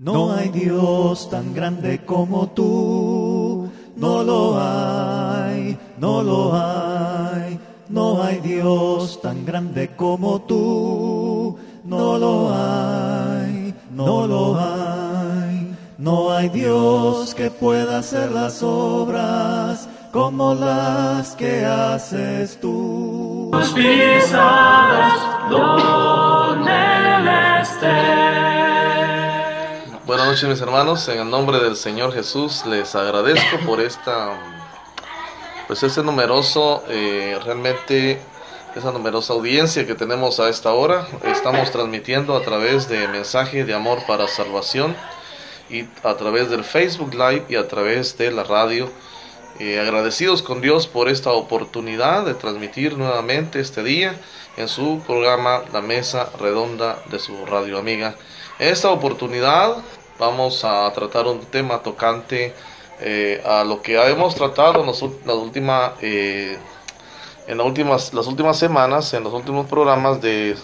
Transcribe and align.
No 0.00 0.32
hay 0.32 0.50
Dios 0.50 1.28
tan 1.28 1.52
grande 1.52 2.04
como 2.06 2.46
tú, 2.50 3.68
no 3.96 4.22
lo 4.22 4.56
hay, 4.56 5.76
no 5.98 6.22
lo 6.22 6.54
hay. 6.54 7.58
No 7.88 8.22
hay 8.22 8.38
Dios 8.38 9.20
tan 9.20 9.44
grande 9.44 9.96
como 9.96 10.42
tú, 10.42 11.58
no 11.82 12.16
lo 12.16 12.48
hay, 12.54 13.74
no 13.90 14.24
lo 14.28 14.56
hay. 14.56 15.74
No 15.98 16.30
hay 16.30 16.48
Dios 16.50 17.34
que 17.34 17.50
pueda 17.50 17.98
hacer 17.98 18.30
las 18.30 18.62
obras 18.62 19.88
como 20.12 20.54
las 20.54 21.34
que 21.34 21.64
haces 21.64 22.60
tú. 22.60 23.50
Tus 23.50 23.70
pisadas 23.70 25.50
donde. 25.50 26.78
Buenas 30.08 30.26
noches 30.26 30.48
mis 30.48 30.60
hermanos, 30.62 31.06
en 31.08 31.18
el 31.18 31.28
nombre 31.28 31.60
del 31.60 31.76
Señor 31.76 32.14
Jesús 32.14 32.64
les 32.64 32.94
agradezco 32.94 33.58
por 33.66 33.78
esta, 33.78 34.40
pues 35.66 35.82
ese 35.82 36.02
numeroso, 36.02 36.82
eh, 36.88 37.38
realmente 37.44 38.18
esa 38.74 38.90
numerosa 38.90 39.34
audiencia 39.34 39.86
que 39.86 39.94
tenemos 39.94 40.40
a 40.40 40.48
esta 40.48 40.72
hora. 40.72 41.06
Estamos 41.24 41.70
transmitiendo 41.70 42.34
a 42.34 42.40
través 42.40 42.88
de 42.88 43.06
mensaje 43.08 43.66
de 43.66 43.74
amor 43.74 43.98
para 44.06 44.26
salvación 44.28 44.96
y 45.68 45.84
a 46.02 46.14
través 46.16 46.48
del 46.48 46.64
Facebook 46.64 47.12
Live 47.12 47.44
y 47.50 47.56
a 47.56 47.68
través 47.68 48.16
de 48.16 48.30
la 48.30 48.44
radio. 48.44 48.90
Eh, 49.58 49.78
agradecidos 49.78 50.40
con 50.40 50.62
Dios 50.62 50.86
por 50.86 51.10
esta 51.10 51.32
oportunidad 51.32 52.24
de 52.24 52.32
transmitir 52.32 52.96
nuevamente 52.96 53.60
este 53.60 53.82
día 53.82 54.18
en 54.56 54.68
su 54.68 55.02
programa 55.06 55.64
La 55.70 55.82
Mesa 55.82 56.30
Redonda 56.40 56.98
de 57.10 57.18
su 57.18 57.44
radio 57.44 57.76
amiga. 57.76 58.14
Esta 58.58 58.90
oportunidad 58.90 59.76
vamos 60.18 60.64
a 60.64 60.90
tratar 60.92 61.26
un 61.26 61.40
tema 61.46 61.82
tocante 61.82 62.54
eh, 63.00 63.40
a 63.44 63.64
lo 63.64 63.80
que 63.80 64.00
hemos 64.10 64.34
tratado 64.34 64.80
en, 64.80 64.86
los, 64.86 65.04
la 65.24 65.34
última, 65.34 65.94
eh, 66.00 66.58
en 67.46 67.58
las, 67.58 67.66
últimas, 67.66 68.12
las 68.12 68.26
últimas 68.26 68.58
semanas, 68.58 69.14
en 69.14 69.24
los 69.24 69.32
últimos 69.32 69.66
programas 69.66 70.20
de 70.20 70.56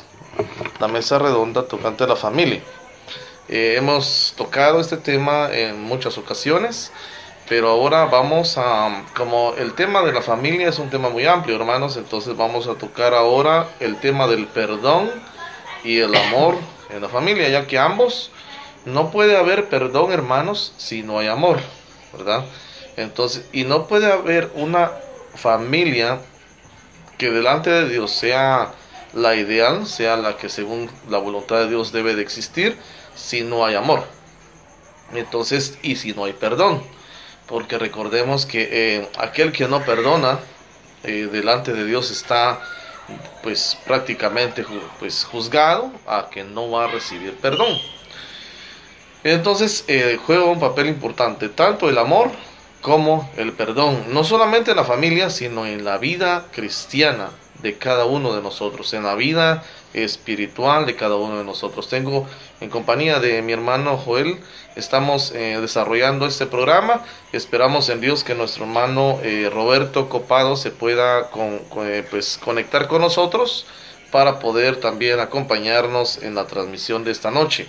la 0.80 0.88
mesa 0.88 1.18
redonda 1.18 1.66
tocante 1.66 2.04
a 2.04 2.08
la 2.08 2.16
familia. 2.16 2.60
Eh, 3.48 3.76
hemos 3.78 4.34
tocado 4.36 4.80
este 4.80 4.96
tema 4.96 5.48
en 5.52 5.80
muchas 5.82 6.18
ocasiones, 6.18 6.90
pero 7.48 7.68
ahora 7.68 8.06
vamos 8.06 8.56
a, 8.58 9.04
como 9.14 9.54
el 9.54 9.74
tema 9.74 10.02
de 10.02 10.12
la 10.12 10.22
familia 10.22 10.68
es 10.68 10.78
un 10.78 10.90
tema 10.90 11.10
muy 11.10 11.26
amplio, 11.26 11.56
hermanos, 11.56 11.96
entonces 11.96 12.36
vamos 12.36 12.66
a 12.66 12.74
tocar 12.74 13.14
ahora 13.14 13.68
el 13.80 14.00
tema 14.00 14.26
del 14.26 14.46
perdón 14.46 15.10
y 15.84 15.98
el 15.98 16.14
amor 16.14 16.56
en 16.90 17.02
la 17.02 17.08
familia, 17.08 17.48
ya 17.48 17.66
que 17.66 17.78
ambos 17.78 18.30
no 18.84 19.10
puede 19.10 19.36
haber 19.36 19.68
perdón, 19.68 20.12
hermanos, 20.12 20.72
si 20.76 21.02
no 21.02 21.18
hay 21.18 21.28
amor, 21.28 21.60
¿verdad? 22.16 22.44
Entonces, 22.96 23.44
y 23.52 23.64
no 23.64 23.86
puede 23.86 24.12
haber 24.12 24.50
una 24.54 24.92
familia 25.34 26.20
que 27.18 27.30
delante 27.30 27.70
de 27.70 27.88
Dios 27.88 28.10
sea 28.10 28.72
la 29.12 29.36
ideal, 29.36 29.86
sea 29.86 30.16
la 30.16 30.36
que 30.36 30.48
según 30.48 30.90
la 31.08 31.18
voluntad 31.18 31.58
de 31.60 31.68
Dios 31.68 31.92
debe 31.92 32.14
de 32.14 32.22
existir, 32.22 32.76
si 33.14 33.42
no 33.42 33.64
hay 33.64 33.74
amor. 33.74 34.04
Entonces, 35.12 35.78
y 35.82 35.96
si 35.96 36.12
no 36.12 36.24
hay 36.24 36.32
perdón, 36.32 36.82
porque 37.46 37.78
recordemos 37.78 38.46
que 38.46 38.68
eh, 38.70 39.08
aquel 39.18 39.52
que 39.52 39.68
no 39.68 39.84
perdona 39.84 40.38
eh, 41.02 41.28
delante 41.30 41.72
de 41.72 41.84
Dios 41.84 42.10
está 42.10 42.60
pues 43.42 43.76
prácticamente 43.84 44.64
pues 44.98 45.24
juzgado 45.24 45.92
a 46.06 46.30
que 46.30 46.42
no 46.42 46.70
va 46.70 46.84
a 46.84 46.88
recibir 46.88 47.36
perdón. 47.36 47.78
Entonces 49.24 49.84
eh, 49.88 50.18
juega 50.24 50.44
un 50.44 50.60
papel 50.60 50.86
importante, 50.86 51.48
tanto 51.48 51.88
el 51.88 51.98
amor 51.98 52.30
como 52.82 53.30
el 53.36 53.52
perdón, 53.54 54.04
no 54.08 54.24
solamente 54.24 54.72
en 54.72 54.76
la 54.76 54.84
familia, 54.84 55.30
sino 55.30 55.66
en 55.66 55.84
la 55.84 55.96
vida 55.98 56.44
cristiana 56.52 57.30
de 57.62 57.78
cada 57.78 58.04
uno 58.04 58.34
de 58.34 58.42
nosotros, 58.42 58.92
en 58.92 59.04
la 59.04 59.14
vida 59.14 59.64
espiritual 59.94 60.84
de 60.84 60.96
cada 60.96 61.16
uno 61.16 61.38
de 61.38 61.44
nosotros. 61.44 61.88
Tengo 61.88 62.26
en 62.60 62.68
compañía 62.68 63.20
de 63.20 63.40
mi 63.40 63.52
hermano 63.52 63.96
Joel, 63.96 64.38
estamos 64.76 65.32
eh, 65.34 65.58
desarrollando 65.60 66.26
este 66.26 66.44
programa. 66.44 67.02
Esperamos 67.32 67.88
en 67.88 68.02
Dios 68.02 68.22
que 68.22 68.34
nuestro 68.34 68.64
hermano 68.64 69.18
eh, 69.22 69.48
Roberto 69.50 70.10
Copado 70.10 70.56
se 70.56 70.70
pueda 70.70 71.30
eh, 71.78 72.06
pues, 72.10 72.38
conectar 72.44 72.86
con 72.86 73.00
nosotros 73.00 73.66
para 74.10 74.38
poder 74.40 74.76
también 74.76 75.18
acompañarnos 75.20 76.22
en 76.22 76.34
la 76.34 76.46
transmisión 76.46 77.02
de 77.02 77.12
esta 77.12 77.30
noche. 77.30 77.66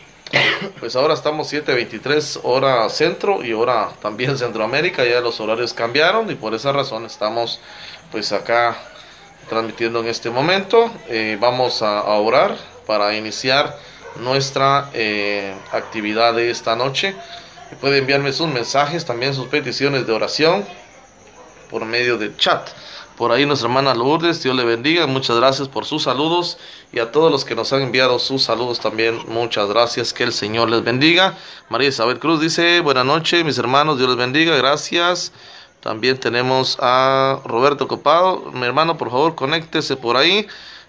Pues 0.80 0.96
ahora 0.96 1.14
estamos 1.14 1.52
7.23 1.52 2.42
hora 2.44 2.90
centro 2.90 3.44
y 3.44 3.54
hora 3.54 3.90
también 4.02 4.38
Centroamérica, 4.38 5.04
ya 5.06 5.22
los 5.22 5.40
horarios 5.40 5.74
cambiaron 5.74 6.30
y 6.30 6.36
por 6.36 6.54
esa 6.54 6.72
razón 6.72 7.06
estamos 7.06 7.60
pues 8.12 8.32
acá 8.32 8.78
transmitiendo 9.50 10.00
en 10.00 10.08
este 10.08 10.30
momento. 10.30 10.92
Eh, 11.08 11.38
vamos 11.40 11.82
a, 11.82 12.04
orar 12.04 12.58
para 12.86 13.16
iniciar 13.16 13.78
nuestra 14.18 14.90
eh, 14.94 15.54
actividad 15.72 16.34
de 16.34 16.50
esta 16.52 16.76
noche. 16.76 17.16
Puede 17.82 17.98
enviarme 17.98 18.32
sus 18.32 18.48
mensajes, 18.48 19.06
también 19.06 19.34
sus 19.34 19.48
peticiones 19.48 20.06
de 20.06 20.14
oración 20.14 20.66
por 21.70 21.86
medio 21.86 22.18
del 22.18 22.38
chat. 22.38 22.70
Por 23.18 23.32
ahí 23.32 23.46
nuestra 23.46 23.70
hermana 23.70 23.94
Lourdes, 23.94 24.44
Dios 24.44 24.56
le 24.58 24.66
bendiga, 24.66 25.08
muchas 25.08 25.38
gracias 25.38 25.70
por 25.70 25.86
sus 25.86 26.04
saludos 26.04 26.58
y 26.92 27.00
a 27.00 27.14
todos 27.14 27.32
los 27.32 27.46
que 27.46 27.56
nos 27.56 27.72
han 27.72 27.82
enviado 27.82 28.20
sus 28.20 28.44
saludos 28.44 28.82
también, 28.82 29.22
muchas 29.30 29.70
gracias, 29.70 30.12
que 30.12 30.24
el 30.24 30.34
Señor 30.34 30.70
les 30.70 30.84
bendiga. 30.84 31.38
María 31.70 31.88
Isabel 31.88 32.20
Cruz 32.20 32.42
dice, 32.42 32.82
buenas 32.82 33.06
noches 33.06 33.46
mis 33.46 33.58
hermanos, 33.58 33.98
Dios 33.98 34.10
les 34.10 34.18
bendiga, 34.18 34.58
gracias. 34.58 35.32
También 35.80 36.20
tenemos 36.20 36.78
a 36.82 37.40
Roberto 37.46 37.88
Copado, 37.88 38.52
mi 38.52 38.66
hermano, 38.66 38.98
por 38.98 39.10
favor, 39.10 39.36
conéctese 39.36 39.96
por 39.96 40.18
ahí. 40.18 40.46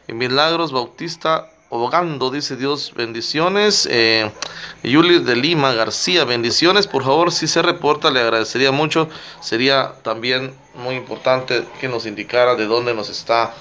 Milagros 0.09 0.73
Bautista 0.73 1.49
Obogando, 1.69 2.31
dice 2.31 2.55
Dios, 2.55 2.93
bendiciones. 2.95 3.89
Eh, 3.91 4.31
Yuli 4.85 5.19
de 5.19 5.35
Lima 5.35 5.75
García, 5.75 6.25
bendiciones. 6.25 6.87
Por 6.87 7.03
favor, 7.03 7.33
si 7.33 7.49
se 7.49 7.61
reporta, 7.61 8.13
le 8.13 8.21
agradecería 8.21 8.71
mucho. 8.71 9.09
Sería 9.41 9.95
también 10.03 10.55
muy 10.75 10.95
importante 10.95 11.65
que 11.81 11.89
nos 11.89 12.07
indicara 12.07 12.55
de 12.55 12.67
dónde 12.67 12.95
nos 12.95 13.11
está 13.11 13.53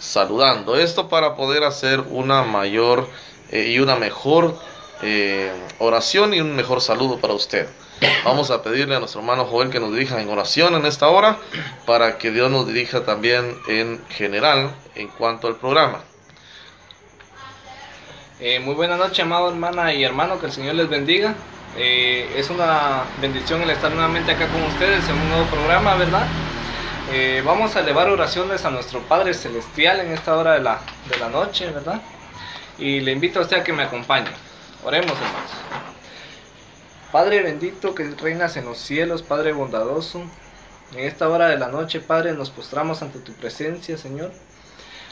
saludando. 0.00 0.74
Esto 0.74 1.08
para 1.08 1.36
poder 1.36 1.62
hacer 1.62 2.00
una 2.00 2.42
mayor 2.42 3.08
eh, 3.52 3.68
y 3.68 3.78
una 3.78 3.94
mejor 3.94 4.58
eh, 5.02 5.52
oración 5.78 6.34
y 6.34 6.40
un 6.40 6.56
mejor 6.56 6.80
saludo 6.80 7.20
para 7.20 7.34
usted. 7.34 7.68
Vamos 8.24 8.50
a 8.50 8.64
pedirle 8.64 8.96
a 8.96 8.98
nuestro 8.98 9.20
hermano 9.20 9.44
Joel 9.44 9.70
que 9.70 9.78
nos 9.78 9.92
dirija 9.92 10.20
en 10.20 10.28
oración 10.28 10.74
en 10.74 10.84
esta 10.84 11.08
hora 11.08 11.38
para 11.86 12.18
que 12.18 12.32
Dios 12.32 12.50
nos 12.50 12.66
dirija 12.66 13.04
también 13.04 13.56
en 13.68 14.04
general 14.08 14.74
en 14.96 15.06
cuanto 15.06 15.46
al 15.46 15.54
programa. 15.54 16.02
Eh, 18.44 18.58
muy 18.58 18.74
buena 18.74 18.96
noche, 18.96 19.22
amado 19.22 19.50
hermana 19.50 19.94
y 19.94 20.02
hermano, 20.02 20.40
que 20.40 20.46
el 20.46 20.52
Señor 20.52 20.74
les 20.74 20.88
bendiga. 20.88 21.36
Eh, 21.76 22.28
es 22.36 22.50
una 22.50 23.04
bendición 23.20 23.62
el 23.62 23.70
estar 23.70 23.92
nuevamente 23.92 24.32
acá 24.32 24.48
con 24.48 24.60
ustedes 24.64 25.08
en 25.08 25.14
un 25.14 25.28
nuevo 25.28 25.44
programa, 25.44 25.94
¿verdad? 25.94 26.26
Eh, 27.12 27.40
vamos 27.46 27.76
a 27.76 27.80
elevar 27.80 28.08
oraciones 28.08 28.64
a 28.64 28.70
nuestro 28.72 28.98
Padre 29.02 29.32
Celestial 29.32 30.00
en 30.00 30.10
esta 30.10 30.36
hora 30.36 30.54
de 30.54 30.60
la, 30.60 30.80
de 31.08 31.18
la 31.20 31.28
noche, 31.28 31.70
¿verdad? 31.70 32.02
Y 32.78 32.98
le 32.98 33.12
invito 33.12 33.38
a 33.38 33.42
usted 33.42 33.58
a 33.58 33.62
que 33.62 33.72
me 33.72 33.84
acompañe. 33.84 34.32
Oremos, 34.82 35.12
hermanos. 35.12 35.50
Padre 37.12 37.44
bendito 37.44 37.94
que 37.94 38.10
reinas 38.20 38.56
en 38.56 38.64
los 38.64 38.78
cielos, 38.78 39.22
Padre 39.22 39.52
bondadoso, 39.52 40.20
en 40.96 40.98
esta 41.06 41.28
hora 41.28 41.46
de 41.46 41.58
la 41.58 41.68
noche, 41.68 42.00
Padre, 42.00 42.32
nos 42.32 42.50
postramos 42.50 43.02
ante 43.02 43.20
tu 43.20 43.34
presencia, 43.34 43.96
Señor 43.96 44.32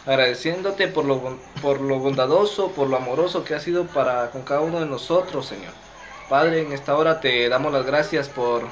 agradeciéndote 0.06 0.88
por 0.88 1.05
lo, 1.05 1.38
por 1.62 1.81
lo 1.81 1.99
bondadoso, 1.99 2.72
por 2.72 2.88
lo 2.88 2.97
amoroso 2.97 3.44
que 3.44 3.55
has 3.55 3.62
sido 3.62 3.87
para 3.87 4.31
con 4.31 4.43
cada 4.43 4.61
uno 4.61 4.81
de 4.81 4.87
nosotros, 4.87 5.47
Señor. 5.47 5.72
Padre, 6.28 6.62
en 6.62 6.72
esta 6.72 6.97
hora 6.97 7.21
te 7.21 7.48
damos 7.48 7.72
las 7.72 7.84
gracias 7.84 8.28
por 8.28 8.63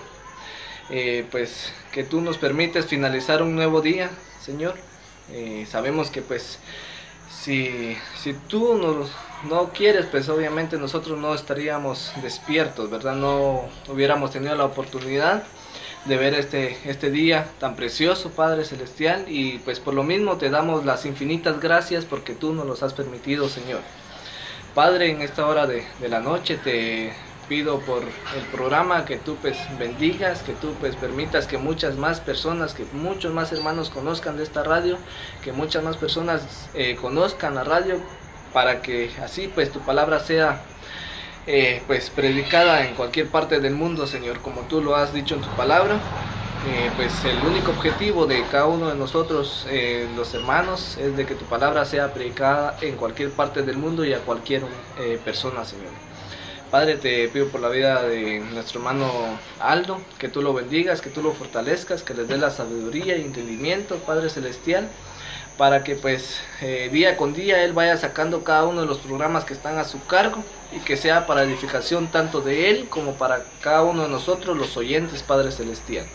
eh, 0.90 1.26
pues 1.30 1.72
que 1.92 2.04
tú 2.04 2.20
nos 2.20 2.38
permites 2.38 2.86
finalizar 2.86 3.42
un 3.42 3.54
nuevo 3.54 3.80
día, 3.80 4.10
Señor. 4.40 4.74
Eh, 5.30 5.66
sabemos 5.68 6.10
que 6.10 6.22
pues 6.22 6.58
si, 7.30 7.96
si 8.16 8.32
tú 8.32 8.76
nos, 8.76 9.10
no 9.48 9.70
quieres, 9.72 10.06
pues 10.06 10.28
obviamente 10.28 10.78
nosotros 10.78 11.18
no 11.18 11.34
estaríamos 11.34 12.12
despiertos, 12.22 12.90
¿verdad? 12.90 13.14
No 13.14 13.68
hubiéramos 13.88 14.30
tenido 14.30 14.54
la 14.54 14.64
oportunidad 14.64 15.44
de 16.04 16.16
ver 16.16 16.34
este, 16.34 16.88
este 16.90 17.10
día 17.10 17.56
tan 17.58 17.76
precioso, 17.76 18.34
Padre 18.34 18.64
Celestial, 18.64 19.26
y 19.28 19.58
pues 19.60 19.80
por 19.80 19.94
lo 19.94 20.02
mismo 20.04 20.38
te 20.38 20.50
damos 20.50 20.84
las 20.84 21.04
infinitas 21.06 21.60
gracias 21.60 22.06
porque 22.06 22.34
tú 22.34 22.52
nos 22.54 22.66
los 22.66 22.82
has 22.82 22.94
permitido, 22.94 23.48
Señor. 23.48 23.84
Padre, 24.72 25.10
en 25.10 25.22
esta 25.22 25.46
hora 25.46 25.66
de, 25.66 25.88
de 25.98 26.08
la 26.08 26.20
noche 26.20 26.58
te 26.58 27.16
pido 27.46 27.84
por 27.84 28.04
el 28.30 28.48
programa 28.48 29.04
que 29.04 29.16
tú 29.18 29.40
pues 29.40 29.66
bendigas, 29.76 30.42
que 30.42 30.54
tú 30.54 30.78
pues 30.78 30.96
permitas 30.96 31.46
que 31.46 31.58
muchas 31.58 31.96
más 31.96 32.20
personas, 32.20 32.74
que 32.74 32.86
muchos 32.86 33.32
más 33.32 33.52
hermanos 33.52 33.90
conozcan 33.90 34.36
de 34.36 34.42
esta 34.44 34.62
radio, 34.62 35.02
que 35.40 35.52
muchas 35.52 35.82
más 35.82 35.96
personas 35.96 36.70
eh, 36.74 36.96
conozcan 36.96 37.54
la 37.54 37.64
radio 37.64 38.06
para 38.52 38.82
que 38.82 39.16
así 39.22 39.48
pues 39.48 39.72
tu 39.72 39.84
palabra 39.84 40.20
sea 40.20 40.70
eh, 41.50 41.82
pues 41.86 42.10
predicada 42.10 42.86
en 42.86 42.94
cualquier 42.94 43.30
parte 43.30 43.58
del 43.58 43.74
mundo, 43.74 44.06
Señor, 44.06 44.42
como 44.42 44.60
tú 44.68 44.82
lo 44.82 44.96
has 44.96 45.14
dicho 45.14 45.34
en 45.34 45.40
tu 45.40 45.48
palabra. 45.56 45.98
Eh, 46.66 46.90
pues 46.94 47.24
el 47.24 47.42
único 47.42 47.70
objetivo 47.70 48.26
de 48.26 48.42
cada 48.52 48.66
uno 48.66 48.90
de 48.90 48.94
nosotros, 48.96 49.66
eh, 49.70 50.06
los 50.14 50.34
hermanos, 50.34 50.98
es 50.98 51.16
de 51.16 51.24
que 51.24 51.34
tu 51.34 51.46
palabra 51.46 51.86
sea 51.86 52.12
predicada 52.12 52.76
en 52.82 52.96
cualquier 52.96 53.30
parte 53.30 53.62
del 53.62 53.78
mundo 53.78 54.04
y 54.04 54.12
a 54.12 54.18
cualquier 54.18 54.62
persona, 55.24 55.64
Señor. 55.64 55.92
Padre, 56.70 56.98
te 56.98 57.28
pido 57.28 57.48
por 57.48 57.62
la 57.62 57.70
vida 57.70 58.02
de 58.02 58.40
nuestro 58.40 58.80
hermano 58.80 59.40
Aldo, 59.58 60.02
que 60.18 60.28
tú 60.28 60.42
lo 60.42 60.52
bendigas, 60.52 61.00
que 61.00 61.08
tú 61.08 61.22
lo 61.22 61.32
fortalezcas, 61.32 62.02
que 62.02 62.12
les 62.12 62.28
dé 62.28 62.36
la 62.36 62.50
sabiduría 62.50 63.16
y 63.16 63.22
entendimiento, 63.22 63.96
Padre 64.00 64.28
Celestial, 64.28 64.86
para 65.56 65.82
que 65.82 65.96
pues 65.96 66.40
día 66.92 67.16
con 67.16 67.32
día 67.32 67.64
él 67.64 67.72
vaya 67.72 67.96
sacando 67.96 68.44
cada 68.44 68.66
uno 68.66 68.82
de 68.82 68.86
los 68.86 68.98
programas 68.98 69.46
que 69.46 69.54
están 69.54 69.78
a 69.78 69.84
su 69.84 70.04
cargo 70.04 70.44
y 70.72 70.80
que 70.80 70.96
sea 70.96 71.26
para 71.26 71.42
edificación 71.42 72.08
tanto 72.08 72.40
de 72.40 72.70
él 72.70 72.88
como 72.88 73.12
para 73.14 73.44
cada 73.60 73.82
uno 73.82 74.02
de 74.02 74.08
nosotros 74.08 74.56
los 74.56 74.76
oyentes, 74.76 75.22
Padre 75.22 75.50
Celestial. 75.52 76.06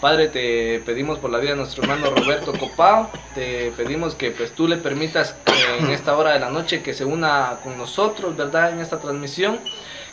Padre, 0.00 0.28
te 0.28 0.80
pedimos 0.80 1.18
por 1.18 1.30
la 1.30 1.38
vida 1.38 1.50
de 1.50 1.56
nuestro 1.58 1.82
hermano 1.82 2.10
Roberto 2.10 2.52
Copao, 2.58 3.10
te 3.34 3.70
pedimos 3.76 4.14
que 4.14 4.30
pues 4.30 4.52
tú 4.52 4.66
le 4.66 4.78
permitas 4.78 5.36
en 5.78 5.90
esta 5.90 6.16
hora 6.16 6.32
de 6.32 6.40
la 6.40 6.48
noche 6.48 6.82
que 6.82 6.94
se 6.94 7.04
una 7.04 7.58
con 7.62 7.76
nosotros, 7.76 8.34
¿verdad? 8.34 8.72
En 8.72 8.80
esta 8.80 8.98
transmisión, 8.98 9.60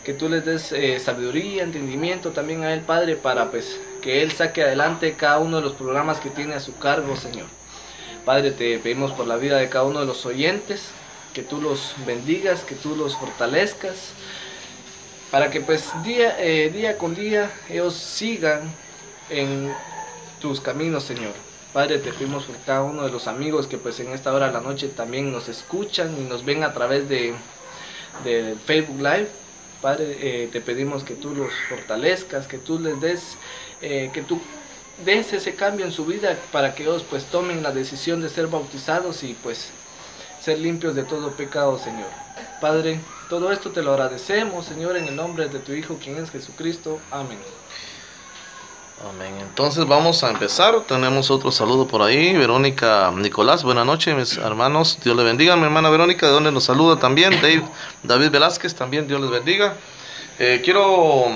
que 0.04 0.12
tú 0.12 0.28
le 0.28 0.42
des 0.42 0.72
eh, 0.72 0.98
sabiduría, 0.98 1.62
entendimiento 1.62 2.32
también 2.32 2.64
a 2.64 2.74
él, 2.74 2.80
Padre, 2.80 3.16
para 3.16 3.50
pues 3.50 3.80
que 4.02 4.22
él 4.22 4.30
saque 4.32 4.62
adelante 4.62 5.14
cada 5.14 5.38
uno 5.38 5.56
de 5.56 5.62
los 5.62 5.72
programas 5.72 6.20
que 6.20 6.28
tiene 6.28 6.54
a 6.54 6.60
su 6.60 6.76
cargo, 6.76 7.16
Señor. 7.16 7.46
Padre, 8.26 8.50
te 8.50 8.78
pedimos 8.78 9.12
por 9.12 9.26
la 9.26 9.36
vida 9.36 9.56
de 9.56 9.70
cada 9.70 9.86
uno 9.86 10.00
de 10.00 10.06
los 10.06 10.26
oyentes, 10.26 10.90
que 11.32 11.42
tú 11.42 11.60
los 11.60 11.94
bendigas, 12.06 12.60
que 12.60 12.74
tú 12.74 12.96
los 12.96 13.16
fortalezcas, 13.16 14.12
para 15.30 15.50
que 15.50 15.60
pues 15.60 15.90
día, 16.02 16.36
eh, 16.40 16.70
día 16.70 16.96
con 16.96 17.14
día 17.14 17.50
ellos 17.68 17.94
sigan 17.94 18.62
en 19.28 19.72
tus 20.40 20.60
caminos, 20.60 21.04
Señor. 21.04 21.32
Padre, 21.72 21.98
te 21.98 22.12
pedimos 22.12 22.44
por 22.44 22.56
cada 22.64 22.82
uno 22.82 23.04
de 23.04 23.10
los 23.10 23.26
amigos 23.26 23.66
que 23.66 23.76
pues 23.76 24.00
en 24.00 24.12
esta 24.12 24.32
hora 24.32 24.46
de 24.46 24.54
la 24.54 24.60
noche 24.60 24.88
también 24.88 25.30
nos 25.30 25.48
escuchan 25.48 26.16
y 26.18 26.24
nos 26.24 26.44
ven 26.44 26.64
a 26.64 26.72
través 26.72 27.08
de, 27.08 27.34
de 28.24 28.56
Facebook 28.64 28.98
Live. 28.98 29.28
Padre, 29.82 30.16
eh, 30.20 30.48
te 30.50 30.60
pedimos 30.60 31.04
que 31.04 31.14
tú 31.14 31.34
los 31.34 31.52
fortalezcas, 31.68 32.46
que 32.46 32.58
tú 32.58 32.80
les 32.80 33.00
des, 33.00 33.36
eh, 33.82 34.10
que 34.12 34.22
tú 34.22 34.40
des 35.04 35.32
ese 35.32 35.54
cambio 35.54 35.84
en 35.84 35.92
su 35.92 36.04
vida 36.04 36.36
para 36.50 36.74
que 36.74 36.82
ellos 36.82 37.04
pues 37.08 37.26
tomen 37.26 37.62
la 37.62 37.70
decisión 37.70 38.20
de 38.20 38.28
ser 38.28 38.48
bautizados 38.48 39.22
y 39.22 39.34
pues 39.34 39.70
limpios 40.56 40.94
de 40.94 41.02
todo 41.02 41.30
pecado, 41.32 41.78
Señor. 41.78 42.08
Padre, 42.60 43.00
todo 43.28 43.52
esto 43.52 43.70
te 43.70 43.82
lo 43.82 43.92
agradecemos, 43.92 44.66
Señor, 44.66 44.96
en 44.96 45.08
el 45.08 45.16
nombre 45.16 45.48
de 45.48 45.58
tu 45.58 45.72
Hijo, 45.72 45.98
quien 46.02 46.16
es 46.16 46.30
Jesucristo. 46.30 46.98
Amén. 47.10 47.38
Amén. 49.06 49.32
Entonces 49.40 49.86
vamos 49.86 50.24
a 50.24 50.30
empezar. 50.30 50.80
Tenemos 50.88 51.30
otro 51.30 51.52
saludo 51.52 51.86
por 51.86 52.02
ahí. 52.02 52.36
Verónica 52.36 53.12
Nicolás, 53.14 53.62
buenas 53.62 53.86
noches, 53.86 54.16
mis 54.16 54.38
hermanos. 54.38 54.98
Dios 55.04 55.16
le 55.16 55.22
bendiga. 55.22 55.54
Mi 55.56 55.64
hermana 55.64 55.88
Verónica, 55.88 56.26
de 56.26 56.32
donde 56.32 56.50
nos 56.50 56.64
saluda 56.64 56.98
también. 56.98 57.30
Dave, 57.40 57.62
David 58.02 58.30
Velázquez, 58.30 58.74
también 58.74 59.06
Dios 59.06 59.20
les 59.20 59.30
bendiga. 59.30 59.74
Eh, 60.38 60.62
quiero. 60.64 61.26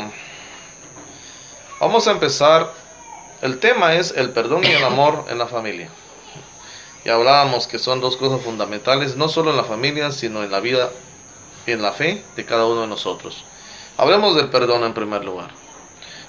Vamos 1.79 2.09
a 2.09 2.11
empezar. 2.11 2.73
El 3.43 3.59
tema 3.59 3.95
es 3.95 4.13
el 4.17 4.31
perdón 4.31 4.65
y 4.65 4.69
el 4.69 4.85
amor 4.85 5.27
en 5.29 5.39
la 5.39 5.47
familia. 5.47 5.89
Y 7.05 7.09
hablábamos 7.09 7.67
que 7.67 7.79
son 7.79 8.01
dos 8.01 8.17
cosas 8.17 8.41
fundamentales, 8.43 9.17
no 9.17 9.29
solo 9.29 9.51
en 9.51 9.57
la 9.57 9.65
familia, 9.65 10.13
sino 10.13 10.45
en 10.45 10.51
la 10.51 10.61
vida, 10.61 10.91
en 11.67 11.83
la 11.83 11.93
fe 11.93 12.23
de 12.37 12.45
cada 12.45 12.67
uno 12.67 12.83
de 12.83 12.87
nosotros. 12.87 13.45
Hablemos 13.97 14.37
del 14.37 14.51
perdón 14.51 14.85
en 14.85 14.95
primer 14.95 15.25
lugar. 15.25 15.51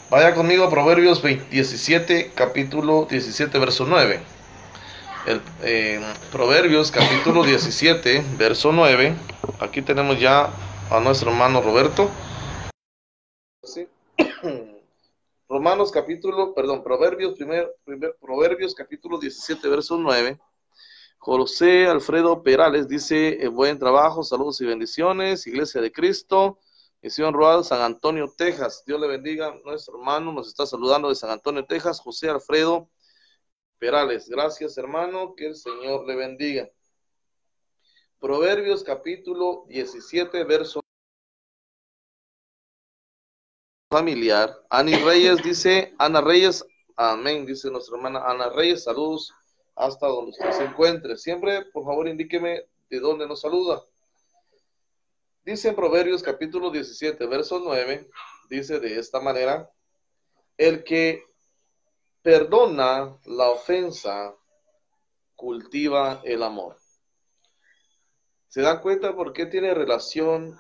Vaya 0.10 0.36
conmigo 0.36 0.66
a 0.66 0.70
Proverbios 0.70 1.22
17, 1.24 2.32
capítulo 2.36 3.08
17, 3.10 3.58
verso 3.60 3.86
9. 3.88 4.20
El, 5.26 5.42
eh, 5.62 6.02
Proverbios 6.32 6.92
capítulo 6.92 7.44
17, 7.44 8.24
verso 8.38 8.72
9. 8.72 9.16
Aquí 9.60 9.82
tenemos 9.82 10.20
ya 10.20 10.50
a 10.92 11.00
nuestro 11.00 11.32
hermano 11.32 11.62
Roberto. 11.62 12.10
Romanos 15.48 15.92
capítulo, 15.92 16.54
perdón, 16.54 16.84
Proverbios, 16.84 17.36
primer, 17.36 17.74
primer, 17.86 18.16
Proverbios 18.20 18.74
capítulo 18.74 19.20
17, 19.20 19.68
verso 19.70 19.98
9. 19.98 20.40
José 21.26 21.88
Alfredo 21.88 22.44
Perales 22.44 22.90
dice, 22.90 23.42
eh, 23.42 23.48
buen 23.48 23.80
trabajo, 23.80 24.24
saludos 24.24 24.60
y 24.60 24.66
bendiciones, 24.66 25.48
Iglesia 25.48 25.80
de 25.80 25.90
Cristo. 25.90 26.60
Misión 27.02 27.34
Rural, 27.34 27.64
San 27.64 27.82
Antonio, 27.82 28.34
Texas. 28.38 28.84
Dios 28.86 29.00
le 29.00 29.08
bendiga. 29.08 29.56
Nuestro 29.64 29.98
hermano 29.98 30.34
nos 30.34 30.50
está 30.50 30.66
saludando 30.66 31.08
de 31.08 31.16
San 31.16 31.30
Antonio, 31.30 31.66
Texas, 31.66 32.02
José 32.02 32.30
Alfredo 32.30 32.90
Perales. 33.80 34.28
Gracias, 34.28 34.78
hermano. 34.78 35.34
Que 35.34 35.48
el 35.48 35.56
Señor 35.56 36.06
le 36.06 36.18
bendiga. 36.18 36.70
Proverbios 38.20 38.84
capítulo 38.84 39.64
17, 39.70 40.44
verso 40.44 40.82
familiar. 43.90 44.54
Ani 44.70 44.96
Reyes 44.96 45.42
dice, 45.42 45.96
Ana 45.98 46.20
Reyes, 46.20 46.66
amén, 46.98 47.46
dice 47.46 47.72
nuestra 47.72 47.96
hermana 47.96 48.26
Ana 48.26 48.50
Reyes, 48.50 48.84
saludos 48.84 49.32
hasta 49.76 50.08
donde 50.08 50.32
usted 50.32 50.52
se 50.52 50.64
encuentre. 50.64 51.18
Siempre, 51.18 51.66
por 51.66 51.86
favor, 51.86 52.08
indíqueme 52.08 52.66
de 52.90 53.00
dónde 53.00 53.28
nos 53.28 53.42
saluda. 53.42 53.84
Dice 55.44 55.70
en 55.70 55.76
Proverbios 55.76 56.24
capítulo 56.24 56.72
17, 56.72 57.26
verso 57.28 57.60
9, 57.60 58.10
dice 58.50 58.80
de 58.80 58.98
esta 58.98 59.20
manera, 59.20 59.70
el 60.58 60.84
que 60.84 61.24
perdona 62.22 63.18
la 63.26 63.50
ofensa 63.50 64.36
cultiva 65.36 66.22
el 66.24 66.44
amor. 66.44 66.78
¿Se 68.48 68.62
dan 68.62 68.82
cuenta 68.82 69.16
por 69.16 69.34
qué 69.34 69.48
tiene 69.48 69.74
relación 69.74 70.58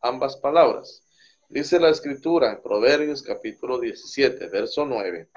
ambas 0.00 0.36
palabras? 0.36 1.02
Dice 1.48 1.78
la 1.78 1.90
escritura 1.90 2.52
en 2.52 2.62
Proverbios 2.62 3.22
capítulo 3.22 3.78
17, 3.78 4.46
verso 4.48 4.86
9. 4.86 5.28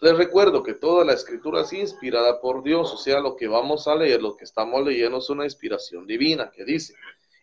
Les 0.00 0.16
recuerdo 0.16 0.62
que 0.62 0.74
toda 0.74 1.04
la 1.04 1.12
escritura 1.12 1.62
es 1.62 1.72
inspirada 1.72 2.40
por 2.40 2.62
Dios, 2.62 2.92
o 2.92 2.96
sea, 2.96 3.18
lo 3.18 3.34
que 3.34 3.48
vamos 3.48 3.88
a 3.88 3.96
leer, 3.96 4.22
lo 4.22 4.36
que 4.36 4.44
estamos 4.44 4.84
leyendo 4.84 5.18
es 5.18 5.28
una 5.28 5.44
inspiración 5.44 6.06
divina 6.06 6.50
que 6.52 6.64
dice, 6.64 6.94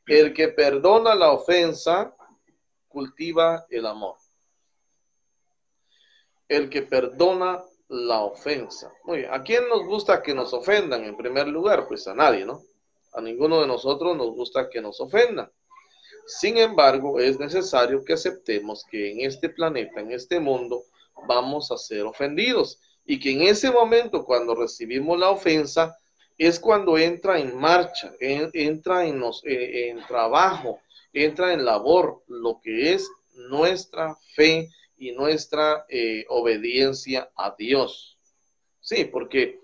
el 0.07 0.33
que 0.33 0.47
perdona 0.47 1.15
la 1.15 1.31
ofensa 1.31 2.15
cultiva 2.87 3.65
el 3.69 3.85
amor. 3.85 4.15
El 6.47 6.69
que 6.69 6.83
perdona 6.83 7.61
la 7.89 8.21
ofensa. 8.21 8.91
Muy 9.03 9.25
¿a 9.25 9.43
quién 9.43 9.67
nos 9.67 9.85
gusta 9.85 10.21
que 10.21 10.33
nos 10.33 10.53
ofendan 10.53 11.03
en 11.03 11.17
primer 11.17 11.47
lugar? 11.47 11.87
Pues 11.87 12.07
a 12.07 12.15
nadie, 12.15 12.45
¿no? 12.45 12.61
A 13.13 13.21
ninguno 13.21 13.59
de 13.61 13.67
nosotros 13.67 14.15
nos 14.15 14.31
gusta 14.31 14.69
que 14.69 14.81
nos 14.81 15.01
ofendan. 15.01 15.51
Sin 16.25 16.57
embargo, 16.57 17.19
es 17.19 17.37
necesario 17.39 18.03
que 18.03 18.13
aceptemos 18.13 18.85
que 18.89 19.11
en 19.11 19.21
este 19.21 19.49
planeta, 19.49 19.99
en 19.99 20.11
este 20.11 20.39
mundo, 20.39 20.83
vamos 21.27 21.71
a 21.71 21.77
ser 21.77 22.03
ofendidos 22.03 22.79
y 23.05 23.19
que 23.19 23.31
en 23.31 23.43
ese 23.43 23.71
momento, 23.71 24.25
cuando 24.25 24.55
recibimos 24.55 25.19
la 25.19 25.29
ofensa, 25.29 25.97
es 26.37 26.59
cuando 26.59 26.97
entra 26.97 27.39
en 27.39 27.55
marcha, 27.55 28.13
entra 28.19 29.05
en, 29.05 29.23
eh, 29.43 29.89
en 29.89 30.05
trabajo, 30.05 30.81
entra 31.13 31.53
en 31.53 31.63
labor 31.63 32.23
lo 32.27 32.59
que 32.61 32.93
es 32.93 33.09
nuestra 33.49 34.17
fe 34.35 34.69
y 34.97 35.11
nuestra 35.11 35.85
eh, 35.87 36.25
obediencia 36.29 37.29
a 37.35 37.55
Dios. 37.57 38.17
Sí, 38.81 39.05
porque 39.05 39.61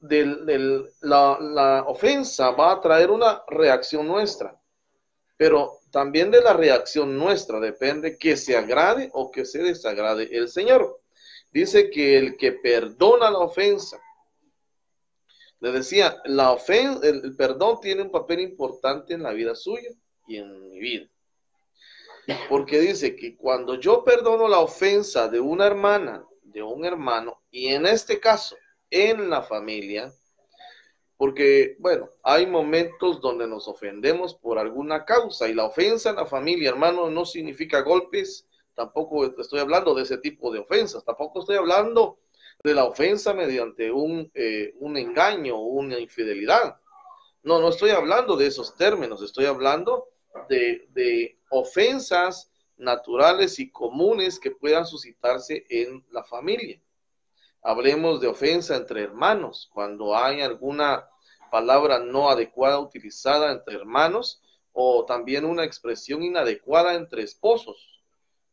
la, 0.00 1.38
la 1.40 1.84
ofensa 1.86 2.50
va 2.50 2.72
a 2.72 2.80
traer 2.80 3.10
una 3.10 3.42
reacción 3.48 4.06
nuestra, 4.06 4.60
pero 5.44 5.80
también 5.90 6.30
de 6.30 6.40
la 6.40 6.54
reacción 6.54 7.18
nuestra 7.18 7.60
depende 7.60 8.16
que 8.16 8.34
se 8.34 8.56
agrade 8.56 9.10
o 9.12 9.30
que 9.30 9.44
se 9.44 9.62
desagrade 9.62 10.30
el 10.32 10.48
Señor. 10.48 11.02
Dice 11.52 11.90
que 11.90 12.16
el 12.16 12.38
que 12.38 12.52
perdona 12.52 13.30
la 13.30 13.40
ofensa 13.40 14.00
le 15.60 15.70
decía, 15.70 16.16
la 16.24 16.52
ofensa, 16.52 17.06
el, 17.06 17.36
perdón 17.36 17.78
tiene 17.82 18.00
un 18.00 18.10
papel 18.10 18.40
importante 18.40 19.12
en 19.12 19.22
la 19.22 19.34
vida 19.34 19.54
suya 19.54 19.90
y 20.26 20.38
en 20.38 20.70
mi 20.70 20.78
vida. 20.78 21.10
Porque 22.48 22.80
dice 22.80 23.14
que 23.14 23.36
cuando 23.36 23.74
yo 23.74 24.02
perdono 24.02 24.48
la 24.48 24.60
ofensa 24.60 25.28
de 25.28 25.40
una 25.40 25.66
hermana, 25.66 26.24
de 26.40 26.62
un 26.62 26.86
hermano, 26.86 27.42
y 27.50 27.66
en 27.66 27.84
este 27.84 28.18
caso, 28.18 28.56
en 28.88 29.28
la 29.28 29.42
familia, 29.42 30.10
porque, 31.16 31.76
bueno, 31.78 32.08
hay 32.22 32.46
momentos 32.46 33.20
donde 33.20 33.46
nos 33.46 33.68
ofendemos 33.68 34.34
por 34.34 34.58
alguna 34.58 35.04
causa 35.04 35.48
y 35.48 35.54
la 35.54 35.66
ofensa 35.66 36.10
en 36.10 36.16
la 36.16 36.26
familia, 36.26 36.70
hermano, 36.70 37.08
no 37.08 37.24
significa 37.24 37.82
golpes, 37.82 38.48
tampoco 38.74 39.24
estoy 39.40 39.60
hablando 39.60 39.94
de 39.94 40.02
ese 40.02 40.18
tipo 40.18 40.52
de 40.52 40.58
ofensas, 40.58 41.04
tampoco 41.04 41.40
estoy 41.40 41.56
hablando 41.56 42.18
de 42.64 42.74
la 42.74 42.84
ofensa 42.84 43.32
mediante 43.32 43.92
un, 43.92 44.30
eh, 44.34 44.74
un 44.80 44.96
engaño, 44.96 45.60
una 45.60 45.98
infidelidad. 45.98 46.80
No, 47.42 47.60
no 47.60 47.68
estoy 47.68 47.90
hablando 47.90 48.36
de 48.36 48.46
esos 48.46 48.74
términos, 48.76 49.22
estoy 49.22 49.44
hablando 49.44 50.08
de, 50.48 50.88
de 50.90 51.38
ofensas 51.50 52.50
naturales 52.76 53.58
y 53.60 53.70
comunes 53.70 54.40
que 54.40 54.50
puedan 54.50 54.86
suscitarse 54.86 55.64
en 55.68 56.04
la 56.10 56.24
familia. 56.24 56.80
Hablemos 57.66 58.20
de 58.20 58.28
ofensa 58.28 58.76
entre 58.76 59.04
hermanos, 59.04 59.70
cuando 59.72 60.14
hay 60.14 60.42
alguna 60.42 61.08
palabra 61.50 61.98
no 61.98 62.28
adecuada 62.28 62.78
utilizada 62.78 63.50
entre 63.50 63.76
hermanos 63.76 64.42
o 64.74 65.06
también 65.06 65.46
una 65.46 65.64
expresión 65.64 66.22
inadecuada 66.22 66.92
entre 66.92 67.22
esposos. 67.22 68.02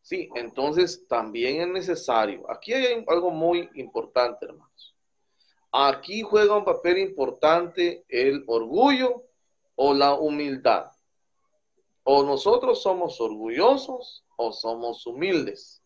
Sí, 0.02 0.30
entonces 0.36 1.06
también 1.10 1.62
es 1.62 1.68
necesario. 1.68 2.50
Aquí 2.50 2.74
hay 2.74 3.04
algo 3.06 3.32
muy 3.32 3.70
importante, 3.74 4.46
hermanos. 4.46 4.96
Aquí 5.74 6.22
juega 6.22 6.56
un 6.56 6.64
papel 6.64 7.00
importante 7.00 8.06
el 8.08 8.46
orgullo 8.48 9.26
o 9.76 9.94
la 9.94 10.14
humildad. 10.14 10.90
O 12.04 12.24
nosotros 12.24 12.82
somos 12.82 13.20
orgullosos 13.20 14.24
o 14.38 14.54
somos 14.54 15.06
humildes. 15.06 15.81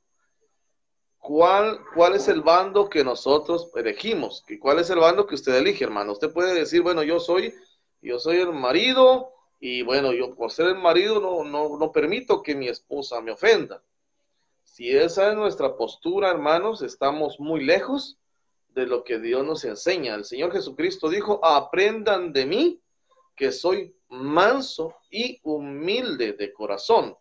¿Cuál, 1.26 1.80
¿Cuál 1.96 2.14
es 2.14 2.28
el 2.28 2.42
bando 2.42 2.88
que 2.88 3.04
nosotros 3.04 3.72
elegimos? 3.74 4.46
¿Cuál 4.62 4.78
es 4.78 4.92
el 4.92 5.00
bando 5.00 5.26
que 5.26 5.34
usted 5.34 5.56
elige, 5.56 5.84
hermano? 5.84 6.12
Usted 6.12 6.32
puede 6.32 6.54
decir, 6.54 6.84
bueno, 6.84 7.02
yo 7.02 7.20
soy, 7.20 7.52
yo 8.00 8.20
soy 8.20 8.38
el 8.38 8.54
marido 8.54 9.32
y 9.60 9.82
bueno, 9.82 10.14
yo 10.14 10.36
por 10.36 10.52
ser 10.52 10.68
el 10.68 10.76
marido 10.76 11.20
no, 11.20 11.44
no, 11.44 11.80
no 11.80 11.92
permito 11.92 12.44
que 12.44 12.54
mi 12.54 12.68
esposa 12.68 13.22
me 13.22 13.32
ofenda. 13.32 13.82
Si 14.64 14.96
esa 14.96 15.32
es 15.32 15.36
nuestra 15.36 15.76
postura, 15.76 16.30
hermanos, 16.30 16.84
estamos 16.84 17.40
muy 17.40 17.64
lejos 17.64 18.20
de 18.68 18.86
lo 18.86 19.04
que 19.04 19.18
Dios 19.18 19.44
nos 19.44 19.66
enseña. 19.66 20.14
El 20.14 20.26
Señor 20.26 20.52
Jesucristo 20.52 21.10
dijo, 21.10 21.44
aprendan 21.44 22.34
de 22.34 22.46
mí 22.46 22.82
que 23.36 23.52
soy 23.52 23.96
manso 24.10 24.94
y 25.10 25.40
humilde 25.42 26.34
de 26.34 26.54
corazón. 26.54 27.18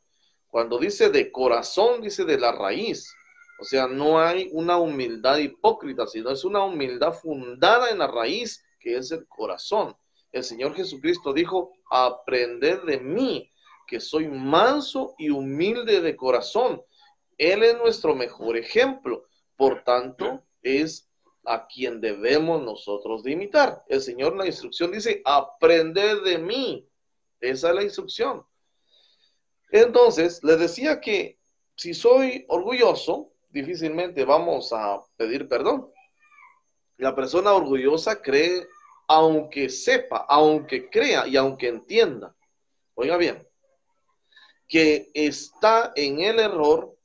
Cuando 0.49 0.79
dice 0.79 1.09
de 1.09 1.33
corazón, 1.33 2.03
dice 2.03 2.27
de 2.27 2.39
la 2.39 2.53
raíz. 2.53 3.11
O 3.59 3.65
sea, 3.65 3.87
no 3.87 4.19
hay 4.19 4.49
una 4.53 4.79
humildad 4.79 5.39
hipócrita, 5.39 6.07
sino 6.07 6.31
es 6.31 6.45
una 6.45 6.65
humildad 6.65 7.13
fundada 7.13 7.91
en 7.91 7.99
la 7.99 8.09
raíz, 8.09 8.65
que 8.81 8.97
es 8.97 9.11
el 9.13 9.27
corazón. 9.29 9.97
El 10.33 10.43
Señor 10.43 10.75
Jesucristo 10.75 11.33
dijo, 11.33 11.73
aprended 11.91 12.83
de 12.83 12.99
mí, 12.99 13.51
que 13.87 14.01
soy 14.01 14.27
manso 14.29 15.15
y 15.19 15.31
humilde 15.31 16.01
de 16.01 16.17
corazón. 16.17 16.83
Él 17.39 17.63
es 17.63 17.77
nuestro 17.79 18.15
mejor 18.15 18.57
ejemplo. 18.57 19.25
Por 19.57 19.85
tanto, 19.85 20.43
es 20.63 21.09
a 21.45 21.67
quien 21.67 22.01
debemos 22.01 22.63
nosotros 22.63 23.23
de 23.23 23.33
imitar. 23.33 23.85
El 23.89 24.01
Señor 24.01 24.37
la 24.37 24.47
instrucción 24.47 24.91
dice, 24.91 25.23
aprende 25.25 26.21
de 26.21 26.39
mí. 26.39 26.89
Esa 27.41 27.69
es 27.69 27.75
la 27.75 27.83
instrucción. 27.83 28.45
Entonces, 29.71 30.43
les 30.43 30.59
decía 30.59 31.01
que 31.01 31.39
si 31.77 31.95
soy 31.95 32.45
orgulloso, 32.49 33.34
difícilmente 33.55 34.25
vamos 34.25 34.73
a 34.73 35.01
pedir 35.17 35.49
perdón. 35.49 35.91
La 36.99 37.15
persona 37.15 37.53
orgullosa 37.53 38.21
cree, 38.21 38.67
aunque 39.07 39.69
sepa, 39.69 40.27
aunque 40.29 40.91
crea 40.91 41.27
y 41.27 41.37
aunque 41.37 41.69
entienda, 41.69 42.35
oiga 42.95 43.17
bien, 43.17 43.47
que 44.69 45.11
está 45.15 45.93
en 45.95 46.21
el 46.21 46.41
error, 46.41 46.97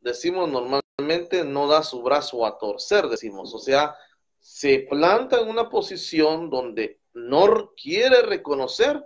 decimos 0.00 0.48
normalmente, 0.48 1.44
no 1.44 1.68
da 1.68 1.82
su 1.82 2.02
brazo 2.02 2.44
a 2.44 2.58
torcer, 2.58 3.08
decimos. 3.08 3.54
O 3.54 3.58
sea, 3.58 3.94
se 4.40 4.86
planta 4.90 5.40
en 5.40 5.48
una 5.48 5.68
posición 5.68 6.50
donde 6.50 7.00
no 7.12 7.72
quiere 7.80 8.22
reconocer 8.22 9.04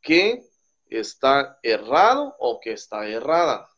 que 0.00 0.44
está 0.88 1.58
errado 1.62 2.36
o 2.38 2.58
que 2.60 2.72
está 2.72 3.06
errada. 3.06 3.71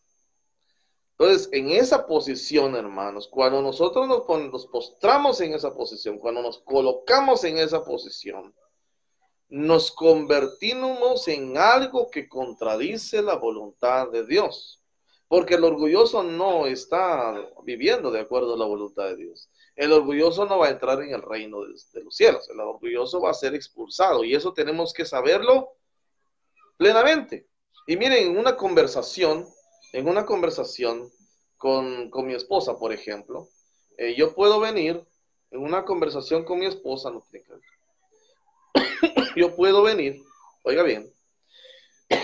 Entonces, 1.18 1.49
en 1.52 1.71
esa 1.71 2.06
posición, 2.06 2.75
hermanos, 2.75 3.28
cuando 3.28 3.62
nosotros 3.62 4.09
nos, 4.09 4.26
nos 4.50 4.66
postramos 4.66 5.40
en 5.40 5.54
esa 5.54 5.73
posición, 5.73 6.18
cuando 6.18 6.42
nos 6.42 6.59
colocamos 6.59 7.44
en 7.44 7.59
esa 7.59 7.85
posición, 7.85 8.52
nos 9.49 9.92
convertimos 9.92 11.28
en 11.28 11.56
algo 11.56 12.11
que 12.11 12.28
contradice 12.28 13.23
la 13.23 13.37
voluntad 13.37 14.09
de 14.11 14.26
Dios. 14.26 14.83
Porque 15.28 15.54
el 15.54 15.64
orgulloso 15.64 16.23
no 16.23 16.66
está 16.66 17.35
viviendo 17.62 18.11
de 18.11 18.21
acuerdo 18.21 18.54
a 18.54 18.59
la 18.59 18.66
voluntad 18.66 19.04
de 19.04 19.16
Dios. 19.16 19.49
El 19.76 19.92
orgulloso 19.92 20.44
no 20.47 20.59
va 20.59 20.66
a 20.66 20.71
entrar 20.71 21.00
en 21.02 21.14
el 21.14 21.23
reino 21.23 21.62
de, 21.62 22.02
los 22.02 22.16
cielos. 22.16 22.49
El 22.50 22.61
orgulloso 22.61 23.21
va 23.21 23.30
a 23.30 23.35
ser 23.35 23.54
expulsado. 23.54 24.25
Y 24.25 24.35
eso 24.35 24.52
tenemos 24.52 24.92
que 24.92 25.04
saberlo 25.04 25.76
plenamente. 26.76 27.49
Y 27.87 27.97
miren, 27.97 28.30
en 28.30 28.38
una 28.38 28.56
conversación, 28.56 29.47
en 29.95 30.09
una 30.09 30.27
conversación 30.27 31.09
con, 31.57 32.11
mi 32.27 32.35
esposa, 32.35 32.77
por 32.77 32.93
ejemplo, 32.93 33.49
eh, 33.97 34.17
yo 34.17 34.35
puedo 34.35 34.59
venir 34.59 35.07
en 35.53 35.63
una 35.63 35.85
conversación 35.85 36.45
con 36.45 36.59
mi 36.59 36.67
esposa, 36.67 37.13
no 37.13 37.25
tiene 37.31 37.47
que 37.47 37.55
yo 39.41 39.55
puedo 39.55 39.85
venir, 39.85 40.21
oiga 40.65 40.83
bien, 40.83 41.15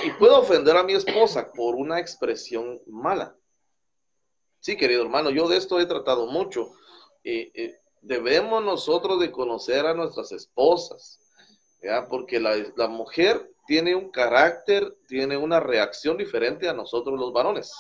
y 0.05 0.11
puedo 0.19 0.41
ofender 0.41 0.77
a 0.77 0.83
mi 0.83 0.95
esposa 0.95 1.53
por 1.53 1.77
una 1.77 2.01
expresión 2.01 2.81
mala. 2.89 3.37
Sí, 4.59 4.77
querido 4.77 5.03
hermano, 5.03 5.31
yo 5.31 5.49
de 5.49 5.57
esto 5.57 5.79
he 5.79 5.87
tratado 5.87 6.27
mucho. 6.27 6.73
Eh, 7.23 7.53
eh, 7.55 7.79
debemos 8.03 8.65
nosotros 8.65 9.21
de 9.21 9.31
conocer 9.31 9.87
a 9.87 9.95
nuestras 9.95 10.33
esposas, 10.33 11.21
¿ya? 11.81 12.09
porque 12.09 12.41
la, 12.41 12.57
la, 12.75 12.89
mujer 12.89 13.49
tiene 13.71 13.95
un 13.95 14.11
carácter, 14.11 14.97
tiene 15.07 15.37
una 15.37 15.61
reacción 15.61 16.17
diferente 16.17 16.69
a 16.69 16.73
nosotros 16.73 17.17
los 17.17 17.33
varones. 17.33 17.73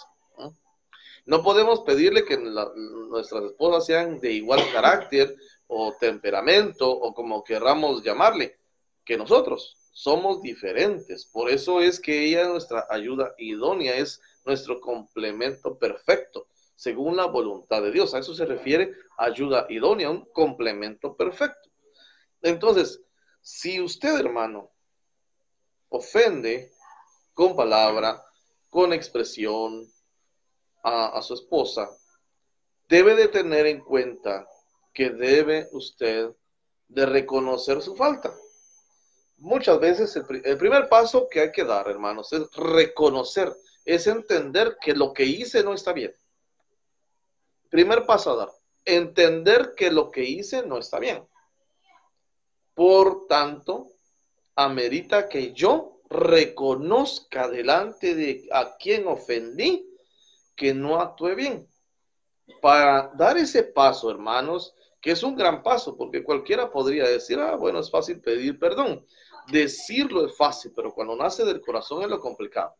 No, 1.26 1.42
podemos 1.42 1.80
pedirle 1.80 2.24
que 2.24 2.38
nuestras 2.38 3.42
esposas 3.42 3.86
sean 3.86 4.20
de 4.20 4.30
igual 4.30 4.60
carácter 4.72 5.34
o 5.66 5.92
temperamento 5.98 6.88
o 6.88 7.12
como 7.12 7.42
querramos 7.42 8.04
llamarle 8.04 8.56
que 9.04 9.18
nosotros 9.18 9.78
somos 9.90 10.40
diferentes. 10.42 11.26
Por 11.26 11.50
eso 11.50 11.80
es 11.80 11.98
que 11.98 12.24
ella 12.24 12.42
es 12.42 12.48
nuestra 12.48 12.86
ayuda 12.88 13.34
idónea, 13.36 13.96
es 13.96 14.20
nuestro 14.44 14.80
complemento 14.80 15.76
perfecto, 15.76 16.46
según 16.76 17.16
la 17.16 17.26
voluntad 17.26 17.82
de 17.82 17.90
Dios. 17.90 18.14
A 18.14 18.20
eso 18.20 18.32
se 18.32 18.46
refiere 18.46 18.92
ayuda 19.18 19.66
idónea, 19.68 20.08
un 20.08 20.24
complemento 20.26 21.16
perfecto. 21.16 21.68
Entonces, 22.42 23.02
si 23.40 23.80
usted, 23.80 24.20
hermano, 24.20 24.70
ofende 25.90 26.72
con 27.34 27.54
palabra, 27.54 28.24
con 28.68 28.92
expresión 28.92 29.86
a, 30.82 31.20
su 31.22 31.34
esposa, 31.34 31.90
debe 32.88 33.14
de 33.14 33.28
tener 33.28 33.66
en 33.66 33.80
cuenta 33.80 34.48
que 34.92 35.10
debe 35.10 35.68
usted 35.72 36.30
de 36.88 37.06
reconocer 37.06 37.82
su 37.82 37.94
falta 37.94 38.34
muchas 39.40 39.80
veces 39.80 40.14
el, 40.16 40.58
primer 40.58 40.88
paso 40.88 41.28
que 41.28 41.40
hay 41.40 41.52
que 41.52 41.64
dar, 41.64 41.88
hermanos, 41.88 42.32
es 42.32 42.50
reconocer, 42.52 43.52
es 43.84 44.06
entender 44.06 44.76
que 44.80 44.94
lo 44.94 45.12
que 45.12 45.24
hice 45.24 45.64
no 45.64 45.74
está 45.74 45.92
bien. 45.92 46.14
Primer 47.68 48.06
paso 48.06 48.32
a 48.32 48.36
dar, 48.36 48.48
entender 48.84 49.74
que 49.76 49.90
lo 49.90 50.10
que 50.10 50.24
hice 50.24 50.64
no 50.64 50.78
está 50.78 50.98
bien. 50.98 51.26
Por 52.74 53.26
tanto, 53.26 53.92
amerita 54.56 55.28
que 55.28 55.52
yo 55.52 56.00
reconozca 56.08 57.48
delante 57.48 58.14
de 58.14 58.48
a 58.52 58.76
quien 58.76 59.06
ofendí 59.06 59.88
que 60.56 60.74
no 60.74 61.00
actué 61.00 61.34
bien. 61.34 61.68
Para 62.60 63.12
dar 63.14 63.38
ese 63.38 63.62
paso, 63.62 64.10
hermanos, 64.10 64.74
que 65.00 65.12
es 65.12 65.22
un 65.22 65.36
gran 65.36 65.62
paso, 65.62 65.96
porque 65.96 66.22
cualquiera 66.22 66.70
podría 66.70 67.04
decir, 67.04 67.38
ah, 67.38 67.56
bueno, 67.56 67.78
es 67.78 67.90
fácil 67.90 68.20
pedir 68.20 68.58
perdón. 68.58 69.06
Decirlo 69.50 70.26
es 70.26 70.36
fácil, 70.36 70.72
pero 70.74 70.92
cuando 70.92 71.16
nace 71.16 71.44
del 71.44 71.60
corazón 71.60 72.02
es 72.02 72.08
lo 72.08 72.20
complicado. 72.20 72.74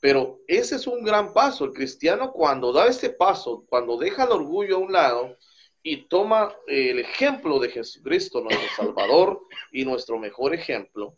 Pero 0.00 0.40
ese 0.48 0.76
es 0.76 0.86
un 0.88 1.04
gran 1.04 1.32
paso. 1.32 1.64
El 1.64 1.72
cristiano 1.72 2.32
cuando 2.32 2.72
da 2.72 2.86
ese 2.86 3.10
paso, 3.10 3.64
cuando 3.68 3.96
deja 3.96 4.24
el 4.24 4.32
orgullo 4.32 4.76
a 4.76 4.80
un 4.80 4.92
lado 4.92 5.36
y 5.82 6.08
toma 6.08 6.54
el 6.66 7.00
ejemplo 7.00 7.58
de 7.58 7.68
Jesucristo, 7.70 8.40
nuestro 8.40 8.68
Salvador 8.76 9.40
y 9.72 9.84
nuestro 9.84 10.18
mejor 10.18 10.54
ejemplo, 10.54 11.16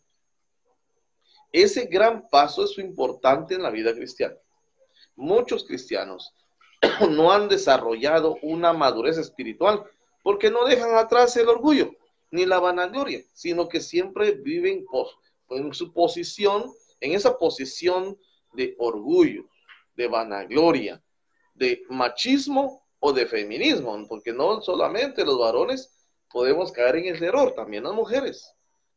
ese 1.51 1.85
gran 1.85 2.27
paso 2.29 2.65
es 2.65 2.77
importante 2.79 3.53
en 3.53 3.63
la 3.63 3.69
vida 3.69 3.93
cristiana. 3.93 4.35
Muchos 5.15 5.65
cristianos 5.65 6.33
no 7.11 7.31
han 7.31 7.47
desarrollado 7.47 8.37
una 8.41 8.73
madurez 8.73 9.17
espiritual 9.17 9.83
porque 10.23 10.49
no 10.49 10.65
dejan 10.65 10.95
atrás 10.95 11.37
el 11.37 11.47
orgullo 11.47 11.91
ni 12.31 12.45
la 12.45 12.59
vanagloria, 12.59 13.23
sino 13.33 13.69
que 13.69 13.79
siempre 13.79 14.31
viven 14.31 14.85
en 15.49 15.73
su 15.73 15.93
posición, 15.93 16.73
en 16.99 17.13
esa 17.13 17.37
posición 17.37 18.17
de 18.53 18.75
orgullo, 18.77 19.47
de 19.95 20.07
vanagloria, 20.07 21.01
de 21.53 21.83
machismo 21.89 22.84
o 23.05 23.13
de 23.13 23.27
feminismo, 23.27 23.95
porque 24.07 24.33
no 24.33 24.61
solamente 24.61 25.23
los 25.23 25.37
varones 25.37 25.93
podemos 26.27 26.71
caer 26.71 26.95
en 26.95 27.15
el 27.15 27.23
error, 27.23 27.53
también 27.53 27.83
las 27.83 27.93
mujeres, 27.93 28.51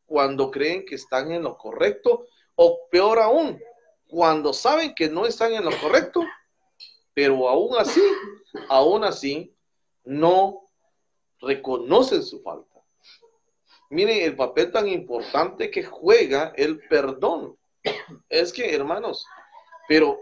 cuando 0.07 0.51
creen 0.51 0.87
que 0.87 0.95
están 0.95 1.31
en 1.31 1.43
lo 1.43 1.59
correcto 1.59 2.25
O 2.55 2.89
peor 2.91 3.19
aún, 3.19 3.61
cuando 4.09 4.55
saben 4.55 4.95
que 4.95 5.11
no 5.11 5.27
están 5.27 5.53
en 5.53 5.65
lo 5.65 5.71
correcto, 5.79 6.23
pero 7.13 7.49
aún 7.51 7.77
así, 7.77 8.01
aún 8.71 9.05
así, 9.05 9.55
no 10.05 10.63
reconocen 11.41 12.23
su 12.23 12.41
falta. 12.41 12.81
Miren 13.91 14.23
el 14.23 14.35
papel 14.35 14.73
tan 14.73 14.89
importante 14.89 15.71
que 15.71 15.85
juega 15.85 16.55
el 16.57 16.81
perdón. 16.89 17.59
Es 18.31 18.53
que, 18.55 18.75
hermanos, 18.75 19.27
pero 19.87 20.19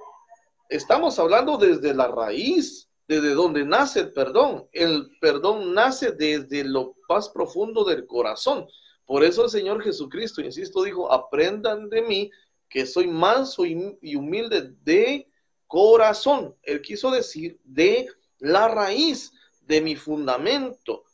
estamos 0.69 1.19
hablando 1.21 1.57
desde 1.57 1.95
la 1.95 2.09
raíz, 2.09 2.87
desde 3.09 3.35
donde 3.35 3.65
nace 3.65 4.01
el 4.01 4.13
perdón. 4.13 4.69
El 4.73 5.11
perdón 5.21 5.75
nace 5.75 6.13
desde 6.13 6.65
lo 6.65 6.95
más 7.09 7.29
profundo 7.29 7.85
del 7.85 8.07
corazón. 8.07 8.67
Por 9.05 9.25
eso 9.25 9.45
el 9.45 9.51
Señor 9.51 9.83
Jesucristo, 9.83 10.41
insisto, 10.41 10.83
dijo, 10.83 11.13
aprendan 11.13 11.89
de 11.89 12.03
mí 12.03 12.31
que 12.69 12.85
soy 12.85 13.07
manso 13.07 13.65
y 13.65 14.17
humilde 14.17 14.73
de 14.83 15.29
corazón. 15.67 16.55
Él 16.63 16.83
quiso 16.83 17.11
decir 17.11 17.61
de 17.65 18.09
la 18.39 18.69
raíz, 18.69 19.33
de 19.67 19.81
mi 19.81 19.97
fundamento. 19.97 21.05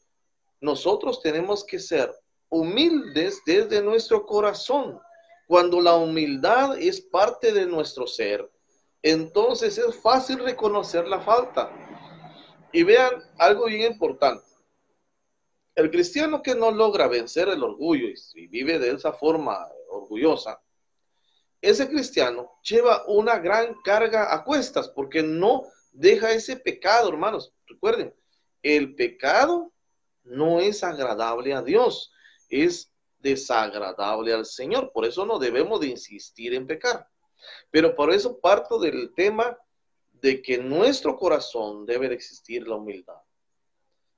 Nosotros 0.61 1.21
tenemos 1.21 1.65
que 1.65 1.79
ser 1.79 2.13
humildes 2.49 3.41
desde 3.47 3.83
nuestro 3.83 4.27
corazón. 4.27 5.01
Cuando 5.47 5.81
la 5.81 5.95
humildad 5.97 6.79
es 6.79 7.01
parte 7.01 7.53
de 7.53 7.67
nuestro 7.67 8.07
ser, 8.07 8.52
entonces 9.03 9.77
es 9.79 9.97
fácil 9.97 10.39
reconocer 10.39 11.07
la 11.07 11.21
falta. 11.21 11.71
Y 12.73 12.85
vean 12.85 13.23
algo 13.39 13.67
bien 13.67 13.93
importante. 13.93 14.45
El 15.75 15.91
cristiano 15.91 16.43
que 16.43 16.55
no 16.55 16.71
logra 16.71 17.07
vencer 17.09 17.49
el 17.49 17.63
orgullo 17.63 18.09
y 18.35 18.47
vive 18.47 18.79
de 18.79 18.91
esa 18.91 19.13
forma 19.13 19.69
orgullosa, 19.91 20.61
ese 21.61 21.89
cristiano 21.89 22.51
lleva 22.63 23.05
una 23.07 23.39
gran 23.39 23.75
carga 23.83 24.35
a 24.35 24.45
cuestas 24.45 24.89
porque 24.89 25.23
no 25.23 25.63
deja 25.93 26.33
ese 26.33 26.57
pecado, 26.57 27.09
hermanos. 27.09 27.53
Recuerden, 27.67 28.15
el 28.63 28.95
pecado 28.95 29.73
no 30.25 30.61
es 30.61 30.83
agradable 30.83 31.53
a 31.53 31.63
Dios 31.63 32.13
es 32.53 32.93
desagradable 33.19 34.33
al 34.33 34.45
Señor. 34.45 34.93
Por 34.93 35.07
eso 35.07 35.25
no 35.27 35.39
debemos 35.39 35.81
de 35.81 35.89
insistir 35.89 36.55
en 36.55 36.67
pecar. 36.67 37.09
Pero 37.71 37.95
por 37.95 38.13
eso 38.13 38.39
parto 38.41 38.79
del 38.79 39.13
tema 39.15 39.59
de 40.13 40.43
que 40.43 40.59
nuestro 40.59 41.17
corazón 41.17 41.85
debe 41.87 42.09
de 42.09 42.15
existir 42.15 42.67
la 42.67 42.77
humildad. 42.77 43.17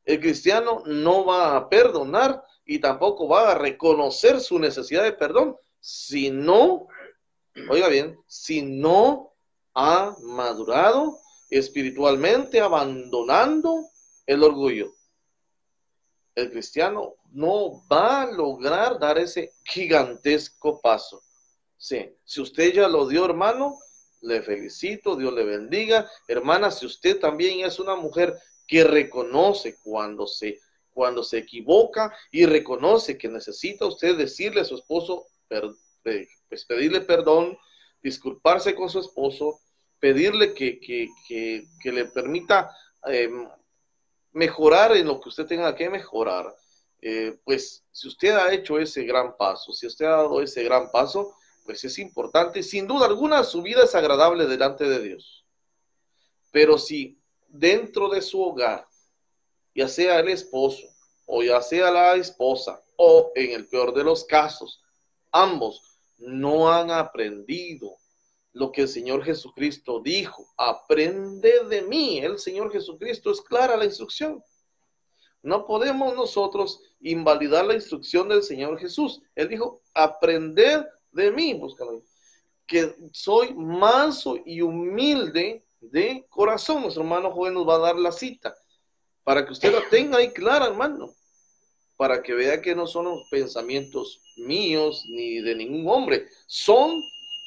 El 0.04 0.20
cristiano 0.20 0.82
no 0.86 1.24
va 1.24 1.56
a 1.56 1.68
perdonar 1.68 2.44
y 2.64 2.78
tampoco 2.78 3.26
va 3.26 3.52
a 3.52 3.54
reconocer 3.54 4.40
su 4.40 4.58
necesidad 4.58 5.02
de 5.02 5.12
perdón 5.12 5.56
si 5.80 6.30
no, 6.30 6.88
oiga 7.70 7.88
bien, 7.88 8.18
si 8.26 8.62
no 8.62 9.32
ha 9.74 10.14
madurado 10.20 11.18
espiritualmente 11.50 12.60
abandonando 12.60 13.88
el 14.26 14.42
orgullo 14.42 14.92
el 16.34 16.50
cristiano 16.50 17.14
no 17.30 17.86
va 17.90 18.22
a 18.22 18.30
lograr 18.30 18.98
dar 18.98 19.18
ese 19.18 19.52
gigantesco 19.64 20.80
paso. 20.80 21.22
Sí, 21.84 22.16
si 22.24 22.40
usted 22.40 22.72
ya 22.72 22.88
lo 22.88 23.06
dio, 23.06 23.26
hermano, 23.26 23.78
le 24.22 24.40
felicito, 24.40 25.16
Dios 25.16 25.34
le 25.34 25.44
bendiga. 25.44 26.10
Hermana, 26.26 26.70
si 26.70 26.86
usted 26.86 27.20
también 27.20 27.60
es 27.60 27.78
una 27.78 27.94
mujer 27.94 28.34
que 28.66 28.84
reconoce 28.84 29.76
cuando 29.82 30.26
se, 30.26 30.58
cuando 30.94 31.22
se 31.22 31.36
equivoca 31.36 32.10
y 32.30 32.46
reconoce 32.46 33.18
que 33.18 33.28
necesita 33.28 33.84
usted 33.84 34.16
decirle 34.16 34.62
a 34.62 34.64
su 34.64 34.76
esposo, 34.76 35.26
pues 35.46 36.64
pedirle 36.64 37.02
perdón, 37.02 37.54
disculparse 38.02 38.74
con 38.74 38.88
su 38.88 39.00
esposo, 39.00 39.60
pedirle 40.00 40.54
que, 40.54 40.80
que, 40.80 41.92
le 41.92 42.06
permita 42.06 42.74
em, 43.04 43.46
mejorar 44.32 44.96
en 44.96 45.06
lo 45.06 45.20
que 45.20 45.28
usted 45.28 45.44
tenga 45.44 45.74
que 45.74 45.90
mejorar, 45.90 46.46
eh, 47.02 47.38
pues 47.44 47.84
si 47.92 48.08
usted 48.08 48.30
ha 48.30 48.54
hecho 48.54 48.78
ese 48.78 49.04
gran 49.04 49.36
paso, 49.36 49.74
si 49.74 49.86
usted 49.86 50.06
ha 50.06 50.22
dado 50.22 50.40
ese 50.40 50.64
gran 50.64 50.90
paso, 50.90 51.36
pues 51.64 51.84
es 51.84 51.98
importante. 51.98 52.62
Sin 52.62 52.86
duda 52.86 53.06
alguna, 53.06 53.44
su 53.44 53.62
vida 53.62 53.84
es 53.84 53.94
agradable 53.94 54.46
delante 54.46 54.84
de 54.84 55.02
Dios. 55.02 55.44
Pero 56.50 56.78
si 56.78 57.18
dentro 57.48 58.08
de 58.08 58.22
su 58.22 58.42
hogar, 58.42 58.86
ya 59.74 59.88
sea 59.88 60.20
el 60.20 60.28
esposo 60.28 60.86
o 61.26 61.42
ya 61.42 61.60
sea 61.62 61.90
la 61.90 62.14
esposa, 62.14 62.82
o 62.96 63.32
en 63.34 63.52
el 63.52 63.66
peor 63.66 63.94
de 63.94 64.04
los 64.04 64.24
casos, 64.24 64.82
ambos 65.32 65.82
no 66.18 66.72
han 66.72 66.90
aprendido 66.90 67.96
lo 68.52 68.70
que 68.70 68.82
el 68.82 68.88
Señor 68.88 69.24
Jesucristo 69.24 70.00
dijo. 70.00 70.46
Aprende 70.56 71.64
de 71.64 71.82
mí. 71.82 72.18
El 72.18 72.38
Señor 72.38 72.72
Jesucristo 72.72 73.32
es 73.32 73.40
clara 73.40 73.76
la 73.76 73.84
instrucción. 73.84 74.42
No 75.42 75.66
podemos 75.66 76.14
nosotros 76.14 76.80
invalidar 77.00 77.66
la 77.66 77.74
instrucción 77.74 78.28
del 78.28 78.42
Señor 78.42 78.78
Jesús. 78.78 79.20
Él 79.34 79.48
dijo, 79.48 79.82
aprender 79.92 80.88
de 81.14 81.30
mí, 81.30 81.54
búscalo. 81.54 82.02
Que 82.66 82.94
soy 83.12 83.54
manso 83.54 84.36
y 84.44 84.60
humilde 84.60 85.64
de 85.80 86.26
corazón. 86.28 86.82
Nuestro 86.82 87.02
hermano 87.02 87.30
joven 87.30 87.54
nos 87.54 87.68
va 87.68 87.76
a 87.76 87.78
dar 87.78 87.96
la 87.96 88.12
cita 88.12 88.54
para 89.22 89.44
que 89.44 89.52
usted 89.52 89.72
la 89.72 89.88
tenga 89.88 90.18
ahí 90.18 90.30
clara, 90.30 90.66
hermano. 90.66 91.10
Para 91.96 92.22
que 92.22 92.34
vea 92.34 92.60
que 92.60 92.74
no 92.74 92.86
son 92.86 93.06
los 93.06 93.28
pensamientos 93.30 94.20
míos 94.36 95.04
ni 95.08 95.40
de 95.40 95.54
ningún 95.54 95.88
hombre. 95.88 96.26
Son 96.46 97.02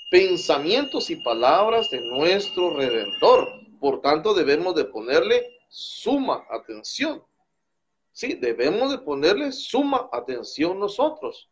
pensamientos 0.09 1.09
y 1.09 1.17
palabras 1.17 1.89
de 1.91 2.01
nuestro 2.01 2.75
Redentor. 2.75 3.47
Por 3.79 4.01
tanto, 4.01 4.33
debemos 4.33 4.75
de 4.75 4.85
ponerle 4.85 5.45
suma 5.69 6.45
atención. 6.49 7.23
Sí, 8.11 8.33
debemos 8.33 8.91
de 8.91 8.97
ponerle 8.97 9.51
suma 9.51 10.09
atención 10.11 10.79
nosotros. 10.79 11.49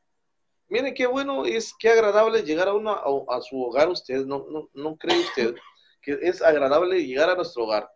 Mire 0.68 0.94
qué 0.94 1.06
bueno 1.06 1.46
es, 1.46 1.74
qué 1.78 1.90
agradable 1.90 2.42
llegar 2.42 2.68
a, 2.68 2.74
una, 2.74 2.94
a, 2.94 3.42
su 3.42 3.62
hogar 3.62 3.90
usted, 3.90 4.26
no, 4.26 4.48
no, 4.50 4.70
no 4.74 4.98
cree 4.98 5.20
usted 5.20 5.56
que 6.06 6.20
es 6.22 6.42
agradable 6.42 7.04
llegar 7.04 7.32
a 7.32 7.36
nuestro 7.36 7.64
hogar, 7.64 7.92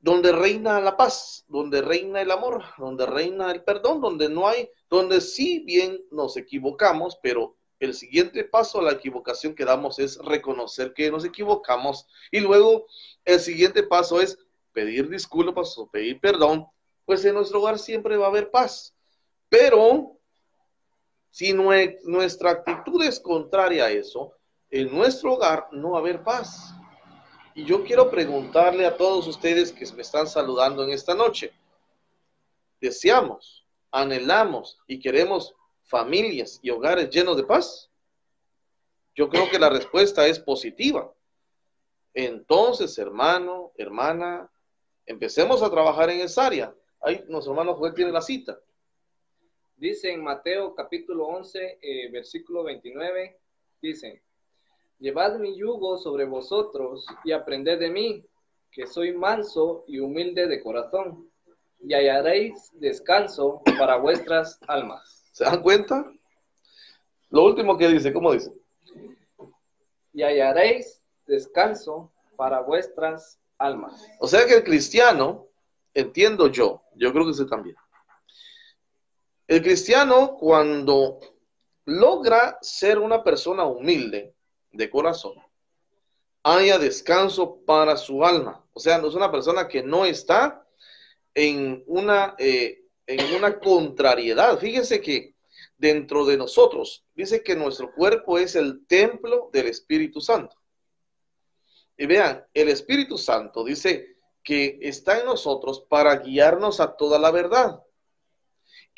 donde 0.00 0.32
reina 0.32 0.80
la 0.80 0.96
paz, 0.96 1.44
donde 1.46 1.80
reina 1.80 2.20
el 2.20 2.30
amor, 2.32 2.64
donde 2.76 3.06
reina 3.06 3.52
el 3.52 3.62
perdón, 3.62 4.00
donde 4.00 4.28
no 4.28 4.48
hay, 4.48 4.68
donde 4.90 5.20
sí 5.20 5.60
bien 5.60 6.04
nos 6.10 6.36
equivocamos, 6.36 7.18
pero 7.22 7.56
el 7.78 7.94
siguiente 7.94 8.42
paso 8.42 8.80
a 8.80 8.82
la 8.82 8.92
equivocación 8.92 9.54
que 9.54 9.64
damos 9.64 10.00
es 10.00 10.18
reconocer 10.18 10.92
que 10.92 11.10
nos 11.12 11.24
equivocamos 11.24 12.08
y 12.32 12.40
luego 12.40 12.86
el 13.24 13.38
siguiente 13.38 13.84
paso 13.84 14.20
es 14.20 14.36
pedir 14.72 15.08
disculpas 15.08 15.78
o 15.78 15.88
pedir 15.88 16.20
perdón, 16.20 16.66
pues 17.04 17.24
en 17.24 17.34
nuestro 17.34 17.60
hogar 17.60 17.78
siempre 17.78 18.16
va 18.16 18.26
a 18.26 18.30
haber 18.30 18.50
paz. 18.50 18.96
Pero 19.48 20.17
si 21.38 21.52
nuestra 21.52 22.50
actitud 22.50 23.00
es 23.04 23.20
contraria 23.20 23.84
a 23.84 23.90
eso, 23.92 24.32
en 24.70 24.92
nuestro 24.92 25.34
hogar 25.34 25.68
no 25.70 25.90
va 25.90 25.98
a 25.98 26.00
haber 26.00 26.24
paz. 26.24 26.74
Y 27.54 27.64
yo 27.64 27.84
quiero 27.84 28.10
preguntarle 28.10 28.84
a 28.84 28.96
todos 28.96 29.28
ustedes 29.28 29.70
que 29.70 29.86
me 29.94 30.02
están 30.02 30.26
saludando 30.26 30.82
en 30.82 30.90
esta 30.90 31.14
noche, 31.14 31.52
deseamos, 32.80 33.64
anhelamos 33.92 34.80
y 34.88 34.98
queremos 34.98 35.54
familias 35.84 36.58
y 36.60 36.70
hogares 36.70 37.08
llenos 37.08 37.36
de 37.36 37.44
paz? 37.44 37.88
Yo 39.14 39.28
creo 39.28 39.48
que 39.48 39.60
la 39.60 39.68
respuesta 39.68 40.26
es 40.26 40.40
positiva. 40.40 41.08
Entonces, 42.14 42.98
hermano, 42.98 43.70
hermana, 43.76 44.50
empecemos 45.06 45.62
a 45.62 45.70
trabajar 45.70 46.10
en 46.10 46.20
esa 46.20 46.46
área. 46.46 46.74
Ahí 47.00 47.24
nuestro 47.28 47.52
hermano 47.52 47.76
Joel 47.76 47.94
tiene 47.94 48.10
la 48.10 48.22
cita. 48.22 48.58
Dice 49.78 50.10
en 50.10 50.24
Mateo 50.24 50.74
capítulo 50.74 51.28
11, 51.28 51.78
eh, 51.80 52.10
versículo 52.10 52.64
29, 52.64 53.38
dice, 53.80 54.24
Llevad 54.98 55.38
mi 55.38 55.56
yugo 55.56 55.98
sobre 55.98 56.24
vosotros 56.24 57.06
y 57.22 57.30
aprended 57.30 57.78
de 57.78 57.88
mí, 57.88 58.24
que 58.72 58.88
soy 58.88 59.12
manso 59.12 59.84
y 59.86 60.00
humilde 60.00 60.48
de 60.48 60.60
corazón, 60.60 61.30
y 61.80 61.94
hallaréis 61.94 62.72
descanso 62.72 63.62
para 63.78 63.98
vuestras 63.98 64.58
almas. 64.66 65.28
¿Se 65.30 65.44
dan 65.44 65.62
cuenta? 65.62 66.12
Lo 67.30 67.44
último 67.44 67.78
que 67.78 67.86
dice, 67.86 68.12
¿cómo 68.12 68.32
dice? 68.32 68.52
Y 70.12 70.22
hallaréis 70.22 71.00
descanso 71.24 72.10
para 72.34 72.62
vuestras 72.62 73.38
almas. 73.58 74.04
O 74.18 74.26
sea 74.26 74.44
que 74.44 74.54
el 74.54 74.64
cristiano, 74.64 75.46
entiendo 75.94 76.48
yo, 76.48 76.82
yo 76.96 77.12
creo 77.12 77.26
que 77.26 77.30
usted 77.30 77.46
también. 77.46 77.76
El 79.48 79.62
cristiano 79.62 80.36
cuando 80.36 81.20
logra 81.86 82.58
ser 82.60 82.98
una 82.98 83.24
persona 83.24 83.64
humilde 83.64 84.34
de 84.70 84.90
corazón, 84.90 85.34
haya 86.42 86.78
descanso 86.78 87.62
para 87.64 87.96
su 87.96 88.24
alma. 88.24 88.64
O 88.74 88.78
sea, 88.78 88.98
no 88.98 89.08
es 89.08 89.14
una 89.14 89.32
persona 89.32 89.66
que 89.66 89.82
no 89.82 90.04
está 90.04 90.64
en 91.34 91.82
una, 91.86 92.34
eh, 92.38 92.84
en 93.06 93.34
una 93.34 93.58
contrariedad. 93.58 94.58
Fíjense 94.58 95.00
que 95.00 95.34
dentro 95.78 96.26
de 96.26 96.36
nosotros. 96.36 97.06
Dice 97.14 97.42
que 97.42 97.56
nuestro 97.56 97.94
cuerpo 97.94 98.38
es 98.38 98.54
el 98.54 98.86
templo 98.86 99.48
del 99.52 99.68
Espíritu 99.68 100.20
Santo. 100.20 100.56
Y 101.96 102.04
vean, 102.04 102.44
el 102.52 102.68
Espíritu 102.68 103.16
Santo 103.16 103.64
dice 103.64 104.18
que 104.42 104.78
está 104.82 105.18
en 105.18 105.26
nosotros 105.26 105.86
para 105.88 106.16
guiarnos 106.16 106.80
a 106.80 106.96
toda 106.96 107.18
la 107.18 107.30
verdad. 107.30 107.82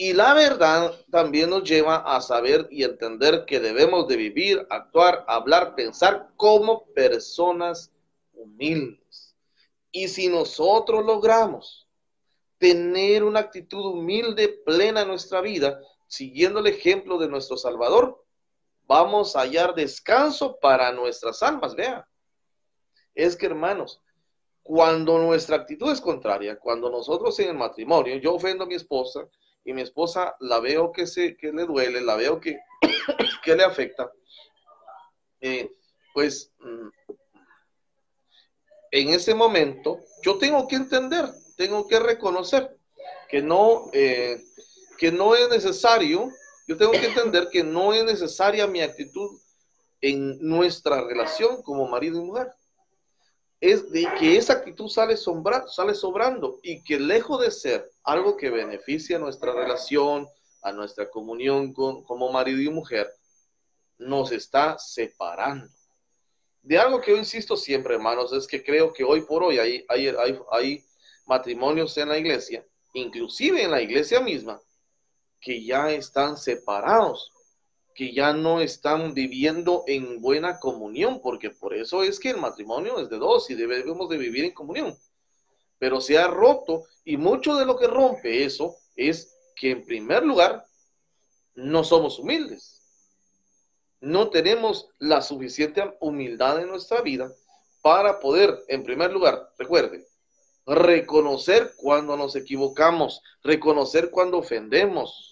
Y 0.03 0.15
la 0.15 0.33
verdad 0.33 0.95
también 1.11 1.51
nos 1.51 1.63
lleva 1.63 1.97
a 1.97 2.23
saber 2.23 2.67
y 2.71 2.85
entender 2.85 3.45
que 3.45 3.61
debemos 3.61 4.09
de 4.09 4.17
vivir, 4.17 4.67
actuar, 4.71 5.27
hablar, 5.29 5.75
pensar 5.75 6.31
como 6.39 6.87
personas 6.95 7.93
humildes. 8.33 9.37
Y 9.93 10.09
si 10.09 10.29
nosotros 10.29 11.05
logramos 11.05 11.87
tener 12.57 13.25
una 13.25 13.41
actitud 13.41 13.85
humilde 13.85 14.49
plena 14.65 15.03
en 15.03 15.09
nuestra 15.09 15.43
vida, 15.43 15.79
siguiendo 16.07 16.61
el 16.61 16.69
ejemplo 16.69 17.19
de 17.19 17.29
nuestro 17.29 17.59
Salvador, 17.59 18.25
vamos 18.87 19.37
a 19.37 19.41
hallar 19.41 19.75
descanso 19.75 20.59
para 20.61 20.93
nuestras 20.93 21.43
almas. 21.43 21.75
Vean, 21.75 22.03
es 23.15 23.37
que 23.37 23.45
hermanos, 23.45 24.01
cuando 24.63 25.19
nuestra 25.19 25.57
actitud 25.57 25.93
es 25.93 26.01
contraria, 26.01 26.59
cuando 26.59 26.89
nosotros 26.89 27.39
en 27.41 27.51
el 27.51 27.57
matrimonio, 27.59 28.17
yo 28.17 28.33
ofendo 28.33 28.65
a 28.65 28.67
mi 28.67 28.77
esposa 28.77 29.29
y 29.65 29.73
mi 29.73 29.83
esposa 29.83 30.37
la 30.41 30.61
veo 30.61 30.93
que, 30.93 31.07
se, 31.07 31.37
que 31.37 31.53
le 31.53 31.67
duele, 31.67 32.01
la 32.01 32.17
veo 32.17 32.41
que, 32.41 32.59
que 33.45 33.57
le 33.57 33.65
afecta, 33.65 34.11
eh, 35.41 35.71
pues 36.13 36.53
mm, 36.59 36.89
en 38.93 39.09
ese 39.11 39.35
momento 39.35 40.01
yo 40.23 40.39
tengo 40.39 40.67
que 40.67 40.77
entender, 40.77 41.27
tengo 41.57 41.87
que 41.87 41.99
reconocer 41.99 42.77
que 43.29 43.43
no, 43.43 43.91
eh, 43.93 44.43
que 44.99 45.13
no 45.13 45.35
es 45.35 45.49
necesario, 45.49 46.31
yo 46.67 46.77
tengo 46.77 46.93
que 46.93 47.07
entender 47.07 47.49
que 47.51 47.63
no 47.63 47.93
es 47.93 48.05
necesaria 48.05 48.67
mi 48.67 48.81
actitud 48.81 49.41
en 50.01 50.39
nuestra 50.41 51.03
relación 51.03 51.63
como 51.63 51.87
marido 51.87 52.19
y 52.19 52.25
mujer 52.25 52.53
es 53.61 53.91
de 53.91 54.09
que 54.19 54.37
esa 54.37 54.55
actitud 54.55 54.89
sale, 54.89 55.17
sobrando 55.17 56.61
y 56.63 56.83
que 56.83 56.99
lejos 56.99 57.41
de 57.43 57.51
ser 57.51 57.91
algo 58.03 58.37
que 58.37 58.49
beneficia 58.49 59.17
a 59.17 59.21
nuestra 59.21 59.53
relación, 59.53 60.27
a 60.63 60.73
nuestra 60.73 61.11
comunión 61.11 61.73
con, 61.75 62.03
como 62.05 62.33
marido 62.33 62.61
y 62.61 62.71
mujer, 62.71 63.13
nos 63.99 64.33
está 64.33 64.79
separando. 64.79 65.69
De 66.63 66.79
algo 66.79 67.01
que 67.01 67.11
yo 67.11 67.19
insisto 67.19 67.57
siempre, 67.57 67.95
hermanos, 67.95 68.33
es 68.33 68.47
que 68.47 68.63
creo 68.63 68.93
que 68.93 69.05
hoy 69.05 69.23
por 69.23 69.43
hoy 69.43 69.59
hay, 69.59 69.85
hay, 69.89 70.15
hay 70.51 70.85
matrimonios 71.27 71.97
en 71.99 72.09
la 72.09 72.19
iglesia, 72.19 72.67
inclusive 72.95 73.63
en 73.63 73.71
la 73.71 73.83
iglesia 73.83 74.21
misma, 74.21 74.61
que 75.39 75.63
ya 75.65 75.91
están 75.91 76.37
separados 76.37 77.33
que 77.95 78.13
ya 78.13 78.33
no 78.33 78.61
están 78.61 79.15
viviendo 79.15 79.85
en 79.87 80.21
buena 80.21 80.59
comunión, 80.59 81.21
porque 81.23 81.51
por 81.51 81.75
eso 81.75 82.03
es 82.03 82.19
que 82.19 82.31
el 82.31 82.37
matrimonio 82.39 82.99
es 82.99 83.11
de 83.11 83.19
dos 83.19 83.51
y 83.51 83.55
debemos 83.55 84.09
de 84.09 84.19
vivir 84.19 84.45
en 84.45 84.55
comunión. 84.55 84.97
Pero 85.79 86.01
se 86.01 86.19
ha 86.19 86.29
roto 86.29 86.85
y 87.05 87.17
mucho 87.17 87.57
de 87.57 87.67
lo 87.67 87.77
que 87.77 87.87
rompe 87.87 88.45
eso 88.45 88.77
es 88.97 89.37
que 89.57 89.71
en 89.71 89.85
primer 89.85 90.25
lugar 90.25 90.65
no 91.55 91.85
somos 91.85 92.19
humildes. 92.19 92.81
No 94.01 94.31
tenemos 94.31 94.89
la 94.99 95.21
suficiente 95.21 95.83
humildad 96.01 96.61
en 96.61 96.69
nuestra 96.69 97.03
vida 97.03 97.31
para 97.83 98.19
poder, 98.19 98.59
en 98.69 98.83
primer 98.83 99.13
lugar, 99.13 99.53
recuerde, 99.59 100.07
reconocer 100.67 101.75
cuando 101.77 102.17
nos 102.17 102.37
equivocamos, 102.37 103.23
reconocer 103.43 104.11
cuando 104.11 104.39
ofendemos, 104.39 105.30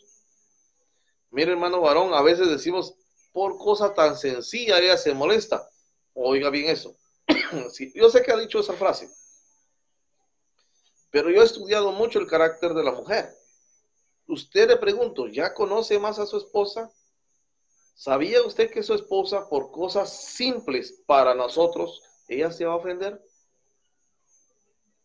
Mire, 1.31 1.53
hermano 1.53 1.81
varón, 1.81 2.15
a 2.15 2.23
veces 2.23 2.49
decimos, 2.49 2.95
por 3.33 3.59
cosa 3.59 3.95
tan 3.95 4.17
sencilla 4.17 4.79
ella 4.79 4.97
se 4.97 5.15
molesta. 5.15 5.69
Oiga 6.15 6.51
bien 6.51 6.69
eso. 6.71 6.97
yo 7.95 8.11
sé 8.11 8.23
que 8.23 8.33
ha 8.33 8.37
dicho 8.37 8.61
esa 8.61 8.73
frase, 8.75 9.09
pero 11.11 11.31
yo 11.31 11.43
he 11.43 11.45
estudiado 11.45 11.93
mucho 11.93 12.19
el 12.19 12.27
carácter 12.27 12.75
de 12.75 12.85
la 12.85 12.93
mujer. 12.93 13.33
Usted 14.27 14.69
le 14.69 14.77
pregunto, 14.77 15.27
¿ya 15.27 15.55
conoce 15.55 15.99
más 15.99 16.19
a 16.19 16.27
su 16.27 16.37
esposa? 16.37 16.91
¿Sabía 17.95 18.43
usted 18.43 18.71
que 18.71 18.83
su 18.83 18.95
esposa, 18.95 19.49
por 19.49 19.71
cosas 19.71 20.11
simples 20.13 21.03
para 21.07 21.35
nosotros, 21.35 22.03
ella 22.29 22.53
se 22.53 22.65
va 22.65 22.75
a 22.75 22.77
ofender? 22.77 23.21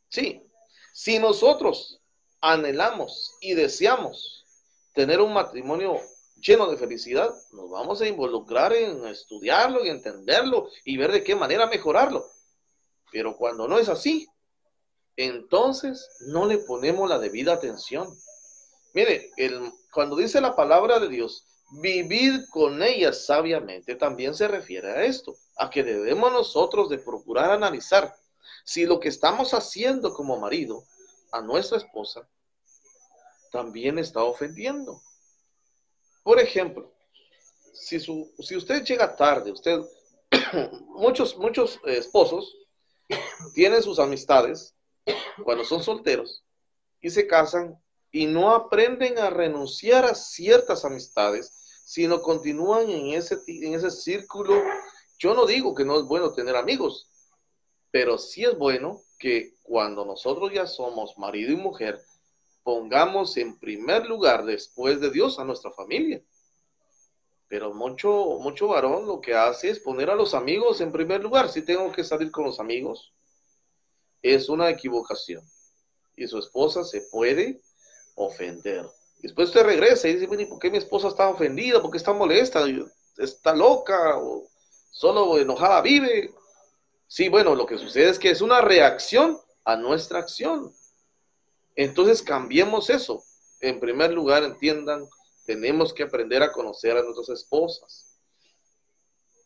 Sí, 0.10 0.46
si 0.94 1.18
nosotros 1.20 2.02
anhelamos 2.42 3.36
y 3.42 3.54
deseamos 3.54 4.46
tener 4.94 5.22
un 5.22 5.34
matrimonio 5.34 6.00
lleno 6.44 6.70
de 6.70 6.78
felicidad, 6.78 7.34
nos 7.54 7.70
vamos 7.70 8.02
a 8.02 8.08
involucrar 8.08 8.74
en 8.74 9.08
estudiarlo 9.08 9.84
y 9.84 9.90
entenderlo 9.90 10.70
y 10.84 10.98
ver 10.98 11.12
de 11.12 11.24
qué 11.24 11.36
manera 11.36 11.68
mejorarlo. 11.68 12.26
Pero 13.12 13.38
cuando 13.38 13.68
no 13.68 13.80
es 13.80 13.90
así, 13.90 14.28
entonces 15.16 16.08
no 16.28 16.46
le 16.46 16.58
ponemos 16.60 17.10
la 17.10 17.18
debida 17.18 17.54
atención. 17.54 18.08
Mire, 18.94 19.32
cuando 19.92 20.16
dice 20.16 20.42
la 20.42 20.56
palabra 20.56 21.00
de 21.00 21.08
Dios, 21.08 21.46
vivir 21.82 22.46
con 22.50 22.84
ella 22.84 23.14
sabiamente, 23.14 23.96
también 23.96 24.36
se 24.36 24.48
refiere 24.48 24.92
a 24.92 25.04
esto, 25.04 25.36
a 25.58 25.70
que 25.70 25.84
debemos 25.84 26.32
nosotros 26.32 26.90
de 26.90 27.00
procurar 27.00 27.52
analizar 27.52 28.16
si 28.66 28.86
lo 28.86 29.00
que 29.00 29.10
estamos 29.10 29.54
haciendo 29.54 30.14
como 30.14 30.38
marido 30.38 30.84
a 31.32 31.42
nuestra 31.42 31.78
esposa 31.78 32.28
también 33.52 34.00
está 34.00 34.24
ofendiendo. 34.24 35.02
Por 36.24 36.40
ejemplo, 36.40 36.92
si, 37.74 38.00
si 38.00 38.56
usted 38.56 38.84
llega 38.84 39.16
tarde, 39.16 39.52
usted, 39.52 39.82
muchos, 40.88 41.38
muchos 41.38 41.80
esposos 41.86 42.56
tienen 43.54 43.84
sus 43.84 44.00
amistades 44.00 44.74
cuando 45.44 45.66
son 45.66 45.84
solteros 45.84 46.44
y 47.02 47.10
se 47.10 47.28
casan 47.28 47.78
y 48.12 48.26
no 48.26 48.52
aprenden 48.52 49.18
a 49.18 49.30
renunciar 49.30 50.06
a 50.06 50.16
ciertas 50.16 50.86
amistades, 50.86 51.84
sino 51.86 52.22
continúan 52.22 52.90
en 52.90 53.14
ese, 53.14 53.40
en 53.48 53.74
ese 53.74 53.92
círculo. 53.92 54.64
Yo 55.18 55.34
no 55.34 55.46
digo 55.46 55.76
que 55.76 55.84
no 55.84 55.98
es 55.98 56.06
bueno 56.06 56.32
tener 56.32 56.56
amigos, 56.56 57.10
pero 57.92 58.18
sí 58.18 58.46
es 58.46 58.58
bueno 58.58 59.02
que 59.20 59.56
cuando 59.64 60.06
nosotros 60.06 60.52
ya 60.54 60.68
somos 60.68 61.18
marido 61.18 61.52
y 61.52 61.56
mujer, 61.56 62.02
pongamos 62.64 63.38
en 63.38 63.60
primer 63.60 64.06
lugar 64.08 64.46
después 64.46 65.00
de 65.00 65.12
Dios 65.12 65.40
a 65.40 65.44
nuestra 65.44 65.72
familia. 65.72 66.22
Pero 67.48 67.74
mucho, 67.74 68.40
mucho 68.40 68.68
varón 68.68 69.06
lo 69.06 69.22
que 69.22 69.36
hace 69.36 69.70
es 69.70 69.80
poner 69.80 70.10
a 70.10 70.16
los 70.16 70.34
amigos 70.34 70.82
en 70.82 70.92
primer 70.92 71.22
lugar. 71.22 71.50
Si 71.50 71.62
tengo 71.62 71.92
que 71.92 72.04
salir 72.04 72.32
con 72.32 72.46
los 72.46 72.60
amigos, 72.60 73.14
es 74.22 74.50
una 74.50 74.70
equivocación. 74.70 75.44
Y 76.16 76.28
su 76.28 76.40
esposa 76.40 76.84
se 76.84 77.02
puede 77.12 77.62
ofender. 78.16 78.88
Después 79.22 79.50
usted 79.50 79.64
regresa 79.64 80.08
y 80.08 80.16
dice, 80.16 80.48
¿por 80.48 80.60
qué 80.60 80.72
mi 80.72 80.78
esposa 80.78 81.10
está 81.10 81.30
ofendida? 81.30 81.82
¿Por 81.82 81.92
qué 81.92 81.98
está 81.98 82.14
molesta? 82.14 82.66
¿Está 83.18 83.54
loca? 83.54 84.18
¿O 84.18 84.48
solo 84.90 85.38
enojada 85.38 85.82
vive? 85.82 86.34
Sí, 87.08 87.30
bueno, 87.30 87.56
lo 87.56 87.66
que 87.66 87.78
sucede 87.78 88.10
es 88.10 88.20
que 88.20 88.32
es 88.32 88.42
una 88.42 88.62
reacción 88.62 89.38
a 89.64 89.76
nuestra 89.76 90.20
acción. 90.20 90.74
Entonces 91.76 92.22
cambiemos 92.22 92.90
eso. 92.90 93.24
En 93.60 93.80
primer 93.80 94.12
lugar, 94.12 94.44
entiendan, 94.44 95.08
tenemos 95.46 95.94
que 95.94 96.04
aprender 96.04 96.44
a 96.44 96.52
conocer 96.52 96.98
a 96.98 97.04
nuestras 97.04 97.30
esposas. 97.30 98.20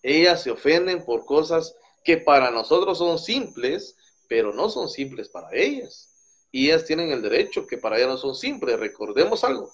Ellas 0.03 0.43
se 0.43 0.51
ofenden 0.51 1.03
por 1.05 1.25
cosas 1.25 1.75
que 2.03 2.17
para 2.17 2.51
nosotros 2.51 2.97
son 2.97 3.19
simples, 3.19 3.95
pero 4.27 4.53
no 4.53 4.69
son 4.69 4.89
simples 4.89 5.29
para 5.29 5.49
ellas. 5.53 6.13
Y 6.51 6.67
ellas 6.67 6.85
tienen 6.85 7.11
el 7.11 7.21
derecho 7.21 7.67
que 7.67 7.77
para 7.77 7.97
ellas 7.97 8.09
no 8.09 8.17
son 8.17 8.35
simples. 8.35 8.79
Recordemos 8.79 9.43
algo. 9.43 9.71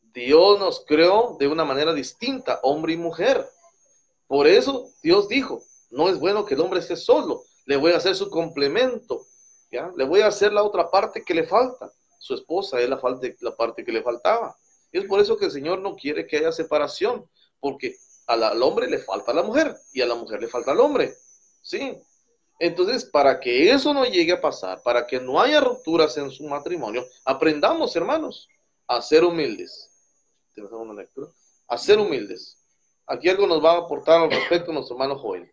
Dios 0.00 0.60
nos 0.60 0.84
creó 0.86 1.36
de 1.38 1.48
una 1.48 1.64
manera 1.64 1.92
distinta, 1.92 2.60
hombre 2.62 2.92
y 2.92 2.96
mujer. 2.96 3.44
Por 4.26 4.46
eso 4.46 4.88
Dios 5.02 5.28
dijo, 5.28 5.62
no 5.90 6.08
es 6.08 6.18
bueno 6.18 6.44
que 6.44 6.54
el 6.54 6.60
hombre 6.60 6.80
esté 6.80 6.96
solo, 6.96 7.42
le 7.66 7.76
voy 7.76 7.92
a 7.92 7.96
hacer 7.96 8.14
su 8.14 8.30
complemento 8.30 9.26
le 9.96 10.04
voy 10.04 10.20
a 10.20 10.28
hacer 10.28 10.52
la 10.52 10.62
otra 10.62 10.90
parte 10.90 11.22
que 11.24 11.34
le 11.34 11.44
falta. 11.44 11.90
Su 12.18 12.34
esposa 12.34 12.80
es 12.80 12.88
la, 12.88 13.00
la 13.40 13.56
parte 13.56 13.84
que 13.84 13.92
le 13.92 14.02
faltaba. 14.02 14.56
Es 14.92 15.04
por 15.04 15.20
eso 15.20 15.36
que 15.36 15.46
el 15.46 15.50
Señor 15.50 15.80
no 15.80 15.96
quiere 15.96 16.26
que 16.26 16.38
haya 16.38 16.52
separación, 16.52 17.28
porque 17.60 17.96
al 18.26 18.62
hombre 18.62 18.88
le 18.88 18.98
falta 18.98 19.32
la 19.32 19.42
mujer 19.42 19.76
y 19.92 20.00
a 20.00 20.06
la 20.06 20.14
mujer 20.14 20.40
le 20.40 20.48
falta 20.48 20.70
al 20.70 20.80
hombre. 20.80 21.14
¿Sí? 21.62 21.98
Entonces, 22.58 23.04
para 23.04 23.40
que 23.40 23.70
eso 23.70 23.92
no 23.92 24.04
llegue 24.04 24.32
a 24.32 24.40
pasar, 24.40 24.80
para 24.82 25.06
que 25.06 25.20
no 25.20 25.40
haya 25.40 25.60
rupturas 25.60 26.16
en 26.16 26.30
su 26.30 26.44
matrimonio, 26.44 27.04
aprendamos, 27.24 27.96
hermanos, 27.96 28.48
a 28.86 29.02
ser 29.02 29.24
humildes. 29.24 29.90
A 31.66 31.78
ser 31.78 31.98
humildes. 31.98 32.58
Aquí 33.06 33.28
algo 33.28 33.46
nos 33.46 33.62
va 33.62 33.72
a 33.72 33.78
aportar 33.78 34.20
al 34.22 34.30
respecto 34.30 34.72
nuestro 34.72 34.96
hermano 34.96 35.18
Joel. 35.18 35.52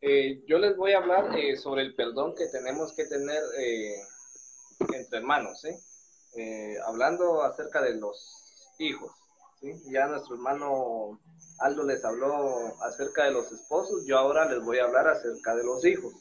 Eh, 0.00 0.44
yo 0.46 0.58
les 0.58 0.76
voy 0.76 0.92
a 0.92 0.98
hablar 0.98 1.36
eh, 1.36 1.56
sobre 1.56 1.82
el 1.82 1.94
perdón 1.94 2.34
que 2.36 2.46
tenemos 2.46 2.92
que 2.92 3.04
tener 3.06 3.42
eh, 3.58 3.96
entre 4.94 5.18
hermanos, 5.18 5.66
hablando 6.86 7.42
acerca 7.42 7.82
de 7.82 7.96
los 7.96 8.74
hijos. 8.78 9.10
¿sí? 9.60 9.72
Ya 9.90 10.06
nuestro 10.06 10.36
hermano 10.36 11.18
Aldo 11.58 11.82
les 11.82 12.04
habló 12.04 12.80
acerca 12.84 13.24
de 13.24 13.32
los 13.32 13.50
esposos, 13.50 14.06
yo 14.06 14.18
ahora 14.18 14.44
les 14.44 14.62
voy 14.62 14.78
a 14.78 14.84
hablar 14.84 15.08
acerca 15.08 15.56
de 15.56 15.64
los 15.64 15.84
hijos. 15.84 16.14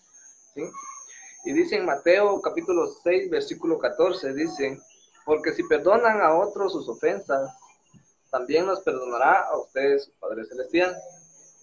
Y 1.46 1.54
dice 1.54 1.76
en 1.76 1.86
Mateo 1.86 2.42
capítulo 2.42 2.88
6, 3.04 3.30
versículo 3.30 3.78
14, 3.78 4.34
dice, 4.34 4.80
porque 5.24 5.54
si 5.54 5.62
perdonan 5.64 6.20
a 6.22 6.36
otros 6.36 6.72
sus 6.74 6.90
ofensas, 6.90 7.52
también 8.32 8.66
nos 8.66 8.80
perdonará 8.82 9.42
a 9.42 9.58
ustedes 9.60 10.12
Padre 10.20 10.46
Celestial, 10.46 10.96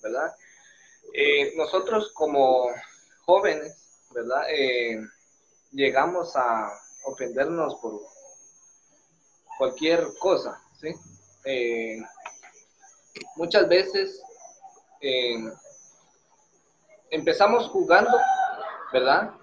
¿verdad? 0.00 0.32
Eh, 1.16 1.52
nosotros 1.54 2.10
como 2.12 2.66
jóvenes, 3.24 4.02
¿verdad? 4.12 4.42
Eh, 4.50 4.98
llegamos 5.70 6.34
a 6.34 6.72
ofendernos 7.04 7.76
por 7.76 8.00
cualquier 9.56 10.08
cosa, 10.18 10.60
¿sí? 10.80 10.92
Eh, 11.44 12.02
muchas 13.36 13.68
veces 13.68 14.20
empezamos 17.10 17.68
jugando, 17.68 18.18
¿verdad? 18.92 19.34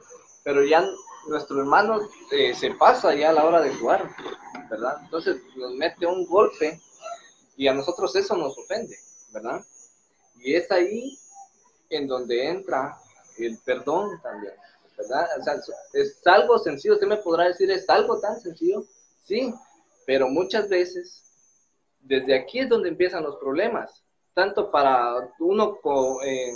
Pero 0.43 0.65
ya 0.65 0.83
nuestro 1.27 1.59
hermano 1.59 1.99
se 2.29 2.71
pasa 2.71 3.15
ya 3.15 3.29
a 3.29 3.33
la 3.33 3.45
hora 3.45 3.61
de 3.61 3.73
jugar, 3.75 4.09
¿verdad? 4.69 4.97
Entonces 5.03 5.37
nos 5.55 5.71
mete 5.75 6.05
un 6.05 6.25
golpe 6.25 6.81
y 7.55 7.69
a 7.69 7.73
nosotros 7.73 8.13
eso 8.17 8.35
nos 8.35 8.57
ofende, 8.57 8.97
¿verdad? 9.31 9.63
Y 10.35 10.55
es 10.55 10.69
ahí 10.69 11.20
en 11.91 12.07
donde 12.07 12.47
entra 12.47 12.97
el 13.37 13.57
perdón 13.59 14.19
también, 14.21 14.53
¿verdad? 14.97 15.27
O 15.39 15.43
sea, 15.43 15.55
es 15.93 16.19
algo 16.25 16.57
sencillo, 16.57 16.95
usted 16.95 17.07
me 17.07 17.17
podrá 17.17 17.47
decir, 17.47 17.69
¿es 17.69 17.87
algo 17.89 18.19
tan 18.19 18.39
sencillo? 18.39 18.85
Sí, 19.23 19.53
pero 20.05 20.27
muchas 20.27 20.67
veces, 20.67 21.23
desde 21.99 22.35
aquí 22.35 22.59
es 22.59 22.69
donde 22.69 22.89
empiezan 22.89 23.23
los 23.23 23.37
problemas, 23.37 24.03
tanto 24.33 24.71
para 24.71 25.29
uno 25.39 25.77
eh, 26.25 26.53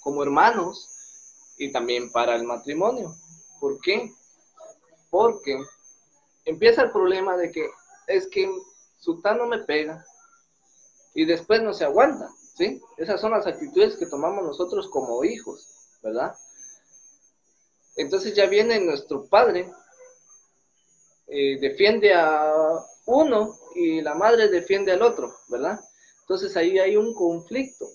como 0.00 0.22
hermanos 0.22 0.88
y 1.58 1.72
también 1.72 2.10
para 2.12 2.36
el 2.36 2.44
matrimonio. 2.44 3.14
¿Por 3.60 3.80
qué? 3.80 4.10
Porque 5.10 5.58
empieza 6.44 6.82
el 6.82 6.90
problema 6.90 7.36
de 7.36 7.50
que 7.50 7.68
es 8.06 8.28
que 8.28 8.50
Sultán 8.98 9.38
no 9.38 9.46
me 9.46 9.58
pega 9.58 10.04
y 11.14 11.24
después 11.24 11.62
no 11.62 11.72
se 11.74 11.84
aguanta. 11.84 12.30
Esas 12.96 13.20
son 13.20 13.32
las 13.32 13.46
actitudes 13.46 13.96
que 13.96 14.06
tomamos 14.06 14.44
nosotros 14.44 14.88
como 14.88 15.24
hijos, 15.24 15.66
¿verdad? 16.02 16.36
Entonces 17.96 18.34
ya 18.34 18.46
viene 18.46 18.80
nuestro 18.80 19.26
padre, 19.26 19.70
eh, 21.26 21.58
defiende 21.60 22.12
a 22.14 22.52
uno 23.06 23.56
y 23.74 24.00
la 24.02 24.14
madre 24.14 24.48
defiende 24.48 24.92
al 24.92 25.02
otro, 25.02 25.34
¿verdad? 25.48 25.80
Entonces 26.20 26.56
ahí 26.56 26.78
hay 26.78 26.96
un 26.96 27.14
conflicto, 27.14 27.86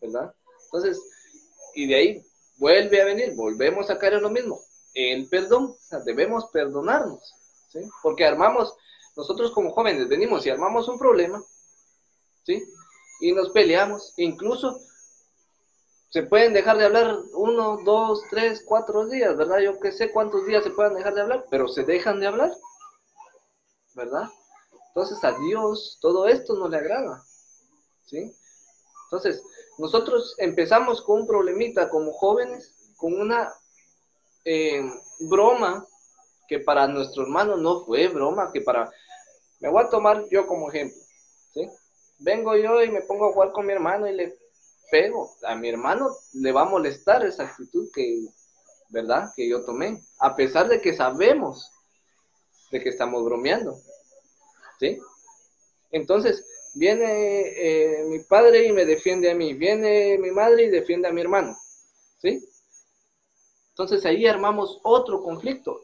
¿verdad? 0.00 0.34
Entonces, 0.64 1.00
y 1.74 1.86
de 1.86 1.94
ahí 1.94 2.26
vuelve 2.56 3.02
a 3.02 3.04
venir, 3.04 3.34
volvemos 3.34 3.90
a 3.90 3.98
caer 3.98 4.14
en 4.14 4.22
lo 4.22 4.30
mismo, 4.30 4.60
el 4.94 5.28
perdón, 5.28 5.76
debemos 6.04 6.46
perdonarnos, 6.46 7.34
¿sí? 7.70 7.80
Porque 8.02 8.24
armamos, 8.24 8.74
nosotros 9.16 9.52
como 9.52 9.72
jóvenes 9.72 10.08
venimos 10.08 10.46
y 10.46 10.50
armamos 10.50 10.88
un 10.88 10.98
problema, 10.98 11.42
¿sí? 12.44 12.62
Y 13.24 13.32
nos 13.32 13.50
peleamos. 13.50 14.12
Incluso 14.18 14.78
se 16.10 16.24
pueden 16.24 16.52
dejar 16.52 16.76
de 16.76 16.84
hablar 16.84 17.18
uno, 17.32 17.78
dos, 17.82 18.22
tres, 18.30 18.62
cuatro 18.66 19.06
días, 19.06 19.34
¿verdad? 19.36 19.60
Yo 19.60 19.80
que 19.80 19.92
sé 19.92 20.12
cuántos 20.12 20.46
días 20.46 20.62
se 20.62 20.70
pueden 20.70 20.94
dejar 20.94 21.14
de 21.14 21.22
hablar, 21.22 21.46
pero 21.50 21.66
se 21.66 21.84
dejan 21.84 22.20
de 22.20 22.26
hablar, 22.26 22.52
¿verdad? 23.94 24.28
Entonces 24.88 25.24
a 25.24 25.32
Dios 25.38 25.98
todo 26.02 26.28
esto 26.28 26.54
no 26.54 26.68
le 26.68 26.76
agrada, 26.76 27.24
¿sí? 28.04 28.36
Entonces, 29.06 29.42
nosotros 29.78 30.34
empezamos 30.38 31.00
con 31.00 31.22
un 31.22 31.26
problemita 31.26 31.88
como 31.88 32.12
jóvenes, 32.12 32.94
con 32.98 33.18
una 33.18 33.52
eh, 34.44 34.82
broma 35.20 35.86
que 36.46 36.58
para 36.58 36.86
nuestro 36.88 37.22
hermano 37.22 37.56
no 37.56 37.84
fue 37.86 38.08
broma, 38.08 38.52
que 38.52 38.60
para... 38.60 38.92
Me 39.60 39.70
voy 39.70 39.82
a 39.82 39.88
tomar 39.88 40.24
yo 40.30 40.46
como 40.46 40.68
ejemplo, 40.68 41.00
¿sí? 41.54 41.70
Vengo 42.24 42.56
yo 42.56 42.82
y 42.82 42.90
me 42.90 43.02
pongo 43.02 43.28
a 43.28 43.32
jugar 43.32 43.52
con 43.52 43.66
mi 43.66 43.72
hermano 43.72 44.08
y 44.08 44.14
le 44.14 44.38
pego. 44.90 45.30
A 45.44 45.54
mi 45.54 45.68
hermano 45.68 46.16
le 46.32 46.52
va 46.52 46.62
a 46.62 46.68
molestar 46.68 47.24
esa 47.24 47.44
actitud 47.44 47.88
que, 47.94 48.26
¿verdad? 48.88 49.30
Que 49.36 49.48
yo 49.48 49.64
tomé. 49.64 50.02
A 50.18 50.34
pesar 50.34 50.68
de 50.68 50.80
que 50.80 50.94
sabemos 50.94 51.70
de 52.70 52.82
que 52.82 52.88
estamos 52.88 53.22
bromeando. 53.24 53.78
¿Sí? 54.80 54.98
Entonces, 55.90 56.44
viene 56.74 57.42
eh, 57.56 58.04
mi 58.06 58.20
padre 58.20 58.66
y 58.66 58.72
me 58.72 58.86
defiende 58.86 59.30
a 59.30 59.34
mí. 59.34 59.52
Viene 59.52 60.18
mi 60.18 60.30
madre 60.30 60.64
y 60.64 60.70
defiende 60.70 61.08
a 61.08 61.12
mi 61.12 61.20
hermano. 61.20 61.56
¿Sí? 62.20 62.42
Entonces 63.70 64.04
ahí 64.06 64.26
armamos 64.26 64.80
otro 64.82 65.22
conflicto. 65.22 65.78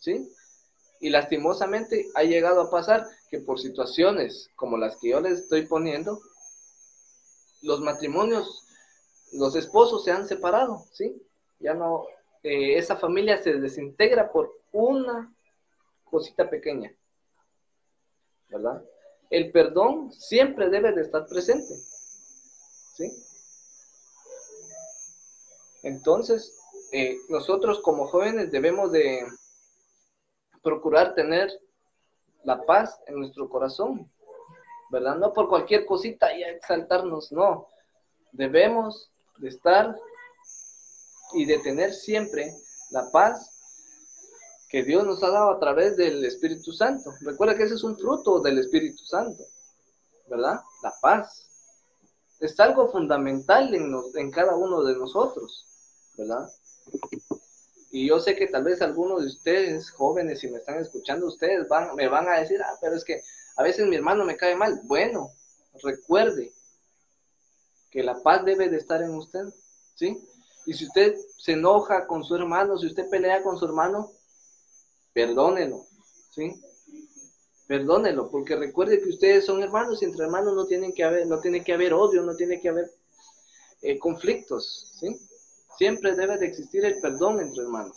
¿Sí? 0.00 0.28
Y 1.02 1.10
lastimosamente 1.10 2.06
ha 2.14 2.22
llegado 2.22 2.60
a 2.60 2.70
pasar 2.70 3.04
que 3.28 3.40
por 3.40 3.58
situaciones 3.58 4.48
como 4.54 4.78
las 4.78 4.96
que 4.98 5.10
yo 5.10 5.20
les 5.20 5.40
estoy 5.40 5.66
poniendo, 5.66 6.20
los 7.60 7.80
matrimonios, 7.80 8.64
los 9.32 9.56
esposos 9.56 10.04
se 10.04 10.12
han 10.12 10.28
separado, 10.28 10.84
¿sí? 10.92 11.20
Ya 11.58 11.74
no, 11.74 12.06
eh, 12.44 12.78
esa 12.78 12.96
familia 12.96 13.36
se 13.42 13.54
desintegra 13.54 14.30
por 14.30 14.52
una 14.70 15.34
cosita 16.04 16.48
pequeña, 16.48 16.94
¿verdad? 18.48 18.80
El 19.28 19.50
perdón 19.50 20.12
siempre 20.12 20.70
debe 20.70 20.92
de 20.92 21.02
estar 21.02 21.26
presente, 21.26 21.74
¿sí? 22.94 23.12
Entonces, 25.82 26.56
eh, 26.92 27.16
nosotros 27.28 27.80
como 27.80 28.06
jóvenes 28.06 28.52
debemos 28.52 28.92
de 28.92 29.26
procurar 30.62 31.14
tener 31.14 31.50
la 32.44 32.64
paz 32.64 33.00
en 33.06 33.18
nuestro 33.18 33.48
corazón, 33.48 34.10
¿verdad? 34.90 35.16
No 35.16 35.32
por 35.32 35.48
cualquier 35.48 35.86
cosita 35.86 36.34
y 36.36 36.42
exaltarnos, 36.42 37.32
no. 37.32 37.68
Debemos 38.32 39.10
de 39.38 39.48
estar 39.48 39.96
y 41.34 41.44
de 41.44 41.58
tener 41.58 41.92
siempre 41.92 42.52
la 42.90 43.10
paz 43.10 43.52
que 44.68 44.82
Dios 44.82 45.04
nos 45.04 45.22
ha 45.22 45.30
dado 45.30 45.50
a 45.50 45.60
través 45.60 45.96
del 45.96 46.24
Espíritu 46.24 46.72
Santo. 46.72 47.12
Recuerda 47.20 47.56
que 47.56 47.64
ese 47.64 47.74
es 47.74 47.84
un 47.84 47.96
fruto 47.96 48.40
del 48.40 48.58
Espíritu 48.58 49.04
Santo, 49.04 49.42
¿verdad? 50.28 50.60
La 50.82 50.94
paz. 51.00 51.46
Es 52.40 52.58
algo 52.58 52.90
fundamental 52.90 53.74
en, 53.74 53.94
en 54.14 54.30
cada 54.30 54.56
uno 54.56 54.82
de 54.82 54.96
nosotros, 54.96 55.66
¿verdad? 56.16 56.48
Y 57.94 58.08
yo 58.08 58.18
sé 58.20 58.34
que 58.34 58.46
tal 58.46 58.64
vez 58.64 58.80
algunos 58.80 59.20
de 59.20 59.26
ustedes, 59.28 59.90
jóvenes, 59.90 60.40
si 60.40 60.48
me 60.48 60.56
están 60.56 60.80
escuchando, 60.80 61.26
ustedes 61.26 61.68
van, 61.68 61.94
me 61.94 62.08
van 62.08 62.26
a 62.26 62.40
decir, 62.40 62.58
ah, 62.62 62.78
pero 62.80 62.96
es 62.96 63.04
que 63.04 63.20
a 63.56 63.62
veces 63.62 63.86
mi 63.86 63.96
hermano 63.96 64.24
me 64.24 64.38
cae 64.38 64.56
mal. 64.56 64.80
Bueno, 64.84 65.30
recuerde 65.82 66.54
que 67.90 68.02
la 68.02 68.22
paz 68.22 68.46
debe 68.46 68.70
de 68.70 68.78
estar 68.78 69.02
en 69.02 69.14
usted, 69.14 69.44
¿sí? 69.94 70.26
Y 70.64 70.72
si 70.72 70.86
usted 70.86 71.14
se 71.36 71.52
enoja 71.52 72.06
con 72.06 72.24
su 72.24 72.34
hermano, 72.34 72.78
si 72.78 72.86
usted 72.86 73.10
pelea 73.10 73.42
con 73.42 73.58
su 73.58 73.66
hermano, 73.66 74.10
perdónelo, 75.12 75.84
¿sí? 76.30 76.62
Perdónelo, 77.66 78.30
porque 78.30 78.56
recuerde 78.56 79.02
que 79.02 79.10
ustedes 79.10 79.44
son 79.44 79.62
hermanos 79.62 80.00
y 80.00 80.06
entre 80.06 80.24
hermanos 80.24 80.54
no 80.54 80.64
tienen 80.64 80.94
que 80.94 81.04
haber, 81.04 81.26
no 81.26 81.40
tiene 81.40 81.62
que 81.62 81.74
haber 81.74 81.92
odio, 81.92 82.22
no 82.22 82.34
tiene 82.36 82.58
que 82.58 82.70
haber 82.70 82.90
eh, 83.82 83.98
conflictos, 83.98 84.96
¿sí? 84.98 85.14
Siempre 85.76 86.14
debe 86.14 86.38
de 86.38 86.46
existir 86.46 86.84
el 86.84 87.00
perdón 87.00 87.40
entre 87.40 87.62
hermanos, 87.62 87.96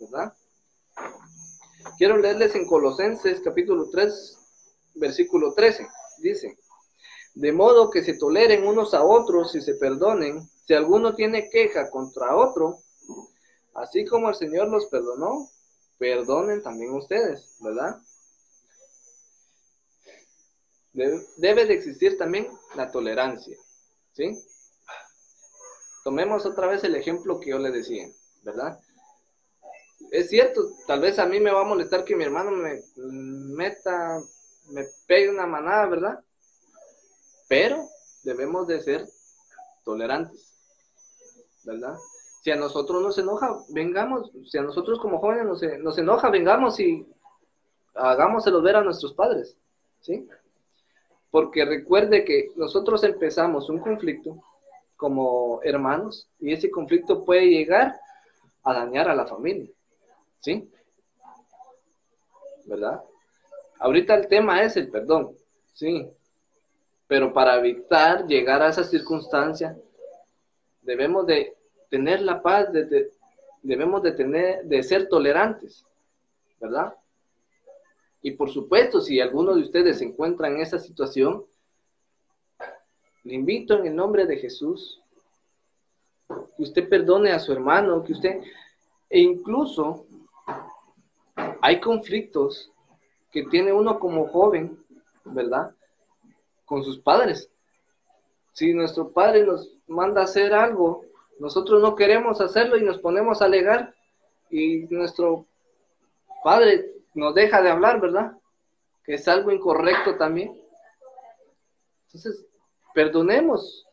¿verdad? 0.00 0.34
Quiero 1.96 2.16
leerles 2.16 2.54
en 2.54 2.66
Colosenses 2.66 3.40
capítulo 3.40 3.88
3, 3.90 4.38
versículo 4.96 5.54
13. 5.54 5.86
Dice, 6.18 6.56
de 7.34 7.52
modo 7.52 7.90
que 7.90 8.02
se 8.02 8.14
toleren 8.14 8.66
unos 8.66 8.94
a 8.94 9.04
otros 9.04 9.54
y 9.54 9.60
se 9.60 9.74
perdonen, 9.74 10.48
si 10.66 10.74
alguno 10.74 11.14
tiene 11.14 11.48
queja 11.50 11.90
contra 11.90 12.36
otro, 12.36 12.78
así 13.74 14.04
como 14.04 14.28
el 14.28 14.34
Señor 14.34 14.68
los 14.68 14.86
perdonó, 14.86 15.48
perdonen 15.98 16.62
también 16.62 16.94
ustedes, 16.94 17.56
¿verdad? 17.60 18.00
Debe 20.92 21.66
de 21.66 21.74
existir 21.74 22.16
también 22.16 22.48
la 22.76 22.90
tolerancia, 22.90 23.56
¿sí? 24.12 24.38
Tomemos 26.04 26.44
otra 26.44 26.66
vez 26.66 26.84
el 26.84 26.94
ejemplo 26.96 27.40
que 27.40 27.50
yo 27.50 27.58
le 27.58 27.70
decía, 27.70 28.06
¿verdad? 28.42 28.78
Es 30.10 30.28
cierto, 30.28 30.60
tal 30.86 31.00
vez 31.00 31.18
a 31.18 31.24
mí 31.24 31.40
me 31.40 31.50
va 31.50 31.62
a 31.62 31.64
molestar 31.64 32.04
que 32.04 32.14
mi 32.14 32.24
hermano 32.24 32.50
me 32.50 32.82
meta, 32.96 34.20
me 34.70 34.84
pegue 35.06 35.30
una 35.30 35.46
manada, 35.46 35.86
¿verdad? 35.86 36.20
Pero 37.48 37.88
debemos 38.22 38.66
de 38.66 38.82
ser 38.82 39.08
tolerantes, 39.82 40.52
¿verdad? 41.64 41.96
Si 42.42 42.50
a 42.50 42.56
nosotros 42.56 43.02
nos 43.02 43.16
enoja, 43.16 43.56
vengamos, 43.70 44.30
si 44.46 44.58
a 44.58 44.62
nosotros 44.62 44.98
como 45.00 45.20
jóvenes 45.20 45.46
nos, 45.46 45.62
nos 45.82 45.96
enoja, 45.96 46.28
vengamos 46.28 46.78
y 46.80 47.06
hagámoselo 47.94 48.60
ver 48.60 48.76
a 48.76 48.84
nuestros 48.84 49.14
padres, 49.14 49.56
¿sí? 50.00 50.28
Porque 51.30 51.64
recuerde 51.64 52.26
que 52.26 52.52
nosotros 52.56 53.02
empezamos 53.04 53.70
un 53.70 53.78
conflicto 53.78 54.42
como 55.04 55.60
hermanos 55.62 56.26
y 56.40 56.54
ese 56.54 56.70
conflicto 56.70 57.26
puede 57.26 57.50
llegar 57.50 58.00
a 58.62 58.72
dañar 58.72 59.06
a 59.06 59.14
la 59.14 59.26
familia, 59.26 59.68
¿sí? 60.40 60.66
¿Verdad? 62.64 63.02
Ahorita 63.80 64.14
el 64.14 64.28
tema 64.28 64.62
es 64.62 64.78
el 64.78 64.88
perdón, 64.88 65.36
¿sí? 65.74 66.08
Pero 67.06 67.34
para 67.34 67.56
evitar 67.58 68.26
llegar 68.26 68.62
a 68.62 68.70
esa 68.70 68.82
circunstancia, 68.82 69.76
debemos 70.80 71.26
de 71.26 71.54
tener 71.90 72.22
la 72.22 72.40
paz, 72.40 72.68
debemos 73.60 74.02
de 74.02 74.12
tener, 74.12 74.64
de 74.64 74.82
ser 74.82 75.06
tolerantes, 75.10 75.84
¿verdad? 76.58 76.94
Y 78.22 78.30
por 78.30 78.48
supuesto, 78.48 79.02
si 79.02 79.20
alguno 79.20 79.54
de 79.54 79.64
ustedes 79.64 79.98
se 79.98 80.06
encuentra 80.06 80.48
en 80.48 80.60
esa 80.60 80.78
situación, 80.78 81.44
le 83.24 83.34
invito 83.34 83.78
en 83.78 83.86
el 83.86 83.96
nombre 83.96 84.26
de 84.26 84.36
Jesús 84.36 85.00
que 86.28 86.62
usted 86.62 86.88
perdone 86.88 87.32
a 87.32 87.38
su 87.38 87.52
hermano, 87.52 88.04
que 88.04 88.12
usted, 88.12 88.40
e 89.08 89.20
incluso 89.20 90.06
hay 91.60 91.80
conflictos 91.80 92.70
que 93.30 93.44
tiene 93.44 93.72
uno 93.72 93.98
como 93.98 94.28
joven, 94.28 94.78
¿verdad? 95.24 95.74
Con 96.64 96.84
sus 96.84 96.98
padres. 96.98 97.50
Si 98.52 98.72
nuestro 98.72 99.10
padre 99.10 99.44
nos 99.44 99.74
manda 99.86 100.20
a 100.20 100.24
hacer 100.24 100.54
algo, 100.54 101.04
nosotros 101.38 101.82
no 101.82 101.96
queremos 101.96 102.40
hacerlo 102.40 102.76
y 102.76 102.84
nos 102.84 102.98
ponemos 102.98 103.42
a 103.42 103.46
alegar 103.46 103.94
y 104.50 104.86
nuestro 104.90 105.46
padre 106.44 106.92
nos 107.14 107.34
deja 107.34 107.62
de 107.62 107.70
hablar, 107.70 108.00
¿verdad? 108.00 108.38
Que 109.02 109.14
es 109.14 109.26
algo 109.26 109.50
incorrecto 109.50 110.16
también. 110.16 110.60
Entonces, 112.06 112.46
perdonemos. 112.94 113.86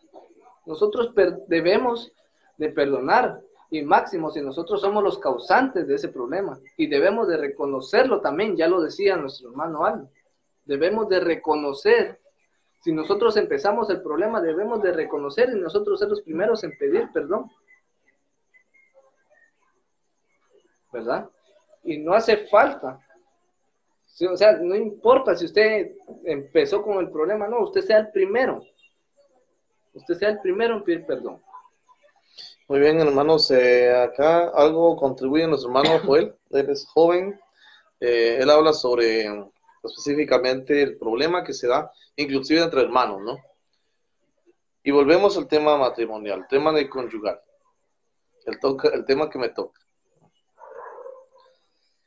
Nosotros 0.65 1.13
debemos 1.47 2.13
de 2.57 2.69
perdonar 2.69 3.41
y 3.69 3.81
máximo 3.81 4.29
si 4.31 4.41
nosotros 4.41 4.79
somos 4.81 5.03
los 5.03 5.17
causantes 5.17 5.87
de 5.87 5.95
ese 5.95 6.09
problema 6.09 6.59
y 6.77 6.87
debemos 6.87 7.27
de 7.27 7.37
reconocerlo 7.37 8.21
también, 8.21 8.55
ya 8.55 8.67
lo 8.67 8.81
decía 8.81 9.17
nuestro 9.17 9.49
hermano 9.49 9.83
Al. 9.83 10.09
Debemos 10.65 11.09
de 11.09 11.19
reconocer 11.19 12.19
si 12.81 12.91
nosotros 12.91 13.35
empezamos 13.37 13.89
el 13.89 14.01
problema, 14.01 14.41
debemos 14.41 14.81
de 14.81 14.91
reconocer 14.91 15.49
y 15.49 15.59
nosotros 15.59 15.99
ser 15.99 16.09
los 16.09 16.21
primeros 16.21 16.63
en 16.63 16.77
pedir 16.77 17.09
perdón. 17.11 17.51
¿Verdad? 20.93 21.29
Y 21.83 21.97
no 21.97 22.13
hace 22.13 22.47
falta 22.47 22.99
o 24.29 24.37
sea, 24.37 24.53
no 24.53 24.75
importa 24.75 25.35
si 25.35 25.45
usted 25.45 25.91
empezó 26.25 26.83
con 26.83 26.99
el 26.99 27.09
problema, 27.09 27.47
no, 27.47 27.61
usted 27.61 27.81
sea 27.81 27.99
el 27.99 28.11
primero. 28.11 28.63
Usted 29.93 30.15
sea 30.15 30.29
el 30.29 30.39
primero 30.39 30.75
en 30.75 30.83
pedir 30.83 31.05
perdón. 31.05 31.41
Muy 32.67 32.79
bien, 32.79 32.99
hermanos, 33.01 33.51
eh, 33.51 33.93
acá 33.93 34.49
algo 34.49 34.95
contribuye 34.95 35.45
nuestro 35.45 35.69
hermano 35.69 35.99
Joel, 36.05 36.33
él 36.51 36.69
es 36.69 36.87
joven, 36.87 37.39
eh, 37.99 38.37
él 38.39 38.49
habla 38.49 38.71
sobre 38.71 39.25
específicamente 39.83 40.81
el 40.81 40.97
problema 40.97 41.43
que 41.43 41.53
se 41.53 41.67
da, 41.67 41.91
inclusive 42.15 42.61
entre 42.61 42.81
hermanos, 42.81 43.21
¿no? 43.21 43.37
Y 44.83 44.91
volvemos 44.91 45.37
al 45.37 45.47
tema 45.47 45.77
matrimonial, 45.77 46.47
tema 46.49 46.71
de 46.71 46.89
conyugal, 46.89 47.41
el, 48.45 48.59
toca, 48.59 48.89
el 48.89 49.05
tema 49.05 49.29
que 49.29 49.37
me 49.37 49.49
toca. 49.49 49.81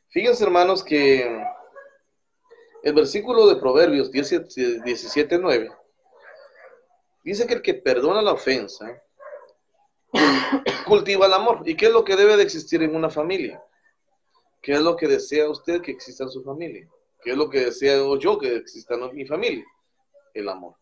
Fíjense, 0.09 0.45
hermanos, 0.45 0.83
que 0.83 1.45
el 2.83 2.95
versículo 2.95 3.47
de 3.49 3.57
Proverbios 3.57 4.11
17.9 4.11 5.84
dice 7.25 7.47
que 7.47 7.55
el 7.55 7.63
que 7.63 7.75
perdona 7.75 8.23
la 8.23 8.33
ofensa 8.33 9.03
cultiva 10.87 11.27
el 11.27 11.33
amor. 11.33 11.63
¿Y 11.65 11.77
qué 11.77 11.87
es 11.87 11.93
lo 11.93 12.05
que 12.05 12.17
debe 12.17 12.37
de 12.37 12.43
existir 12.43 12.83
en 12.83 12.95
una 12.95 13.11
familia? 13.11 13.63
¿Qué 14.63 14.73
es 14.73 14.81
lo 14.81 14.97
que 14.97 15.09
desea 15.09 15.49
usted 15.49 15.83
que 15.83 15.91
exista 15.91 16.25
en 16.25 16.31
su 16.31 16.43
familia? 16.43 16.89
¿Qué 17.23 17.31
es 17.31 17.37
lo 17.37 17.49
que 17.49 17.65
deseo 17.65 18.19
yo 18.19 18.39
que 18.39 18.57
exista 18.57 18.95
en 18.95 19.15
mi 19.15 19.27
familia? 19.27 19.65
El 20.33 20.49
amor. 20.49 20.77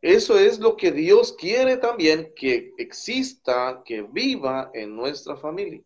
Eso 0.00 0.36
es 0.36 0.58
lo 0.58 0.76
que 0.76 0.90
Dios 0.90 1.32
quiere 1.32 1.76
también 1.76 2.32
que 2.34 2.72
exista, 2.76 3.82
que 3.84 4.02
viva 4.02 4.70
en 4.74 4.96
nuestra 4.96 5.36
familia. 5.36 5.80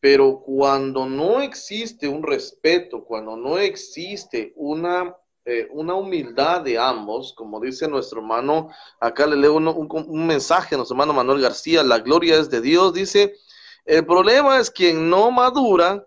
Pero 0.00 0.40
cuando 0.40 1.06
no 1.06 1.40
existe 1.40 2.08
un 2.08 2.22
respeto, 2.22 3.04
cuando 3.04 3.36
no 3.36 3.58
existe 3.58 4.52
una, 4.56 5.16
eh, 5.46 5.68
una 5.72 5.94
humildad 5.94 6.62
de 6.62 6.78
ambos, 6.78 7.34
como 7.34 7.60
dice 7.60 7.86
nuestro 7.86 8.20
hermano, 8.20 8.70
acá 8.98 9.26
le 9.26 9.36
leo 9.36 9.54
un, 9.54 10.26
mensaje 10.26 10.74
a 10.74 10.78
nuestro 10.78 10.94
hermano 10.94 11.12
Manuel 11.12 11.42
García, 11.42 11.82
la 11.82 11.98
gloria 11.98 12.36
es 12.36 12.48
de 12.48 12.62
Dios, 12.62 12.94
dice, 12.94 13.36
el 13.84 14.06
problema 14.06 14.58
es 14.58 14.70
quien 14.70 15.10
no 15.10 15.30
madura, 15.30 16.06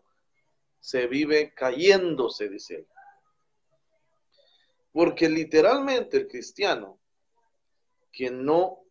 se 0.80 1.06
vive 1.06 1.54
cayéndose, 1.54 2.50
dice 2.50 2.76
él. 2.78 2.88
Porque 4.92 5.30
literalmente 5.30 6.18
el 6.18 6.28
cristiano 6.28 7.00
que 8.12 8.32
no 8.32 8.86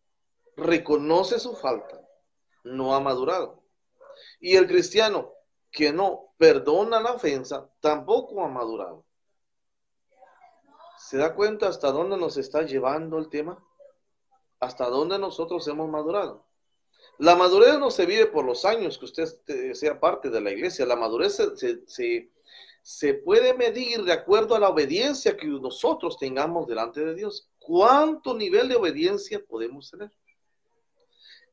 reconoce 0.55 1.39
su 1.39 1.57
falta, 1.57 1.99
no 2.63 2.95
ha 2.95 3.01
madurado. 3.01 3.63
Y 4.39 4.55
el 4.55 4.67
cristiano 4.67 5.33
que 5.71 5.91
no 5.91 6.33
perdona 6.37 7.01
la 7.01 7.11
ofensa 7.11 7.69
tampoco 7.81 8.41
ha 8.41 8.47
madurado. 8.47 9.06
¿Se 10.97 11.17
da 11.17 11.35
cuenta 11.35 11.67
hasta 11.67 11.91
dónde 11.91 12.17
nos 12.17 12.37
está 12.37 12.63
llevando 12.63 13.17
el 13.17 13.29
tema? 13.29 13.63
¿Hasta 14.59 14.89
dónde 14.89 15.19
nosotros 15.19 15.67
hemos 15.67 15.89
madurado? 15.89 16.45
La 17.19 17.35
madurez 17.35 17.79
no 17.79 17.91
se 17.91 18.05
vive 18.05 18.27
por 18.27 18.45
los 18.45 18.65
años 18.65 18.97
que 18.97 19.05
usted 19.05 19.73
sea 19.73 19.99
parte 19.99 20.29
de 20.29 20.41
la 20.41 20.51
iglesia. 20.51 20.85
La 20.85 20.95
madurez 20.95 21.35
se, 21.35 22.29
se 22.81 23.13
puede 23.13 23.53
medir 23.53 24.03
de 24.03 24.13
acuerdo 24.13 24.55
a 24.55 24.59
la 24.59 24.69
obediencia 24.69 25.35
que 25.35 25.47
nosotros 25.47 26.17
tengamos 26.17 26.67
delante 26.67 27.03
de 27.03 27.15
Dios. 27.15 27.49
¿Cuánto 27.59 28.33
nivel 28.33 28.69
de 28.69 28.75
obediencia 28.75 29.43
podemos 29.45 29.91
tener? 29.91 30.11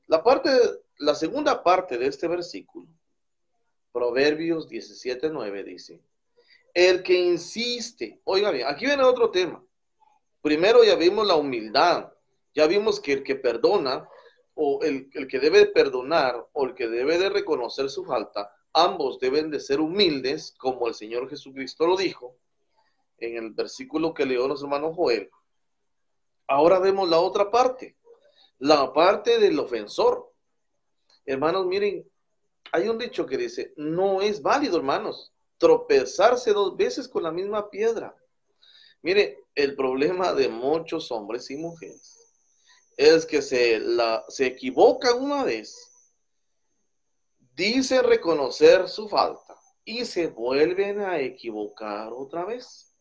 La 0.06 0.22
parte, 0.22 0.50
la 0.98 1.14
segunda 1.14 1.62
parte 1.62 1.98
de 1.98 2.06
este 2.06 2.28
versículo, 2.28 2.86
Proverbios 3.90 4.68
17:9 4.68 5.64
dice, 5.64 6.00
el 6.74 7.02
que 7.02 7.14
insiste, 7.14 8.20
oiga 8.24 8.50
bien, 8.50 8.66
aquí 8.66 8.84
viene 8.84 9.02
otro 9.02 9.30
tema. 9.30 9.64
Primero 10.42 10.84
ya 10.84 10.96
vimos 10.96 11.26
la 11.26 11.36
humildad, 11.36 12.12
ya 12.54 12.66
vimos 12.66 13.00
que 13.00 13.12
el 13.14 13.22
que 13.22 13.36
perdona 13.36 14.06
o 14.54 14.82
el, 14.82 15.08
que 15.10 15.38
debe 15.38 15.66
perdonar 15.66 16.46
o 16.52 16.64
el 16.66 16.74
que 16.74 16.88
debe 16.88 17.18
de 17.18 17.30
reconocer 17.30 17.88
su 17.88 18.04
falta, 18.04 18.52
ambos 18.72 19.18
deben 19.18 19.50
de 19.50 19.60
ser 19.60 19.80
humildes, 19.80 20.54
como 20.58 20.88
el 20.88 20.94
Señor 20.94 21.30
Jesucristo 21.30 21.86
lo 21.86 21.96
dijo 21.96 22.36
en 23.18 23.36
el 23.36 23.52
versículo 23.52 24.12
que 24.12 24.26
leo 24.26 24.46
nuestro 24.46 24.68
hermano 24.68 24.92
Joel. 24.92 25.30
Ahora 26.46 26.78
vemos 26.78 27.08
la 27.08 27.20
otra 27.20 27.50
parte 27.50 27.96
la 28.64 28.94
parte 28.94 29.38
del 29.38 29.58
ofensor. 29.58 30.32
Hermanos, 31.26 31.66
miren, 31.66 32.10
hay 32.72 32.88
un 32.88 32.96
dicho 32.96 33.26
que 33.26 33.36
dice, 33.36 33.74
no 33.76 34.22
es 34.22 34.40
válido, 34.40 34.78
hermanos, 34.78 35.33
tropezarse 35.64 36.52
dos 36.52 36.76
veces 36.76 37.08
con 37.08 37.22
la 37.22 37.32
misma 37.32 37.70
piedra. 37.70 38.14
Mire, 39.00 39.38
el 39.54 39.74
problema 39.74 40.34
de 40.34 40.50
muchos 40.50 41.10
hombres 41.10 41.50
y 41.50 41.56
mujeres 41.56 42.20
es 42.98 43.24
que 43.24 43.40
se, 43.40 43.78
la, 43.78 44.22
se 44.28 44.44
equivocan 44.44 45.22
una 45.22 45.42
vez, 45.42 45.90
dicen 47.56 48.04
reconocer 48.04 48.90
su 48.90 49.08
falta 49.08 49.58
y 49.86 50.04
se 50.04 50.26
vuelven 50.26 51.00
a 51.00 51.18
equivocar 51.18 52.12
otra 52.12 52.44
vez. 52.44 52.94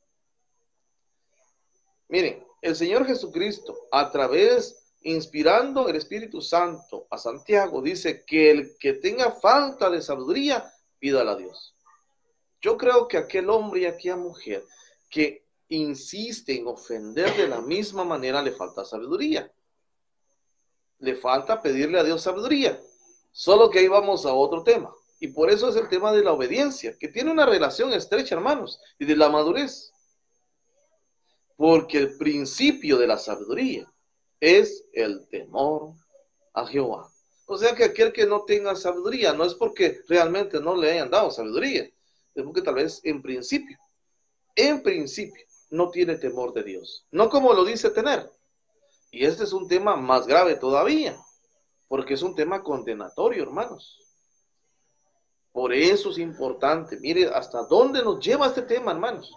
Miren, 2.08 2.48
el 2.62 2.78
Señor 2.78 3.06
Jesucristo, 3.06 3.78
a 3.92 4.10
través 4.10 4.96
inspirando 5.02 5.90
el 5.90 5.98
Espíritu 5.98 6.40
Santo 6.40 7.08
a 7.10 7.18
Santiago, 7.18 7.82
dice 7.82 8.24
que 8.24 8.52
el 8.52 8.78
que 8.80 8.94
tenga 8.94 9.32
falta 9.32 9.90
de 9.90 10.02
sabiduría, 10.02 10.74
pídala 10.98 11.34
a 11.34 11.36
Dios. 11.36 11.73
Yo 12.64 12.78
creo 12.78 13.10
que 13.10 13.18
aquel 13.18 13.50
hombre 13.50 13.82
y 13.82 13.86
aquella 13.86 14.16
mujer 14.16 14.66
que 15.10 15.46
insiste 15.68 16.56
en 16.56 16.66
ofender 16.66 17.36
de 17.36 17.50
la 17.50 17.62
misma 17.62 18.06
manera 18.06 18.42
le 18.42 18.54
falta 18.54 18.86
sabiduría. 18.86 19.52
Le 21.00 21.16
falta 21.18 21.62
pedirle 21.62 22.00
a 22.00 22.06
Dios 22.06 22.22
sabiduría. 22.22 22.82
Solo 23.34 23.70
que 23.70 23.80
ahí 23.80 23.90
vamos 23.90 24.26
a 24.26 24.34
otro 24.34 24.64
tema. 24.64 24.96
Y 25.20 25.28
por 25.28 25.52
eso 25.52 25.68
es 25.68 25.76
el 25.76 25.90
tema 25.90 26.14
de 26.14 26.24
la 26.24 26.32
obediencia, 26.32 26.98
que 26.98 27.10
tiene 27.10 27.32
una 27.32 27.46
relación 27.46 27.92
estrecha, 27.92 28.36
hermanos, 28.36 28.80
y 28.98 29.06
de 29.06 29.18
la 29.18 29.30
madurez. 29.30 29.92
Porque 31.58 31.98
el 31.98 32.18
principio 32.18 32.98
de 32.98 33.08
la 33.08 33.18
sabiduría 33.18 33.92
es 34.40 34.86
el 34.94 35.28
temor 35.28 35.96
a 36.54 36.66
Jehová. 36.66 37.10
O 37.46 37.58
sea 37.58 37.76
que 37.76 37.84
aquel 37.84 38.14
que 38.14 38.26
no 38.26 38.46
tenga 38.46 38.74
sabiduría 38.76 39.34
no 39.34 39.44
es 39.44 39.54
porque 39.54 40.00
realmente 40.08 40.62
no 40.62 40.78
le 40.78 40.92
hayan 40.92 41.10
dado 41.10 41.30
sabiduría, 41.30 41.90
es 42.36 42.44
porque 42.44 42.62
tal 42.62 42.76
vez 42.76 43.02
en 43.04 43.22
principio, 43.22 43.78
en 44.56 44.82
principio, 44.82 45.46
no 45.70 45.90
tiene 45.90 46.16
temor 46.16 46.54
de 46.54 46.64
Dios. 46.64 47.06
No 47.12 47.30
como 47.30 47.54
lo 47.54 47.66
dice 47.66 47.90
tener. 47.90 48.32
Y 49.12 49.26
este 49.26 49.44
es 49.44 49.54
un 49.54 49.68
tema 49.68 49.96
más 49.96 50.26
grave 50.26 50.56
todavía, 50.56 51.18
porque 51.88 52.16
es 52.16 52.22
un 52.22 52.36
tema 52.36 52.64
condenatorio, 52.64 53.44
hermanos. 53.44 54.00
Por 55.52 55.72
eso 55.74 56.10
es 56.10 56.18
importante. 56.18 56.98
Mire 57.00 57.28
hasta 57.28 57.64
dónde 57.64 58.04
nos 58.04 58.20
lleva 58.20 58.48
este 58.48 58.64
tema, 58.64 58.92
hermanos. 58.92 59.32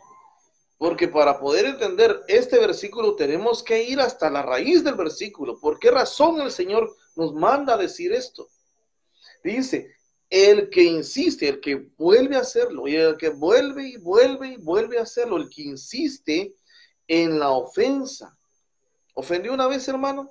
Porque 0.78 1.08
para 1.08 1.38
poder 1.38 1.66
entender 1.66 2.22
este 2.28 2.58
versículo 2.58 3.16
tenemos 3.16 3.62
que 3.62 3.82
ir 3.82 4.00
hasta 4.00 4.30
la 4.30 4.42
raíz 4.42 4.84
del 4.84 4.94
versículo. 4.94 5.58
¿Por 5.58 5.78
qué 5.78 5.90
razón 5.90 6.40
el 6.40 6.50
Señor 6.50 6.94
nos 7.14 7.34
manda 7.34 7.74
a 7.74 7.78
decir 7.78 8.12
esto? 8.12 8.48
Dice, 9.42 9.95
el 10.28 10.70
que 10.70 10.82
insiste, 10.82 11.48
el 11.48 11.60
que 11.60 11.88
vuelve 11.96 12.36
a 12.36 12.40
hacerlo, 12.40 12.88
y 12.88 12.96
el 12.96 13.16
que 13.16 13.28
vuelve 13.28 13.88
y 13.88 13.96
vuelve 13.96 14.48
y 14.48 14.56
vuelve 14.56 14.98
a 14.98 15.02
hacerlo, 15.02 15.36
el 15.36 15.48
que 15.48 15.62
insiste 15.62 16.54
en 17.06 17.38
la 17.38 17.50
ofensa. 17.50 18.36
¿Ofendió 19.14 19.52
una 19.52 19.66
vez, 19.66 19.86
hermano? 19.88 20.28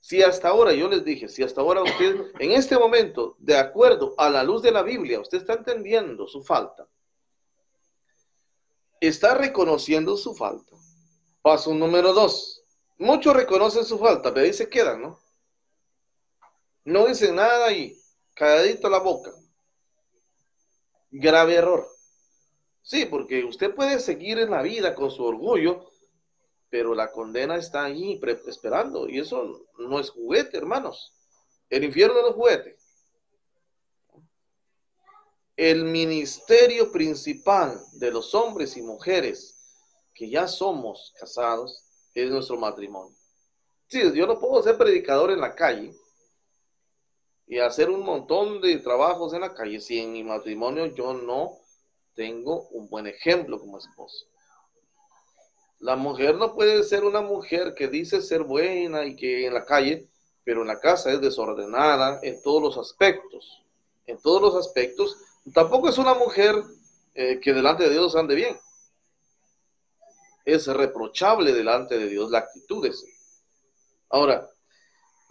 Si 0.00 0.22
hasta 0.22 0.48
ahora, 0.48 0.72
yo 0.72 0.88
les 0.88 1.04
dije, 1.04 1.28
si 1.28 1.42
hasta 1.42 1.60
ahora 1.60 1.82
usted, 1.82 2.32
en 2.40 2.52
este 2.52 2.76
momento, 2.76 3.36
de 3.38 3.56
acuerdo 3.56 4.14
a 4.18 4.28
la 4.28 4.42
luz 4.42 4.60
de 4.60 4.72
la 4.72 4.82
Biblia, 4.82 5.20
usted 5.20 5.38
está 5.38 5.54
entendiendo 5.54 6.26
su 6.26 6.42
falta, 6.42 6.88
está 9.00 9.34
reconociendo 9.34 10.16
su 10.16 10.34
falta. 10.34 10.76
Paso 11.40 11.74
número 11.74 12.12
dos. 12.12 12.62
Muchos 12.98 13.34
reconocen 13.34 13.84
su 13.84 13.98
falta, 13.98 14.32
pero 14.32 14.46
ahí 14.46 14.52
se 14.52 14.68
quedan, 14.68 15.02
¿no? 15.02 15.20
No 16.84 17.06
dicen 17.06 17.36
nada 17.36 17.72
y 17.72 17.96
calladito 18.34 18.88
la 18.88 18.98
boca. 18.98 19.32
Grave 21.10 21.54
error. 21.54 21.88
Sí, 22.82 23.06
porque 23.06 23.44
usted 23.44 23.74
puede 23.74 24.00
seguir 24.00 24.38
en 24.38 24.50
la 24.50 24.62
vida 24.62 24.94
con 24.94 25.10
su 25.10 25.24
orgullo, 25.24 25.90
pero 26.68 26.94
la 26.94 27.12
condena 27.12 27.56
está 27.56 27.84
ahí 27.84 28.20
esperando. 28.46 29.08
Y 29.08 29.18
eso 29.18 29.66
no 29.78 30.00
es 30.00 30.10
juguete, 30.10 30.56
hermanos. 30.56 31.14
El 31.68 31.84
infierno 31.84 32.20
no 32.22 32.28
es 32.28 32.34
juguete 32.34 32.76
el 35.56 35.84
ministerio 35.84 36.90
principal 36.90 37.78
de 37.92 38.10
los 38.10 38.34
hombres 38.34 38.76
y 38.76 38.82
mujeres 38.82 39.58
que 40.14 40.28
ya 40.30 40.48
somos 40.48 41.12
casados 41.18 41.84
es 42.14 42.30
nuestro 42.30 42.56
matrimonio. 42.56 43.14
Sí, 43.86 44.00
yo 44.14 44.26
no 44.26 44.40
puedo 44.40 44.62
ser 44.62 44.78
predicador 44.78 45.30
en 45.30 45.40
la 45.40 45.54
calle 45.54 45.94
y 47.46 47.58
hacer 47.58 47.90
un 47.90 48.04
montón 48.04 48.60
de 48.60 48.78
trabajos 48.78 49.34
en 49.34 49.40
la 49.40 49.54
calle 49.54 49.80
si 49.80 49.98
en 49.98 50.12
mi 50.12 50.24
matrimonio 50.24 50.86
yo 50.86 51.14
no 51.14 51.58
tengo 52.14 52.68
un 52.68 52.88
buen 52.88 53.06
ejemplo 53.06 53.58
como 53.58 53.78
esposo. 53.78 54.26
La 55.78 55.96
mujer 55.96 56.36
no 56.36 56.54
puede 56.54 56.82
ser 56.84 57.04
una 57.04 57.20
mujer 57.20 57.74
que 57.74 57.88
dice 57.88 58.22
ser 58.22 58.44
buena 58.44 59.04
y 59.04 59.16
que 59.16 59.46
en 59.46 59.54
la 59.54 59.64
calle, 59.64 60.08
pero 60.44 60.62
en 60.62 60.68
la 60.68 60.78
casa 60.78 61.10
es 61.12 61.20
desordenada 61.20 62.20
en 62.22 62.40
todos 62.42 62.62
los 62.62 62.78
aspectos. 62.78 63.62
En 64.06 64.20
todos 64.20 64.40
los 64.40 64.54
aspectos 64.54 65.16
Tampoco 65.52 65.88
es 65.88 65.98
una 65.98 66.14
mujer 66.14 66.54
eh, 67.14 67.40
que 67.40 67.52
delante 67.52 67.84
de 67.84 67.90
Dios 67.90 68.14
ande 68.14 68.34
bien. 68.34 68.58
Es 70.44 70.66
reprochable 70.66 71.52
delante 71.52 71.98
de 71.98 72.08
Dios 72.08 72.30
la 72.30 72.38
actitud 72.38 72.82
de. 72.82 72.94
Ahora, 74.08 74.48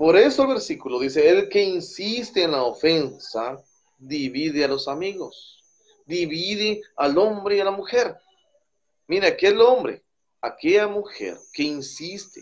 por 0.01 0.17
eso 0.17 0.41
el 0.41 0.47
versículo 0.47 0.99
dice, 0.99 1.29
el 1.29 1.47
que 1.47 1.61
insiste 1.61 2.41
en 2.41 2.53
la 2.53 2.63
ofensa 2.63 3.63
divide 3.99 4.65
a 4.65 4.67
los 4.67 4.87
amigos, 4.87 5.63
divide 6.07 6.81
al 6.95 7.19
hombre 7.19 7.57
y 7.57 7.59
a 7.59 7.65
la 7.65 7.69
mujer. 7.69 8.17
Mira, 9.05 9.27
aquel 9.27 9.61
hombre, 9.61 10.03
aquella 10.41 10.87
mujer 10.87 11.37
que 11.53 11.61
insiste, 11.61 12.41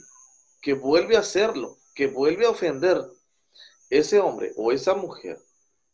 que 0.62 0.72
vuelve 0.72 1.18
a 1.18 1.20
hacerlo, 1.20 1.76
que 1.94 2.08
vuelve 2.08 2.46
a 2.46 2.52
ofender, 2.52 3.04
ese 3.90 4.22
hombre 4.22 4.54
o 4.56 4.72
esa 4.72 4.94
mujer 4.94 5.38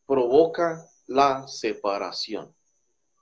provoca 0.05 0.87
la 1.07 1.47
separación. 1.47 2.54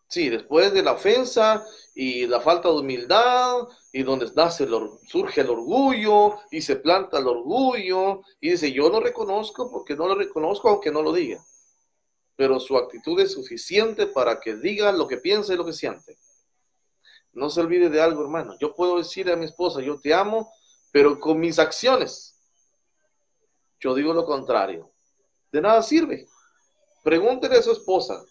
Sí, 0.07 0.29
después 0.29 0.73
de 0.73 0.83
la 0.83 0.93
ofensa 0.93 1.65
y 1.95 2.27
la 2.27 2.39
falta 2.39 2.69
de 2.69 2.75
humildad, 2.75 3.67
y 3.91 4.03
donde 4.03 4.31
nace 4.35 4.67
surge 5.07 5.41
el 5.41 5.49
orgullo 5.49 6.39
y 6.51 6.61
se 6.61 6.75
planta 6.75 7.19
el 7.19 7.27
orgullo, 7.27 8.21
y 8.39 8.51
dice, 8.51 8.71
yo 8.71 8.89
no 8.89 8.99
reconozco 8.99 9.71
porque 9.71 9.95
no 9.95 10.07
lo 10.07 10.15
reconozco 10.15 10.69
aunque 10.69 10.91
no 10.91 11.01
lo 11.01 11.13
diga. 11.13 11.43
Pero 12.35 12.59
su 12.59 12.77
actitud 12.77 13.19
es 13.19 13.33
suficiente 13.33 14.07
para 14.07 14.39
que 14.39 14.55
diga 14.55 14.91
lo 14.91 15.07
que 15.07 15.17
piensa 15.17 15.53
y 15.53 15.57
lo 15.57 15.65
que 15.65 15.73
siente. 15.73 16.17
No 17.31 17.49
se 17.49 17.61
olvide 17.61 17.89
de 17.89 18.01
algo, 18.01 18.21
hermano. 18.21 18.55
Yo 18.59 18.75
puedo 18.75 18.97
decir 18.97 19.29
a 19.31 19.35
mi 19.35 19.45
esposa, 19.45 19.81
yo 19.81 19.99
te 19.99 20.13
amo, 20.13 20.51
pero 20.91 21.19
con 21.19 21.39
mis 21.39 21.57
acciones, 21.57 22.39
yo 23.79 23.95
digo 23.95 24.13
lo 24.13 24.25
contrario. 24.25 24.91
De 25.51 25.59
nada 25.59 25.81
sirve. 25.81 26.27
Pregúntele 27.03 27.57
a 27.57 27.61
su 27.61 27.71
esposa, 27.71 28.23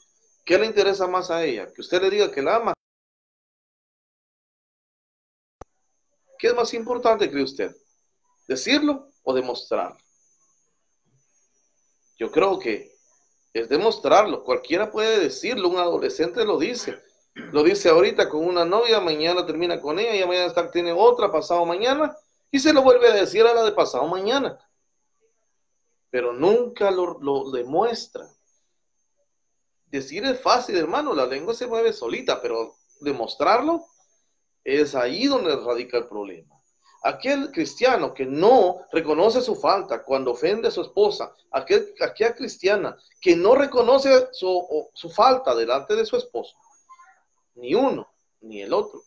¿qué 0.45 0.59
le 0.59 0.67
interesa 0.67 1.07
más 1.07 1.31
a 1.31 1.45
ella? 1.45 1.73
Que 1.73 1.81
usted 1.81 2.01
le 2.03 2.11
diga 2.11 2.31
que 2.31 2.43
la 2.43 2.57
ama. 2.57 2.75
¿Qué 6.39 6.49
es 6.49 6.55
más 6.55 6.75
importante, 6.75 7.31
cree 7.31 7.45
usted? 7.45 7.75
¿Decirlo 8.49 9.09
o 9.23 9.33
demostrarlo? 9.33 9.99
Yo 12.19 12.31
creo 12.31 12.59
que 12.59 12.93
es 13.53 13.69
demostrarlo. 13.69 14.43
Cualquiera 14.43 14.91
puede 14.91 15.21
decirlo, 15.21 15.69
un 15.69 15.79
adolescente 15.79 16.45
lo 16.45 16.59
dice. 16.59 17.01
Lo 17.35 17.63
dice 17.63 17.89
ahorita 17.89 18.29
con 18.29 18.45
una 18.45 18.65
novia, 18.65 19.01
mañana 19.01 19.47
termina 19.47 19.81
con 19.81 19.99
ella, 19.99 20.17
y 20.17 20.27
mañana 20.27 20.71
tiene 20.71 20.93
otra, 20.93 21.31
pasado 21.31 21.65
mañana, 21.65 22.17
y 22.51 22.59
se 22.59 22.73
lo 22.73 22.83
vuelve 22.83 23.09
a 23.09 23.15
decir 23.15 23.47
a 23.47 23.55
la 23.55 23.65
de 23.65 23.73
pasado 23.73 24.07
mañana. 24.07 24.59
Pero 26.11 26.33
nunca 26.33 26.91
lo 26.91 27.51
demuestra. 27.51 28.29
Decir 29.93 30.25
es 30.25 30.41
fácil, 30.41 30.79
hermano, 30.79 31.13
la 31.13 31.27
lengua 31.27 31.53
se 31.53 31.67
mueve 31.67 31.93
solita, 31.93 32.41
pero 32.41 32.77
demostrarlo 33.03 33.85
es 34.65 34.95
ahí 34.95 35.27
donde 35.27 35.55
radica 35.55 35.99
el 35.99 36.07
problema. 36.07 36.57
Aquel 37.03 37.53
cristiano 37.53 38.15
que 38.15 38.25
no 38.25 38.87
reconoce 38.91 39.43
su 39.43 39.55
falta 39.55 40.03
cuando 40.03 40.31
ofende 40.31 40.69
a 40.69 40.71
su 40.71 40.81
esposa, 40.81 41.35
aquel, 41.51 41.93
aquella 42.01 42.35
cristiana 42.35 42.97
que 43.21 43.37
no 43.37 43.55
reconoce 43.55 44.29
su, 44.33 44.89
su 44.95 45.11
falta 45.11 45.55
delante 45.55 45.95
de 45.95 46.07
su 46.07 46.17
esposo, 46.17 46.57
ni 47.57 47.75
uno 47.75 48.09
ni 48.41 48.63
el 48.63 48.73
otro 48.73 49.03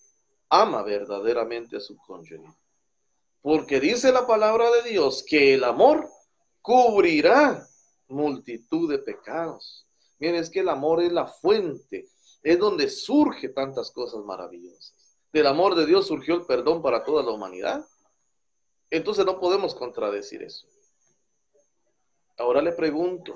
ama 0.49 0.83
verdaderamente 0.83 1.77
a 1.77 1.79
su 1.79 1.97
cónyuge. 1.97 2.53
Porque 3.41 3.79
dice 3.79 4.11
la 4.11 4.27
palabra 4.27 4.69
de 4.69 4.89
Dios 4.89 5.25
que 5.27 5.55
el 5.55 5.63
amor 5.63 6.07
cubrirá 6.61 7.65
multitud 8.07 8.91
de 8.91 8.99
pecados. 8.99 9.84
Miren, 10.19 10.35
es 10.35 10.49
que 10.49 10.61
el 10.61 10.69
amor 10.69 11.01
es 11.01 11.11
la 11.11 11.27
fuente, 11.27 12.07
es 12.41 12.59
donde 12.59 12.89
surge 12.89 13.49
tantas 13.49 13.91
cosas 13.91 14.23
maravillosas. 14.23 14.93
Del 15.33 15.47
amor 15.47 15.75
de 15.75 15.85
Dios 15.85 16.07
surgió 16.07 16.35
el 16.35 16.45
perdón 16.45 16.81
para 16.81 17.03
toda 17.03 17.23
la 17.23 17.31
humanidad. 17.31 17.85
Entonces 18.89 19.25
no 19.25 19.39
podemos 19.39 19.75
contradecir 19.75 20.43
eso. 20.43 20.67
Ahora 22.37 22.61
le 22.61 22.71
pregunto, 22.71 23.33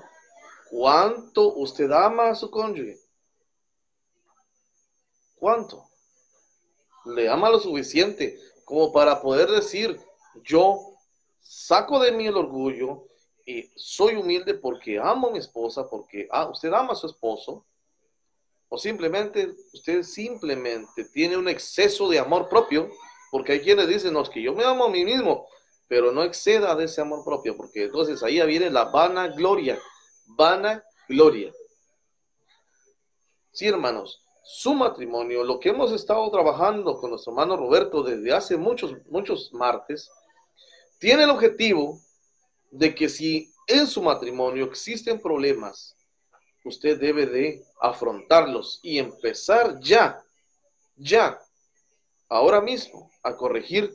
¿cuánto 0.70 1.54
usted 1.56 1.92
ama 1.92 2.30
a 2.30 2.36
su 2.36 2.50
cónyuge? 2.50 3.00
¿Cuánto? 5.36 5.86
¿Le 7.06 7.30
ama 7.30 7.50
lo 7.50 7.60
suficiente 7.60 8.40
como 8.70 8.92
para 8.92 9.20
poder 9.22 9.50
decir, 9.50 10.00
yo 10.44 10.80
saco 11.40 12.00
de 12.00 12.12
mí 12.12 12.28
el 12.28 12.38
orgullo, 12.38 13.09
soy 13.76 14.16
humilde 14.16 14.54
porque 14.54 15.00
amo 15.00 15.28
a 15.28 15.32
mi 15.32 15.40
esposa, 15.40 15.90
porque 15.90 16.28
ah, 16.32 16.50
usted 16.50 16.72
ama 16.74 16.94
a 16.94 16.96
su 16.96 17.08
esposo, 17.08 17.66
o 18.70 18.78
simplemente 18.78 19.56
usted 19.74 20.04
simplemente 20.04 21.06
tiene 21.06 21.36
un 21.36 21.48
exceso 21.48 22.08
de 22.10 22.20
amor 22.20 22.50
propio, 22.50 22.90
porque 23.32 23.54
hay 23.54 23.62
quienes 23.62 23.88
dicen, 23.88 24.14
no, 24.14 24.24
que 24.24 24.42
yo 24.42 24.54
me 24.54 24.64
amo 24.64 24.86
a 24.86 24.90
mí 24.90 25.04
mismo, 25.04 25.48
pero 25.88 26.12
no 26.12 26.24
exceda 26.24 26.76
de 26.76 26.86
ese 26.86 27.02
amor 27.02 27.24
propio, 27.24 27.58
porque 27.58 27.86
entonces 27.86 28.22
ahí 28.24 28.40
viene 28.46 28.70
la 28.70 28.86
vana 28.86 29.28
gloria, 29.30 29.80
vana 30.28 30.84
gloria. 31.08 31.52
Sí, 33.52 33.68
hermanos, 33.68 34.24
su 34.44 34.74
matrimonio, 34.74 35.44
lo 35.44 35.60
que 35.60 35.70
hemos 35.70 35.92
estado 35.92 36.30
trabajando 36.30 36.98
con 36.98 37.10
nuestro 37.10 37.32
hermano 37.34 37.58
Roberto 37.58 38.04
desde 38.04 38.32
hace 38.34 38.58
muchos, 38.58 38.94
muchos 39.08 39.52
martes, 39.54 40.10
tiene 41.00 41.24
el 41.24 41.30
objetivo 41.32 42.00
de 42.72 42.94
que 42.94 43.10
si 43.10 43.52
en 43.68 43.88
su 43.88 44.02
matrimonio 44.02 44.66
existen 44.66 45.20
problemas, 45.22 45.96
usted 46.66 47.00
debe 47.00 47.26
de 47.26 47.64
afrontarlos 47.82 48.80
y 48.84 49.00
empezar 49.00 49.80
ya, 49.80 50.24
ya, 50.96 51.42
ahora 52.28 52.62
mismo, 52.62 53.12
a 53.24 53.36
corregir. 53.36 53.94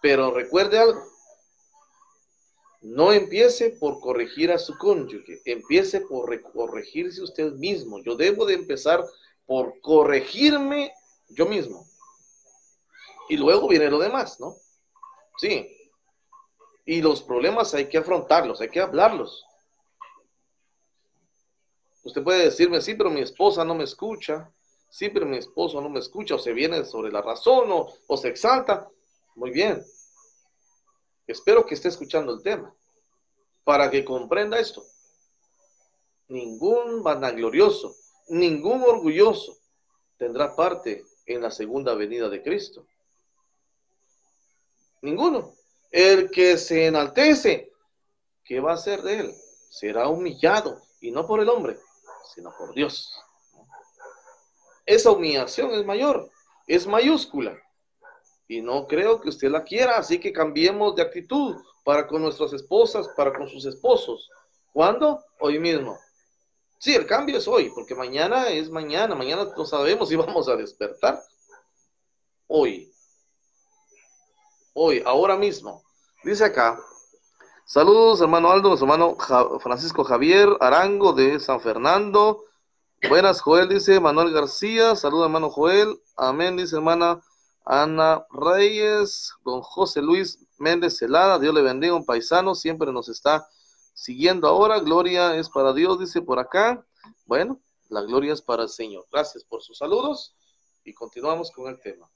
Pero 0.00 0.30
recuerde 0.30 0.78
algo, 0.78 1.02
no 2.80 3.12
empiece 3.12 3.70
por 3.70 4.00
corregir 4.00 4.52
a 4.52 4.58
su 4.58 4.76
cónyuge, 4.78 5.42
empiece 5.44 6.00
por 6.02 6.40
corregirse 6.52 7.22
usted 7.22 7.52
mismo. 7.54 8.00
Yo 8.02 8.14
debo 8.14 8.46
de 8.46 8.54
empezar 8.54 9.04
por 9.46 9.80
corregirme 9.80 10.92
yo 11.28 11.46
mismo. 11.46 11.88
Y 13.28 13.36
luego 13.36 13.68
viene 13.68 13.90
lo 13.90 13.98
demás, 13.98 14.38
¿no? 14.40 14.56
Sí. 15.38 15.77
Y 16.88 17.02
los 17.02 17.22
problemas 17.22 17.74
hay 17.74 17.86
que 17.86 17.98
afrontarlos, 17.98 18.62
hay 18.62 18.70
que 18.70 18.80
hablarlos. 18.80 19.44
Usted 22.02 22.22
puede 22.22 22.44
decirme, 22.44 22.80
sí, 22.80 22.94
pero 22.94 23.10
mi 23.10 23.20
esposa 23.20 23.62
no 23.62 23.74
me 23.74 23.84
escucha. 23.84 24.50
Sí, 24.88 25.10
pero 25.10 25.26
mi 25.26 25.36
esposo 25.36 25.82
no 25.82 25.90
me 25.90 25.98
escucha. 25.98 26.36
O 26.36 26.38
se 26.38 26.54
viene 26.54 26.86
sobre 26.86 27.12
la 27.12 27.20
razón 27.20 27.70
o, 27.72 27.92
o 28.06 28.16
se 28.16 28.28
exalta. 28.28 28.88
Muy 29.34 29.50
bien. 29.50 29.84
Espero 31.26 31.66
que 31.66 31.74
esté 31.74 31.88
escuchando 31.88 32.32
el 32.32 32.42
tema 32.42 32.74
para 33.64 33.90
que 33.90 34.02
comprenda 34.02 34.58
esto. 34.58 34.82
Ningún 36.28 37.02
vanaglorioso, 37.02 37.94
ningún 38.30 38.80
orgulloso 38.80 39.58
tendrá 40.16 40.56
parte 40.56 41.04
en 41.26 41.42
la 41.42 41.50
segunda 41.50 41.92
venida 41.92 42.30
de 42.30 42.42
Cristo. 42.42 42.86
Ninguno. 45.02 45.57
El 45.90 46.30
que 46.30 46.58
se 46.58 46.86
enaltece, 46.86 47.72
¿qué 48.44 48.60
va 48.60 48.72
a 48.72 48.74
hacer 48.74 49.02
de 49.02 49.20
él? 49.20 49.34
Será 49.70 50.08
humillado, 50.08 50.80
y 51.00 51.10
no 51.10 51.26
por 51.26 51.40
el 51.40 51.48
hombre, 51.48 51.78
sino 52.34 52.52
por 52.56 52.74
Dios. 52.74 53.18
Esa 54.84 55.10
humillación 55.10 55.70
es 55.72 55.84
mayor, 55.84 56.30
es 56.66 56.86
mayúscula. 56.86 57.58
Y 58.48 58.62
no 58.62 58.86
creo 58.86 59.20
que 59.20 59.28
usted 59.28 59.50
la 59.50 59.62
quiera, 59.62 59.98
así 59.98 60.18
que 60.18 60.32
cambiemos 60.32 60.96
de 60.96 61.02
actitud 61.02 61.56
para 61.84 62.06
con 62.06 62.22
nuestras 62.22 62.52
esposas, 62.52 63.08
para 63.16 63.32
con 63.32 63.48
sus 63.48 63.66
esposos. 63.66 64.30
¿Cuándo? 64.72 65.22
Hoy 65.40 65.58
mismo. 65.58 65.98
Sí, 66.78 66.94
el 66.94 67.06
cambio 67.06 67.38
es 67.38 67.48
hoy, 67.48 67.70
porque 67.74 67.94
mañana 67.94 68.48
es 68.48 68.70
mañana, 68.70 69.14
mañana 69.14 69.52
no 69.56 69.64
sabemos 69.66 70.08
si 70.08 70.16
vamos 70.16 70.48
a 70.48 70.56
despertar. 70.56 71.20
Hoy. 72.46 72.87
Hoy, 74.80 75.02
ahora 75.04 75.36
mismo. 75.36 75.82
Dice 76.22 76.44
acá, 76.44 76.78
saludos 77.64 78.20
hermano 78.20 78.48
Aldo, 78.48 78.74
hermano 78.74 79.16
Francisco 79.58 80.04
Javier 80.04 80.48
Arango 80.60 81.12
de 81.12 81.40
San 81.40 81.60
Fernando. 81.60 82.44
Buenas, 83.08 83.40
Joel, 83.40 83.68
dice 83.68 83.98
Manuel 83.98 84.32
García. 84.32 84.94
Saludos 84.94 85.24
hermano 85.24 85.50
Joel. 85.50 86.00
Amén, 86.16 86.56
dice 86.56 86.76
hermana 86.76 87.20
Ana 87.64 88.24
Reyes. 88.30 89.32
Don 89.44 89.62
José 89.62 90.00
Luis 90.00 90.46
Méndez 90.58 90.98
Celada, 90.98 91.40
Dios 91.40 91.52
le 91.52 91.62
bendiga, 91.62 91.96
un 91.96 92.06
paisano, 92.06 92.54
siempre 92.54 92.92
nos 92.92 93.08
está 93.08 93.48
siguiendo 93.94 94.46
ahora. 94.46 94.78
Gloria 94.78 95.34
es 95.34 95.50
para 95.50 95.72
Dios, 95.72 95.98
dice 95.98 96.22
por 96.22 96.38
acá. 96.38 96.86
Bueno, 97.26 97.60
la 97.88 98.02
gloria 98.02 98.32
es 98.32 98.42
para 98.42 98.62
el 98.62 98.68
Señor. 98.68 99.08
Gracias 99.10 99.42
por 99.42 99.60
sus 99.60 99.76
saludos 99.76 100.36
y 100.84 100.94
continuamos 100.94 101.50
con 101.50 101.66
el 101.66 101.80
tema. 101.80 102.08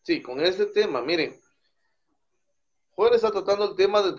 Sí, 0.00 0.22
con 0.22 0.40
este 0.40 0.64
tema, 0.64 1.02
miren, 1.02 1.38
Juan 2.94 3.14
está 3.14 3.30
tratando 3.30 3.64
el 3.64 3.76
tema 3.76 4.02
de 4.02 4.10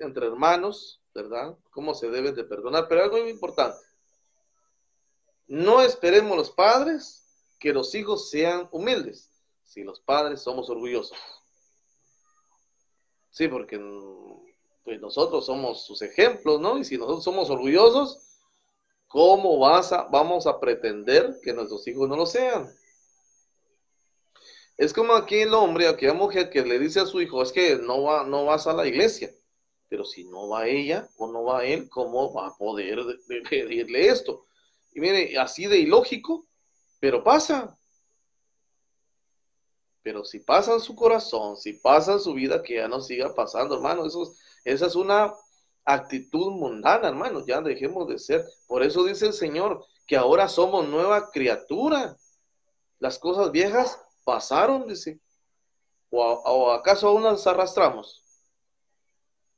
entre, 0.00 0.26
hermanos, 0.26 1.02
¿verdad? 1.14 1.56
Cómo 1.70 1.94
se 1.94 2.10
deben 2.10 2.34
de 2.34 2.44
perdonar, 2.44 2.86
pero 2.88 3.02
algo 3.02 3.18
muy 3.18 3.30
importante. 3.30 3.78
No 5.46 5.80
esperemos 5.80 6.36
los 6.36 6.50
padres 6.50 7.24
que 7.58 7.72
los 7.72 7.94
hijos 7.94 8.28
sean 8.28 8.68
humildes, 8.70 9.30
si 9.64 9.82
los 9.82 10.00
padres 10.00 10.42
somos 10.42 10.68
orgullosos. 10.68 11.16
Sí, 13.30 13.48
porque 13.48 13.78
pues 14.84 15.00
nosotros 15.00 15.46
somos 15.46 15.84
sus 15.84 16.02
ejemplos, 16.02 16.60
¿no? 16.60 16.78
Y 16.78 16.84
si 16.84 16.98
nosotros 16.98 17.24
somos 17.24 17.48
orgullosos, 17.50 18.40
¿cómo 19.06 19.58
vas 19.58 19.92
a, 19.92 20.04
vamos 20.04 20.46
a 20.46 20.60
pretender 20.60 21.38
que 21.42 21.54
nuestros 21.54 21.86
hijos 21.88 22.08
no 22.08 22.16
lo 22.16 22.26
sean? 22.26 22.68
Es 24.78 24.92
como 24.92 25.14
aquel 25.14 25.52
hombre, 25.54 25.88
aquella 25.88 26.14
mujer 26.14 26.50
que 26.50 26.62
le 26.62 26.78
dice 26.78 27.00
a 27.00 27.06
su 27.06 27.20
hijo, 27.20 27.42
es 27.42 27.50
que 27.50 27.76
no, 27.76 28.04
va, 28.04 28.22
no 28.22 28.44
vas 28.44 28.68
a 28.68 28.72
la 28.72 28.86
iglesia. 28.86 29.28
Pero 29.88 30.04
si 30.04 30.22
no 30.24 30.48
va 30.48 30.68
ella 30.68 31.08
o 31.16 31.26
no 31.26 31.42
va 31.42 31.64
él, 31.64 31.88
¿cómo 31.88 32.32
va 32.32 32.46
a 32.46 32.56
poder 32.56 33.00
pedirle 33.50 34.06
esto? 34.06 34.46
Y 34.94 35.00
mire, 35.00 35.36
así 35.36 35.66
de 35.66 35.78
ilógico, 35.78 36.46
pero 37.00 37.24
pasa. 37.24 37.76
Pero 40.04 40.24
si 40.24 40.38
pasa 40.38 40.74
en 40.74 40.80
su 40.80 40.94
corazón, 40.94 41.56
si 41.56 41.72
pasa 41.72 42.12
en 42.12 42.20
su 42.20 42.34
vida, 42.34 42.62
que 42.62 42.76
ya 42.76 42.86
no 42.86 43.00
siga 43.00 43.34
pasando, 43.34 43.74
hermano. 43.74 44.06
Eso, 44.06 44.32
esa 44.64 44.86
es 44.86 44.94
una 44.94 45.34
actitud 45.84 46.52
mundana, 46.52 47.08
hermano. 47.08 47.44
Ya 47.44 47.60
dejemos 47.60 48.06
de 48.08 48.18
ser. 48.20 48.44
Por 48.68 48.84
eso 48.84 49.02
dice 49.02 49.26
el 49.26 49.32
Señor 49.32 49.84
que 50.06 50.16
ahora 50.16 50.48
somos 50.48 50.88
nueva 50.88 51.32
criatura. 51.32 52.16
Las 53.00 53.18
cosas 53.18 53.50
viejas 53.50 54.00
pasaron, 54.28 54.86
dice. 54.86 55.18
¿O, 56.10 56.70
acaso 56.70 57.08
aún 57.08 57.22
las 57.22 57.46
arrastramos? 57.46 58.22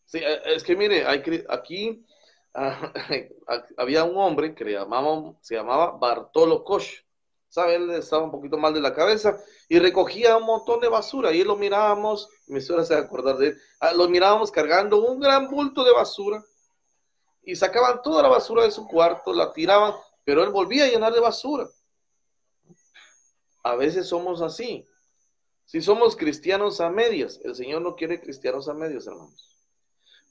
Sí, 0.04 0.18
eh, 0.18 0.42
es 0.44 0.62
que 0.62 0.76
mire, 0.76 1.04
hay, 1.04 1.22
aquí 1.48 2.06
ah, 2.54 2.92
había 3.76 4.04
un 4.04 4.16
hombre 4.16 4.54
que 4.54 4.64
llamaba, 4.64 5.34
se 5.40 5.56
llamaba 5.56 5.98
Bartolo 5.98 6.62
Koch 6.62 6.86
¿sabe? 7.48 7.74
Él 7.74 7.90
estaba 7.90 8.22
un 8.22 8.30
poquito 8.30 8.56
mal 8.58 8.72
de 8.72 8.80
la 8.80 8.94
cabeza 8.94 9.36
y 9.68 9.80
recogía 9.80 10.36
un 10.36 10.44
montón 10.44 10.78
de 10.78 10.88
basura 10.88 11.32
y 11.32 11.40
él 11.40 11.48
lo 11.48 11.56
mirábamos, 11.56 12.28
mi 12.46 12.60
suegra 12.60 12.84
se 12.84 12.94
va 12.94 13.00
a 13.00 13.04
acordar 13.04 13.38
de 13.38 13.48
él, 13.48 13.60
ah, 13.80 13.92
lo 13.92 14.08
mirábamos 14.08 14.52
cargando 14.52 15.04
un 15.04 15.18
gran 15.18 15.50
bulto 15.50 15.82
de 15.82 15.92
basura 15.92 16.44
y 17.42 17.56
sacaban 17.56 18.02
toda 18.02 18.22
la 18.22 18.28
basura 18.28 18.62
de 18.62 18.70
su 18.70 18.86
cuarto, 18.86 19.32
la 19.32 19.52
tiraban, 19.52 19.94
pero 20.24 20.44
él 20.44 20.50
volvía 20.50 20.84
a 20.84 20.88
llenar 20.88 21.12
de 21.12 21.18
basura. 21.18 21.68
A 23.62 23.76
veces 23.76 24.08
somos 24.08 24.42
así. 24.42 24.86
Si 25.64 25.80
somos 25.80 26.16
cristianos 26.16 26.80
a 26.80 26.90
medias, 26.90 27.40
el 27.44 27.54
Señor 27.54 27.82
no 27.82 27.94
quiere 27.94 28.20
cristianos 28.20 28.68
a 28.68 28.74
medias, 28.74 29.06
hermanos. 29.06 29.56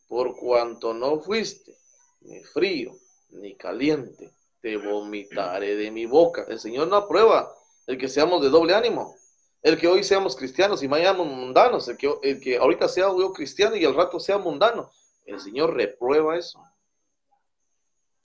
Por 0.08 0.36
cuanto 0.36 0.94
no 0.94 1.20
fuiste 1.22 1.74
ni 2.22 2.44
frío 2.44 2.92
ni 3.30 3.56
caliente, 3.56 4.34
te 4.62 4.76
vomitaré 4.78 5.76
de 5.76 5.92
mi 5.92 6.06
boca. 6.06 6.46
El 6.50 6.60
Señor 6.60 6.88
no 6.88 6.96
aprueba 6.96 7.54
el 7.88 7.98
que 7.98 8.10
seamos 8.10 8.42
de 8.42 8.50
doble 8.50 8.74
ánimo. 8.74 9.16
El 9.62 9.78
que 9.78 9.88
hoy 9.88 10.04
seamos 10.04 10.36
cristianos 10.36 10.84
y 10.84 10.88
mañana 10.88 11.24
mundanos. 11.24 11.88
El 11.88 11.98
que, 11.98 12.14
el 12.24 12.40
que 12.40 12.58
ahorita 12.58 12.88
sea 12.88 13.08
yo 13.08 13.32
cristiano 13.34 13.76
y 13.76 13.86
al 13.86 13.96
rato 13.96 14.20
sea 14.20 14.38
mundano. 14.38 14.92
El 15.26 15.40
Señor 15.40 15.76
reprueba 15.76 16.38
eso. 16.38 16.62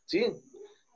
Sí. 0.07 0.25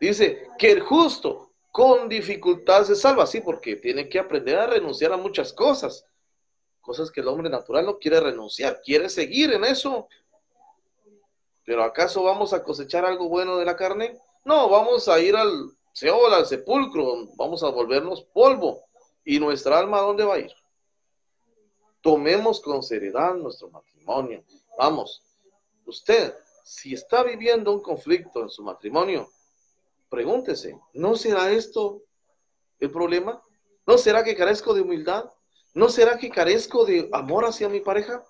Dice 0.01 0.49
que 0.59 0.73
el 0.73 0.81
justo 0.81 1.48
con 1.79 2.09
dificultad 2.09 2.83
se 2.83 2.97
salva. 2.97 3.25
Sí, 3.25 3.41
porque 3.41 3.77
tiene 3.77 4.09
que 4.09 4.19
aprender 4.19 4.59
a 4.59 4.67
renunciar 4.67 5.13
a 5.13 5.17
muchas 5.17 5.53
cosas. 5.53 6.05
Cosas 6.81 7.09
que 7.09 7.21
el 7.21 7.29
hombre 7.29 7.49
natural 7.49 7.87
no 7.87 8.01
quiere 8.01 8.19
renunciar. 8.19 8.81
Quiere 8.83 9.09
seguir 9.09 9.53
en 9.53 9.63
eso. 9.63 10.09
Pero 11.63 11.85
¿acaso 11.85 12.25
vamos 12.25 12.53
a 12.53 12.65
cosechar 12.65 13.05
algo 13.05 13.29
bueno 13.29 13.59
de 13.59 13.65
la 13.65 13.77
carne? 13.77 14.19
No, 14.45 14.69
vamos 14.69 15.07
a 15.07 15.21
ir 15.21 15.37
al 15.37 15.71
Seol, 15.93 16.35
al 16.35 16.47
sepulcro, 16.47 17.29
vamos 17.37 17.63
a 17.63 17.69
volvernos 17.69 18.25
polvo. 18.25 18.83
¿Y 19.25 19.39
nuestra 19.39 19.79
alma 19.79 20.01
dónde 20.01 20.25
va 20.25 20.35
a 20.35 20.39
ir? 20.41 20.53
Tomemos 22.01 22.61
con 22.61 22.83
seriedad 22.83 23.35
nuestro 23.35 23.71
matrimonio. 23.71 24.43
Vamos, 24.77 25.23
usted, 25.87 26.35
si 26.65 26.95
está 26.95 27.23
viviendo 27.23 27.73
un 27.73 27.81
conflicto 27.81 28.43
en 28.43 28.51
su 28.51 28.65
matrimonio, 28.65 29.31
pregúntese, 30.09 30.79
¿no 30.95 31.17
será 31.17 31.51
esto 31.51 32.03
el 32.81 32.91
problema? 32.91 33.43
¿No 33.87 33.99
será 33.99 34.25
que 34.25 34.37
carezco 34.37 34.75
de 34.75 34.83
humildad? 34.83 35.31
¿No 35.75 35.89
será 35.89 36.19
que 36.19 36.31
carezco 36.31 36.85
de 36.85 37.09
amor 37.13 37.45
hacia 37.45 37.69
mi 37.69 37.81
pareja? 37.81 38.25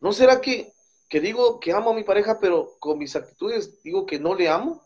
¿No 0.00 0.12
será 0.12 0.40
que, 0.40 0.72
que 1.08 1.20
digo 1.20 1.60
que 1.60 1.72
amo 1.72 1.90
a 1.90 1.94
mi 1.94 2.04
pareja, 2.04 2.38
pero 2.40 2.76
con 2.78 2.98
mis 2.98 3.14
actitudes 3.14 3.82
digo 3.82 4.06
que 4.06 4.18
no 4.18 4.34
le 4.34 4.48
amo? 4.48 4.82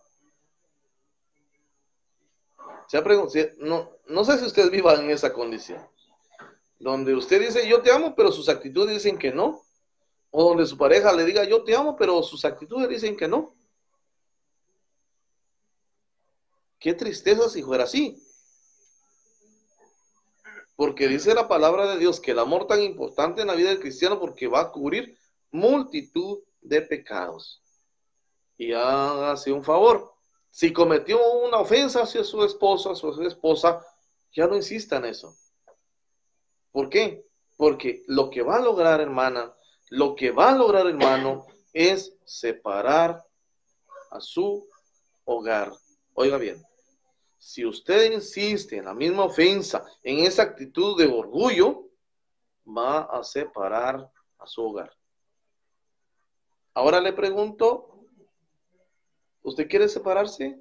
Se 2.89 2.99
ha 2.99 3.05
no, 3.59 3.91
no 4.07 4.25
sé 4.25 4.39
si 4.39 4.45
usted 4.45 4.71
viva 4.71 4.95
en 4.95 5.11
esa 5.11 5.33
condición, 5.33 5.85
donde 6.79 7.15
usted 7.15 7.41
dice 7.41 7.67
yo 7.69 7.83
te 7.83 7.91
amo, 7.91 8.15
pero 8.15 8.31
sus 8.31 8.49
actitudes 8.49 8.95
dicen 8.95 9.19
que 9.19 9.33
no, 9.33 9.65
o 10.31 10.45
donde 10.45 10.67
su 10.67 10.79
pareja 10.79 11.13
le 11.13 11.25
diga 11.25 11.43
yo 11.45 11.65
te 11.65 11.75
amo, 11.75 11.97
pero 11.97 12.23
sus 12.23 12.45
actitudes 12.45 12.89
dicen 12.89 13.17
que 13.17 13.27
no. 13.27 13.56
Qué 16.87 16.95
tristeza 16.95 17.49
si 17.49 17.65
fuera 17.65 17.83
así. 17.83 18.17
Porque 20.77 21.09
dice 21.09 21.35
la 21.35 21.49
palabra 21.49 21.89
de 21.89 21.99
Dios 21.99 22.21
que 22.21 22.31
el 22.31 22.39
amor 22.39 22.69
tan 22.69 22.81
importante 22.81 23.41
en 23.41 23.49
la 23.49 23.57
vida 23.57 23.71
del 23.71 23.81
cristiano 23.81 24.21
porque 24.21 24.47
va 24.47 24.61
a 24.61 24.71
cubrir 24.71 25.19
multitud 25.51 26.45
de 26.61 26.83
pecados. 26.83 27.61
Y 28.57 28.73
hágase 28.73 29.51
un 29.51 29.65
favor, 29.65 30.15
si 30.49 30.73
cometió 30.73 31.19
una 31.41 31.59
ofensa 31.59 32.05
hacia 32.05 32.23
su 32.23 32.45
esposo, 32.45 32.93
a 32.93 32.95
su 32.95 33.21
esposa, 33.23 33.85
ya 34.33 34.47
no 34.47 34.55
insista 34.55 34.99
en 34.99 35.07
eso. 35.07 35.37
¿Por 36.71 36.89
qué? 36.89 37.27
Porque 37.57 38.05
lo 38.07 38.31
que 38.31 38.43
va 38.43 38.59
a 38.59 38.63
lograr, 38.63 39.01
hermana, 39.01 39.53
lo 39.91 40.15
que 40.15 40.31
va 40.31 40.51
a 40.51 40.57
lograr, 40.57 40.87
hermano, 40.87 41.49
es 41.73 42.17
separar 42.25 43.27
a 44.13 44.21
su 44.21 44.69
hogar. 45.25 45.73
Oiga 46.15 46.39
bien, 46.39 46.66
si 47.47 47.65
usted 47.65 48.11
insiste 48.11 48.77
en 48.77 48.87
la 48.87 48.93
misma 48.93 49.23
ofensa, 49.23 49.85
en 50.03 50.27
esa 50.27 50.43
actitud 50.43 50.99
de 50.99 51.07
orgullo, 51.07 51.85
va 52.67 53.03
a 53.03 53.23
separar 53.23 54.11
a 54.39 54.47
su 54.49 54.65
hogar. 54.65 54.93
Ahora 56.75 57.01
le 57.01 57.13
pregunto, 57.13 58.01
¿usted 59.43 59.69
quiere 59.69 59.89
separarse? 59.89 60.61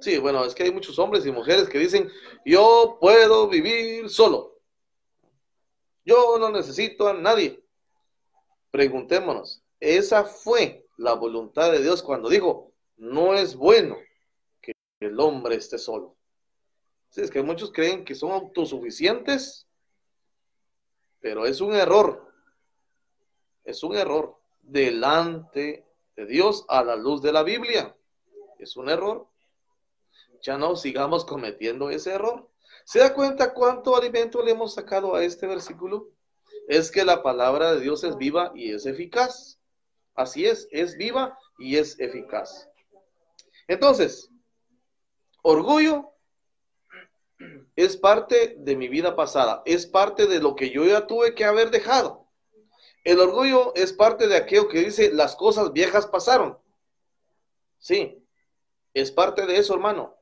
Sí, 0.00 0.18
bueno, 0.18 0.44
es 0.44 0.56
que 0.56 0.64
hay 0.64 0.72
muchos 0.72 0.98
hombres 0.98 1.24
y 1.24 1.30
mujeres 1.30 1.68
que 1.68 1.78
dicen, 1.78 2.10
yo 2.44 2.98
puedo 3.00 3.46
vivir 3.46 4.10
solo. 4.10 4.58
Yo 6.04 6.36
no 6.40 6.50
necesito 6.50 7.06
a 7.06 7.14
nadie. 7.14 7.64
Preguntémonos, 8.72 9.62
¿esa 9.78 10.24
fue 10.24 10.84
la 10.96 11.14
voluntad 11.14 11.70
de 11.70 11.80
Dios 11.80 12.02
cuando 12.02 12.28
dijo, 12.28 12.72
no 12.96 13.34
es 13.34 13.54
bueno 13.54 13.96
el 15.00 15.18
hombre 15.20 15.56
esté 15.56 15.78
solo? 15.78 16.16
Sí, 17.10 17.20
es 17.22 17.30
que 17.30 17.42
muchos 17.42 17.72
creen 17.72 18.04
que 18.04 18.14
son 18.14 18.32
autosuficientes, 18.32 19.66
pero 21.20 21.46
es 21.46 21.60
un 21.60 21.74
error. 21.74 22.32
Es 23.64 23.82
un 23.82 23.96
error 23.96 24.38
delante 24.62 25.86
de 26.16 26.26
Dios 26.26 26.64
a 26.68 26.82
la 26.82 26.96
luz 26.96 27.22
de 27.22 27.32
la 27.32 27.42
Biblia. 27.42 27.96
Es 28.58 28.76
un 28.76 28.88
error. 28.88 29.28
Ya 30.42 30.56
no 30.58 30.76
sigamos 30.76 31.24
cometiendo 31.24 31.90
ese 31.90 32.12
error. 32.12 32.48
¿Se 32.84 33.00
da 33.00 33.14
cuenta 33.14 33.52
cuánto 33.52 33.96
alimento 33.96 34.42
le 34.42 34.52
hemos 34.52 34.74
sacado 34.74 35.14
a 35.14 35.24
este 35.24 35.46
versículo? 35.46 36.10
Es 36.68 36.90
que 36.90 37.04
la 37.04 37.22
palabra 37.22 37.72
de 37.72 37.80
Dios 37.80 38.04
es 38.04 38.16
viva 38.16 38.52
y 38.54 38.72
es 38.72 38.86
eficaz. 38.86 39.58
Así 40.14 40.46
es, 40.46 40.68
es 40.70 40.96
viva 40.96 41.38
y 41.58 41.76
es 41.76 41.98
eficaz. 41.98 42.68
Entonces, 43.68 44.30
orgullo 45.46 46.12
es 47.76 47.96
parte 47.96 48.56
de 48.58 48.74
mi 48.74 48.88
vida 48.88 49.14
pasada, 49.14 49.62
es 49.64 49.86
parte 49.86 50.26
de 50.26 50.40
lo 50.40 50.56
que 50.56 50.70
yo 50.70 50.84
ya 50.84 51.06
tuve 51.06 51.34
que 51.36 51.44
haber 51.44 51.70
dejado. 51.70 52.26
El 53.04 53.20
orgullo 53.20 53.72
es 53.76 53.92
parte 53.92 54.26
de 54.26 54.36
aquello 54.36 54.68
que 54.68 54.80
dice 54.80 55.12
las 55.12 55.36
cosas 55.36 55.72
viejas 55.72 56.08
pasaron. 56.08 56.58
Sí, 57.78 58.26
es 58.92 59.12
parte 59.12 59.46
de 59.46 59.58
eso, 59.58 59.74
hermano. 59.74 60.16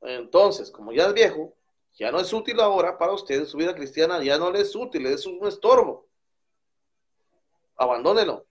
Entonces, 0.00 0.70
como 0.70 0.92
ya 0.92 1.08
es 1.08 1.12
viejo, 1.12 1.54
ya 1.92 2.10
no 2.10 2.18
es 2.18 2.32
útil 2.32 2.58
ahora 2.60 2.96
para 2.96 3.12
usted 3.12 3.44
su 3.44 3.58
vida 3.58 3.74
cristiana, 3.74 4.22
ya 4.22 4.38
no 4.38 4.50
le 4.50 4.60
es 4.60 4.74
útil, 4.74 5.04
es 5.06 5.26
un 5.26 5.46
estorbo. 5.46 6.08
Abandónelo. 7.76 8.46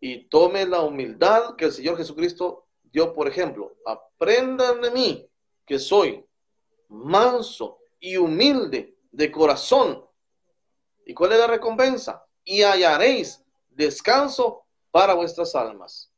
Y 0.00 0.24
tome 0.24 0.66
la 0.66 0.80
humildad 0.80 1.54
que 1.54 1.66
el 1.66 1.72
Señor 1.72 1.96
Jesucristo 1.96 2.66
dio, 2.92 3.12
por 3.12 3.28
ejemplo. 3.28 3.76
Aprendan 3.86 4.80
de 4.80 4.90
mí 4.90 5.30
que 5.64 5.78
soy 5.78 6.24
manso 6.88 7.78
y 7.98 8.16
humilde 8.16 8.96
de 9.10 9.30
corazón. 9.30 10.04
¿Y 11.04 11.14
cuál 11.14 11.32
es 11.32 11.38
la 11.38 11.46
recompensa? 11.46 12.24
Y 12.44 12.62
hallaréis 12.62 13.44
descanso 13.68 14.64
para 14.90 15.14
vuestras 15.14 15.54
almas. 15.54 16.12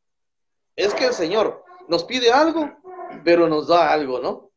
Es 0.75 0.95
que 0.95 1.07
el 1.07 1.13
Señor 1.13 1.65
nos 1.89 2.05
pide 2.05 2.33
algo, 2.33 2.71
pero 3.25 3.49
nos 3.49 3.69
da 3.69 3.93
algo, 3.93 4.19
¿no? 4.21 4.51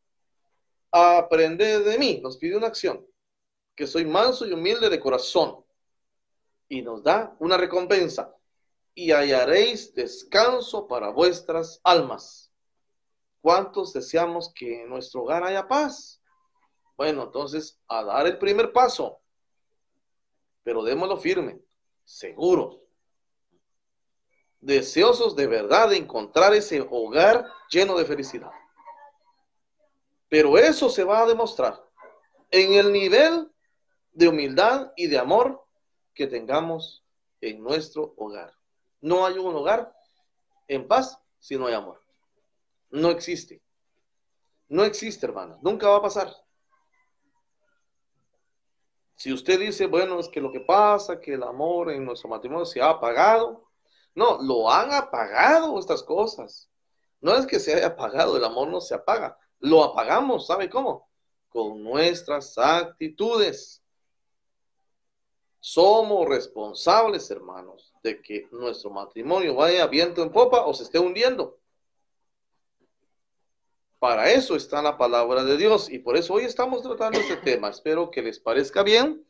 Aprende 0.92 1.80
de 1.80 1.98
mí, 1.98 2.22
nos 2.24 2.38
pide 2.38 2.56
una 2.56 2.68
acción, 2.68 3.06
que 3.76 3.86
soy 3.86 4.06
manso 4.06 4.46
y 4.46 4.54
humilde 4.54 4.90
de 4.90 5.00
corazón. 5.00 5.64
Y 6.70 6.82
nos 6.82 7.04
da 7.04 7.36
una 7.40 7.58
recompensa. 7.58 8.34
Y 8.96 9.12
hallaréis 9.12 9.94
descanso 9.94 10.88
para 10.88 11.10
vuestras 11.10 11.80
almas. 11.84 12.52
¿Cuántos 13.42 13.94
deseamos 13.94 14.52
que 14.56 14.82
en 14.82 14.90
nuestro 14.90 15.22
hogar 15.22 15.44
haya 15.44 15.68
paz? 15.68 16.20
Bueno, 16.98 17.24
entonces, 17.24 17.80
a 17.88 18.04
dar 18.04 18.26
el 18.26 18.40
primer 18.40 18.72
paso. 18.72 19.20
Pero 20.64 20.82
démoslo 20.82 21.18
firme, 21.18 21.62
seguros, 22.06 22.80
deseosos 24.66 25.36
de 25.36 25.46
verdad 25.46 25.90
de 25.90 25.98
encontrar 25.98 26.56
ese 26.56 26.82
hogar 26.90 27.46
lleno 27.70 27.96
de 27.98 28.06
felicidad. 28.06 28.52
Pero 30.28 30.58
eso 30.58 30.90
se 30.90 31.04
va 31.04 31.22
a 31.22 31.28
demostrar 31.28 31.84
en 32.50 32.74
el 32.74 32.92
nivel 32.92 33.52
de 34.12 34.28
humildad 34.28 34.92
y 34.96 35.08
de 35.08 35.20
amor 35.20 35.64
que 36.14 36.26
tengamos 36.26 37.06
en 37.42 37.62
nuestro 37.62 38.14
hogar. 38.18 38.54
No 39.06 39.24
hay 39.24 39.38
un 39.38 39.56
hogar 39.56 39.96
en 40.68 40.88
paz 40.88 41.20
si 41.38 41.60
no 41.60 41.68
hay 41.68 41.76
amor. 41.76 42.02
No 42.90 43.12
existe. 43.12 43.62
No 44.68 44.84
existe, 44.84 45.28
hermanos. 45.28 45.60
Nunca 45.62 45.88
va 45.88 45.98
a 45.98 46.02
pasar. 46.02 46.36
Si 49.14 49.32
usted 49.32 49.60
dice, 49.60 49.86
bueno, 49.86 50.20
es 50.20 50.28
que 50.28 50.42
lo 50.42 50.52
que 50.52 50.62
pasa, 50.62 51.22
que 51.22 51.36
el 51.36 51.44
amor 51.44 51.92
en 51.92 52.04
nuestro 52.04 52.30
matrimonio 52.30 52.66
se 52.66 52.82
ha 52.82 52.90
apagado. 52.90 53.70
No, 54.16 54.42
lo 54.42 54.72
han 54.72 54.92
apagado 54.92 55.78
estas 55.78 56.02
cosas. 56.02 56.72
No 57.22 57.36
es 57.36 57.46
que 57.46 57.60
se 57.60 57.76
haya 57.76 57.86
apagado, 57.86 58.38
el 58.38 58.44
amor 58.44 58.70
no 58.70 58.82
se 58.82 58.96
apaga. 58.96 59.38
Lo 59.60 59.84
apagamos, 59.84 60.48
¿sabe 60.48 60.68
cómo? 60.68 61.12
Con 61.50 61.84
nuestras 61.84 62.58
actitudes. 62.58 63.85
Somos 65.68 66.30
responsables, 66.30 67.32
hermanos, 67.32 67.92
de 68.04 68.22
que 68.22 68.48
nuestro 68.52 68.92
matrimonio 68.92 69.56
vaya 69.56 69.88
viento 69.88 70.22
en 70.22 70.32
popa 70.32 70.64
o 70.64 70.76
se 70.76 70.84
esté 70.84 71.00
hundiendo. 71.00 71.58
Para 73.98 74.30
eso 74.30 74.56
está 74.56 74.84
la 74.84 74.96
palabra 74.96 75.44
de 75.44 75.58
Dios 75.58 75.90
y 75.90 75.98
por 75.98 76.18
eso 76.18 76.36
hoy 76.36 76.44
estamos 76.44 76.84
tratando 76.84 77.20
este 77.20 77.38
tema. 77.38 77.70
Espero 77.70 78.12
que 78.12 78.22
les 78.22 78.40
parezca 78.40 78.84
bien. 78.84 79.26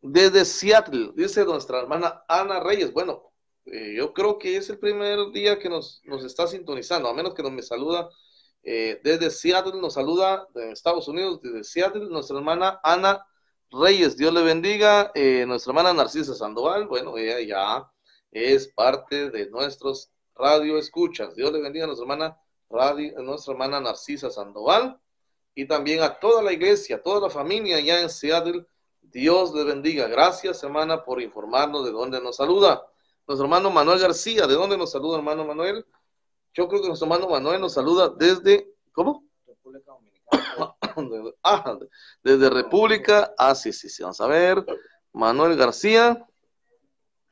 Desde 0.00 0.44
Seattle, 0.44 1.12
dice 1.14 1.44
nuestra 1.44 1.78
hermana 1.78 2.24
Ana 2.26 2.58
Reyes. 2.58 2.92
Bueno, 2.92 3.30
eh, 3.66 3.94
yo 3.96 4.12
creo 4.12 4.36
que 4.36 4.56
es 4.56 4.68
el 4.68 4.80
primer 4.80 5.30
día 5.30 5.60
que 5.60 5.68
nos, 5.68 6.02
nos 6.02 6.24
está 6.24 6.48
sintonizando, 6.48 7.08
a 7.08 7.14
menos 7.14 7.34
que 7.34 7.44
nos 7.44 7.52
me 7.52 7.62
saluda 7.62 8.10
eh, 8.64 9.00
desde 9.04 9.30
Seattle 9.30 9.80
nos 9.80 9.94
saluda 9.94 10.48
de 10.54 10.72
Estados 10.72 11.06
Unidos, 11.06 11.40
desde 11.40 11.62
Seattle, 11.62 12.08
nuestra 12.10 12.36
hermana 12.36 12.80
Ana 12.82 13.24
Reyes. 13.70 14.16
Dios 14.16 14.32
le 14.34 14.42
bendiga. 14.42 15.12
Eh, 15.14 15.44
nuestra 15.46 15.70
hermana 15.70 15.92
Narcisa 15.92 16.34
Sandoval, 16.34 16.88
bueno, 16.88 17.16
ella 17.16 17.40
ya 17.40 17.92
es 18.32 18.68
parte 18.68 19.30
de 19.30 19.48
nuestros 19.50 20.10
radio 20.34 20.78
escuchas. 20.78 21.34
Dios 21.36 21.52
le 21.52 21.60
bendiga 21.60 21.84
a 21.84 21.86
nuestra 21.86 22.04
hermana, 22.04 22.38
radio, 22.68 23.20
nuestra 23.22 23.52
hermana 23.52 23.80
Narcisa 23.80 24.30
Sandoval 24.30 24.98
y 25.54 25.66
también 25.66 26.02
a 26.02 26.18
toda 26.18 26.42
la 26.42 26.52
iglesia, 26.52 26.96
a 26.96 27.02
toda 27.02 27.20
la 27.20 27.30
familia 27.30 27.76
allá 27.76 28.00
en 28.00 28.10
Seattle. 28.10 28.66
Dios 29.02 29.54
le 29.54 29.64
bendiga. 29.64 30.08
Gracias, 30.08 30.62
hermana, 30.62 31.04
por 31.04 31.20
informarnos 31.22 31.84
de 31.84 31.92
dónde 31.92 32.20
nos 32.20 32.36
saluda. 32.36 32.86
Nuestro 33.26 33.44
hermano 33.44 33.70
Manuel 33.70 34.00
García, 34.00 34.46
¿de 34.46 34.54
dónde 34.54 34.76
nos 34.76 34.90
saluda, 34.90 35.18
hermano 35.18 35.44
Manuel? 35.44 35.86
Yo 36.54 36.68
creo 36.68 36.80
que 36.80 36.88
nuestro 36.88 37.06
hermano 37.06 37.28
Manuel 37.28 37.60
nos 37.60 37.74
saluda 37.74 38.08
desde, 38.08 38.74
¿cómo? 38.92 39.24
República 39.46 39.92
Dominicana. 39.92 40.09
ah, 41.42 41.78
desde 42.22 42.50
República, 42.50 43.34
ah, 43.36 43.54
sí, 43.54 43.72
sí, 43.72 43.88
sí, 43.88 44.02
vamos 44.02 44.20
a 44.20 44.26
ver. 44.26 44.64
Manuel 45.12 45.56
García. 45.56 46.26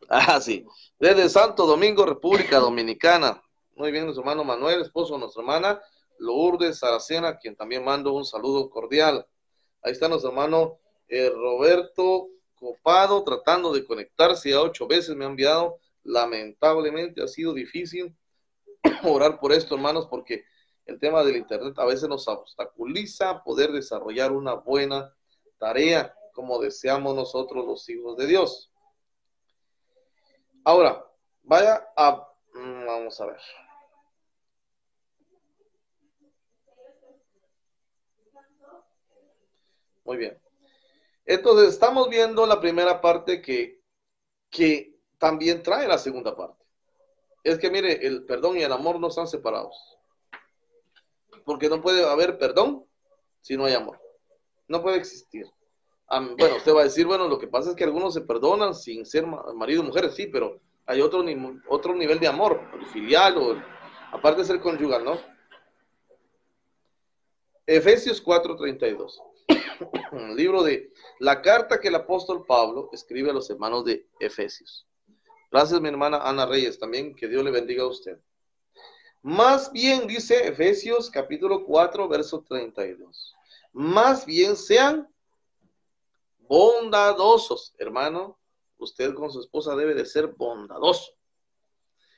Ah, 0.08 0.40
sí, 0.40 0.64
desde 0.98 1.28
Santo 1.28 1.66
Domingo, 1.66 2.06
República 2.06 2.58
Dominicana. 2.58 3.42
Muy 3.76 3.92
bien, 3.92 4.04
nuestro 4.04 4.22
hermano 4.22 4.42
Manuel, 4.42 4.80
esposo 4.80 5.14
de 5.14 5.20
nuestra 5.20 5.42
hermana 5.42 5.80
Lourdes 6.18 6.78
Saracena, 6.78 7.38
quien 7.38 7.54
también 7.56 7.84
mando 7.84 8.12
un 8.12 8.24
saludo 8.24 8.68
cordial. 8.70 9.26
Ahí 9.82 9.92
está 9.92 10.08
nuestro 10.08 10.30
hermano 10.30 10.78
eh, 11.08 11.30
Roberto 11.30 12.28
Copado, 12.54 13.22
tratando 13.22 13.72
de 13.72 13.84
conectarse 13.84 14.52
a 14.52 14.60
ocho 14.60 14.86
veces 14.86 15.14
me 15.14 15.24
ha 15.24 15.28
enviado. 15.28 15.78
Lamentablemente 16.02 17.22
ha 17.22 17.28
sido 17.28 17.54
difícil 17.54 18.16
orar 19.04 19.38
por 19.38 19.52
esto, 19.52 19.76
hermanos, 19.76 20.06
porque 20.10 20.44
el 20.88 20.98
tema 20.98 21.22
del 21.22 21.36
Internet 21.36 21.78
a 21.78 21.84
veces 21.84 22.08
nos 22.08 22.26
obstaculiza 22.26 23.44
poder 23.44 23.70
desarrollar 23.70 24.32
una 24.32 24.54
buena 24.54 25.14
tarea 25.58 26.12
como 26.32 26.58
deseamos 26.58 27.14
nosotros 27.14 27.64
los 27.64 27.88
hijos 27.88 28.16
de 28.16 28.26
Dios. 28.26 28.72
Ahora, 30.64 31.04
vaya 31.42 31.88
a... 31.96 32.28
Mm, 32.54 32.86
vamos 32.86 33.20
a 33.20 33.26
ver. 33.26 33.40
Muy 40.04 40.16
bien. 40.16 40.40
Entonces, 41.24 41.68
estamos 41.68 42.08
viendo 42.08 42.46
la 42.46 42.60
primera 42.60 43.00
parte 43.00 43.40
que, 43.40 43.80
que 44.50 44.98
también 45.18 45.62
trae 45.62 45.86
la 45.86 45.98
segunda 45.98 46.34
parte 46.34 46.58
es 47.44 47.58
que 47.58 47.70
mire, 47.70 48.06
el 48.06 48.24
perdón 48.24 48.58
y 48.58 48.62
el 48.62 48.72
amor 48.72 49.00
no 49.00 49.08
están 49.08 49.26
separados. 49.26 49.97
Porque 51.48 51.70
no 51.70 51.80
puede 51.80 52.04
haber 52.04 52.36
perdón 52.36 52.84
si 53.40 53.56
no 53.56 53.64
hay 53.64 53.72
amor. 53.72 53.98
No 54.66 54.82
puede 54.82 54.98
existir. 54.98 55.46
Bueno, 56.10 56.56
usted 56.56 56.74
va 56.74 56.82
a 56.82 56.84
decir, 56.84 57.06
bueno, 57.06 57.26
lo 57.26 57.38
que 57.38 57.48
pasa 57.48 57.70
es 57.70 57.76
que 57.76 57.84
algunos 57.84 58.12
se 58.12 58.20
perdonan 58.20 58.74
sin 58.74 59.06
ser 59.06 59.26
marido 59.26 59.80
o 59.80 59.84
mujer, 59.84 60.10
sí, 60.10 60.26
pero 60.26 60.60
hay 60.84 61.00
otro, 61.00 61.24
otro 61.70 61.94
nivel 61.94 62.20
de 62.20 62.28
amor, 62.28 62.60
el 62.78 62.84
filial 62.88 63.38
o 63.38 63.56
Aparte 64.12 64.42
de 64.42 64.46
ser 64.46 64.60
conyugal, 64.60 65.04
¿no? 65.04 65.18
Efesios 67.66 68.22
4:32. 68.22 69.22
libro 70.36 70.62
de 70.62 70.92
la 71.18 71.40
carta 71.40 71.80
que 71.80 71.88
el 71.88 71.94
apóstol 71.94 72.44
Pablo 72.46 72.90
escribe 72.92 73.30
a 73.30 73.34
los 73.34 73.48
hermanos 73.48 73.86
de 73.86 74.06
Efesios. 74.20 74.86
Gracias, 75.50 75.80
mi 75.80 75.88
hermana 75.88 76.18
Ana 76.18 76.44
Reyes, 76.44 76.78
también 76.78 77.14
que 77.14 77.26
Dios 77.26 77.42
le 77.42 77.50
bendiga 77.50 77.84
a 77.84 77.88
usted. 77.88 78.18
Más 79.22 79.72
bien, 79.72 80.06
dice 80.06 80.46
Efesios 80.46 81.10
capítulo 81.10 81.64
4, 81.64 82.08
verso 82.08 82.44
32. 82.46 83.34
Más 83.72 84.24
bien 84.24 84.56
sean 84.56 85.08
bondadosos, 86.38 87.74
hermano. 87.78 88.38
Usted 88.78 89.12
con 89.14 89.32
su 89.32 89.40
esposa 89.40 89.74
debe 89.74 89.94
de 89.94 90.06
ser 90.06 90.28
bondadoso. 90.28 91.12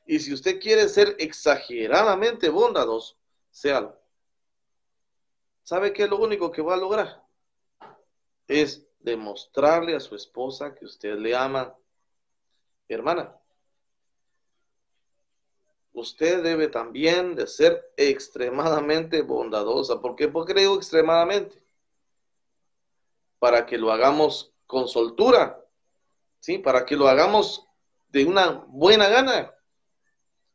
Y 0.07 0.19
si 0.19 0.35
usted 0.35 0.61
quiere 0.61 0.89
ser 0.89 1.17
exageradamente 1.19 2.51
bondadoso, 2.51 3.17
séalo. 3.51 3.99
¿Sabe 5.63 5.93
qué 5.93 6.05
es 6.05 6.11
lo 6.11 6.19
único 6.19 6.51
que 6.51 6.63
va 6.63 6.75
a 6.75 6.79
lograr? 6.79 7.25
Es 8.47 8.87
demostrarle 8.99 9.95
a 9.95 10.01
su 10.01 10.15
esposa 10.17 10.75
que 10.75 10.85
usted 10.85 11.17
le 11.17 11.35
ama. 11.35 11.75
Hermana, 12.89 13.40
usted 16.01 16.43
debe 16.43 16.69
también 16.69 17.35
de 17.35 17.47
ser 17.47 17.93
extremadamente 17.97 19.23
bondadosa. 19.23 20.01
¿Por 20.01 20.17
qué? 20.17 20.29
Porque 20.29 20.55
digo 20.55 20.77
extremadamente. 20.77 21.63
Para 23.39 23.67
que 23.67 23.79
lo 23.79 23.93
hagamos 23.93 24.53
con 24.67 24.89
soltura, 24.89 25.65
¿sí? 26.41 26.59
Para 26.59 26.85
que 26.85 26.97
lo 26.97 27.09
hagamos 27.09 27.67
de 28.09 28.25
una 28.25 28.65
buena 28.69 29.09
gana. 29.09 29.55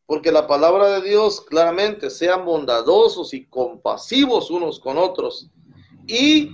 Porque 0.05 0.31
la 0.31 0.45
palabra 0.45 0.87
de 0.99 1.09
Dios 1.09 1.41
claramente 1.41 2.09
sean 2.09 2.45
bondadosos 2.45 3.33
y 3.33 3.47
compasivos 3.47 4.51
unos 4.51 4.79
con 4.79 4.97
otros. 4.97 5.49
Y, 6.07 6.51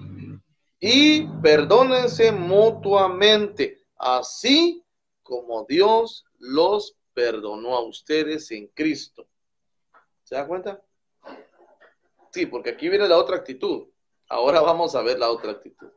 y 0.80 1.28
perdónense 1.42 2.32
mutuamente, 2.32 3.84
así 3.98 4.86
como 5.24 5.66
Dios 5.68 6.26
los 6.38 6.96
perdonó 7.22 7.76
a 7.76 7.82
ustedes 7.82 8.50
en 8.50 8.68
Cristo. 8.70 9.28
¿Se 10.24 10.34
da 10.34 10.48
cuenta? 10.48 10.84
Sí, 12.32 12.48
porque 12.48 12.72
aquí 12.72 12.90
viene 12.90 13.08
la 13.08 13.18
otra 13.18 13.36
actitud. 13.36 13.90
Ahora 14.28 14.62
vamos 14.70 14.96
a 14.96 15.04
ver 15.04 15.20
la 15.20 15.30
otra 15.30 15.52
actitud 15.52 15.92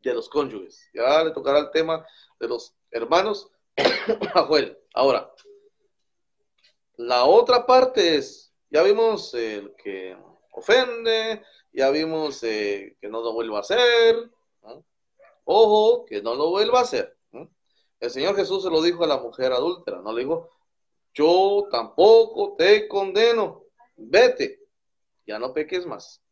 de 0.00 0.14
los 0.14 0.28
cónyuges. 0.28 0.88
Ya 0.94 1.24
le 1.24 1.32
tocará 1.32 1.58
el 1.58 1.70
tema 1.72 2.06
de 2.38 2.48
los 2.48 2.72
hermanos. 2.92 3.50
Ahora, 4.94 5.34
la 6.96 7.24
otra 7.24 7.66
parte 7.66 8.16
es, 8.16 8.54
ya 8.70 8.82
vimos 8.84 9.34
el 9.34 9.74
que 9.74 10.16
ofende, 10.52 11.42
ya 11.72 11.90
vimos 11.90 12.42
eh, 12.44 12.96
que 13.00 13.08
no 13.08 13.22
lo 13.22 13.32
vuelva 13.32 13.58
a 13.58 13.62
hacer. 13.62 14.30
Ojo, 15.44 16.06
que 16.06 16.22
no 16.22 16.36
lo 16.36 16.50
vuelva 16.50 16.78
a 16.78 16.82
hacer. 16.82 17.16
El 18.00 18.10
Señor 18.10 18.34
Jesús 18.34 18.62
se 18.62 18.70
lo 18.70 18.80
dijo 18.82 19.04
a 19.04 19.06
la 19.06 19.18
mujer 19.18 19.52
adúltera, 19.52 20.00
no 20.00 20.12
le 20.12 20.22
dijo, 20.22 20.48
yo 21.12 21.68
tampoco 21.70 22.56
te 22.56 22.88
condeno, 22.88 23.64
vete, 23.96 24.66
ya 25.26 25.38
no 25.38 25.52
peques 25.52 25.86
más. 25.86 26.22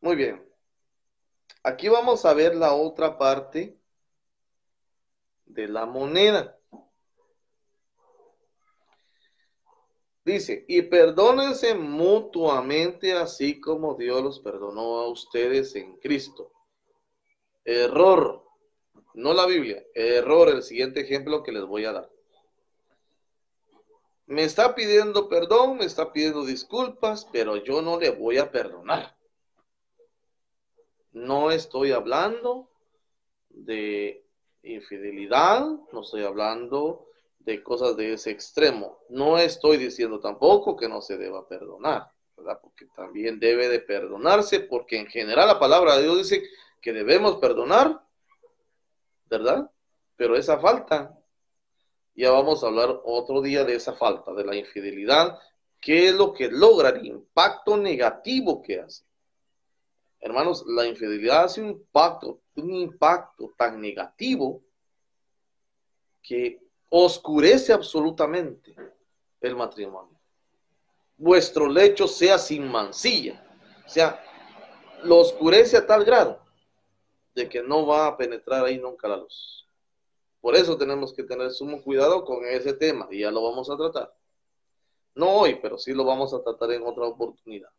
Muy 0.00 0.14
bien. 0.14 0.48
Aquí 1.64 1.88
vamos 1.88 2.24
a 2.24 2.32
ver 2.32 2.54
la 2.54 2.74
otra 2.74 3.18
parte 3.18 3.76
de 5.46 5.66
la 5.66 5.86
moneda. 5.86 6.56
Dice, 10.24 10.64
y 10.68 10.82
perdónense 10.82 11.74
mutuamente 11.74 13.14
así 13.14 13.60
como 13.60 13.94
Dios 13.94 14.22
los 14.22 14.40
perdonó 14.40 14.98
a 14.98 15.08
ustedes 15.08 15.74
en 15.74 15.96
Cristo. 15.96 16.52
Error, 17.64 18.47
no 19.18 19.34
la 19.34 19.46
Biblia, 19.46 19.84
error, 19.94 20.48
el 20.48 20.62
siguiente 20.62 21.00
ejemplo 21.00 21.42
que 21.42 21.50
les 21.50 21.64
voy 21.64 21.84
a 21.84 21.92
dar. 21.92 22.10
Me 24.26 24.44
está 24.44 24.76
pidiendo 24.76 25.28
perdón, 25.28 25.78
me 25.78 25.86
está 25.86 26.12
pidiendo 26.12 26.44
disculpas, 26.44 27.26
pero 27.32 27.56
yo 27.56 27.82
no 27.82 27.98
le 27.98 28.10
voy 28.10 28.38
a 28.38 28.52
perdonar. 28.52 29.16
No 31.10 31.50
estoy 31.50 31.90
hablando 31.90 32.70
de 33.50 34.24
infidelidad, 34.62 35.66
no 35.92 36.02
estoy 36.02 36.22
hablando 36.22 37.08
de 37.40 37.60
cosas 37.64 37.96
de 37.96 38.12
ese 38.12 38.30
extremo. 38.30 39.00
No 39.08 39.36
estoy 39.36 39.78
diciendo 39.78 40.20
tampoco 40.20 40.76
que 40.76 40.88
no 40.88 41.02
se 41.02 41.16
deba 41.16 41.48
perdonar, 41.48 42.08
¿verdad? 42.36 42.60
Porque 42.62 42.86
también 42.94 43.40
debe 43.40 43.68
de 43.68 43.80
perdonarse, 43.80 44.60
porque 44.60 44.96
en 44.96 45.06
general 45.06 45.48
la 45.48 45.58
palabra 45.58 45.96
de 45.96 46.04
Dios 46.04 46.18
dice 46.18 46.44
que 46.80 46.92
debemos 46.92 47.38
perdonar, 47.38 48.06
¿verdad? 49.28 49.70
Pero 50.16 50.36
esa 50.36 50.58
falta, 50.58 51.16
ya 52.14 52.30
vamos 52.30 52.62
a 52.62 52.66
hablar 52.66 53.00
otro 53.04 53.40
día 53.40 53.64
de 53.64 53.74
esa 53.74 53.94
falta, 53.94 54.32
de 54.34 54.44
la 54.44 54.56
infidelidad, 54.56 55.38
qué 55.80 56.08
es 56.08 56.14
lo 56.14 56.32
que 56.32 56.50
logra 56.50 56.90
el 56.90 57.06
impacto 57.06 57.76
negativo 57.76 58.62
que 58.62 58.80
hace. 58.80 59.04
Hermanos, 60.20 60.64
la 60.66 60.86
infidelidad 60.86 61.44
hace 61.44 61.62
un 61.62 61.68
impacto, 61.68 62.40
un 62.56 62.74
impacto 62.74 63.54
tan 63.56 63.80
negativo 63.80 64.64
que 66.20 66.60
oscurece 66.88 67.72
absolutamente 67.72 68.74
el 69.40 69.54
matrimonio. 69.54 70.18
Vuestro 71.16 71.68
lecho 71.68 72.08
sea 72.08 72.38
sin 72.38 72.68
mancilla. 72.68 73.44
O 73.86 73.88
sea, 73.88 74.20
lo 75.04 75.18
oscurece 75.18 75.76
a 75.76 75.86
tal 75.86 76.04
grado 76.04 76.47
de 77.38 77.48
que 77.48 77.62
no 77.62 77.86
va 77.86 78.06
a 78.06 78.16
penetrar 78.16 78.64
ahí 78.64 78.78
nunca 78.78 79.08
la 79.08 79.16
luz. 79.16 79.66
Por 80.40 80.54
eso 80.54 80.76
tenemos 80.76 81.12
que 81.12 81.24
tener 81.24 81.50
sumo 81.50 81.82
cuidado 81.82 82.24
con 82.24 82.44
ese 82.44 82.74
tema 82.74 83.08
y 83.10 83.20
ya 83.20 83.30
lo 83.30 83.42
vamos 83.42 83.70
a 83.70 83.76
tratar. 83.76 84.14
No 85.14 85.30
hoy, 85.30 85.58
pero 85.60 85.78
sí 85.78 85.92
lo 85.92 86.04
vamos 86.04 86.32
a 86.32 86.42
tratar 86.42 86.72
en 86.72 86.84
otra 86.84 87.04
oportunidad. 87.04 87.70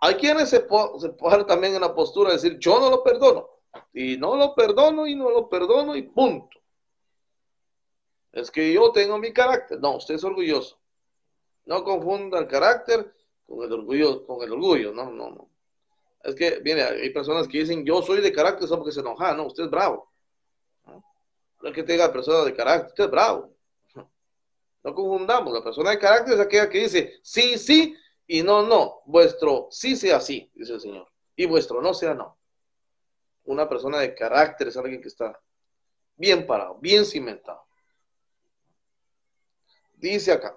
Hay 0.00 0.14
quienes 0.14 0.48
se, 0.48 0.66
se 0.98 1.08
ponen 1.10 1.46
también 1.46 1.74
en 1.74 1.82
la 1.82 1.94
postura 1.94 2.30
de 2.30 2.36
decir, 2.36 2.58
yo 2.58 2.80
no 2.80 2.88
lo 2.88 3.02
perdono. 3.02 3.48
Y 3.92 4.16
no 4.16 4.34
lo 4.34 4.54
perdono 4.54 5.06
y 5.06 5.14
no 5.14 5.30
lo 5.30 5.48
perdono 5.48 5.94
y 5.94 6.02
punto. 6.02 6.58
Es 8.32 8.50
que 8.50 8.72
yo 8.72 8.92
tengo 8.92 9.18
mi 9.18 9.32
carácter. 9.32 9.78
No, 9.78 9.96
usted 9.96 10.14
es 10.14 10.24
orgulloso. 10.24 10.78
No 11.66 11.84
confunda 11.84 12.38
el 12.38 12.46
carácter 12.46 13.14
con 13.46 13.62
el 13.62 13.72
orgullo, 13.72 14.26
con 14.26 14.42
el 14.42 14.52
orgullo. 14.52 14.92
No, 14.92 15.10
no, 15.10 15.30
no. 15.30 15.49
Es 16.22 16.34
que, 16.34 16.60
mire, 16.62 16.82
hay 16.82 17.10
personas 17.10 17.48
que 17.48 17.58
dicen, 17.58 17.84
yo 17.84 18.02
soy 18.02 18.20
de 18.20 18.32
carácter 18.32 18.68
solo 18.68 18.80
porque 18.80 18.92
se 18.92 19.00
enoja. 19.00 19.34
No, 19.34 19.46
usted 19.46 19.64
es 19.64 19.70
bravo. 19.70 20.12
No, 20.86 21.02
es 21.68 21.74
que 21.74 21.82
tenga 21.82 22.12
persona 22.12 22.44
de 22.44 22.54
carácter, 22.54 22.88
usted 22.88 23.04
es 23.04 23.10
bravo. 23.10 23.54
No 24.82 24.94
confundamos. 24.94 25.52
La 25.52 25.62
persona 25.62 25.90
de 25.90 25.98
carácter 25.98 26.34
es 26.34 26.40
aquella 26.40 26.70
que 26.70 26.78
dice, 26.78 27.20
sí, 27.22 27.58
sí, 27.58 27.94
y 28.26 28.42
no, 28.42 28.62
no. 28.62 29.02
Vuestro 29.04 29.68
sí 29.70 29.94
sea 29.94 30.20
sí, 30.20 30.50
dice 30.54 30.74
el 30.74 30.80
Señor. 30.80 31.08
Y 31.36 31.46
vuestro 31.46 31.82
no 31.82 31.92
sea 31.92 32.14
no. 32.14 32.38
Una 33.44 33.68
persona 33.68 33.98
de 33.98 34.14
carácter 34.14 34.68
es 34.68 34.76
alguien 34.76 35.02
que 35.02 35.08
está 35.08 35.38
bien 36.16 36.46
parado, 36.46 36.78
bien 36.80 37.04
cimentado. 37.04 37.62
Dice 39.94 40.32
acá, 40.32 40.56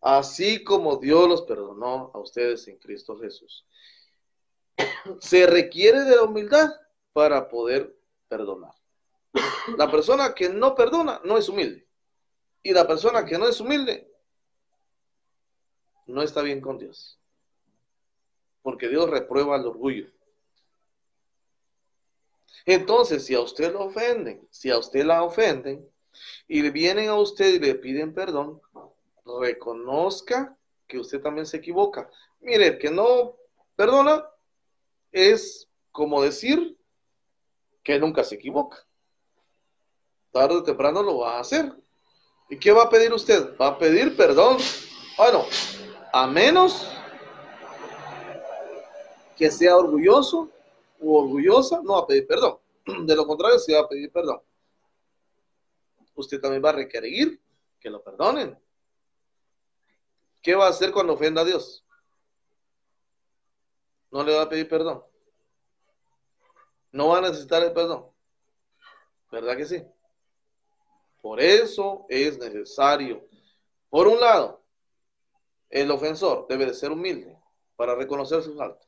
así 0.00 0.62
como 0.62 0.96
Dios 0.98 1.28
los 1.28 1.42
perdonó 1.42 2.10
a 2.14 2.18
ustedes 2.18 2.68
en 2.68 2.78
Cristo 2.78 3.18
Jesús. 3.18 3.66
Se 5.20 5.46
requiere 5.46 6.00
de 6.04 6.16
la 6.16 6.22
humildad 6.22 6.70
para 7.12 7.48
poder 7.48 7.96
perdonar. 8.28 8.72
La 9.76 9.90
persona 9.90 10.34
que 10.34 10.48
no 10.48 10.74
perdona 10.74 11.20
no 11.24 11.38
es 11.38 11.48
humilde. 11.48 11.86
Y 12.62 12.72
la 12.72 12.86
persona 12.86 13.24
que 13.24 13.38
no 13.38 13.48
es 13.48 13.60
humilde 13.60 14.10
no 16.06 16.22
está 16.22 16.42
bien 16.42 16.60
con 16.60 16.78
Dios. 16.78 17.18
Porque 18.62 18.88
Dios 18.88 19.08
reprueba 19.08 19.56
el 19.56 19.66
orgullo. 19.66 20.10
Entonces, 22.66 23.24
si 23.24 23.34
a 23.34 23.40
usted 23.40 23.72
lo 23.72 23.84
ofenden, 23.84 24.46
si 24.50 24.70
a 24.70 24.78
usted 24.78 25.04
la 25.04 25.22
ofenden, 25.22 25.88
y 26.48 26.68
vienen 26.70 27.08
a 27.08 27.14
usted 27.14 27.54
y 27.54 27.58
le 27.58 27.74
piden 27.76 28.12
perdón, 28.12 28.60
reconozca 29.40 30.56
que 30.86 30.98
usted 30.98 31.20
también 31.20 31.46
se 31.46 31.58
equivoca. 31.58 32.10
Mire, 32.40 32.78
que 32.78 32.90
no 32.90 33.36
perdona 33.76 34.28
es 35.12 35.68
como 35.92 36.22
decir 36.22 36.78
que 37.82 37.98
nunca 37.98 38.24
se 38.24 38.36
equivoca. 38.36 38.86
Tarde 40.32 40.56
o 40.56 40.62
temprano 40.62 41.02
lo 41.02 41.18
va 41.18 41.36
a 41.36 41.40
hacer. 41.40 41.72
¿Y 42.48 42.58
qué 42.58 42.72
va 42.72 42.84
a 42.84 42.90
pedir 42.90 43.12
usted? 43.12 43.56
Va 43.56 43.68
a 43.68 43.78
pedir 43.78 44.16
perdón. 44.16 44.58
Bueno, 45.16 45.44
a 46.12 46.26
menos 46.26 46.86
que 49.36 49.50
sea 49.50 49.76
orgulloso 49.76 50.50
o 51.00 51.22
orgullosa, 51.22 51.80
no 51.82 51.94
va 51.94 52.00
a 52.00 52.06
pedir 52.06 52.26
perdón. 52.26 52.58
De 53.06 53.16
lo 53.16 53.26
contrario, 53.26 53.58
se 53.58 53.74
va 53.74 53.80
a 53.80 53.88
pedir 53.88 54.10
perdón 54.12 54.40
usted 56.20 56.40
también 56.40 56.64
va 56.64 56.70
a 56.70 56.74
requerir 56.74 57.40
que 57.80 57.90
lo 57.90 58.02
perdonen. 58.02 58.58
¿Qué 60.42 60.54
va 60.54 60.66
a 60.66 60.70
hacer 60.70 60.92
cuando 60.92 61.14
ofenda 61.14 61.42
a 61.42 61.44
Dios? 61.44 61.84
No 64.10 64.24
le 64.24 64.34
va 64.34 64.42
a 64.42 64.48
pedir 64.48 64.68
perdón. 64.68 65.04
No 66.92 67.08
va 67.08 67.18
a 67.18 67.22
necesitar 67.22 67.62
el 67.62 67.72
perdón. 67.72 68.10
¿Verdad 69.30 69.56
que 69.56 69.64
sí? 69.64 69.84
Por 71.22 71.40
eso 71.40 72.06
es 72.08 72.38
necesario, 72.38 73.28
por 73.90 74.06
un 74.06 74.20
lado, 74.20 74.62
el 75.68 75.90
ofensor 75.90 76.46
debe 76.48 76.66
de 76.66 76.74
ser 76.74 76.92
humilde 76.92 77.38
para 77.76 77.94
reconocer 77.94 78.42
su 78.42 78.56
falta. 78.56 78.86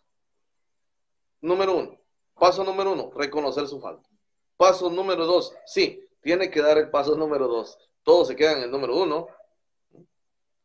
Número 1.41 1.77
uno, 1.77 2.01
paso 2.35 2.63
número 2.65 2.93
uno, 2.93 3.11
reconocer 3.15 3.67
su 3.67 3.81
falta. 3.81 4.09
Paso 4.57 4.89
número 4.89 5.27
dos, 5.27 5.53
sí, 5.67 6.09
tiene 6.23 6.51
que 6.51 6.63
dar 6.63 6.79
el 6.79 6.91
paso 6.91 7.17
número 7.17 7.49
dos. 7.49 7.77
Todos 8.05 8.29
se 8.29 8.37
quedan 8.37 8.59
en 8.59 8.65
el 8.65 8.71
número 8.71 8.97
uno. 8.97 9.27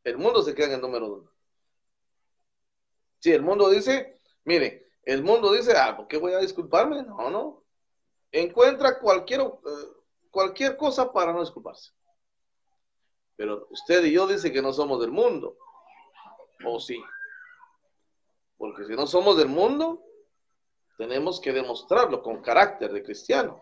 El 0.03 0.17
mundo 0.17 0.43
se 0.43 0.53
queda 0.53 0.67
en 0.67 0.73
el 0.73 0.81
número 0.81 1.13
uno. 1.13 1.31
Si 3.19 3.31
el 3.31 3.41
mundo 3.41 3.69
dice, 3.69 4.16
mire, 4.47 4.87
el 5.03 5.23
mundo 5.23 5.51
dice, 5.51 5.73
ah, 5.77 5.95
¿por 5.95 6.07
qué 6.07 6.17
voy 6.17 6.33
a 6.33 6.39
disculparme? 6.39 7.03
No, 7.03 7.29
no. 7.29 7.63
Encuentra 8.31 8.97
cualquier, 8.99 9.41
eh, 9.41 9.47
cualquier 10.31 10.77
cosa 10.77 11.11
para 11.11 11.33
no 11.33 11.41
disculparse. 11.41 11.91
Pero 13.35 13.67
usted 13.69 14.03
y 14.05 14.13
yo 14.13 14.25
dice 14.25 14.51
que 14.51 14.61
no 14.61 14.71
somos 14.73 14.99
del 15.01 15.11
mundo. 15.11 15.57
¿O 16.65 16.79
sí? 16.79 16.99
Porque 18.57 18.85
si 18.85 18.95
no 18.95 19.05
somos 19.05 19.37
del 19.37 19.49
mundo, 19.49 20.01
tenemos 20.97 21.39
que 21.39 21.53
demostrarlo 21.53 22.23
con 22.23 22.41
carácter 22.41 22.91
de 22.91 23.03
cristiano. 23.03 23.61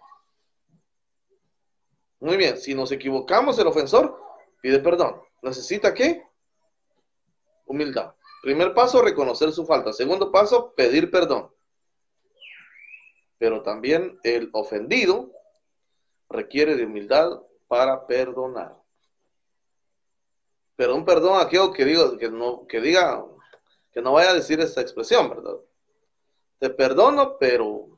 Muy 2.19 2.38
bien, 2.38 2.57
si 2.57 2.73
nos 2.73 2.91
equivocamos, 2.91 3.57
el 3.59 3.67
ofensor 3.67 4.19
pide 4.61 4.79
perdón. 4.79 5.21
¿Necesita 5.41 5.93
qué? 5.93 6.23
Humildad. 7.65 8.14
Primer 8.45 8.75
paso, 8.75 9.01
reconocer 9.01 9.51
su 9.51 9.65
falta. 9.65 9.91
Segundo 9.91 10.31
paso, 10.31 10.75
pedir 10.75 11.09
perdón. 11.09 11.51
Pero 13.39 13.63
también 13.63 14.19
el 14.21 14.51
ofendido 14.53 15.31
requiere 16.29 16.75
de 16.75 16.85
humildad 16.85 17.41
para 17.67 18.05
perdonar. 18.05 18.79
Pero 20.75 20.93
un 20.93 21.05
perdón 21.05 21.41
aquello 21.41 21.73
que 21.73 21.85
diga, 21.85 22.15
que 22.19 22.29
no, 22.29 22.67
que 22.67 22.81
diga, 22.81 23.25
que 23.91 24.03
no 24.03 24.11
vaya 24.11 24.29
a 24.29 24.35
decir 24.35 24.59
esta 24.59 24.81
expresión, 24.81 25.27
¿verdad? 25.27 25.55
Te 26.59 26.69
perdono, 26.69 27.39
pero 27.39 27.97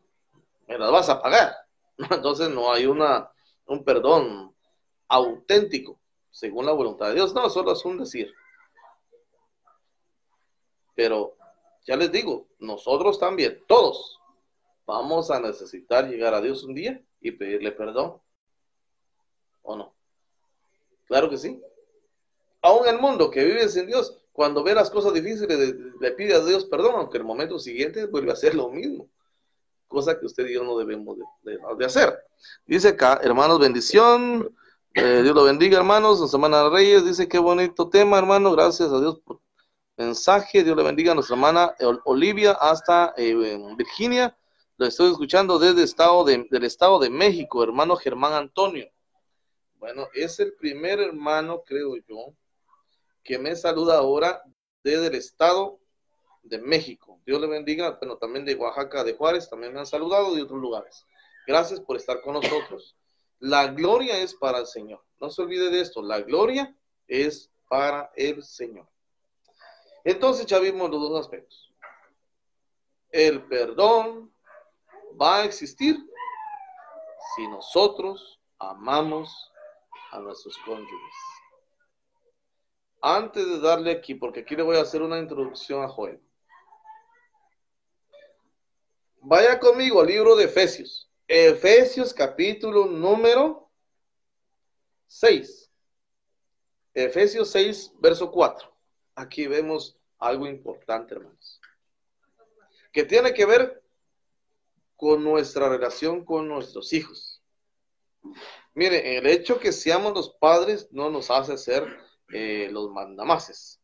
me 0.65 0.77
las 0.77 0.91
vas 0.93 1.09
a 1.09 1.21
pagar. 1.21 1.57
Entonces 1.97 2.49
no 2.51 2.71
hay 2.71 2.85
una, 2.85 3.29
un 3.65 3.83
perdón 3.83 4.55
auténtico, 5.09 5.99
según 6.31 6.65
la 6.65 6.71
voluntad 6.71 7.09
de 7.09 7.15
Dios. 7.15 7.33
No, 7.33 7.49
solo 7.49 7.73
es 7.73 7.83
un 7.83 7.97
decir. 7.97 8.33
Pero 10.97 11.37
ya 11.85 11.95
les 11.95 12.11
digo, 12.11 12.47
nosotros 12.57 13.19
también, 13.19 13.63
todos, 13.67 14.19
vamos 14.87 15.29
a 15.29 15.39
necesitar 15.39 16.09
llegar 16.09 16.33
a 16.33 16.41
Dios 16.41 16.63
un 16.63 16.73
día 16.73 16.99
y 17.21 17.31
pedirle 17.31 17.71
perdón. 17.71 18.19
¿O 19.61 19.75
no? 19.75 19.93
Claro 21.05 21.29
que 21.29 21.37
sí. 21.37 21.61
Aún 22.63 22.87
el 22.87 22.97
mundo 22.97 23.29
que 23.29 23.45
vive 23.45 23.69
sin 23.69 23.85
Dios, 23.85 24.17
cuando 24.31 24.63
ve 24.63 24.73
las 24.73 24.89
cosas 24.89 25.13
difíciles, 25.13 25.75
le 25.99 26.11
pide 26.13 26.33
a 26.33 26.43
Dios 26.43 26.65
perdón, 26.65 26.95
aunque 26.95 27.19
el 27.19 27.23
momento 27.23 27.59
siguiente 27.59 28.07
vuelve 28.07 28.31
a 28.31 28.33
hacer 28.33 28.55
lo 28.55 28.69
mismo. 28.69 29.07
Cosa 29.87 30.19
que 30.19 30.25
usted 30.25 30.47
y 30.47 30.55
yo 30.55 30.63
no 30.63 30.79
debemos 30.79 31.15
de, 31.43 31.85
hacer. 31.85 32.17
Dice 32.65 32.89
acá, 32.89 33.19
hermanos, 33.21 33.59
bendición. 33.59 34.51
Eh, 34.95 35.21
Dios 35.21 35.35
lo 35.35 35.43
bendiga, 35.43 35.77
hermanos. 35.77 36.19
En 36.21 36.27
Semana 36.27 36.63
de 36.63 36.69
Reyes 36.71 37.05
dice 37.05 37.27
qué 37.27 37.37
bonito 37.37 37.87
tema, 37.87 38.17
hermano. 38.17 38.51
Gracias 38.51 38.91
a 38.91 38.99
Dios 38.99 39.19
por 39.19 39.39
mensaje. 39.97 40.63
Dios 40.63 40.77
le 40.77 40.83
bendiga 40.83 41.11
a 41.11 41.15
nuestra 41.15 41.35
hermana 41.35 41.75
Olivia 42.05 42.51
hasta 42.53 43.13
eh, 43.17 43.35
Virginia. 43.75 44.37
Lo 44.77 44.85
estoy 44.85 45.11
escuchando 45.11 45.57
desde 45.57 45.83
estado 45.83 46.23
de, 46.23 46.47
del 46.51 46.63
estado 46.63 46.99
de 46.99 47.09
México, 47.09 47.63
hermano 47.63 47.95
Germán 47.95 48.33
Antonio. 48.33 48.89
Bueno, 49.79 50.07
es 50.13 50.39
el 50.39 50.53
primer 50.53 50.99
hermano, 50.99 51.63
creo 51.65 51.95
yo, 52.07 52.33
que 53.23 53.37
me 53.39 53.55
saluda 53.55 53.97
ahora 53.97 54.41
desde 54.83 55.07
el 55.07 55.15
estado 55.15 55.79
de 56.43 56.59
México. 56.59 57.19
Dios 57.25 57.41
le 57.41 57.47
bendiga, 57.47 57.97
bueno, 57.99 58.17
también 58.17 58.45
de 58.45 58.55
Oaxaca, 58.55 59.03
de 59.03 59.13
Juárez, 59.13 59.49
también 59.49 59.73
me 59.73 59.79
han 59.79 59.85
saludado 59.85 60.33
de 60.33 60.43
otros 60.43 60.59
lugares. 60.59 61.05
Gracias 61.45 61.79
por 61.79 61.97
estar 61.97 62.21
con 62.21 62.33
nosotros. 62.33 62.95
La 63.39 63.67
gloria 63.67 64.17
es 64.19 64.33
para 64.33 64.59
el 64.59 64.67
Señor. 64.67 65.03
No 65.19 65.29
se 65.29 65.41
olvide 65.41 65.69
de 65.69 65.81
esto, 65.81 66.01
la 66.01 66.21
gloria 66.21 66.75
es 67.07 67.51
para 67.67 68.11
el 68.15 68.43
Señor. 68.43 68.87
Entonces 70.07 70.45
ya 70.45 70.57
vimos 70.59 70.89
los 70.89 71.01
dos 71.01 71.19
aspectos. 71.19 71.69
El 73.11 73.45
perdón 73.45 74.33
va 75.21 75.39
a 75.41 75.43
existir 75.43 75.97
si 77.35 77.45
nosotros 77.49 78.39
amamos 78.57 79.51
a 80.11 80.19
nuestros 80.19 80.57
cónyuges. 80.59 81.15
Antes 83.01 83.45
de 83.49 83.59
darle 83.59 83.91
aquí, 83.91 84.15
porque 84.15 84.39
aquí 84.39 84.55
le 84.55 84.63
voy 84.63 84.77
a 84.77 84.83
hacer 84.83 85.01
una 85.01 85.19
introducción 85.19 85.83
a 85.83 85.89
Joel. 85.89 86.21
Vaya 89.19 89.59
conmigo 89.59 89.99
al 89.99 90.07
libro 90.07 90.37
de 90.37 90.45
Efesios. 90.45 91.11
Efesios 91.27 92.13
capítulo 92.13 92.85
número 92.85 93.69
6. 95.07 95.69
Efesios 96.93 97.51
6, 97.51 97.91
verso 97.99 98.31
4. 98.31 98.76
Aquí 99.17 99.47
vemos 99.47 99.97
algo 100.19 100.45
importante, 100.45 101.15
hermanos, 101.15 101.59
que 102.93 103.03
tiene 103.03 103.33
que 103.33 103.47
ver 103.47 103.81
con 104.95 105.23
nuestra 105.23 105.67
relación 105.69 106.23
con 106.23 106.47
nuestros 106.47 106.93
hijos. 106.93 107.41
Mire, 108.75 109.17
el 109.17 109.25
hecho 109.25 109.59
que 109.59 109.71
seamos 109.71 110.13
los 110.13 110.29
padres 110.35 110.87
no 110.91 111.09
nos 111.09 111.31
hace 111.31 111.57
ser 111.57 111.97
eh, 112.31 112.69
los 112.71 112.91
mandamases, 112.91 113.81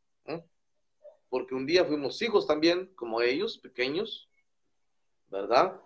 porque 1.29 1.55
un 1.55 1.65
día 1.65 1.83
fuimos 1.83 2.21
hijos 2.21 2.45
también, 2.45 2.93
como 2.93 3.19
ellos, 3.19 3.57
pequeños, 3.57 4.29
¿verdad? 5.29 5.81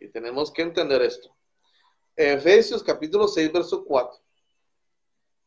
Y 0.00 0.08
tenemos 0.08 0.50
que 0.50 0.62
entender 0.62 1.02
esto. 1.02 1.32
Efesios 2.16 2.82
capítulo 2.82 3.28
6, 3.28 3.52
verso 3.52 3.84
4. 3.84 4.20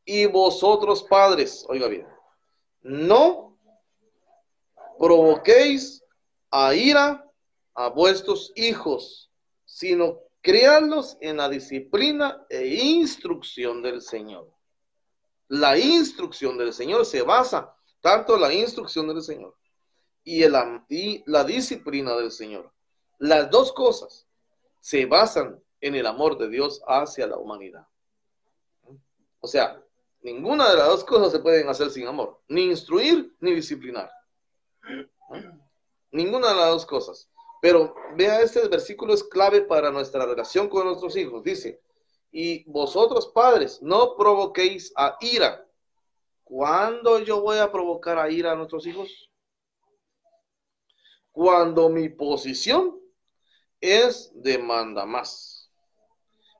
Y 0.05 0.25
vosotros 0.25 1.03
padres, 1.03 1.65
oiga 1.67 1.89
bien, 1.89 2.14
no 2.85 3.57
provoquéis 4.99 6.03
a 6.51 6.75
ira 6.75 7.25
a 7.73 7.89
vuestros 7.89 8.53
hijos, 8.55 9.31
sino 9.65 10.19
criarlos 10.41 11.17
en 11.19 11.37
la 11.37 11.49
disciplina 11.49 12.45
e 12.47 12.67
instrucción 12.67 13.81
del 13.81 14.03
Señor. 14.03 14.53
La 15.47 15.79
instrucción 15.79 16.59
del 16.59 16.73
Señor 16.73 17.07
se 17.07 17.23
basa 17.23 17.75
tanto 18.01 18.35
en 18.35 18.41
la 18.41 18.53
instrucción 18.53 19.07
del 19.07 19.23
Señor 19.23 19.55
y, 20.23 20.43
y 20.89 21.23
la 21.25 21.43
disciplina 21.43 22.15
del 22.15 22.31
Señor. 22.31 22.71
Las 23.17 23.49
dos 23.49 23.73
cosas 23.73 24.27
se 24.79 25.07
basan 25.07 25.59
en 25.81 25.95
el 25.95 26.05
amor 26.05 26.37
de 26.37 26.49
Dios 26.49 26.83
hacia 26.87 27.25
la 27.25 27.37
humanidad. 27.37 27.87
O 29.39 29.47
sea, 29.47 29.83
ninguna 30.25 30.71
de 30.71 30.77
las 30.77 30.87
dos 30.87 31.03
cosas 31.03 31.31
se 31.31 31.39
pueden 31.39 31.69
hacer 31.69 31.91
sin 31.91 32.07
amor, 32.07 32.41
ni 32.47 32.63
instruir 32.63 33.35
ni 33.39 33.53
disciplinar. 33.53 34.11
Ninguna 36.11 36.49
de 36.49 36.55
las 36.55 36.69
dos 36.69 36.85
cosas. 36.85 37.29
Pero 37.61 37.93
vea, 38.15 38.41
este 38.41 38.67
versículo 38.67 39.13
es 39.13 39.23
clave 39.23 39.61
para 39.61 39.91
nuestra 39.91 40.25
relación 40.25 40.67
con 40.67 40.85
nuestros 40.85 41.15
hijos. 41.15 41.43
Dice, 41.43 41.79
y 42.31 42.63
vosotros 42.69 43.27
padres, 43.27 43.81
no 43.83 44.15
provoquéis 44.17 44.91
a 44.95 45.15
ira. 45.21 45.63
¿Cuándo 46.43 47.19
yo 47.19 47.41
voy 47.41 47.59
a 47.59 47.71
provocar 47.71 48.17
a 48.17 48.29
ira 48.31 48.53
a 48.53 48.55
nuestros 48.55 48.87
hijos? 48.87 49.29
Cuando 51.31 51.87
mi 51.89 52.09
posición 52.09 52.99
es 53.79 54.31
de 54.33 54.57
manda 54.57 55.05
más. 55.05 55.71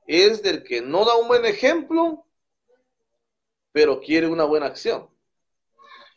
Es 0.06 0.40
del 0.40 0.62
que 0.62 0.80
no 0.80 1.04
da 1.04 1.16
un 1.16 1.26
buen 1.26 1.44
ejemplo, 1.44 2.25
pero 3.76 4.00
quiere 4.00 4.26
una 4.26 4.44
buena 4.44 4.64
acción. 4.64 5.06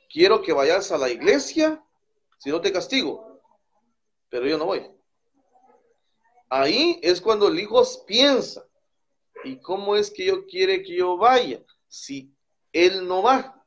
Quiero 0.09 0.41
que 0.41 0.53
vayas 0.53 0.93
a 0.93 0.97
la 0.97 1.09
iglesia, 1.09 1.83
si 2.37 2.51
no 2.51 2.61
te 2.61 2.71
castigo, 2.71 3.41
pero 4.29 4.47
yo 4.47 4.57
no 4.57 4.67
voy. 4.67 4.89
Ahí 6.47 7.01
es 7.03 7.19
cuando 7.19 7.49
el 7.49 7.59
hijo 7.59 7.83
piensa, 8.07 8.65
¿y 9.43 9.59
cómo 9.59 9.97
es 9.97 10.09
que 10.09 10.27
yo 10.27 10.45
quiere 10.45 10.81
que 10.83 10.95
yo 10.95 11.17
vaya 11.17 11.61
si 11.89 12.33
él 12.71 13.05
no 13.05 13.23
va 13.23 13.61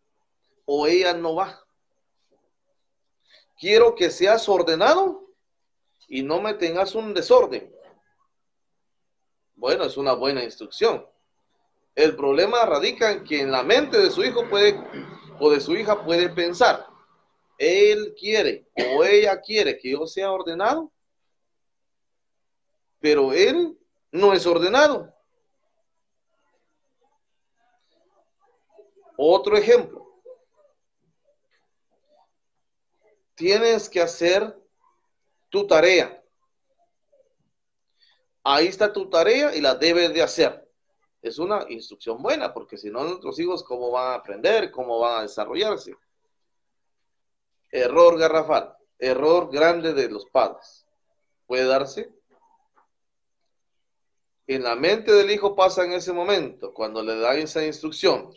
o 0.65 0.87
ella 0.87 1.13
no 1.13 1.35
va? 1.35 1.63
Quiero 3.61 3.95
que 3.95 4.09
seas 4.09 4.49
ordenado 4.49 5.29
y 6.09 6.23
no 6.23 6.41
me 6.41 6.55
tengas 6.55 6.95
un 6.95 7.13
desorden. 7.13 7.71
Bueno, 9.55 9.85
es 9.85 9.99
una 9.99 10.15
buena 10.15 10.43
instrucción, 10.43 11.07
El 11.95 12.17
problema 12.17 12.65
radica 12.65 13.13
en 13.13 13.25
que 13.25 13.41
en 13.41 13.53
la 13.53 13.63
mente 13.63 13.99
de 13.99 14.11
su 14.11 14.25
hijo 14.25 14.49
puede 14.49 14.79
o 15.39 15.51
de 15.51 15.61
su 15.61 15.77
hija 15.77 16.05
puede 16.05 16.31
pensar, 16.31 16.87
él 17.59 18.15
quiere 18.19 18.67
o 18.97 19.05
ella 19.05 19.41
quiere 19.41 19.79
que 19.79 19.91
yo 19.91 20.07
sea 20.07 20.31
ordenado, 20.31 20.91
pero 23.01 23.33
él 23.33 23.77
no 24.11 24.33
es 24.33 24.47
ordenado. 24.47 25.13
Otro 29.17 29.57
ejemplo. 29.57 30.21
Tienes 33.35 33.89
que 33.89 34.01
hacer 34.01 34.57
tu 35.49 35.67
tarea. 35.67 36.23
Ahí 38.45 38.67
está 38.67 38.93
tu 38.93 39.09
tarea 39.09 39.55
y 39.55 39.61
la 39.61 39.75
debes 39.75 40.13
de 40.13 40.23
hacer. 40.23 40.62
Es 41.23 41.39
una 41.39 41.65
instrucción 41.69 42.21
buena, 42.21 42.53
porque 42.53 42.77
si 42.77 42.91
no, 42.91 43.05
nuestros 43.05 43.39
hijos, 43.39 43.63
¿cómo 43.63 43.93
van 43.93 44.13
a 44.13 44.15
aprender? 44.17 44.73
¿Cómo 44.73 44.99
van 44.99 45.21
a 45.21 45.23
desarrollarse? 45.23 45.95
Error 47.71 48.19
garrafal, 48.19 48.77
error 48.99 49.49
grande 49.51 49.95
de 49.95 50.11
los 50.11 50.27
padres. 50.27 50.85
¿Puede 51.47 51.65
darse? 51.65 52.13
En 54.49 54.65
la 54.65 54.75
mente 54.75 55.13
del 55.13 55.31
hijo 55.31 55.55
pasa 55.55 55.85
en 55.85 55.93
ese 55.93 56.13
momento, 56.13 56.75
cuando 56.75 57.03
le 57.03 57.17
dan 57.17 57.39
esa 57.39 57.65
instrucción, 57.65 58.35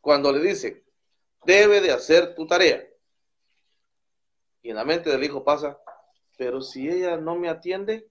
cuando 0.00 0.32
le 0.32 0.40
dice, 0.40 0.84
debe 1.44 1.80
de 1.80 1.90
hacer 1.90 2.36
tu 2.36 2.46
tarea. 2.46 2.88
Y 4.62 4.70
en 4.70 4.76
la 4.76 4.84
mente 4.84 5.10
del 5.10 5.24
hijo 5.24 5.42
pasa, 5.42 5.76
pero 6.38 6.60
si 6.60 6.88
ella 6.88 7.16
no 7.16 7.34
me 7.34 7.48
atiende, 7.48 8.08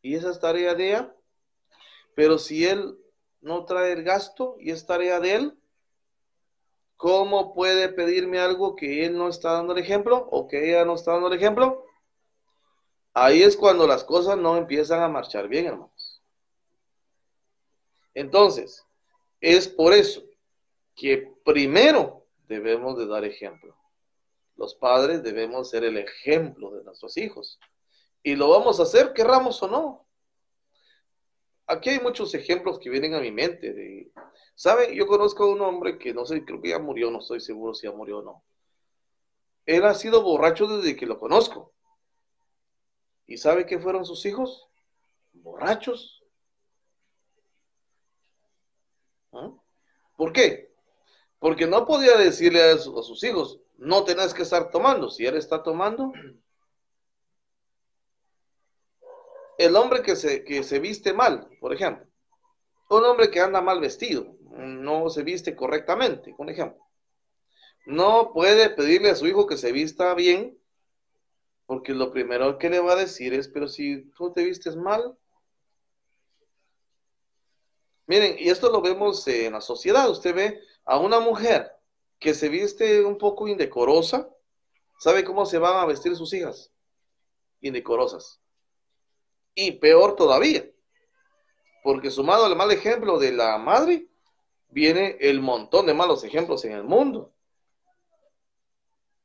y 0.00 0.14
esa 0.14 0.30
es 0.30 0.38
tarea 0.38 0.74
de 0.74 0.88
ella, 0.88 1.16
pero 2.14 2.38
si 2.38 2.66
él 2.66 2.98
no 3.40 3.64
trae 3.64 3.92
el 3.92 4.02
gasto 4.04 4.56
y 4.58 4.70
es 4.70 4.86
tarea 4.86 5.20
de 5.20 5.34
él, 5.34 5.58
¿cómo 6.96 7.54
puede 7.54 7.88
pedirme 7.88 8.38
algo 8.38 8.76
que 8.76 9.04
él 9.04 9.16
no 9.16 9.28
está 9.28 9.52
dando 9.52 9.72
el 9.72 9.78
ejemplo 9.78 10.28
o 10.30 10.46
que 10.46 10.70
ella 10.70 10.84
no 10.84 10.94
está 10.94 11.12
dando 11.12 11.28
el 11.28 11.34
ejemplo? 11.34 11.84
Ahí 13.14 13.42
es 13.42 13.56
cuando 13.56 13.86
las 13.86 14.04
cosas 14.04 14.38
no 14.38 14.56
empiezan 14.56 15.02
a 15.02 15.08
marchar 15.08 15.48
bien, 15.48 15.66
hermanos. 15.66 16.22
Entonces, 18.14 18.86
es 19.40 19.68
por 19.68 19.92
eso 19.92 20.22
que 20.94 21.34
primero 21.44 22.26
debemos 22.46 22.96
de 22.96 23.06
dar 23.06 23.24
ejemplo. 23.24 23.76
Los 24.56 24.74
padres 24.74 25.22
debemos 25.22 25.70
ser 25.70 25.84
el 25.84 25.96
ejemplo 25.96 26.70
de 26.70 26.84
nuestros 26.84 27.16
hijos. 27.16 27.58
Y 28.22 28.36
lo 28.36 28.50
vamos 28.50 28.78
a 28.78 28.84
hacer, 28.84 29.12
querramos 29.12 29.62
o 29.62 29.68
no. 29.68 30.06
Aquí 31.72 31.88
hay 31.88 32.00
muchos 32.00 32.34
ejemplos 32.34 32.78
que 32.78 32.90
vienen 32.90 33.14
a 33.14 33.20
mi 33.20 33.32
mente. 33.32 33.72
De, 33.72 34.12
¿Sabe? 34.54 34.94
Yo 34.94 35.06
conozco 35.06 35.44
a 35.44 35.50
un 35.50 35.62
hombre 35.62 35.98
que 35.98 36.12
no 36.12 36.26
sé, 36.26 36.44
creo 36.44 36.60
que 36.60 36.68
ya 36.68 36.78
murió, 36.78 37.10
no 37.10 37.20
estoy 37.20 37.40
seguro 37.40 37.72
si 37.72 37.86
ya 37.86 37.92
murió 37.92 38.18
o 38.18 38.22
no. 38.22 38.44
Él 39.64 39.84
ha 39.86 39.94
sido 39.94 40.22
borracho 40.22 40.66
desde 40.66 40.96
que 40.96 41.06
lo 41.06 41.18
conozco. 41.18 41.72
¿Y 43.26 43.38
sabe 43.38 43.64
qué 43.64 43.78
fueron 43.78 44.04
sus 44.04 44.26
hijos? 44.26 44.68
Borrachos. 45.32 46.22
¿Ah? 49.32 49.50
¿Por 50.16 50.34
qué? 50.34 50.74
Porque 51.38 51.66
no 51.66 51.86
podía 51.86 52.18
decirle 52.18 52.62
a, 52.62 52.76
sus 52.76 53.24
hijos, 53.24 53.60
no 53.78 54.04
tenés 54.04 54.34
que 54.34 54.42
estar 54.42 54.70
tomando. 54.70 55.08
Si 55.08 55.24
él 55.24 55.36
está 55.36 55.62
tomando, 55.62 56.12
el 59.64 59.76
hombre 59.76 60.02
que 60.02 60.16
se, 60.16 60.44
que 60.44 60.62
se 60.62 60.78
viste 60.78 61.12
mal, 61.12 61.48
por 61.60 61.72
ejemplo, 61.72 62.06
un 62.90 63.04
hombre 63.04 63.30
que 63.30 63.40
anda 63.40 63.60
mal 63.60 63.80
vestido, 63.80 64.36
no 64.50 65.08
se 65.08 65.22
viste 65.22 65.56
correctamente, 65.56 66.34
por 66.34 66.50
ejemplo, 66.50 66.84
no 67.86 68.32
puede 68.32 68.70
pedirle 68.70 69.10
a 69.10 69.16
su 69.16 69.26
hijo 69.26 69.46
que 69.46 69.56
se 69.56 69.72
vista 69.72 70.14
bien, 70.14 70.58
porque 71.66 71.94
lo 71.94 72.10
primero 72.10 72.58
que 72.58 72.70
le 72.70 72.80
va 72.80 72.92
a 72.92 72.96
decir 72.96 73.32
es, 73.34 73.48
pero 73.48 73.66
si 73.68 74.10
tú 74.10 74.32
te 74.32 74.44
vistes 74.44 74.76
mal, 74.76 75.16
Miren, 78.12 78.36
y 78.38 78.50
esto 78.50 78.70
lo 78.70 78.82
vemos 78.82 79.26
en 79.26 79.54
la 79.54 79.62
sociedad. 79.62 80.10
Usted 80.10 80.34
ve 80.34 80.60
a 80.84 80.98
una 80.98 81.18
mujer 81.18 81.72
que 82.18 82.34
se 82.34 82.50
viste 82.50 83.02
un 83.04 83.16
poco 83.16 83.48
indecorosa. 83.48 84.28
¿Sabe 84.98 85.24
cómo 85.24 85.46
se 85.46 85.56
van 85.56 85.76
a 85.76 85.86
vestir 85.86 86.14
sus 86.14 86.34
hijas? 86.34 86.70
Indecorosas. 87.62 88.41
Y 89.54 89.72
peor 89.72 90.16
todavía, 90.16 90.64
porque 91.82 92.10
sumado 92.10 92.46
al 92.46 92.56
mal 92.56 92.70
ejemplo 92.70 93.18
de 93.18 93.32
la 93.32 93.58
madre, 93.58 94.08
viene 94.68 95.18
el 95.20 95.40
montón 95.40 95.86
de 95.86 95.94
malos 95.94 96.24
ejemplos 96.24 96.64
en 96.64 96.72
el 96.72 96.84
mundo. 96.84 97.32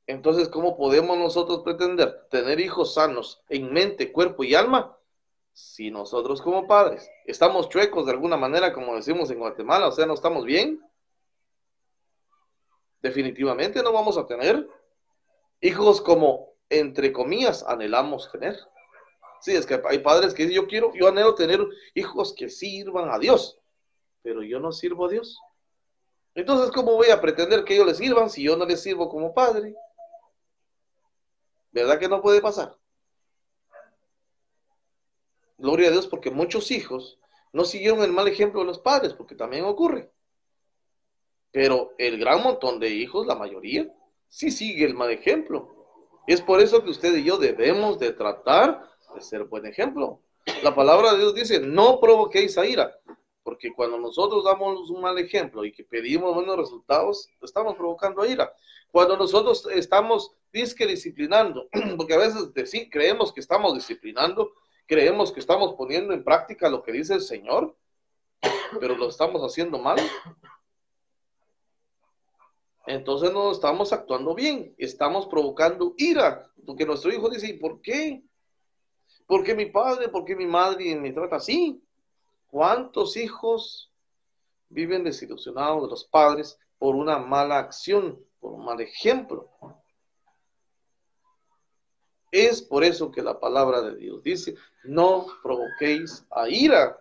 Entonces, 0.06 0.50
¿cómo 0.50 0.78
podemos 0.78 1.18
nosotros 1.18 1.62
pretender 1.64 2.28
tener 2.30 2.60
hijos 2.60 2.94
sanos 2.94 3.44
en 3.50 3.72
mente, 3.74 4.12
cuerpo 4.12 4.44
y 4.44 4.56
alma 4.56 4.98
si 5.54 5.90
nosotros 5.90 6.42
como 6.42 6.68
padres 6.68 7.10
estamos 7.26 7.68
chuecos 7.68 8.06
de 8.06 8.12
alguna 8.12 8.38
manera, 8.38 8.74
como 8.74 8.96
decimos 8.96 9.32
en 9.32 9.40
Guatemala, 9.40 9.88
o 9.88 9.92
sea, 9.92 10.06
no 10.06 10.14
estamos 10.14 10.46
bien, 10.46 10.80
definitivamente 13.02 13.82
no 13.82 13.92
vamos 13.92 14.18
a 14.18 14.28
tener 14.28 14.70
hijos 15.62 16.00
como, 16.00 16.54
entre 16.70 17.12
comillas, 17.12 17.64
anhelamos 17.64 18.32
tener. 18.32 18.56
Sí, 19.42 19.56
es 19.56 19.66
que 19.66 19.82
hay 19.88 20.00
padres 20.00 20.34
que 20.34 20.52
yo 20.52 20.68
quiero, 20.68 20.94
yo 20.94 21.08
anhelo 21.08 21.36
tener 21.36 21.66
hijos 21.94 22.34
que 22.34 22.50
sirvan 22.50 23.10
a 23.12 23.20
Dios, 23.20 23.60
pero 24.22 24.44
yo 24.44 24.60
no 24.60 24.72
sirvo 24.72 25.06
a 25.06 25.10
Dios. 25.10 25.40
Entonces, 26.36 26.72
¿cómo 26.72 26.94
voy 26.94 27.10
a 27.10 27.22
pretender 27.22 27.64
que 27.64 27.76
ellos 27.76 27.88
les 27.88 27.98
sirvan 27.98 28.30
si 28.30 28.44
yo 28.44 28.56
no 28.56 28.66
les 28.66 28.82
sirvo 28.82 29.10
como 29.10 29.34
padre? 29.34 29.76
¿Verdad 31.72 32.00
que 32.00 32.08
no 32.08 32.22
puede 32.22 32.42
pasar? 32.42 32.78
Gloria 35.58 35.88
a 35.90 35.92
Dios 35.92 36.08
porque 36.08 36.30
muchos 36.30 36.70
hijos 36.72 37.20
no 37.54 37.66
siguieron 37.66 38.04
el 38.04 38.12
mal 38.12 38.28
ejemplo 38.28 38.62
de 38.62 38.68
los 38.68 38.80
padres, 38.80 39.14
porque 39.14 39.36
también 39.36 39.66
ocurre. 39.66 40.12
Pero 41.52 41.96
el 41.98 42.20
gran 42.20 42.44
montón 42.44 42.80
de 42.80 42.90
hijos, 42.90 43.26
la 43.26 43.36
mayoría, 43.36 43.92
sí 44.30 44.52
sigue 44.52 44.86
el 44.86 44.94
mal 44.94 45.10
ejemplo. 45.10 45.74
Es 46.28 46.42
por 46.42 46.60
eso 46.60 46.84
que 46.84 46.92
usted 46.92 47.16
y 47.16 47.24
yo 47.24 47.38
debemos 47.38 47.98
de 47.98 48.12
tratar 48.12 48.88
ser 49.22 49.46
buen 49.46 49.66
ejemplo. 49.66 50.22
La 50.64 50.74
palabra 50.74 51.14
de 51.14 51.20
Dios 51.20 51.36
dice, 51.36 51.60
no 51.60 52.00
provoquéis 52.00 52.58
a 52.58 52.66
ira, 52.66 52.98
porque 53.44 53.74
cuando 53.74 53.98
nosotros 53.98 54.44
damos 54.44 54.90
un 54.90 55.02
mal 55.02 55.18
ejemplo 55.20 55.66
y 55.66 55.72
que 55.72 55.84
pedimos 55.84 56.34
buenos 56.34 56.58
resultados, 56.58 57.30
estamos 57.42 57.76
provocando 57.76 58.22
a 58.22 58.28
ira. 58.28 58.54
Cuando 58.92 59.18
nosotros 59.18 59.68
estamos 59.74 60.32
disque 60.52 60.88
disciplinando, 60.88 61.68
porque 61.98 62.14
a 62.14 62.18
veces 62.18 62.50
creemos 62.90 63.34
que 63.34 63.42
estamos 63.42 63.74
disciplinando, 63.76 64.52
creemos 64.86 65.32
que 65.32 65.40
estamos 65.40 65.76
poniendo 65.76 66.14
en 66.14 66.24
práctica 66.24 66.70
lo 66.70 66.82
que 66.82 66.92
dice 66.92 67.14
el 67.14 67.22
Señor, 67.22 67.76
pero 68.80 68.96
lo 68.96 69.10
estamos 69.10 69.42
haciendo 69.42 69.78
mal. 69.78 69.98
Entonces 72.86 73.34
no 73.34 73.52
estamos 73.52 73.92
actuando 73.92 74.34
bien, 74.34 74.74
estamos 74.78 75.28
provocando 75.28 75.94
ira, 75.98 76.50
porque 76.66 76.86
nuestro 76.86 77.12
hijo 77.12 77.30
dice, 77.30 77.48
¿y 77.48 77.54
por 77.54 77.82
qué? 77.82 78.24
¿Por 79.28 79.44
qué 79.44 79.54
mi 79.54 79.66
padre, 79.66 80.08
por 80.08 80.24
qué 80.24 80.36
mi 80.36 80.48
madre 80.48 80.96
me 80.96 81.12
trata 81.12 81.36
así? 81.36 81.84
¿Cuántos 82.48 83.18
hijos 83.18 83.92
viven 84.70 85.04
desilusionados 85.04 85.84
de 85.84 85.90
los 85.90 86.06
padres 86.06 86.58
por 86.80 86.96
una 86.96 87.20
mala 87.20 87.60
acción, 87.60 88.26
por 88.40 88.54
un 88.54 88.64
mal 88.64 88.80
ejemplo? 88.80 89.50
Es 92.32 92.62
por 92.62 92.86
eso 92.86 93.12
que 93.12 93.22
la 93.22 93.38
palabra 93.38 93.82
de 93.82 93.98
Dios 93.98 94.24
dice, 94.24 94.56
no 94.86 95.26
provoquéis 95.44 96.26
a 96.32 96.48
ira. 96.48 96.98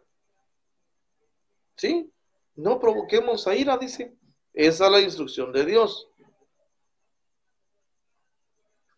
¿Sí? 1.77 2.13
No 2.57 2.81
provoquemos 2.81 3.47
a 3.47 3.55
ira, 3.55 3.79
dice. 3.79 4.17
Esa 4.53 4.87
es 4.87 4.93
la 4.93 5.01
instrucción 5.01 5.53
de 5.53 5.65
Dios. 5.65 6.09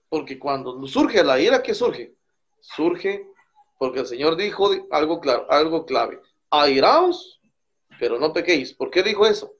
Porque 0.08 0.38
cuando 0.38 0.86
surge 0.86 1.22
la 1.22 1.38
ira, 1.38 1.62
¿qué 1.62 1.74
surge? 1.74 2.17
Surge 2.60 3.26
porque 3.78 4.00
el 4.00 4.06
Señor 4.06 4.36
dijo 4.36 4.70
algo 4.90 5.20
claro, 5.20 5.46
algo 5.50 5.86
clave. 5.86 6.20
Airaos, 6.50 7.40
pero 7.98 8.18
no 8.18 8.32
pequéis. 8.32 8.74
¿Por 8.74 8.90
qué 8.90 9.02
dijo 9.02 9.26
eso? 9.26 9.52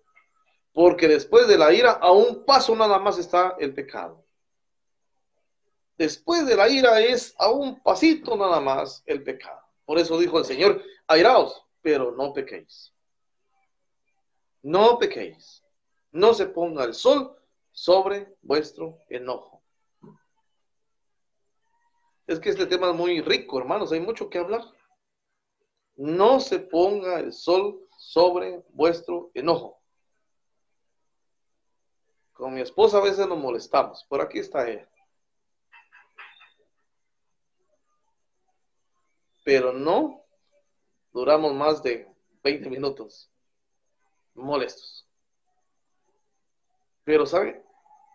Porque 0.73 1.09
después 1.09 1.47
de 1.49 1.59
la 1.59 1.73
ira, 1.73 1.93
a 1.93 2.13
un 2.13 2.45
paso 2.45 2.75
nada 2.75 2.99
más 2.99 3.19
está 3.19 3.57
el 3.59 3.75
pecado 3.75 4.25
después 5.99 6.47
de 6.47 6.57
la 6.57 6.69
ira 6.69 7.01
es 7.01 7.35
a 7.39 7.51
un 7.51 7.83
pasito 7.83 8.37
nada 8.37 8.61
más 8.61 9.03
el 9.05 9.23
pecado. 9.23 9.61
Por 9.85 9.99
eso 9.99 10.19
dijo 10.19 10.39
el 10.39 10.45
Señor, 10.45 10.83
airaos, 11.09 11.63
pero 11.83 12.13
no 12.13 12.33
pequéis. 12.33 12.95
No 14.63 14.99
pequéis. 14.99 15.63
No 16.13 16.33
se 16.33 16.47
ponga 16.47 16.85
el 16.85 16.95
sol 16.95 17.37
sobre 17.73 18.35
vuestro 18.43 19.01
enojo. 19.09 19.58
Es 22.29 22.39
que 22.39 22.51
este 22.51 22.67
tema 22.67 22.91
es 22.91 22.95
muy 22.95 23.23
rico, 23.23 23.59
hermanos, 23.59 23.91
hay 23.91 24.01
mucho 24.01 24.29
que 24.29 24.39
hablar. 24.39 24.63
no 25.97 26.39
se 26.39 26.61
ponga 26.61 27.19
el 27.19 27.33
sol 27.33 27.81
sobre 27.97 28.63
vuestro 28.69 29.31
enojo. 29.35 29.81
Con 32.35 32.55
mi 32.55 32.61
esposa 32.61 32.99
a 32.99 33.03
veces 33.03 33.27
nos 33.27 33.39
molestamos. 33.39 34.05
Por 34.05 34.21
aquí 34.21 34.39
está 34.39 34.69
ella. 34.69 34.89
Pero 39.43 39.73
no 39.73 40.23
duramos 41.11 41.55
más 41.55 41.83
de 41.83 42.07
20 42.45 42.69
minutos 42.69 43.33
molestos. 44.35 45.09
Pero, 47.05 47.25
¿sabe? 47.25 47.65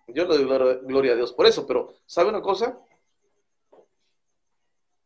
Yo 0.08 0.26
le 0.26 0.38
doy 0.38 0.78
gloria 0.84 1.14
a 1.14 1.16
Dios 1.16 1.34
por 1.34 1.48
eso, 1.48 1.66
pero 1.66 1.96
¿sabe 2.06 2.30
una 2.30 2.42
cosa? 2.42 2.80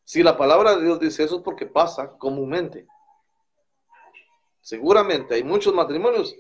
Si 0.08 0.24
la 0.24 0.38
palabra 0.38 0.78
de 0.78 0.86
Dios 0.86 1.02
dice 1.02 1.26
eso 1.26 1.36
es 1.36 1.42
porque 1.42 1.66
pasa 1.66 2.18
comúnmente. 2.18 2.88
Seguramente 4.62 5.36
hay 5.36 5.44
muchos 5.44 5.74
matrimonios 5.74 6.34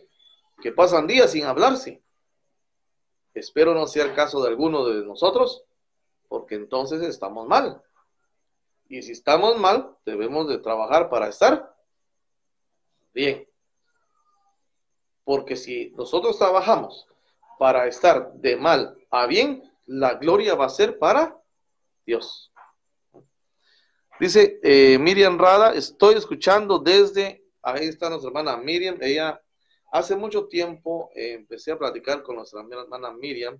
que 0.62 0.72
pasan 0.72 1.06
días 1.06 1.32
sin 1.34 1.44
hablarse. 1.44 2.02
Espero 3.34 3.74
no 3.74 3.86
sea 3.86 4.06
el 4.06 4.14
caso 4.14 4.42
de 4.42 4.48
alguno 4.48 4.86
de 4.86 5.04
nosotros, 5.04 5.66
porque 6.30 6.56
entonces 6.56 7.02
estamos 7.02 7.46
mal. 7.46 7.84
Y 8.88 9.02
si 9.02 9.12
estamos 9.12 9.60
mal, 9.60 9.98
debemos 10.06 10.48
de 10.48 10.60
trabajar 10.60 11.10
para 11.10 11.28
estar 11.28 11.76
bien. 13.14 13.50
Porque 15.26 15.58
si 15.58 15.90
nosotros 15.90 16.38
trabajamos 16.38 17.06
para 17.60 17.86
estar 17.88 18.32
de 18.32 18.56
mal 18.56 18.98
a 19.12 19.26
bien, 19.26 19.62
la 19.86 20.14
gloria 20.14 20.56
va 20.56 20.68
a 20.68 20.70
ser 20.70 20.98
para 20.98 21.38
Dios. 22.06 22.54
Dice 24.20 24.60
eh, 24.64 24.98
Miriam 24.98 25.38
Rada, 25.38 25.74
estoy 25.76 26.16
escuchando 26.16 26.80
desde, 26.80 27.46
ahí 27.62 27.86
está 27.86 28.10
nuestra 28.10 28.30
hermana 28.30 28.58
Miriam, 28.58 28.98
ella 29.00 29.40
hace 29.92 30.16
mucho 30.16 30.48
tiempo 30.48 31.12
eh, 31.14 31.34
empecé 31.34 31.72
a 31.72 31.78
platicar 31.78 32.24
con 32.24 32.38
nuestra 32.38 32.62
hermana 32.62 33.12
Miriam. 33.12 33.60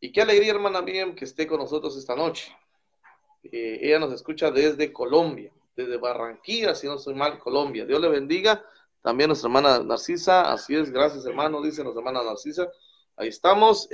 Y 0.00 0.10
qué 0.10 0.22
alegría, 0.22 0.52
hermana 0.52 0.82
Miriam, 0.82 1.14
que 1.14 1.24
esté 1.24 1.46
con 1.46 1.60
nosotros 1.60 1.96
esta 1.96 2.16
noche. 2.16 2.52
Eh, 3.44 3.78
ella 3.82 4.00
nos 4.00 4.12
escucha 4.12 4.50
desde 4.50 4.92
Colombia, 4.92 5.52
desde 5.76 5.96
Barranquilla, 5.96 6.74
si 6.74 6.88
no 6.88 6.98
soy 6.98 7.14
mal, 7.14 7.38
Colombia. 7.38 7.86
Dios 7.86 8.00
le 8.00 8.08
bendiga 8.08 8.64
también 9.00 9.28
nuestra 9.28 9.46
hermana 9.46 9.78
Narcisa, 9.78 10.52
así 10.52 10.74
es, 10.74 10.90
gracias 10.90 11.24
hermano, 11.24 11.62
dice 11.62 11.84
nuestra 11.84 12.00
hermana 12.00 12.24
Narcisa. 12.24 12.68
Ahí 13.16 13.28
estamos. 13.28 13.88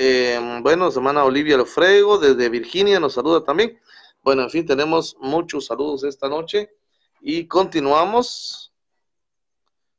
Bueno, 0.63 0.89
hermana 0.89 1.25
Olivia 1.25 1.59
Lofrego, 1.59 2.17
desde 2.17 2.49
Virginia, 2.49 2.99
nos 2.99 3.13
saluda 3.13 3.45
también. 3.45 3.79
Bueno, 4.23 4.43
en 4.43 4.51
fin, 4.51 4.67
tenemos 4.67 5.17
muchos 5.19 5.67
saludos 5.67 6.05
esta 6.05 6.29
noche 6.29 6.71
y 7.23 7.49
continuamos. 7.49 8.75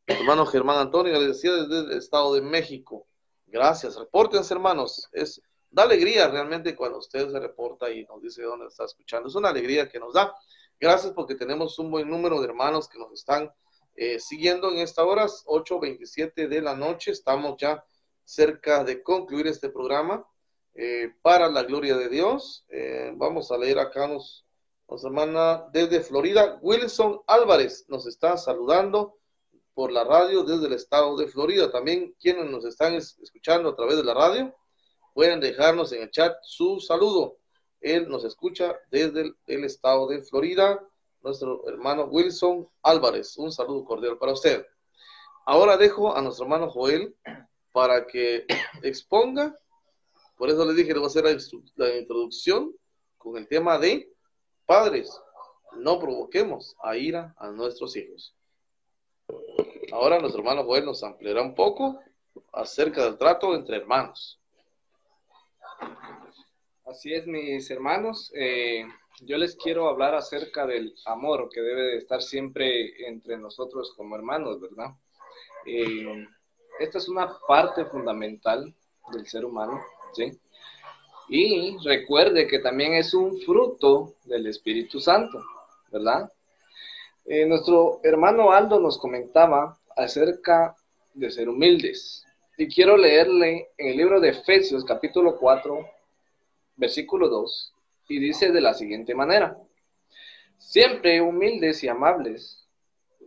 Hermano 0.05 0.45
Germán 0.45 0.78
Antonio, 0.78 1.13
le 1.19 1.28
decía 1.28 1.53
desde 1.53 1.80
el 1.80 1.97
Estado 1.97 2.36
de 2.36 2.41
México. 2.41 3.07
Gracias, 3.47 3.95
repórtense 3.95 4.53
hermanos. 4.53 5.09
Es, 5.11 5.41
da 5.72 5.84
alegría 5.84 6.28
realmente 6.28 6.76
cuando 6.76 6.99
usted 6.99 7.32
se 7.32 7.39
reporta 7.39 7.89
y 7.89 8.05
nos 8.05 8.22
dice 8.22 8.43
dónde 8.43 8.67
está 8.67 8.86
escuchando. 8.86 9.28
Es 9.28 9.36
una 9.36 9.49
alegría 9.49 9.89
que 9.89 9.99
nos 9.99 10.13
da. 10.13 10.36
Gracias 10.80 11.13
porque 11.13 11.34
tenemos 11.34 11.80
un 11.80 11.89
buen 11.89 12.07
número 12.07 12.39
de 12.39 12.47
hermanos 12.47 12.88
que 12.88 12.99
nos 12.99 13.11
están 13.13 13.51
eh, 13.95 14.19
siguiendo 14.19 14.72
en 14.72 14.78
esta 14.78 15.03
hora, 15.03 15.26
8.27 15.26 16.47
de 16.47 16.61
la 16.61 16.76
noche, 16.76 17.11
estamos 17.11 17.55
ya 17.59 17.84
cerca 18.24 18.84
de 18.84 19.01
concluir 19.01 19.47
este 19.47 19.69
programa. 19.69 20.26
Eh, 20.74 21.13
para 21.22 21.49
la 21.49 21.63
gloria 21.63 21.97
de 21.97 22.09
Dios, 22.09 22.65
eh, 22.69 23.11
vamos 23.15 23.51
a 23.51 23.57
leer 23.57 23.80
acá 23.80 24.07
nos, 24.07 24.45
nos 24.89 25.03
hermana 25.03 25.65
desde 25.74 26.01
Florida, 26.01 26.59
Wilson 26.61 27.22
Álvarez 27.28 27.86
nos 27.89 28.07
está 28.07 28.38
saludando 28.38 29.17
por 29.74 29.91
la 29.91 30.03
radio 30.03 30.43
desde 30.43 30.67
el 30.67 30.74
estado 30.74 31.17
de 31.17 31.28
Florida. 31.28 31.72
También 31.72 32.15
quienes 32.19 32.45
nos 32.45 32.65
están 32.65 32.93
escuchando 32.95 33.69
a 33.69 33.76
través 33.76 33.97
de 33.97 34.03
la 34.03 34.13
radio, 34.13 34.55
pueden 35.13 35.39
dejarnos 35.39 35.91
en 35.91 36.03
el 36.03 36.11
chat 36.11 36.36
su 36.43 36.80
saludo. 36.80 37.38
Él 37.80 38.07
nos 38.09 38.24
escucha 38.24 38.76
desde 38.89 39.34
el 39.47 39.63
estado 39.63 40.07
de 40.07 40.22
Florida 40.22 40.80
nuestro 41.22 41.67
hermano 41.67 42.05
Wilson 42.05 42.69
Álvarez. 42.82 43.38
Un 43.38 43.51
saludo 43.51 43.86
cordial 43.86 44.17
para 44.17 44.34
usted. 44.34 44.65
Ahora 45.45 45.78
dejo 45.78 46.15
a 46.15 46.22
nuestro 46.22 46.45
hermano 46.45 46.69
Joel 46.69 47.15
para 47.72 48.05
que 48.05 48.45
exponga, 48.84 49.55
por 50.41 50.49
eso 50.49 50.65
le 50.65 50.73
dije 50.73 50.91
le 50.91 50.97
voy 50.97 51.03
a 51.03 51.07
hacer 51.07 51.23
la, 51.75 51.95
introducción 51.95 52.75
con 53.19 53.37
el 53.37 53.47
tema 53.47 53.77
de 53.77 54.11
padres, 54.65 55.15
no 55.77 55.99
provoquemos 55.99 56.75
a 56.81 56.97
ira 56.97 57.35
a 57.37 57.51
nuestros 57.51 57.95
hijos. 57.95 58.35
Ahora 59.91 60.17
nuestro 60.17 60.41
hermano 60.41 60.63
Joel 60.63 60.85
nos 60.85 61.03
ampliará 61.03 61.43
un 61.43 61.53
poco 61.53 61.99
acerca 62.53 63.03
del 63.03 63.19
trato 63.19 63.53
entre 63.53 63.77
hermanos. 63.77 64.41
Así 66.85 67.13
es, 67.13 67.27
mis 67.27 67.69
hermanos. 67.69 68.31
Eh, 68.33 68.83
yo 69.19 69.37
les 69.37 69.55
quiero 69.55 69.89
hablar 69.89 70.15
acerca 70.15 70.65
del 70.65 70.95
amor 71.05 71.49
que 71.53 71.61
debe 71.61 71.83
de 71.83 71.97
estar 71.97 72.23
siempre 72.23 73.07
entre 73.07 73.37
nosotros 73.37 73.93
como 73.95 74.15
hermanos, 74.15 74.59
¿verdad? 74.59 74.89
Eh, 75.67 76.27
esta 76.79 76.97
es 76.97 77.07
una 77.07 77.31
parte 77.47 77.85
fundamental 77.85 78.73
del 79.11 79.27
ser 79.27 79.45
humano, 79.45 79.79
Y 81.30 81.78
recuerde 81.84 82.47
que 82.47 82.59
también 82.59 82.93
es 82.93 83.14
un 83.14 83.39
fruto 83.41 84.16
del 84.26 84.47
Espíritu 84.47 84.99
Santo, 84.99 85.41
¿verdad? 85.91 86.32
Eh, 87.26 87.45
nuestro 87.45 88.01
hermano 88.03 88.51
Aldo 88.51 88.80
nos 88.80 88.97
comentaba 88.97 89.80
acerca 89.95 90.76
de 91.14 91.32
ser 91.32 91.49
humildes. 91.49 92.26
Y 92.57 92.68
quiero 92.68 92.97
leerle 92.97 93.70
en 93.78 93.88
el 93.88 93.97
libro 93.97 94.20
de 94.20 94.30
Efesios 94.30 94.84
capítulo 94.84 95.38
4, 95.38 95.80
versículo 96.76 97.30
2, 97.30 97.74
y 98.09 98.20
dice 98.20 98.51
de 98.51 98.62
la 98.62 98.74
siguiente 98.74 99.16
manera, 99.16 99.57
siempre 100.57 101.22
humildes 101.22 101.84
y 101.84 101.88
amables, 101.88 102.68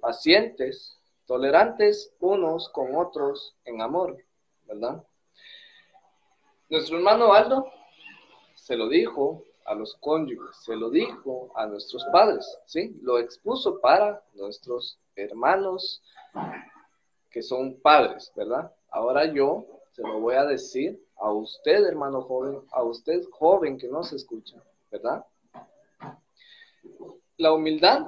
pacientes, 0.01 0.99
tolerantes 1.27 2.13
unos 2.21 2.69
con 2.69 2.95
otros 2.95 3.57
en 3.65 3.81
amor, 3.81 4.19
¿verdad? 4.67 5.03
Nuestro 6.69 6.97
hermano 6.97 7.33
Aldo 7.33 7.67
se 8.55 8.77
lo 8.77 8.89
dijo 8.89 9.45
a 9.67 9.75
los 9.75 9.95
cónyuges, 9.97 10.57
se 10.65 10.77
lo 10.77 10.91
dijo 10.91 11.51
a 11.55 11.67
nuestros 11.67 12.05
padres, 12.13 12.47
¿sí? 12.67 12.97
Lo 13.03 13.19
expuso 13.19 13.81
para 13.81 14.23
nuestros 14.35 14.99
hermanos 15.17 16.03
que 17.31 17.43
son 17.43 17.81
padres, 17.81 18.33
¿verdad? 18.37 18.73
Ahora 18.91 19.33
yo 19.33 19.67
se 19.93 20.03
lo 20.03 20.21
voy 20.21 20.35
a 20.35 20.45
decir 20.45 21.01
a 21.17 21.31
usted, 21.31 21.85
hermano 21.85 22.23
joven, 22.23 22.61
a 22.73 22.83
usted 22.83 23.23
joven 23.31 23.79
que 23.79 23.89
no 23.89 24.03
se 24.03 24.17
escucha. 24.17 24.63
¿verdad? 24.95 25.25
La 27.37 27.53
humildad 27.53 28.07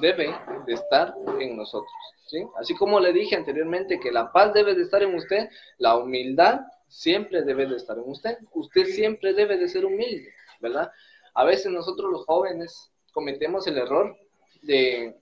debe 0.00 0.32
de 0.66 0.74
estar 0.74 1.14
en 1.40 1.56
nosotros, 1.56 1.90
¿sí? 2.26 2.46
Así 2.56 2.74
como 2.76 3.00
le 3.00 3.12
dije 3.12 3.34
anteriormente 3.34 3.98
que 3.98 4.12
la 4.12 4.30
paz 4.30 4.52
debe 4.54 4.74
de 4.74 4.82
estar 4.82 5.02
en 5.02 5.14
usted, 5.14 5.48
la 5.78 5.96
humildad 5.96 6.60
siempre 6.94 7.42
debe 7.42 7.66
de 7.66 7.76
estar 7.76 7.98
en 7.98 8.08
usted. 8.08 8.38
Usted 8.52 8.86
siempre 8.86 9.34
debe 9.34 9.58
de 9.58 9.68
ser 9.68 9.84
humilde, 9.84 10.32
¿verdad? 10.60 10.92
A 11.34 11.44
veces 11.44 11.72
nosotros 11.72 12.10
los 12.10 12.24
jóvenes 12.24 12.92
cometemos 13.12 13.66
el 13.66 13.78
error 13.78 14.16
de 14.62 15.16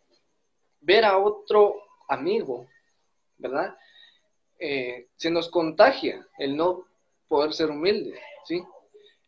ver 0.81 1.05
a 1.07 1.17
otro 1.17 1.77
amigo, 2.09 2.69
¿verdad? 3.39 3.75
Eh, 4.59 5.09
se 5.17 5.31
nos 5.31 5.49
contagia 5.49 6.27
el 6.39 6.57
no 6.57 6.85
poder 7.27 7.55
ser 7.55 7.71
humilde, 7.71 8.21
¿sí? 8.45 8.63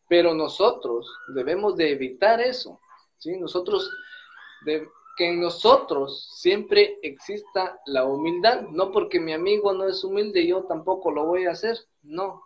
Pero 0.06 0.34
nosotros 0.34 1.10
debemos 1.34 1.76
de 1.76 1.92
evitar 1.92 2.42
eso, 2.42 2.78
¿sí? 3.16 3.38
Nosotros, 3.38 3.90
de, 4.66 4.86
que 5.16 5.28
en 5.28 5.40
nosotros 5.40 6.28
siempre 6.34 6.98
exista 7.02 7.80
la 7.86 8.04
humildad, 8.04 8.62
no 8.70 8.92
porque 8.92 9.18
mi 9.18 9.32
amigo 9.32 9.72
no 9.72 9.88
es 9.88 10.04
humilde, 10.04 10.46
yo 10.46 10.64
tampoco 10.64 11.10
lo 11.10 11.24
voy 11.24 11.46
a 11.46 11.52
hacer, 11.52 11.78
no. 12.04 12.42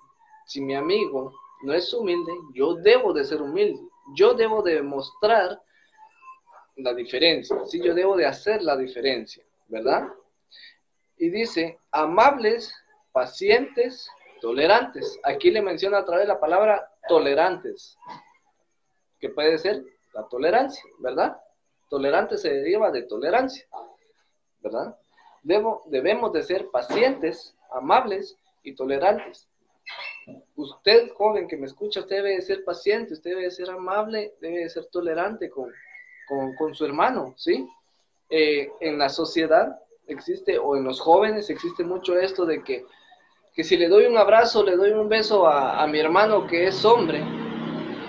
Si 0.46 0.60
mi 0.60 0.74
amigo 0.74 1.32
no 1.62 1.72
es 1.72 1.92
humilde, 1.92 2.32
yo 2.54 2.74
debo 2.74 3.12
de 3.12 3.24
ser 3.24 3.42
humilde, 3.42 3.80
yo 4.14 4.34
debo 4.34 4.62
de 4.62 4.82
mostrar 4.82 5.60
la 6.76 6.94
diferencia, 6.94 7.56
¿sí? 7.66 7.80
Yo 7.82 7.94
debo 7.94 8.16
de 8.16 8.26
hacer 8.26 8.62
la 8.62 8.76
diferencia, 8.76 9.44
¿verdad? 9.66 10.08
Y 11.16 11.30
dice, 11.30 11.78
amables, 11.90 12.72
pacientes, 13.12 14.08
tolerantes. 14.40 15.18
Aquí 15.24 15.50
le 15.50 15.60
menciona 15.60 15.98
a 15.98 16.04
través 16.04 16.28
la 16.28 16.38
palabra 16.38 16.88
tolerantes, 17.08 17.98
que 19.18 19.30
puede 19.30 19.58
ser 19.58 19.84
la 20.14 20.28
tolerancia, 20.28 20.84
¿verdad? 20.98 21.36
Tolerante 21.88 22.36
se 22.38 22.52
deriva 22.52 22.90
de 22.90 23.02
tolerancia, 23.02 23.66
¿verdad? 24.60 24.96
Debo, 25.42 25.82
debemos 25.86 26.32
de 26.32 26.42
ser 26.42 26.70
pacientes, 26.70 27.56
amables 27.72 28.36
y 28.62 28.74
tolerantes. 28.74 29.47
Usted, 30.56 31.10
joven 31.14 31.46
que 31.46 31.56
me 31.56 31.66
escucha, 31.66 32.00
usted 32.00 32.16
debe 32.16 32.36
de 32.36 32.42
ser 32.42 32.64
paciente, 32.64 33.14
usted 33.14 33.30
debe 33.30 33.42
de 33.44 33.50
ser 33.50 33.70
amable, 33.70 34.34
debe 34.40 34.58
de 34.58 34.70
ser 34.70 34.86
tolerante 34.86 35.48
con, 35.50 35.72
con, 36.26 36.54
con 36.56 36.74
su 36.74 36.84
hermano, 36.84 37.34
¿sí? 37.36 37.68
eh, 38.30 38.70
en 38.80 38.98
la 38.98 39.08
sociedad 39.08 39.78
existe, 40.06 40.58
o 40.58 40.76
en 40.76 40.84
los 40.84 41.00
jóvenes 41.00 41.50
existe 41.50 41.84
mucho 41.84 42.18
esto 42.18 42.44
de 42.46 42.62
que, 42.62 42.84
que 43.54 43.64
si 43.64 43.76
le 43.76 43.88
doy 43.88 44.06
un 44.06 44.16
abrazo, 44.16 44.62
le 44.62 44.76
doy 44.76 44.90
un 44.90 45.08
beso 45.08 45.46
a, 45.46 45.82
a 45.82 45.86
mi 45.86 45.98
hermano 45.98 46.46
que 46.46 46.66
es 46.66 46.84
hombre, 46.84 47.20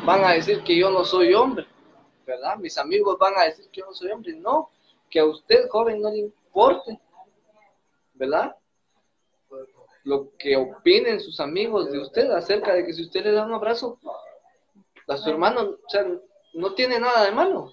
van 0.05 0.23
a 0.23 0.33
decir 0.33 0.63
que 0.63 0.77
yo 0.77 0.89
no 0.89 1.03
soy 1.03 1.33
hombre, 1.33 1.67
¿verdad? 2.25 2.57
Mis 2.57 2.77
amigos 2.77 3.17
van 3.19 3.33
a 3.37 3.43
decir 3.43 3.67
que 3.71 3.81
yo 3.81 3.87
no 3.87 3.93
soy 3.93 4.11
hombre. 4.11 4.33
No, 4.33 4.69
que 5.09 5.19
a 5.19 5.25
usted, 5.25 5.67
joven, 5.69 6.01
no 6.01 6.09
le 6.09 6.19
importe, 6.19 6.99
¿verdad? 8.13 8.55
Lo 10.09 10.35
que 10.39 10.57
opinen 10.57 11.19
sus 11.19 11.39
amigos 11.39 11.91
de 11.91 11.99
usted 11.99 12.31
acerca 12.31 12.73
de 12.73 12.83
que 12.83 12.93
si 12.93 13.03
usted 13.03 13.23
le 13.23 13.31
da 13.31 13.45
un 13.45 13.53
abrazo 13.53 13.99
a 15.07 15.17
su 15.17 15.29
hermano, 15.29 15.61
o 15.61 15.87
sea, 15.89 16.03
no 16.55 16.73
tiene 16.73 16.99
nada 16.99 17.25
de 17.25 17.31
malo, 17.31 17.71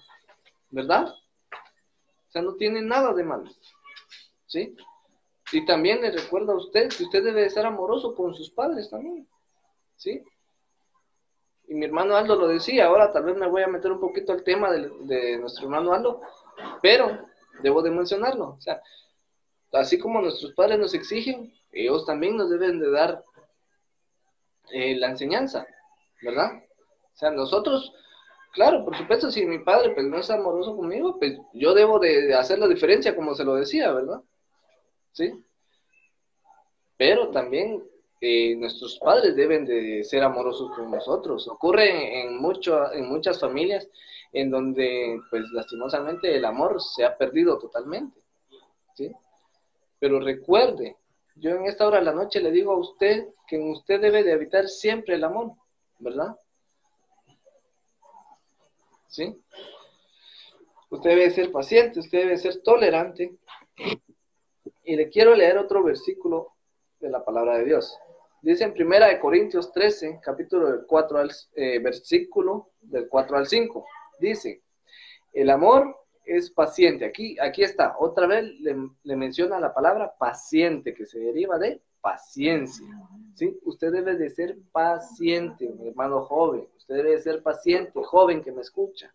¿verdad? 0.69 1.07
O 1.07 2.31
sea, 2.31 2.43
no 2.43 2.53
tiene 2.53 2.83
nada 2.83 3.11
de 3.15 3.23
malo, 3.23 3.49
¿sí? 4.45 4.75
Y 5.51 5.65
también 5.65 5.99
le 5.99 6.11
recuerda 6.11 6.53
a 6.53 6.57
usted 6.57 6.89
que 6.89 7.05
usted 7.05 7.23
debe 7.23 7.49
ser 7.49 7.65
amoroso 7.65 8.13
con 8.13 8.35
sus 8.35 8.51
padres 8.51 8.87
también, 8.91 9.27
¿sí? 9.95 10.23
Y 11.67 11.73
mi 11.73 11.85
hermano 11.85 12.15
Aldo 12.15 12.35
lo 12.35 12.47
decía, 12.49 12.85
ahora 12.85 13.11
tal 13.11 13.23
vez 13.23 13.35
me 13.35 13.47
voy 13.47 13.63
a 13.63 13.67
meter 13.67 13.91
un 13.91 13.99
poquito 13.99 14.31
al 14.31 14.43
tema 14.43 14.71
de, 14.71 14.91
de 15.05 15.39
nuestro 15.39 15.63
hermano 15.63 15.91
Aldo, 15.91 16.21
pero 16.83 17.17
debo 17.63 17.81
de 17.81 17.89
mencionarlo, 17.89 18.49
o 18.59 18.61
sea, 18.61 18.79
así 19.71 19.97
como 19.97 20.21
nuestros 20.21 20.53
padres 20.53 20.77
nos 20.77 20.93
exigen, 20.93 21.56
ellos 21.81 22.05
también 22.05 22.37
nos 22.37 22.49
deben 22.49 22.79
de 22.79 22.91
dar 22.91 23.23
eh, 24.71 24.95
la 24.95 25.09
enseñanza, 25.09 25.65
¿verdad? 26.21 26.51
O 27.13 27.17
sea, 27.17 27.31
nosotros, 27.31 27.93
claro, 28.53 28.83
por 28.83 28.97
supuesto, 28.97 29.31
si 29.31 29.45
mi 29.45 29.59
padre 29.59 29.91
pues, 29.91 30.05
no 30.05 30.17
es 30.17 30.29
amoroso 30.29 30.75
conmigo, 30.75 31.17
pues 31.17 31.37
yo 31.53 31.73
debo 31.73 31.99
de, 31.99 32.33
hacer 32.35 32.59
la 32.59 32.67
diferencia, 32.67 33.15
como 33.15 33.33
se 33.33 33.43
lo 33.43 33.55
decía, 33.55 33.91
¿verdad? 33.91 34.21
¿Sí? 35.13 35.33
Pero 36.97 37.29
también 37.31 37.83
eh, 38.21 38.55
nuestros 38.55 38.99
padres 38.99 39.35
deben 39.35 39.65
de 39.65 40.03
ser 40.03 40.23
amorosos 40.23 40.75
con 40.75 40.91
nosotros. 40.91 41.47
Ocurre 41.47 42.21
en, 42.21 42.39
en 42.39 43.09
muchas 43.09 43.39
familias 43.39 43.87
en 44.33 44.51
donde, 44.51 45.19
pues 45.29 45.43
lastimosamente, 45.51 46.35
el 46.35 46.45
amor 46.45 46.81
se 46.81 47.05
ha 47.05 47.17
perdido 47.17 47.57
totalmente. 47.57 48.19
¿sí? 48.95 49.11
Pero 49.99 50.19
recuerde, 50.19 50.97
yo 51.39 51.51
en 51.51 51.65
esta 51.65 51.87
hora 51.87 51.99
de 51.99 52.05
la 52.05 52.13
noche 52.13 52.39
le 52.41 52.51
digo 52.51 52.73
a 52.73 52.77
usted 52.77 53.27
que 53.47 53.57
en 53.57 53.69
usted 53.69 54.01
debe 54.01 54.23
de 54.23 54.33
habitar 54.33 54.67
siempre 54.67 55.15
el 55.15 55.23
amor, 55.23 55.53
¿verdad? 55.99 56.35
¿Sí? 59.07 59.39
Usted 60.89 61.09
debe 61.09 61.31
ser 61.31 61.51
paciente, 61.51 61.99
usted 61.99 62.19
debe 62.19 62.37
ser 62.37 62.61
tolerante. 62.61 63.35
Y 64.83 64.95
le 64.95 65.09
quiero 65.09 65.35
leer 65.35 65.57
otro 65.57 65.83
versículo 65.83 66.53
de 66.99 67.09
la 67.09 67.23
palabra 67.23 67.57
de 67.57 67.65
Dios. 67.65 67.97
Dice 68.41 68.63
en 68.63 68.73
Primera 68.73 69.07
de 69.07 69.19
Corintios 69.19 69.71
13, 69.71 70.19
capítulo 70.23 70.71
del 70.71 70.85
4 70.85 71.19
al, 71.19 71.31
eh, 71.55 71.79
versículo 71.79 72.71
del 72.81 73.09
4 73.09 73.37
al 73.37 73.47
5. 73.47 73.85
Dice, 74.19 74.63
el 75.33 75.49
amor 75.49 76.06
es 76.27 76.51
paciente. 76.51 77.05
Aquí, 77.05 77.37
aquí 77.39 77.63
está, 77.63 77.95
otra 77.97 78.27
vez 78.27 78.43
le, 78.59 79.15
menciona 79.15 79.59
la 79.59 79.73
palabra 79.73 80.13
paciente, 80.17 80.93
que 80.93 81.05
se 81.05 81.19
deriva 81.19 81.57
de 81.57 81.81
paciencia. 82.01 82.85
¿sí? 83.33 83.57
Usted 83.63 83.91
debe 83.91 84.15
de 84.15 84.29
ser 84.29 84.57
paciente, 84.71 85.69
mi 85.69 85.87
hermano 85.87 86.23
joven. 86.23 86.67
Usted 86.77 86.95
debe 86.95 87.11
de 87.11 87.21
ser 87.21 87.41
paciente, 87.41 87.91
joven 88.03 88.43
que 88.43 88.51
me 88.51 88.61
escucha. 88.61 89.13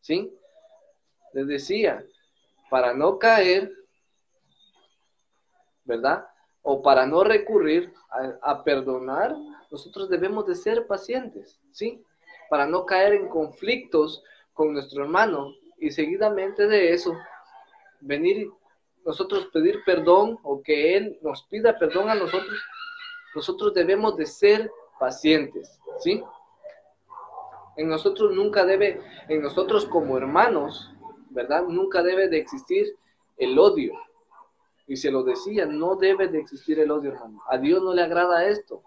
¿Sí? 0.00 0.36
Les 1.32 1.46
decía, 1.46 2.04
para 2.70 2.92
no 2.92 3.18
caer, 3.18 3.72
¿verdad? 5.84 6.28
O 6.62 6.82
para 6.82 7.06
no 7.06 7.24
recurrir 7.24 7.92
a, 8.10 8.50
a 8.50 8.64
perdonar, 8.64 9.34
nosotros 9.70 10.08
debemos 10.08 10.46
de 10.46 10.54
ser 10.54 10.86
pacientes, 10.86 11.58
¿sí? 11.72 12.04
Para 12.50 12.66
no 12.66 12.84
caer 12.86 13.14
en 13.14 13.28
conflictos 13.28 14.22
con 14.52 14.72
nuestro 14.72 15.02
hermano, 15.02 15.52
y 15.84 15.90
seguidamente 15.90 16.66
de 16.66 16.94
eso, 16.94 17.14
venir 18.00 18.50
nosotros 19.04 19.50
pedir 19.52 19.84
perdón 19.84 20.38
o 20.42 20.62
que 20.62 20.96
Él 20.96 21.18
nos 21.20 21.42
pida 21.44 21.78
perdón 21.78 22.08
a 22.08 22.14
nosotros, 22.14 22.58
nosotros 23.34 23.74
debemos 23.74 24.16
de 24.16 24.24
ser 24.24 24.72
pacientes, 24.98 25.78
¿sí? 25.98 26.24
En 27.76 27.90
nosotros 27.90 28.32
nunca 28.34 28.64
debe, 28.64 28.98
en 29.28 29.42
nosotros 29.42 29.84
como 29.84 30.16
hermanos, 30.16 30.90
¿verdad? 31.28 31.64
Nunca 31.64 32.02
debe 32.02 32.28
de 32.28 32.38
existir 32.38 32.96
el 33.36 33.58
odio. 33.58 33.92
Y 34.86 34.96
se 34.96 35.10
lo 35.10 35.22
decía, 35.22 35.66
no 35.66 35.96
debe 35.96 36.28
de 36.28 36.38
existir 36.38 36.80
el 36.80 36.90
odio, 36.90 37.12
hermano. 37.12 37.42
A 37.46 37.58
Dios 37.58 37.82
no 37.82 37.92
le 37.92 38.02
agrada 38.02 38.46
esto. 38.46 38.82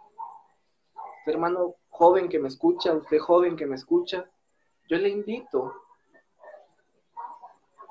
Usted, 1.20 1.34
hermano 1.34 1.76
joven 1.90 2.28
que 2.28 2.40
me 2.40 2.48
escucha, 2.48 2.94
usted 2.94 3.20
joven 3.20 3.56
que 3.56 3.68
me 3.68 3.76
escucha, 3.76 4.28
yo 4.90 4.98
le 4.98 5.10
invito 5.10 5.76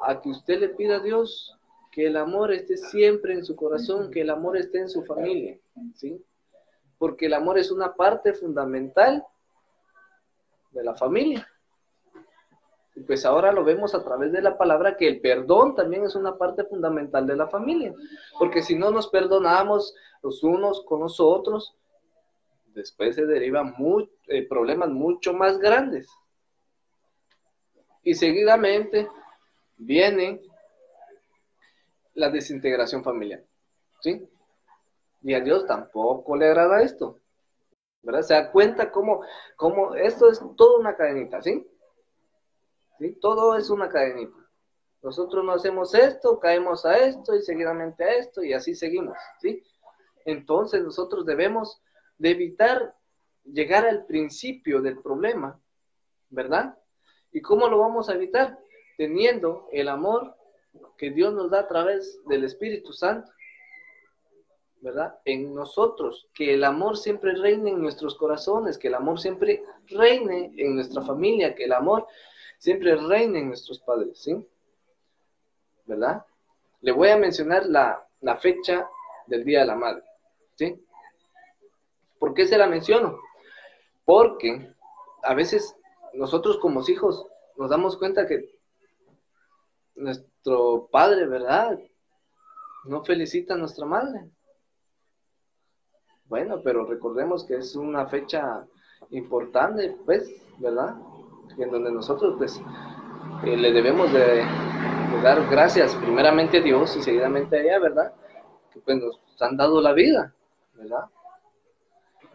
a 0.03 0.21
que 0.21 0.31
usted 0.31 0.61
le 0.61 0.69
pida 0.71 0.97
a 0.97 1.01
Dios 1.01 1.57
que 1.91 2.07
el 2.07 2.17
amor 2.17 2.53
esté 2.53 2.77
siempre 2.77 3.33
en 3.33 3.45
su 3.45 3.57
corazón, 3.57 4.11
que 4.11 4.21
el 4.21 4.31
amor 4.31 4.57
esté 4.57 4.81
en 4.81 4.91
su 4.91 5.03
familia, 5.05 5.59
¿sí? 5.95 6.23
Porque 6.99 7.27
el 7.27 7.35
amor 7.35 7.59
es 7.59 7.71
una 7.71 7.95
parte 7.95 8.35
fundamental 8.35 9.25
de 10.73 10.85
la 10.85 10.95
familia. 10.95 11.49
Y 12.95 13.01
pues 13.01 13.27
ahora 13.27 13.53
lo 13.53 13.63
vemos 13.63 13.95
a 13.95 14.03
través 14.03 14.33
de 14.33 14.41
la 14.41 14.57
palabra 14.57 14.97
que 14.97 15.07
el 15.07 15.21
perdón 15.21 15.75
también 15.75 16.05
es 16.05 16.15
una 16.15 16.37
parte 16.39 16.65
fundamental 16.65 17.27
de 17.27 17.37
la 17.37 17.47
familia. 17.47 17.95
Porque 18.39 18.63
si 18.63 18.75
no 18.75 18.91
nos 18.91 19.09
perdonamos 19.09 19.95
los 20.23 20.43
unos 20.43 20.83
con 20.85 21.01
los 21.01 21.21
otros, 21.21 21.77
después 22.75 23.15
se 23.15 23.27
derivan 23.27 23.75
eh, 24.29 24.47
problemas 24.49 24.89
mucho 24.91 25.35
más 25.35 25.59
grandes. 25.59 26.09
Y 28.03 28.15
seguidamente 28.15 29.09
viene 29.77 30.43
la 32.15 32.31
desintegración 32.31 33.05
familiar. 33.05 33.45
¿Sí? 34.01 34.29
Y 35.23 35.35
a 35.35 35.41
Dios 35.41 35.67
tampoco 35.67 36.37
le 36.37 36.47
agrada 36.47 36.83
esto. 36.83 37.21
¿Verdad? 38.03 38.23
Se 38.23 38.35
da 38.35 38.53
cuenta 38.53 38.91
cómo, 38.91 39.25
esto 39.97 40.31
es 40.31 40.41
toda 40.57 40.79
una 40.79 40.95
cadenita, 40.95 41.43
¿sí? 41.43 41.67
¿sí? 42.99 43.19
Todo 43.21 43.57
es 43.57 43.69
una 43.69 43.89
cadenita. 43.89 44.37
Nosotros 45.03 45.45
no 45.45 45.53
hacemos 45.53 45.95
esto, 45.95 46.39
caemos 46.39 46.85
a 46.85 46.99
esto 46.99 47.35
y 47.35 47.43
seguidamente 47.43 48.05
a 48.05 48.15
esto 48.15 48.43
y 48.43 48.53
así 48.53 48.75
seguimos, 48.75 49.17
¿sí? 49.41 49.63
Entonces 50.25 50.83
nosotros 50.83 51.25
debemos 51.27 51.83
de 52.19 52.31
evitar 52.31 52.97
llegar 53.45 53.87
al 53.87 54.07
principio 54.07 54.81
del 54.83 55.01
problema, 55.01 55.61
¿verdad? 56.31 56.79
¿Y 57.31 57.41
cómo 57.41 57.69
lo 57.69 57.79
vamos 57.79 58.09
a 58.09 58.15
evitar? 58.15 58.59
Teniendo 58.97 59.69
el 59.73 59.89
amor 59.89 60.35
que 60.97 61.11
Dios 61.11 61.33
nos 61.35 61.51
da 61.51 61.61
a 61.61 61.69
través 61.69 62.21
del 62.27 62.45
Espíritu 62.45 62.93
Santo, 62.93 63.31
¿verdad? 64.81 65.19
En 65.25 65.55
nosotros, 65.55 66.29
que 66.35 66.55
el 66.55 66.65
amor 66.65 66.97
siempre 66.97 67.35
reine 67.35 67.71
en 67.71 67.81
nuestros 67.81 68.15
corazones, 68.15 68.79
que 68.79 68.89
el 68.89 68.95
amor 68.95 69.19
siempre 69.19 69.65
reine 69.89 70.53
en 70.57 70.75
nuestra 70.75 71.03
familia, 71.03 71.55
que 71.55 71.65
el 71.65 71.73
amor 71.73 72.07
siempre 72.59 72.95
reine 72.97 73.41
en 73.41 73.49
nuestros 73.49 73.81
padres, 73.81 74.19
¿sí? 74.19 74.37
¿Verdad? 75.87 76.25
Le 76.81 76.93
voy 76.93 77.09
a 77.09 77.17
mencionar 77.17 77.67
la, 77.67 78.07
la 78.21 78.37
fecha 78.37 78.89
del 79.27 79.45
Día 79.45 79.61
de 79.61 79.67
la 79.67 79.77
Madre, 79.77 80.03
¿sí? 80.55 80.83
¿Por 82.19 82.35
qué 82.35 82.47
se 82.47 82.59
la 82.59 82.67
menciono? 82.67 83.19
Porque 84.05 84.73
a 85.23 85.35
veces 85.35 85.75
nosotros 86.15 86.59
como 86.59 86.83
hijos 86.89 87.27
nos 87.57 87.71
damos 87.71 87.97
cuenta 87.97 88.27
que 88.27 88.56
nuestro 89.97 90.89
padre, 90.91 91.27
¿verdad? 91.27 91.79
No 92.85 93.05
felicita 93.05 93.55
a 93.55 93.59
nuestra 93.59 93.87
madre. 93.87 94.31
Bueno, 96.27 96.61
pero 96.63 96.85
recordemos 96.85 97.45
que 97.45 97.57
es 97.57 97.77
una 97.77 98.07
fecha 98.07 98.67
importante, 99.11 99.97
pues, 100.05 100.31
¿verdad? 100.59 100.97
En 101.59 101.71
donde 101.71 101.93
nosotros, 101.93 102.35
pues, 102.37 102.61
eh, 103.45 103.57
le 103.57 103.73
debemos 103.73 104.13
de, 104.13 104.43
dar 105.23 105.49
gracias 105.49 105.95
primeramente 105.97 106.59
a 106.59 106.63
Dios 106.63 106.97
y 106.97 107.03
seguidamente 107.03 107.57
a 107.57 107.61
ella, 107.63 107.79
¿verdad? 107.79 108.13
Que 108.73 108.81
pues 108.81 108.99
nos 108.99 109.21
han 109.41 109.57
dado 109.57 109.81
la 109.81 109.93
vida, 109.93 110.35
¿verdad? 110.75 111.05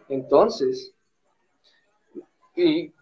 Entonces, 0.08 0.94
y 2.54 2.92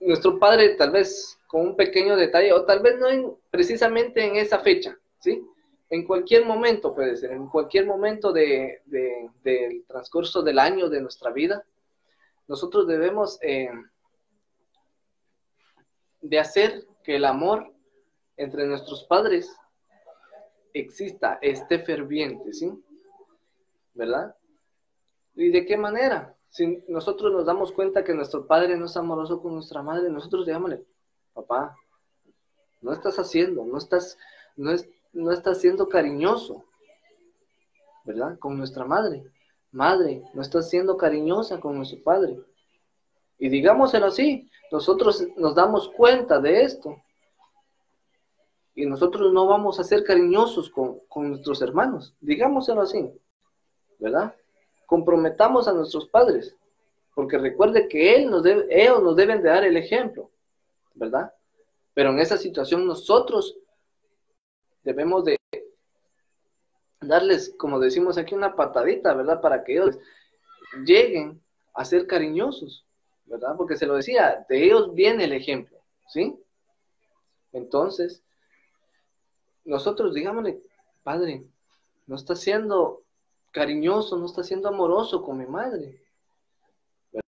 nuestro 0.00 0.38
padre 0.38 0.70
tal 0.70 0.90
vez 0.90 1.38
con 1.46 1.62
un 1.62 1.76
pequeño 1.76 2.16
detalle, 2.16 2.52
o 2.52 2.64
tal 2.64 2.80
vez 2.80 2.98
no 2.98 3.38
precisamente 3.50 4.24
en 4.24 4.36
esa 4.36 4.58
fecha, 4.60 4.98
¿sí? 5.18 5.42
En 5.90 6.06
cualquier 6.06 6.44
momento 6.44 6.94
puede 6.94 7.16
ser, 7.16 7.32
en 7.32 7.48
cualquier 7.48 7.86
momento 7.86 8.32
de, 8.32 8.82
del 8.84 9.84
transcurso 9.86 10.42
del 10.42 10.58
año 10.58 10.90
de 10.90 11.00
nuestra 11.00 11.30
vida, 11.30 11.64
nosotros 12.46 12.86
debemos 12.86 13.38
eh, 13.42 13.70
de 16.20 16.38
hacer 16.38 16.86
que 17.02 17.16
el 17.16 17.24
amor 17.24 17.72
entre 18.36 18.66
nuestros 18.66 19.04
padres 19.04 19.50
exista 20.74 21.38
este 21.40 21.78
ferviente, 21.78 22.52
¿sí? 22.52 22.70
¿Verdad? 23.94 24.36
¿Y 25.34 25.48
de 25.50 25.64
qué 25.64 25.76
manera? 25.78 26.34
Si 26.50 26.82
nosotros 26.88 27.32
nos 27.32 27.46
damos 27.46 27.72
cuenta 27.72 28.04
que 28.04 28.14
nuestro 28.14 28.46
padre 28.46 28.76
no 28.76 28.86
es 28.86 28.96
amoroso 28.96 29.40
con 29.40 29.54
nuestra 29.54 29.82
madre, 29.82 30.10
nosotros 30.10 30.46
digámosle, 30.46 30.84
papá, 31.34 31.76
no 32.80 32.92
estás 32.92 33.18
haciendo, 33.18 33.64
no 33.64 33.78
estás, 33.78 34.18
no, 34.56 34.70
es, 34.70 34.88
no 35.12 35.30
estás 35.32 35.60
siendo 35.60 35.88
cariñoso, 35.88 36.64
¿verdad? 38.04 38.38
Con 38.38 38.56
nuestra 38.56 38.84
madre. 38.84 39.24
Madre, 39.70 40.22
no 40.32 40.40
estás 40.42 40.70
siendo 40.70 40.96
cariñosa 40.96 41.60
con 41.60 41.76
nuestro 41.76 42.02
padre. 42.02 42.40
Y 43.38 43.48
digámoselo 43.48 44.06
así, 44.06 44.50
nosotros 44.72 45.26
nos 45.36 45.54
damos 45.54 45.90
cuenta 45.90 46.40
de 46.40 46.62
esto. 46.62 46.96
Y 48.74 48.86
nosotros 48.86 49.32
no 49.32 49.46
vamos 49.46 49.78
a 49.78 49.84
ser 49.84 50.04
cariñosos 50.04 50.70
con, 50.70 51.00
con 51.08 51.28
nuestros 51.30 51.60
hermanos. 51.62 52.14
Digámoselo 52.20 52.80
así, 52.80 53.10
¿verdad? 53.98 54.34
Comprometamos 54.88 55.68
a 55.68 55.74
nuestros 55.74 56.08
padres. 56.08 56.56
Porque 57.14 57.36
recuerde 57.36 57.88
que 57.88 58.14
él 58.14 58.30
nos 58.30 58.42
debe, 58.42 58.66
ellos 58.70 59.02
nos 59.02 59.14
deben 59.16 59.42
de 59.42 59.50
dar 59.50 59.64
el 59.64 59.76
ejemplo, 59.76 60.30
¿verdad? 60.94 61.30
Pero 61.92 62.08
en 62.08 62.20
esa 62.20 62.38
situación 62.38 62.86
nosotros 62.86 63.58
debemos 64.82 65.26
de 65.26 65.38
darles, 67.02 67.54
como 67.58 67.78
decimos 67.78 68.16
aquí, 68.16 68.34
una 68.34 68.56
patadita, 68.56 69.12
¿verdad? 69.12 69.42
Para 69.42 69.62
que 69.62 69.74
ellos 69.74 69.98
lleguen 70.86 71.38
a 71.74 71.84
ser 71.84 72.06
cariñosos, 72.06 72.86
¿verdad? 73.26 73.56
Porque 73.58 73.76
se 73.76 73.84
lo 73.84 73.94
decía, 73.94 74.46
de 74.48 74.64
ellos 74.64 74.94
viene 74.94 75.24
el 75.24 75.34
ejemplo, 75.34 75.76
¿sí? 76.06 76.34
Entonces, 77.52 78.22
nosotros 79.66 80.14
digámosle, 80.14 80.62
padre, 81.02 81.44
no 82.06 82.16
está 82.16 82.34
siendo 82.34 83.02
cariñoso, 83.58 84.16
no 84.16 84.26
está 84.26 84.44
siendo 84.44 84.68
amoroso 84.68 85.22
con 85.22 85.36
mi 85.36 85.46
madre, 85.46 86.00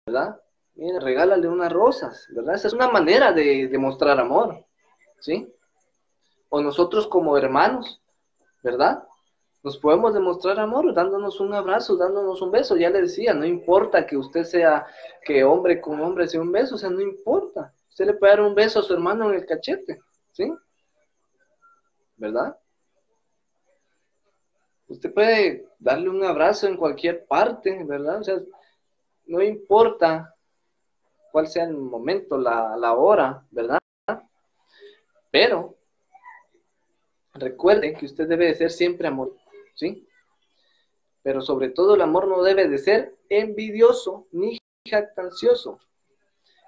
¿verdad? 0.07 0.41
Mire, 0.75 1.01
regálale 1.01 1.49
unas 1.49 1.73
rosas, 1.73 2.29
¿verdad? 2.31 2.55
Esa 2.55 2.69
es 2.69 2.75
una 2.75 2.89
manera 2.89 3.33
de 3.33 3.67
demostrar 3.67 4.19
amor, 4.21 4.65
¿sí? 5.19 5.53
O 6.49 6.61
nosotros 6.61 7.09
como 7.09 7.37
hermanos, 7.37 8.01
¿verdad? 8.63 9.03
Nos 9.63 9.77
podemos 9.79 10.15
demostrar 10.15 10.59
amor 10.61 10.95
dándonos 10.95 11.41
un 11.41 11.53
abrazo, 11.53 11.97
dándonos 11.97 12.41
un 12.41 12.51
beso. 12.51 12.77
Ya 12.77 12.91
le 12.91 13.03
decía, 13.03 13.35
no 13.35 13.45
importa 13.45 14.07
que 14.07 14.17
usted 14.17 14.45
sea, 14.45 14.87
que 15.25 15.45
hombre 15.45 15.81
con 15.81 16.01
hombre 16.01 16.29
sea 16.29 16.41
un 16.41 16.53
beso, 16.53 16.77
o 16.77 16.79
sea, 16.79 16.91
no 16.91 17.01
importa. 17.01 17.75
Usted 17.89 18.07
le 18.07 18.15
puede 18.15 18.33
dar 18.33 18.43
un 18.43 18.55
beso 18.55 18.79
a 18.79 18.83
su 18.83 18.95
hermano 18.95 19.29
en 19.29 19.35
el 19.35 19.47
cachete, 19.47 20.01
¿sí? 20.33 20.51
¿Verdad? 22.17 22.57
Usted 24.91 25.15
puede 25.15 25.69
darle 25.79 26.11
un 26.11 26.25
abrazo 26.25 26.67
en 26.67 26.77
cualquier 26.77 27.25
parte, 27.25 27.85
¿verdad? 27.85 28.19
O 28.19 28.25
sea, 28.25 28.41
no 29.27 29.41
importa 29.41 30.35
cuál 31.31 31.47
sea 31.47 31.63
el 31.63 31.77
momento, 31.77 32.37
la, 32.37 32.93
hora, 32.95 33.47
¿verdad? 33.53 33.79
Pero 35.31 35.77
recuerde 37.35 37.95
que 37.95 38.07
usted 38.07 38.27
debe 38.27 38.47
de 38.47 38.57
ser 38.57 38.73
siempre 38.73 39.07
amor, 39.07 39.37
¿sí? 39.77 40.09
Pero 41.23 41.41
sobre 41.41 41.69
todo 41.69 41.95
el 41.95 42.01
amor 42.01 42.27
no 42.27 42.43
debe 42.43 42.67
de 42.67 42.79
ser 42.79 43.17
envidioso 43.29 44.27
ni 44.33 44.59
jactancioso. 44.85 45.79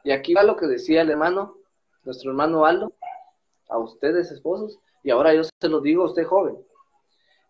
Y 0.05 0.13
aquí 0.13 0.33
va 0.33 0.45
lo 0.45 0.57
que 0.57 0.67
decía 0.69 1.03
el 1.03 1.11
hermano, 1.11 1.57
nuestro 2.05 2.31
hermano 2.31 2.67
Aldo, 2.67 2.93
a 3.69 3.79
ustedes 3.79 4.31
esposos, 4.31 4.79
y 5.03 5.11
ahora 5.11 5.35
yo 5.35 5.43
se 5.43 5.69
lo 5.69 5.81
digo 5.81 6.05
a 6.05 6.07
usted 6.07 6.25
joven. 6.25 6.65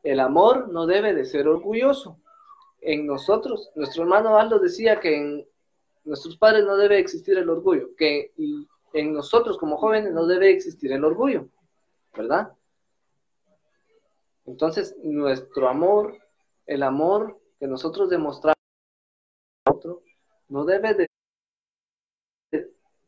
El 0.03 0.21
amor 0.21 0.69
no 0.69 0.87
debe 0.87 1.15
de 1.15 1.25
ser 1.25 1.49
orgulloso. 1.49 2.19
En 2.81 3.07
nosotros, 3.07 3.71
nuestro 3.77 4.03
hermano 4.03 4.37
Aldo 4.37 4.59
decía 4.59 4.99
que 4.99 5.17
en 5.17 5.47
nuestros 6.05 6.37
padres 6.37 6.65
no 6.65 6.77
debe 6.77 6.99
existir 6.99 7.39
el 7.39 7.49
orgullo, 7.49 7.95
que 7.97 8.33
en 8.93 9.13
nosotros 9.13 9.57
como 9.59 9.77
jóvenes 9.77 10.13
no 10.13 10.27
debe 10.27 10.51
existir 10.51 10.93
el 10.93 11.05
orgullo, 11.05 11.49
¿verdad? 12.17 12.53
Entonces, 14.45 14.97
nuestro 15.03 15.69
amor, 15.69 16.19
el 16.67 16.83
amor 16.83 17.41
que 17.61 17.69
nosotros 17.69 18.11
demostramos 18.11 18.57
a 19.65 19.71
otro, 19.71 20.03
no 20.49 20.65
debe 20.65 20.95
de 20.95 21.07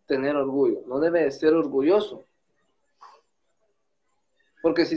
tener 0.07 0.37
orgullo, 0.37 0.83
no 0.87 1.01
debe 1.01 1.25
de 1.25 1.33
ser 1.33 1.55
orgulloso. 1.55 2.25
Porque 4.63 4.87
si 4.87 4.97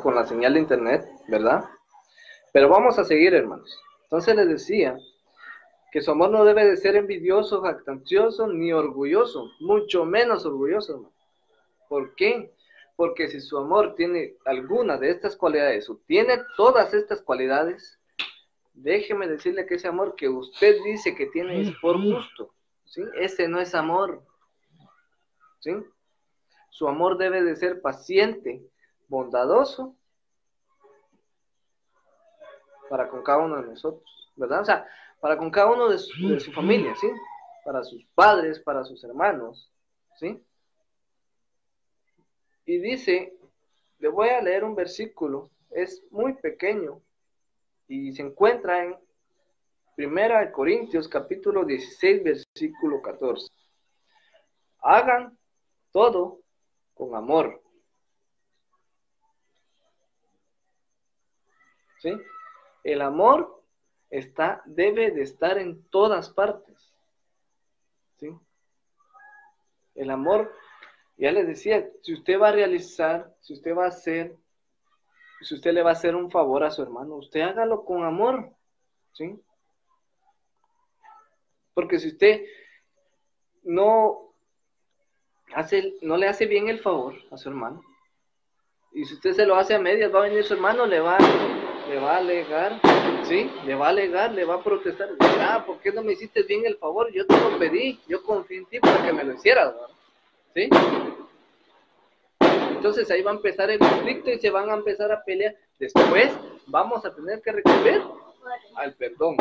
con 0.00 0.14
la 0.14 0.24
señal 0.24 0.54
de 0.54 0.60
internet, 0.60 1.08
¿verdad? 1.28 1.64
Pero 2.52 2.68
vamos 2.68 2.98
a 2.98 3.04
seguir, 3.04 3.34
hermanos. 3.34 3.80
Entonces 4.04 4.34
les 4.34 4.48
decía 4.48 4.96
que 5.92 6.02
su 6.02 6.10
amor 6.10 6.30
no 6.30 6.44
debe 6.44 6.66
de 6.66 6.76
ser 6.76 6.96
envidioso, 6.96 7.62
jactancioso, 7.62 8.46
ni 8.48 8.72
orgulloso, 8.72 9.50
mucho 9.60 10.04
menos 10.04 10.44
orgulloso. 10.46 10.94
Hermano. 10.94 11.14
¿Por 11.88 12.14
qué? 12.14 12.54
Porque 12.96 13.28
si 13.28 13.40
su 13.40 13.58
amor 13.58 13.94
tiene 13.96 14.36
alguna 14.44 14.96
de 14.96 15.10
estas 15.10 15.36
cualidades 15.36 15.88
o 15.90 15.96
tiene 16.06 16.38
todas 16.56 16.94
estas 16.94 17.20
cualidades, 17.22 17.98
déjeme 18.74 19.26
decirle 19.26 19.66
que 19.66 19.74
ese 19.74 19.88
amor 19.88 20.14
que 20.16 20.28
usted 20.28 20.76
dice 20.84 21.14
que 21.14 21.26
tiene 21.26 21.60
es 21.60 21.72
por 21.80 22.00
gusto, 22.00 22.54
¿sí? 22.84 23.02
Ese 23.14 23.48
no 23.48 23.60
es 23.60 23.74
amor, 23.74 24.22
¿sí? 25.60 25.72
Su 26.70 26.88
amor 26.88 27.18
debe 27.18 27.42
de 27.42 27.56
ser 27.56 27.80
paciente, 27.80 28.62
bondadoso 29.10 29.96
para 32.88 33.08
con 33.08 33.22
cada 33.22 33.38
uno 33.38 33.60
de 33.60 33.68
nosotros, 33.68 34.32
¿verdad? 34.36 34.62
O 34.62 34.64
sea, 34.64 34.88
para 35.20 35.36
con 35.36 35.50
cada 35.50 35.70
uno 35.70 35.88
de 35.88 35.98
su, 35.98 36.52
familia, 36.52 36.94
¿sí? 36.96 37.08
Para 37.64 37.84
sus 37.84 38.04
padres, 38.14 38.58
para 38.60 38.84
sus 38.84 39.02
hermanos, 39.04 39.70
¿sí? 40.16 40.42
Y 42.64 42.78
dice, 42.78 43.36
le 43.98 44.08
voy 44.08 44.28
a 44.28 44.40
leer 44.40 44.64
un 44.64 44.74
versículo, 44.74 45.50
es 45.70 46.02
muy 46.10 46.34
pequeño 46.34 47.02
y 47.88 48.12
se 48.12 48.22
encuentra 48.22 48.84
en 48.84 48.96
Primera 49.96 50.40
de 50.40 50.52
Corintios 50.52 51.08
capítulo 51.08 51.64
16 51.64 52.22
versículo 52.22 53.02
14. 53.02 53.52
Hagan 54.78 55.36
todo 55.92 56.40
con 56.94 57.14
amor. 57.14 57.60
¿Sí? 62.00 62.18
El 62.82 63.02
amor 63.02 63.62
está, 64.08 64.62
debe 64.64 65.10
de 65.10 65.22
estar 65.22 65.58
en 65.58 65.82
todas 65.90 66.30
partes. 66.30 66.94
¿Sí? 68.18 68.36
El 69.94 70.10
amor, 70.10 70.52
ya 71.16 71.30
les 71.30 71.46
decía, 71.46 71.88
si 72.02 72.14
usted 72.14 72.40
va 72.40 72.48
a 72.48 72.52
realizar, 72.52 73.34
si 73.40 73.52
usted 73.52 73.76
va 73.76 73.84
a 73.84 73.88
hacer, 73.88 74.36
si 75.42 75.54
usted 75.54 75.72
le 75.72 75.82
va 75.82 75.90
a 75.90 75.94
hacer 75.94 76.14
un 76.14 76.30
favor 76.30 76.64
a 76.64 76.70
su 76.70 76.82
hermano, 76.82 77.16
usted 77.16 77.40
hágalo 77.40 77.84
con 77.84 78.04
amor. 78.04 78.50
¿Sí? 79.12 79.38
Porque 81.74 81.98
si 81.98 82.08
usted 82.08 82.44
no 83.62 84.34
hace, 85.54 85.94
no 86.02 86.16
le 86.16 86.28
hace 86.28 86.46
bien 86.46 86.68
el 86.68 86.80
favor 86.80 87.14
a 87.30 87.36
su 87.36 87.48
hermano, 87.48 87.82
y 88.92 89.04
si 89.04 89.14
usted 89.14 89.32
se 89.32 89.46
lo 89.46 89.54
hace 89.56 89.74
a 89.74 89.78
medias, 89.78 90.12
va 90.12 90.20
a 90.20 90.28
venir 90.28 90.42
su 90.44 90.54
hermano, 90.54 90.84
le 90.86 91.00
va, 91.00 91.18
le 91.90 91.98
va 91.98 92.14
a 92.14 92.18
alegar, 92.18 92.80
¿sí? 93.24 93.50
Le 93.66 93.74
va 93.74 93.86
a 93.86 93.90
alegar, 93.90 94.32
le 94.32 94.44
va 94.44 94.54
a 94.54 94.62
protestar. 94.62 95.08
Ah, 95.20 95.64
¿por 95.66 95.78
qué 95.80 95.90
no 95.90 96.02
me 96.02 96.12
hiciste 96.12 96.44
bien 96.44 96.64
el 96.64 96.76
favor? 96.76 97.12
Yo 97.12 97.26
te 97.26 97.36
lo 97.36 97.58
pedí, 97.58 97.98
yo 98.06 98.22
confié 98.22 98.58
en 98.58 98.66
ti 98.66 98.78
para 98.78 99.04
que 99.04 99.12
me 99.12 99.24
lo 99.24 99.34
hicieras. 99.34 99.74
¿sí? 100.54 100.68
Entonces 102.70 103.10
ahí 103.10 103.22
va 103.22 103.32
a 103.32 103.34
empezar 103.34 103.70
el 103.70 103.80
conflicto 103.80 104.30
y 104.30 104.38
se 104.38 104.50
van 104.50 104.70
a 104.70 104.74
empezar 104.74 105.10
a 105.10 105.24
pelear. 105.24 105.56
Después 105.80 106.32
vamos 106.68 107.04
a 107.04 107.12
tener 107.12 107.42
que 107.42 107.50
recurrir 107.50 108.02
al 108.76 108.94
perdón. 108.94 109.36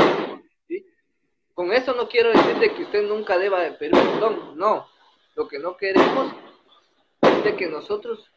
¿sí? 0.67 0.83
Con 1.53 1.71
eso 1.71 1.93
no 1.93 2.09
quiero 2.09 2.29
decir 2.29 2.57
de 2.57 2.73
que 2.73 2.81
usted 2.81 3.07
nunca 3.07 3.37
deba 3.37 3.61
de 3.61 3.73
pedir 3.73 3.93
perdón, 3.93 4.57
no. 4.57 4.87
Lo 5.35 5.47
que 5.47 5.59
no 5.59 5.77
queremos 5.77 6.33
es 7.21 7.43
de 7.43 7.55
que 7.55 7.67
nosotros 7.67 8.31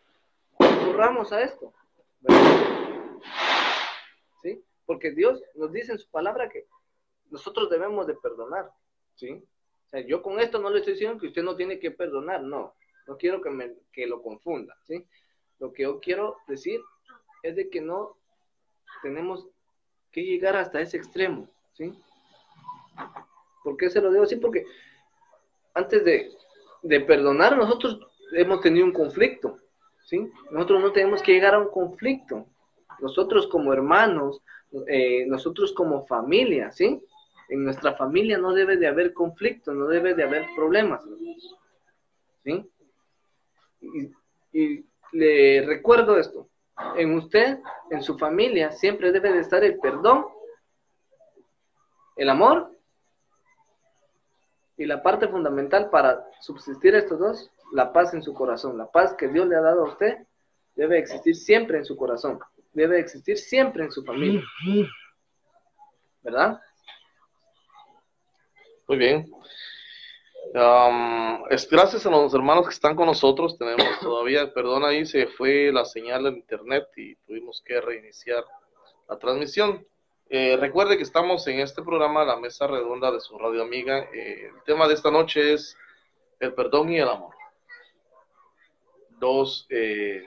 recurramos 0.59 1.33
a 1.33 1.41
esto. 1.41 1.73
¿verdad? 2.21 2.82
Porque 4.87 5.13
Dios 5.13 5.43
nos 5.55 5.73
dice 5.73 5.93
en 5.93 5.99
su 5.99 6.11
palabra 6.11 6.49
que 6.49 6.67
nosotros 7.31 7.71
debemos 7.71 8.07
de 8.07 8.15
perdonar. 8.15 8.71
¿Sí? 9.15 9.31
O 9.87 9.89
sea, 9.91 10.01
yo 10.07 10.23
con 10.23 10.41
esto 10.41 10.59
no 10.59 10.71
le 10.71 10.79
estoy 10.79 10.95
diciendo 10.95 11.21
que 11.21 11.29
usted 11.29 11.43
no 11.43 11.57
tiene 11.57 11.79
que 11.79 11.91
perdonar, 11.91 12.43
no. 12.43 12.75
No 13.07 13.17
quiero 13.17 13.41
que, 13.41 13.51
me, 13.51 13.75
que 13.93 14.07
lo 14.07 14.23
confunda, 14.23 14.77
¿sí? 14.85 15.05
Lo 15.59 15.73
que 15.73 15.83
yo 15.83 16.01
quiero 16.01 16.37
decir 16.47 16.81
es 17.43 17.57
de 17.57 17.69
que 17.69 17.81
no 17.81 18.17
tenemos 19.03 19.49
que 20.13 20.23
llegar 20.23 20.57
hasta 20.57 20.81
ese 20.81 20.97
extremo, 20.97 21.49
¿sí? 21.73 21.93
¿Por 23.65 23.77
qué 23.77 23.91
se 23.91 24.01
lo 24.01 24.11
digo 24.11 24.25
así? 24.25 24.37
Porque 24.37 24.65
antes 25.75 26.05
de, 26.05 26.31
de 26.83 27.01
perdonar, 27.01 27.57
nosotros 27.57 27.99
hemos 28.33 28.61
tenido 28.61 28.87
un 28.87 28.93
conflicto, 28.93 29.59
¿sí? 30.05 30.31
Nosotros 30.51 30.81
no 30.81 30.93
tenemos 30.93 31.23
que 31.23 31.33
llegar 31.33 31.55
a 31.55 31.61
un 31.61 31.71
conflicto. 31.71 32.47
Nosotros 33.01 33.47
como 33.49 33.73
hermanos, 33.73 34.43
eh, 34.87 35.27
nosotros 35.27 35.73
como 35.73 36.07
familia, 36.07 36.73
¿sí? 36.73 37.03
En 37.49 37.65
nuestra 37.65 37.95
familia 37.95 38.39
no 38.39 38.53
debe 38.53 38.77
de 38.77 38.87
haber 38.87 39.13
conflicto, 39.13 39.73
no 39.75 39.87
debe 39.87 40.15
de 40.15 40.25
haber 40.25 40.47
problemas, 40.57 41.05
¿sí? 42.45 42.71
Y, 43.81 44.11
y 44.53 44.87
le 45.13 45.63
recuerdo 45.63 46.19
esto, 46.19 46.49
en 46.97 47.15
usted, 47.15 47.59
en 47.91 48.03
su 48.03 48.17
familia, 48.19 48.73
siempre 48.73 49.13
debe 49.13 49.33
de 49.33 49.41
estar 49.41 49.63
el 49.65 49.79
perdón, 49.79 50.27
el 52.17 52.29
amor 52.29 52.71
y 54.77 54.87
la 54.87 55.03
parte 55.03 55.29
fundamental 55.29 55.91
para 55.91 56.27
subsistir 56.41 56.95
estos 56.95 57.19
dos, 57.19 57.51
la 57.73 57.93
paz 57.93 58.15
en 58.15 58.23
su 58.23 58.35
corazón. 58.35 58.77
La 58.79 58.91
paz 58.91 59.15
que 59.15 59.29
Dios 59.29 59.47
le 59.47 59.57
ha 59.57 59.61
dado 59.61 59.83
a 59.83 59.91
usted 59.91 60.27
debe 60.75 60.99
existir 60.99 61.37
siempre 61.37 61.79
en 61.79 61.85
su 61.85 61.97
corazón, 61.97 62.39
debe 62.73 63.01
existir 63.01 63.39
siempre 63.39 63.85
en 63.85 63.93
su 63.93 64.05
familia. 64.05 64.43
¿Verdad? 66.23 66.61
Muy 68.89 68.97
bien. 68.97 69.31
Um, 70.55 71.45
es 71.49 71.69
gracias 71.69 72.05
a 72.05 72.11
los 72.11 72.35
hermanos 72.35 72.67
que 72.67 72.75
están 72.75 72.95
con 72.95 73.07
nosotros. 73.07 73.57
Tenemos 73.57 73.87
todavía, 74.01 74.53
perdón, 74.53 74.85
ahí 74.85 75.07
se 75.07 75.27
fue 75.27 75.71
la 75.73 75.85
señal 75.85 76.27
en 76.27 76.37
internet 76.37 76.89
y 76.97 77.15
tuvimos 77.17 77.63
que 77.65 77.81
reiniciar 77.81 78.45
la 79.09 79.19
transmisión. 79.19 79.87
Eh, 80.29 80.57
recuerde 80.59 80.97
que 80.97 81.03
estamos 81.03 81.47
en 81.47 81.61
este 81.61 81.83
programa, 81.83 82.25
la 82.25 82.37
mesa 82.37 82.67
redonda 82.67 83.11
de 83.11 83.21
su 83.21 83.39
radio 83.39 83.63
amiga. 83.63 83.99
Eh, 84.13 84.51
el 84.55 84.63
tema 84.65 84.89
de 84.89 84.95
esta 84.95 85.11
noche 85.11 85.55
es 85.55 85.77
el 86.41 86.55
perdón 86.55 86.91
y 86.93 86.99
el 86.99 87.09
amor. 87.09 87.35
Dos, 89.21 89.67
eh, 89.71 90.25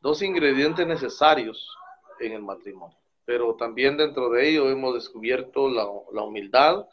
dos 0.00 0.22
ingredientes 0.22 0.86
necesarios 0.86 1.76
en 2.20 2.32
el 2.32 2.42
matrimonio. 2.42 2.96
Pero 3.24 3.54
también 3.54 3.96
dentro 3.96 4.30
de 4.30 4.48
ello 4.48 4.70
hemos 4.70 4.94
descubierto 4.94 5.68
la, 5.68 5.86
la 6.12 6.22
humildad, 6.22 6.86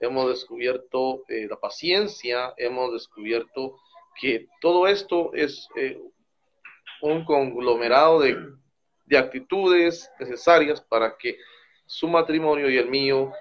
hemos 0.00 0.28
descubierto 0.28 1.22
eh, 1.28 1.46
la 1.48 1.56
paciencia, 1.56 2.54
hemos 2.56 2.92
descubierto 2.92 3.78
que 4.20 4.48
todo 4.60 4.86
esto 4.86 5.32
es 5.32 5.68
eh, 5.76 6.00
un 7.00 7.24
conglomerado 7.24 8.20
de, 8.20 8.36
de, 9.06 9.18
actitudes 9.18 10.10
necesarias 10.18 10.80
para 10.80 11.16
que 11.16 11.38
su 11.86 12.08
matrimonio 12.08 12.68
y 12.68 12.78
el 12.78 12.88
mío 12.88 13.32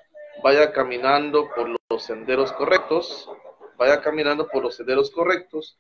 vaya 0.44 0.72
caminando 0.72 1.50
por 1.56 1.70
los 1.90 2.04
senderos 2.04 2.52
correctos, 2.54 3.30
vaya 3.78 4.02
caminando 4.02 4.48
por 4.48 4.64
los 4.64 4.76
senderos 4.76 5.12
correctos, 5.12 5.78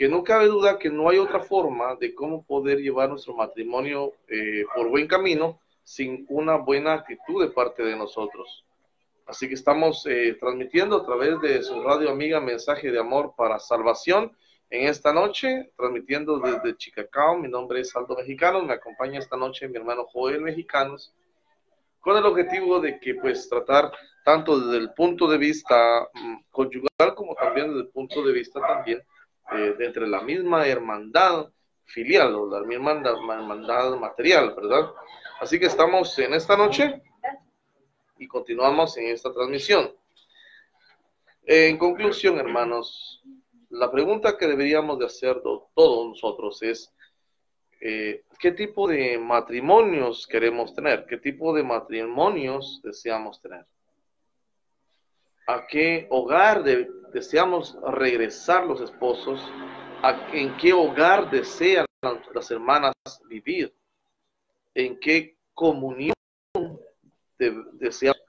que 0.00 0.08
no 0.08 0.24
cabe 0.24 0.46
duda 0.46 0.78
que 0.78 0.88
no 0.88 1.10
hay 1.10 1.18
otra 1.18 1.40
forma 1.40 1.94
de 1.96 2.14
cómo 2.14 2.42
poder 2.42 2.78
llevar 2.78 3.10
nuestro 3.10 3.36
matrimonio 3.36 4.14
eh, 4.28 4.64
por 4.74 4.88
buen 4.88 5.06
camino 5.06 5.60
sin 5.82 6.24
una 6.30 6.56
buena 6.56 6.94
actitud 6.94 7.42
de 7.44 7.50
parte 7.50 7.82
de 7.82 7.94
nosotros. 7.94 8.64
Así 9.26 9.46
que 9.46 9.52
estamos 9.52 10.06
eh, 10.06 10.38
transmitiendo 10.40 10.96
a 10.96 11.04
través 11.04 11.38
de 11.42 11.62
su 11.62 11.82
radio 11.82 12.08
amiga 12.08 12.40
Mensaje 12.40 12.90
de 12.90 12.98
Amor 12.98 13.34
para 13.36 13.58
Salvación 13.58 14.34
en 14.70 14.88
esta 14.88 15.12
noche, 15.12 15.70
transmitiendo 15.76 16.38
desde 16.38 16.78
Chicacao. 16.78 17.36
Mi 17.36 17.48
nombre 17.48 17.80
es 17.80 17.94
Aldo 17.94 18.16
Mexicanos, 18.16 18.64
me 18.64 18.72
acompaña 18.72 19.18
esta 19.18 19.36
noche 19.36 19.68
mi 19.68 19.76
hermano 19.76 20.06
Joel 20.06 20.40
Mexicanos, 20.40 21.12
con 22.00 22.16
el 22.16 22.24
objetivo 22.24 22.80
de 22.80 22.98
que 23.00 23.16
pues 23.16 23.50
tratar 23.50 23.92
tanto 24.24 24.58
desde 24.60 24.78
el 24.78 24.94
punto 24.94 25.28
de 25.28 25.36
vista 25.36 26.08
mm, 26.14 26.36
conyugal 26.50 27.14
como 27.14 27.34
también 27.34 27.68
desde 27.68 27.82
el 27.82 27.88
punto 27.88 28.24
de 28.24 28.32
vista 28.32 28.62
también 28.62 29.02
eh, 29.52 29.76
entre 29.80 30.06
la 30.06 30.22
misma 30.22 30.66
hermandad 30.66 31.50
filial 31.84 32.34
o 32.34 32.48
la 32.48 32.64
misma 32.66 32.92
hermandad 32.92 33.96
material, 33.96 34.54
¿verdad? 34.54 34.92
Así 35.40 35.58
que 35.58 35.66
estamos 35.66 36.18
en 36.18 36.34
esta 36.34 36.56
noche 36.56 37.02
y 38.18 38.28
continuamos 38.28 38.96
en 38.98 39.06
esta 39.06 39.32
transmisión. 39.32 39.92
En 41.44 41.78
conclusión, 41.78 42.38
hermanos, 42.38 43.22
la 43.70 43.90
pregunta 43.90 44.36
que 44.36 44.46
deberíamos 44.46 44.98
de 44.98 45.06
hacer 45.06 45.42
todos 45.42 46.08
nosotros 46.08 46.62
es, 46.62 46.92
eh, 47.80 48.24
¿qué 48.38 48.52
tipo 48.52 48.86
de 48.86 49.18
matrimonios 49.18 50.26
queremos 50.26 50.74
tener? 50.74 51.06
¿Qué 51.06 51.16
tipo 51.16 51.54
de 51.54 51.62
matrimonios 51.62 52.80
deseamos 52.84 53.40
tener? 53.40 53.64
¿A 55.46 55.66
qué 55.66 56.06
hogar 56.10 56.62
de, 56.62 56.88
deseamos 57.12 57.76
regresar 57.92 58.66
los 58.66 58.80
esposos? 58.80 59.40
¿A, 60.02 60.28
¿En 60.32 60.56
qué 60.56 60.72
hogar 60.72 61.30
desean 61.30 61.86
las 62.02 62.50
hermanas 62.50 62.94
vivir? 63.28 63.74
¿En 64.74 64.98
qué 65.00 65.36
comunión 65.54 66.14
de, 67.38 67.64
deseamos 67.74 68.20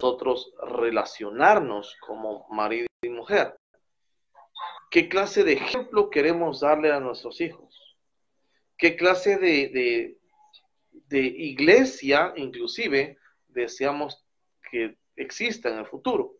nosotros 0.00 0.52
relacionarnos 0.62 1.96
como 2.00 2.46
marido 2.50 2.86
y 3.02 3.08
mujer. 3.08 3.56
¿Qué 4.90 5.08
clase 5.08 5.44
de 5.44 5.54
ejemplo 5.54 6.08
queremos 6.08 6.60
darle 6.60 6.92
a 6.92 7.00
nuestros 7.00 7.40
hijos? 7.40 7.96
¿Qué 8.76 8.96
clase 8.96 9.36
de, 9.38 10.18
de 10.92 11.18
iglesia, 11.18 12.32
inclusive, 12.36 13.18
deseamos 13.48 14.24
que 14.70 14.96
exista 15.16 15.68
en 15.68 15.78
el 15.78 15.86
futuro? 15.86 16.37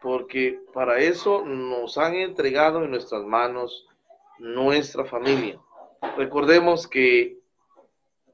Porque 0.00 0.60
para 0.72 0.98
eso 0.98 1.44
nos 1.44 1.98
han 1.98 2.14
entregado 2.14 2.84
en 2.84 2.90
nuestras 2.90 3.24
manos 3.24 3.86
nuestra 4.38 5.04
familia. 5.04 5.60
recordemos 6.16 6.86
que 6.86 7.38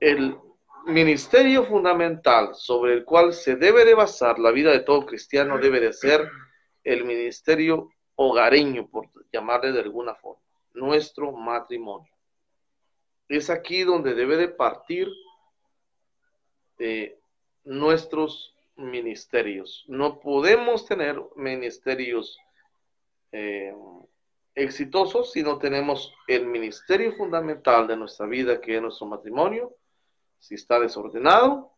el 0.01 0.37
ministerio 0.87 1.65
fundamental 1.65 2.55
sobre 2.55 2.93
el 2.93 3.05
cual 3.05 3.33
se 3.33 3.57
debe 3.57 3.87
de 3.87 3.95
basar 3.95 4.39
la 4.39 4.51
vida 4.51 4.71
de 4.71 4.81
todo 4.81 5.07
cristiano 5.07 5.59
debe 5.59 5.81
de 5.81 5.95
ser 5.95 6.29
el 6.83 7.05
ministerio 7.05 7.89
hogareño, 8.17 8.87
por 8.89 9.09
llamarle 9.33 9.73
de 9.73 9.81
alguna 9.81 10.15
forma, 10.15 10.43
nuestro 10.75 11.33
matrimonio. 11.33 12.13
Es 13.29 13.49
aquí 13.49 13.83
donde 13.83 14.15
debe 14.15 14.37
de 14.37 14.49
partir 14.49 15.09
eh, 16.79 17.19
nuestros 17.65 18.54
ministerios. 18.77 19.85
No 19.89 20.21
podemos 20.21 20.87
tener 20.87 21.21
ministerios 21.37 22.39
eh, 23.33 23.75
exitosos 24.55 25.33
si 25.33 25.43
no 25.43 25.59
tenemos 25.59 26.13
el 26.27 26.47
ministerio 26.47 27.13
fundamental 27.17 27.87
de 27.87 27.97
nuestra 27.97 28.27
vida, 28.27 28.61
que 28.61 28.77
es 28.77 28.83
nuestro 28.83 29.07
matrimonio, 29.07 29.75
si 30.39 30.55
está 30.55 30.79
desordenado, 30.79 31.73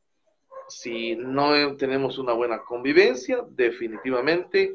si 0.68 1.16
no 1.16 1.76
tenemos 1.76 2.18
una 2.18 2.32
buena 2.32 2.62
convivencia, 2.64 3.44
definitivamente 3.50 4.74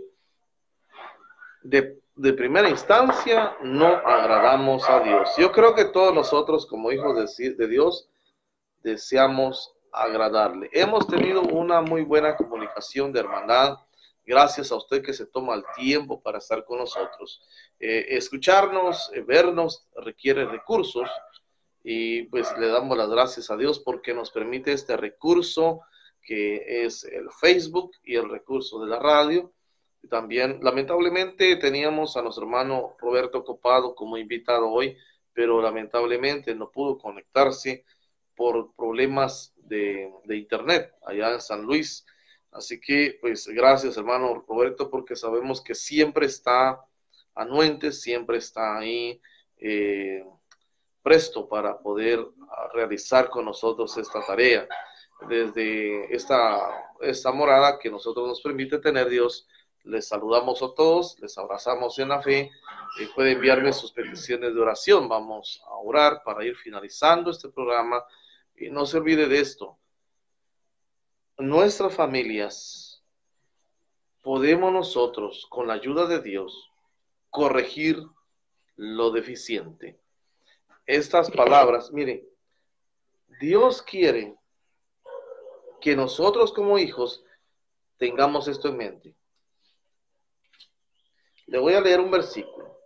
de, 1.63 1.99
primera 2.33 2.69
instancia 2.69 3.55
no 3.61 3.87
agradamos 3.87 4.87
a 4.89 5.01
Dios. 5.01 5.29
Yo 5.37 5.51
creo 5.51 5.75
que 5.75 5.85
todos 5.85 6.13
nosotros 6.13 6.65
como 6.65 6.91
hijos 6.91 7.37
de, 7.37 7.53
de 7.53 7.67
Dios 7.67 8.09
deseamos 8.83 9.73
agradarle. 9.91 10.69
Hemos 10.71 11.07
tenido 11.07 11.41
una 11.41 11.81
muy 11.81 12.03
buena 12.03 12.35
comunicación 12.35 13.11
de 13.11 13.19
hermandad. 13.19 13.77
Gracias 14.25 14.71
a 14.71 14.75
usted 14.75 15.03
que 15.03 15.13
se 15.13 15.25
toma 15.25 15.55
el 15.55 15.63
tiempo 15.75 16.21
para 16.21 16.37
estar 16.37 16.63
con 16.63 16.79
nosotros. 16.79 17.41
Eh, 17.79 18.05
escucharnos, 18.09 19.11
eh, 19.13 19.21
vernos, 19.21 19.87
requiere 19.95 20.45
recursos 20.45 21.09
y 21.83 22.23
pues 22.23 22.55
le 22.57 22.67
damos 22.67 22.97
las 22.97 23.09
gracias 23.09 23.49
a 23.49 23.57
Dios 23.57 23.79
porque 23.79 24.13
nos 24.13 24.31
permite 24.31 24.71
este 24.71 24.95
recurso 24.95 25.81
que 26.21 26.85
es 26.85 27.03
el 27.03 27.29
Facebook 27.31 27.91
y 28.03 28.15
el 28.15 28.29
recurso 28.29 28.79
de 28.79 28.89
la 28.89 28.99
radio. 28.99 29.51
También, 30.09 30.59
lamentablemente, 30.61 31.55
teníamos 31.57 32.15
a 32.15 32.21
nuestro 32.21 32.45
hermano 32.45 32.95
Roberto 32.99 33.43
Copado 33.43 33.95
como 33.95 34.17
invitado 34.17 34.69
hoy, 34.69 34.97
pero 35.33 35.61
lamentablemente 35.61 36.55
no 36.55 36.69
pudo 36.69 36.97
conectarse 36.97 37.85
por 38.35 38.73
problemas 38.75 39.53
de, 39.57 40.11
de 40.25 40.37
internet 40.37 40.93
allá 41.05 41.33
en 41.33 41.41
San 41.41 41.63
Luis. 41.63 42.05
Así 42.51 42.79
que, 42.81 43.17
pues, 43.21 43.47
gracias, 43.47 43.97
hermano 43.97 44.43
Roberto, 44.47 44.89
porque 44.89 45.15
sabemos 45.15 45.61
que 45.61 45.73
siempre 45.73 46.25
está 46.25 46.83
anuente, 47.33 47.91
siempre 47.91 48.37
está 48.37 48.77
ahí 48.77 49.21
eh, 49.57 50.23
presto 51.01 51.47
para 51.47 51.79
poder 51.79 52.25
realizar 52.73 53.29
con 53.29 53.45
nosotros 53.45 53.97
esta 53.97 54.25
tarea. 54.25 54.67
Desde 55.29 56.13
esta, 56.13 56.59
esta 56.99 57.31
morada 57.31 57.77
que 57.79 57.89
nosotros 57.89 58.27
nos 58.27 58.41
permite 58.41 58.79
tener 58.79 59.07
Dios, 59.07 59.47
les 59.83 60.07
saludamos 60.07 60.61
a 60.61 60.73
todos, 60.75 61.17
les 61.21 61.37
abrazamos 61.37 61.97
en 61.99 62.09
la 62.09 62.21
fe 62.21 62.51
y 62.99 63.05
puede 63.07 63.31
enviarme 63.31 63.71
sus 63.71 63.91
peticiones 63.91 64.53
de 64.53 64.59
oración. 64.59 65.07
Vamos 65.07 65.63
a 65.67 65.75
orar 65.75 66.21
para 66.23 66.43
ir 66.45 66.55
finalizando 66.55 67.31
este 67.31 67.49
programa 67.49 68.03
no 68.69 68.85
se 68.85 68.97
olvide 68.97 69.27
de 69.27 69.39
esto. 69.39 69.79
Nuestras 71.37 71.95
familias 71.95 73.03
podemos 74.21 74.71
nosotros, 74.71 75.47
con 75.49 75.67
la 75.67 75.73
ayuda 75.73 76.05
de 76.05 76.21
Dios, 76.21 76.71
corregir 77.29 77.97
lo 78.75 79.11
deficiente. 79.11 79.99
Estas 80.85 81.31
palabras, 81.31 81.91
mire, 81.91 82.27
Dios 83.39 83.81
quiere 83.81 84.35
que 85.79 85.95
nosotros 85.95 86.53
como 86.53 86.77
hijos 86.77 87.23
tengamos 87.97 88.47
esto 88.47 88.67
en 88.67 88.77
mente. 88.77 89.15
Le 91.47 91.59
voy 91.59 91.73
a 91.73 91.81
leer 91.81 91.99
un 91.99 92.11
versículo. 92.11 92.80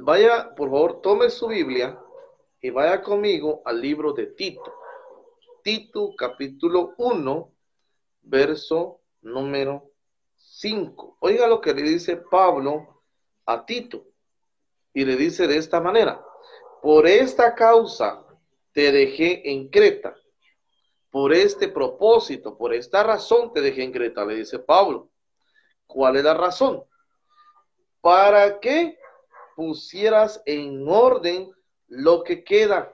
Vaya, 0.00 0.54
por 0.54 0.70
favor, 0.70 1.02
tome 1.02 1.28
su 1.28 1.48
Biblia 1.48 1.98
y 2.60 2.70
vaya 2.70 3.02
conmigo 3.02 3.60
al 3.64 3.80
libro 3.80 4.12
de 4.12 4.26
Tito. 4.26 4.72
Tito 5.62 6.14
capítulo 6.16 6.94
1, 6.96 7.52
verso 8.22 9.00
número 9.20 9.90
5. 10.36 11.18
Oiga 11.20 11.46
lo 11.46 11.60
que 11.60 11.74
le 11.74 11.82
dice 11.82 12.16
Pablo 12.16 13.02
a 13.44 13.66
Tito. 13.66 14.06
Y 14.94 15.04
le 15.04 15.16
dice 15.16 15.46
de 15.46 15.56
esta 15.58 15.80
manera, 15.80 16.24
por 16.80 17.06
esta 17.06 17.54
causa 17.54 18.26
te 18.72 18.92
dejé 18.92 19.50
en 19.50 19.68
Creta 19.68 20.16
por 21.10 21.34
este 21.34 21.68
propósito, 21.68 22.56
por 22.56 22.72
esta 22.72 23.02
razón 23.02 23.52
te 23.52 23.60
dejé 23.60 23.82
en 23.82 23.92
Creta, 23.92 24.24
le 24.24 24.36
dice 24.36 24.58
Pablo. 24.58 25.10
¿Cuál 25.86 26.16
es 26.16 26.24
la 26.24 26.32
razón? 26.32 26.82
Para 28.00 28.58
que 28.58 28.98
pusieras 29.62 30.42
en 30.44 30.88
orden 30.88 31.52
lo 31.86 32.24
que 32.24 32.42
queda. 32.42 32.92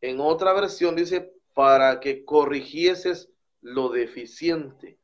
En 0.00 0.20
otra 0.20 0.52
versión 0.52 0.94
dice, 0.94 1.32
para 1.52 1.98
que 1.98 2.24
corrigieses 2.24 3.28
lo 3.60 3.88
deficiente. 3.88 5.00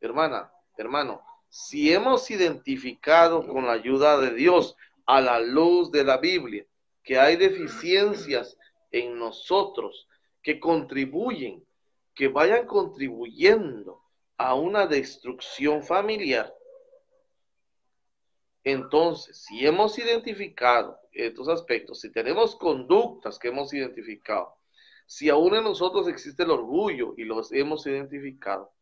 Hermana, 0.00 0.52
hermano, 0.76 1.20
si 1.48 1.92
hemos 1.92 2.30
identificado 2.30 3.44
con 3.44 3.66
la 3.66 3.72
ayuda 3.72 4.20
de 4.20 4.34
Dios 4.34 4.76
a 5.04 5.20
la 5.20 5.40
luz 5.40 5.90
de 5.90 6.04
la 6.04 6.18
Biblia 6.18 6.64
que 7.02 7.18
hay 7.18 7.34
deficiencias 7.34 8.56
en 8.92 9.18
nosotros, 9.18 10.08
que 10.42 10.60
contribuyen, 10.60 11.66
que 12.14 12.28
vayan 12.28 12.66
contribuyendo 12.66 14.00
a 14.36 14.54
una 14.54 14.86
destrucción 14.86 15.82
familiar, 15.82 16.54
entonces, 18.64 19.44
si 19.44 19.66
hemos 19.66 19.98
identificado 19.98 20.98
estos 21.12 21.48
aspectos, 21.48 22.00
si 22.00 22.10
tenemos 22.10 22.56
conductas 22.56 23.38
que 23.38 23.48
hemos 23.48 23.72
identificado, 23.74 24.56
si 25.06 25.28
aún 25.28 25.54
en 25.54 25.64
nosotros 25.64 26.08
existe 26.08 26.44
el 26.44 26.50
orgullo 26.50 27.12
y 27.18 27.24
los 27.24 27.52
hemos 27.52 27.86
identificado, 27.86 28.72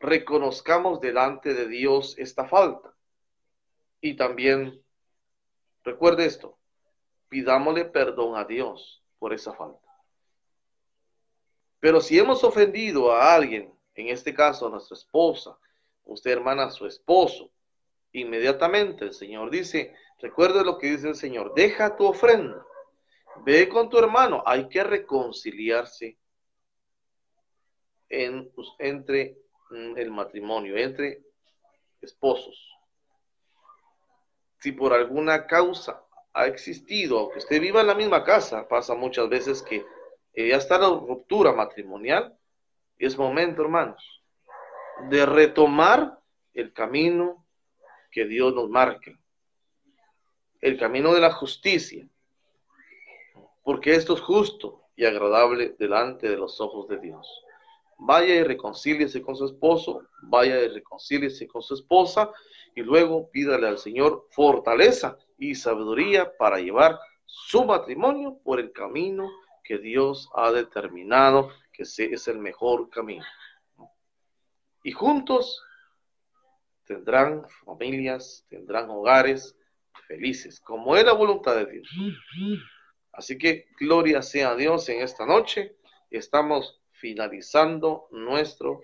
reconozcamos 0.00 1.00
delante 1.00 1.52
de 1.52 1.68
Dios 1.68 2.14
esta 2.16 2.48
falta. 2.48 2.94
Y 4.00 4.16
también, 4.16 4.82
recuerde 5.82 6.24
esto, 6.24 6.58
pidámosle 7.28 7.84
perdón 7.84 8.36
a 8.36 8.44
Dios 8.44 9.04
por 9.18 9.34
esa 9.34 9.52
falta. 9.52 9.88
Pero 11.80 12.00
si 12.00 12.18
hemos 12.18 12.42
ofendido 12.44 13.12
a 13.12 13.34
alguien, 13.34 13.78
en 13.94 14.08
este 14.08 14.32
caso 14.32 14.66
a 14.66 14.70
nuestra 14.70 14.96
esposa, 14.96 15.58
usted 16.04 16.30
hermana 16.30 16.70
su 16.70 16.86
esposo, 16.86 17.50
inmediatamente 18.14 19.04
el 19.04 19.12
Señor 19.12 19.50
dice, 19.50 19.94
recuerde 20.20 20.64
lo 20.64 20.78
que 20.78 20.90
dice 20.90 21.08
el 21.08 21.16
Señor, 21.16 21.52
deja 21.54 21.96
tu 21.96 22.06
ofrenda, 22.06 22.64
ve 23.44 23.68
con 23.68 23.90
tu 23.90 23.98
hermano, 23.98 24.42
hay 24.46 24.68
que 24.68 24.82
reconciliarse 24.82 26.16
en, 28.08 28.50
pues, 28.52 28.68
entre 28.78 29.36
mm, 29.70 29.98
el 29.98 30.10
matrimonio, 30.10 30.76
entre 30.76 31.22
esposos. 32.00 32.70
Si 34.60 34.72
por 34.72 34.92
alguna 34.92 35.46
causa 35.46 36.04
ha 36.32 36.46
existido, 36.46 37.18
aunque 37.18 37.38
usted 37.38 37.60
viva 37.60 37.80
en 37.80 37.88
la 37.88 37.94
misma 37.94 38.24
casa, 38.24 38.66
pasa 38.68 38.94
muchas 38.94 39.28
veces 39.28 39.62
que 39.62 39.84
eh, 40.34 40.48
ya 40.48 40.56
está 40.56 40.78
la 40.78 40.88
ruptura 40.88 41.52
matrimonial, 41.52 42.38
es 42.96 43.18
momento, 43.18 43.62
hermanos, 43.62 44.22
de 45.10 45.26
retomar 45.26 46.20
el 46.52 46.72
camino 46.72 47.43
que 48.14 48.26
Dios 48.26 48.54
nos 48.54 48.70
marca, 48.70 49.10
el 50.60 50.78
camino 50.78 51.12
de 51.12 51.20
la 51.20 51.32
justicia, 51.32 52.08
porque 53.64 53.96
esto 53.96 54.14
es 54.14 54.20
justo 54.20 54.84
y 54.94 55.04
agradable 55.04 55.74
delante 55.80 56.28
de 56.28 56.36
los 56.36 56.60
ojos 56.60 56.86
de 56.86 57.00
Dios. 57.00 57.44
Vaya 57.98 58.36
y 58.36 58.44
reconcíliese 58.44 59.20
con 59.20 59.34
su 59.34 59.46
esposo, 59.46 60.06
vaya 60.22 60.62
y 60.62 60.68
reconcíliese 60.68 61.48
con 61.48 61.60
su 61.60 61.74
esposa 61.74 62.30
y 62.76 62.82
luego 62.82 63.28
pídale 63.30 63.66
al 63.66 63.78
Señor 63.78 64.28
fortaleza 64.30 65.18
y 65.36 65.56
sabiduría 65.56 66.36
para 66.36 66.60
llevar 66.60 67.00
su 67.26 67.64
matrimonio 67.64 68.38
por 68.44 68.60
el 68.60 68.70
camino 68.70 69.28
que 69.64 69.78
Dios 69.78 70.30
ha 70.34 70.52
determinado 70.52 71.50
que 71.72 71.82
es 71.82 72.28
el 72.28 72.38
mejor 72.38 72.88
camino. 72.90 73.24
Y 74.84 74.92
juntos 74.92 75.60
tendrán 76.86 77.46
familias, 77.64 78.46
tendrán 78.48 78.90
hogares 78.90 79.56
felices, 80.06 80.60
como 80.60 80.96
es 80.96 81.04
la 81.04 81.12
voluntad 81.12 81.56
de 81.56 81.66
Dios. 81.66 81.88
Así 83.12 83.38
que 83.38 83.66
gloria 83.78 84.22
sea 84.22 84.50
a 84.50 84.56
Dios 84.56 84.88
en 84.88 85.00
esta 85.00 85.24
noche. 85.26 85.76
Estamos 86.10 86.80
finalizando 86.92 88.08
nuestro 88.10 88.80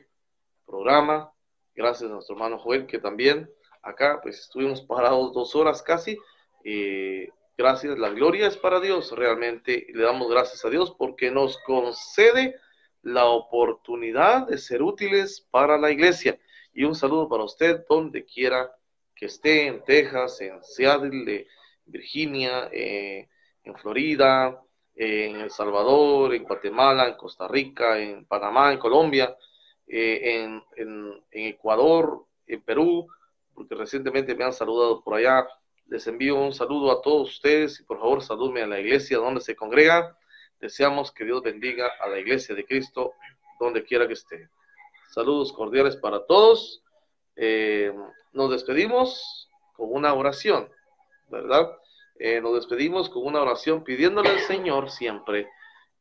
programa. 0.65 1.33
Gracias 1.75 2.11
a 2.11 2.15
nuestro 2.15 2.37
hermano 2.37 2.59
Joel, 2.59 2.87
que 2.87 2.99
también 2.99 3.51
acá, 3.83 4.21
pues 4.23 4.41
estuvimos 4.41 4.83
parados 4.83 5.33
dos 5.33 5.55
horas 5.55 5.83
casi. 5.83 6.19
Eh, 6.65 7.29
gracias, 7.57 7.99
la 7.99 8.11
gloria 8.11 8.47
es 8.47 8.57
para 8.57 8.81
Dios, 8.81 9.13
realmente 9.13 9.87
le 9.93 10.03
damos 10.03 10.31
gracias 10.31 10.65
a 10.65 10.71
Dios 10.71 10.95
porque 10.97 11.31
nos 11.31 11.59
concede 11.59 12.57
la 13.03 13.25
oportunidad 13.27 14.47
de 14.47 14.59
ser 14.59 14.83
útiles 14.83 15.47
para 15.51 15.79
la 15.79 15.91
iglesia. 15.91 16.39
Y 16.73 16.85
un 16.85 16.95
saludo 16.95 17.29
para 17.29 17.45
usted 17.45 17.85
donde 17.89 18.25
quiera 18.25 18.71
que 19.15 19.27
esté, 19.27 19.67
en 19.67 19.85
Texas, 19.85 20.41
en 20.41 20.63
Seattle, 20.63 21.47
Virginia, 21.85 22.69
eh, 22.73 23.29
en 23.65 23.75
Florida, 23.77 24.63
en 24.95 25.37
El 25.37 25.51
Salvador, 25.51 26.35
en 26.35 26.45
Guatemala, 26.45 27.09
en 27.09 27.15
Costa 27.15 27.49
Rica, 27.49 27.99
en 27.99 28.25
Panamá, 28.25 28.73
en 28.73 28.79
Colombia, 28.79 29.37
eh, 29.87 30.43
en, 30.43 30.63
en, 30.77 31.23
Ecuador, 31.31 32.27
en 32.47 32.63
Perú, 32.63 33.09
porque 33.53 33.75
recientemente 33.75 34.35
me 34.35 34.45
han 34.45 34.53
saludado 34.53 35.03
por 35.03 35.15
allá. 35.15 35.47
Les 35.87 36.07
envío 36.07 36.37
un 36.37 36.53
saludo 36.53 36.93
a 36.93 37.03
todos 37.03 37.31
ustedes 37.31 37.81
y 37.81 37.83
por 37.83 37.99
favor 37.99 38.23
saludme 38.23 38.63
a 38.63 38.67
la 38.67 38.79
iglesia 38.79 39.19
donde 39.19 39.41
se 39.41 39.57
congrega. 39.57 40.17
Deseamos 40.61 41.11
que 41.13 41.25
Dios 41.25 41.43
bendiga 41.43 41.91
a 42.01 42.09
la 42.09 42.19
iglesia 42.19 42.55
de 42.55 42.65
Cristo 42.65 43.15
donde 43.59 43.85
quiera 43.85 44.07
que 44.07 44.15
esté. 44.15 44.49
Saludos 45.11 45.53
cordiales 45.53 45.97
para 45.97 46.25
todos. 46.25 46.83
Eh, 47.35 47.93
nos 48.33 48.51
despedimos 48.51 49.49
con 49.75 49.93
una 49.93 50.15
oración, 50.15 50.71
¿verdad? 51.29 51.69
Eh, 52.19 52.41
nos 52.41 52.55
despedimos 52.55 53.11
con 53.11 53.27
una 53.27 53.43
oración 53.43 53.83
pidiéndole 53.83 54.29
al 54.29 54.41
Señor 54.41 54.89
siempre 54.91 55.49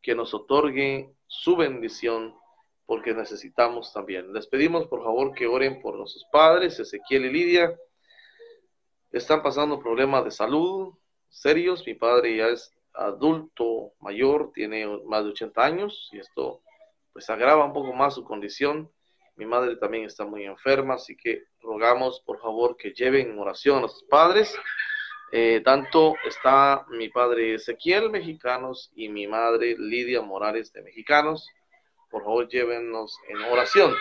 que 0.01 0.13
nos 0.13 0.33
otorgue 0.33 1.13
su 1.25 1.55
bendición 1.55 2.35
porque 2.85 3.13
necesitamos 3.13 3.93
también. 3.93 4.31
Les 4.31 4.47
pedimos 4.47 4.87
por 4.87 5.03
favor 5.03 5.33
que 5.33 5.47
oren 5.47 5.81
por 5.81 5.95
nuestros 5.95 6.25
padres, 6.31 6.79
Ezequiel 6.79 7.25
y 7.25 7.31
Lidia. 7.31 7.75
Están 9.11 9.41
pasando 9.41 9.79
problemas 9.79 10.23
de 10.23 10.31
salud 10.31 10.93
serios. 11.29 11.85
Mi 11.85 11.95
padre 11.95 12.37
ya 12.37 12.47
es 12.49 12.75
adulto 12.93 13.93
mayor, 14.01 14.51
tiene 14.53 14.85
más 15.05 15.23
de 15.23 15.31
80 15.31 15.63
años 15.63 16.09
y 16.11 16.19
esto 16.19 16.61
pues 17.13 17.29
agrava 17.29 17.65
un 17.65 17.73
poco 17.73 17.93
más 17.93 18.15
su 18.15 18.23
condición. 18.23 18.91
Mi 19.39 19.45
madre 19.45 19.77
también 19.77 20.03
está 20.03 20.25
muy 20.25 20.43
enferma, 20.43 20.95
así 20.95 21.15
que 21.15 21.43
rogamos 21.61 22.21
por 22.25 22.41
favor 22.41 22.75
que 22.75 22.91
lleven 22.91 23.31
en 23.31 23.39
oración 23.39 23.85
a 23.85 23.87
sus 23.87 24.03
padres. 24.03 24.53
Eh, 25.31 25.61
tanto 25.63 26.15
está 26.27 26.85
mi 26.89 27.07
padre 27.07 27.53
Ezequiel 27.53 28.09
Mexicanos 28.09 28.91
y 28.95 29.07
mi 29.07 29.27
madre 29.27 29.77
Lidia 29.79 30.21
Morales 30.21 30.73
de 30.73 30.81
Mexicanos. 30.81 31.47
Por 32.11 32.25
favor, 32.25 32.49
llévenos 32.49 33.17
en 33.29 33.37
oración. 33.43 33.95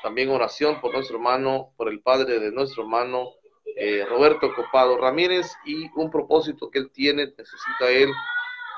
También 0.00 0.28
oración 0.28 0.80
por 0.80 0.94
nuestro 0.94 1.16
hermano, 1.16 1.72
por 1.76 1.88
el 1.88 2.00
padre 2.00 2.38
de 2.38 2.52
nuestro 2.52 2.84
hermano 2.84 3.30
eh, 3.74 4.06
Roberto 4.08 4.54
Copado 4.54 4.96
Ramírez 4.96 5.50
y 5.64 5.90
un 5.96 6.08
propósito 6.08 6.70
que 6.70 6.78
él 6.78 6.92
tiene, 6.92 7.26
necesita 7.36 7.90
él 7.90 8.12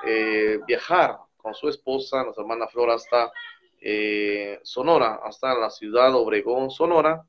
eh, 0.07 0.61
viajar 0.67 1.19
con 1.37 1.55
su 1.55 1.69
esposa, 1.69 2.23
nuestra 2.23 2.43
hermana 2.43 2.69
Flora, 2.69 2.95
hasta 2.95 3.31
Sonora, 4.63 5.21
hasta 5.25 5.55
la 5.55 5.71
ciudad 5.71 6.15
Obregón, 6.15 6.71
Sonora, 6.71 7.25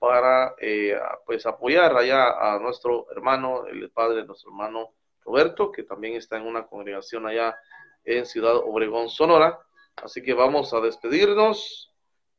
para 0.00 0.54
eh, 0.58 0.98
pues 1.26 1.44
apoyar 1.46 1.96
allá 1.96 2.54
a 2.54 2.58
nuestro 2.58 3.06
hermano, 3.12 3.66
el 3.66 3.90
padre 3.90 4.24
nuestro 4.24 4.50
hermano 4.50 4.94
Roberto, 5.22 5.70
que 5.70 5.82
también 5.82 6.14
está 6.14 6.38
en 6.38 6.46
una 6.46 6.66
congregación 6.66 7.26
allá 7.26 7.56
en 8.04 8.24
Ciudad 8.24 8.56
Obregón, 8.56 9.10
Sonora. 9.10 9.60
Así 9.96 10.22
que 10.22 10.32
vamos 10.32 10.72
a 10.72 10.80
despedirnos 10.80 11.92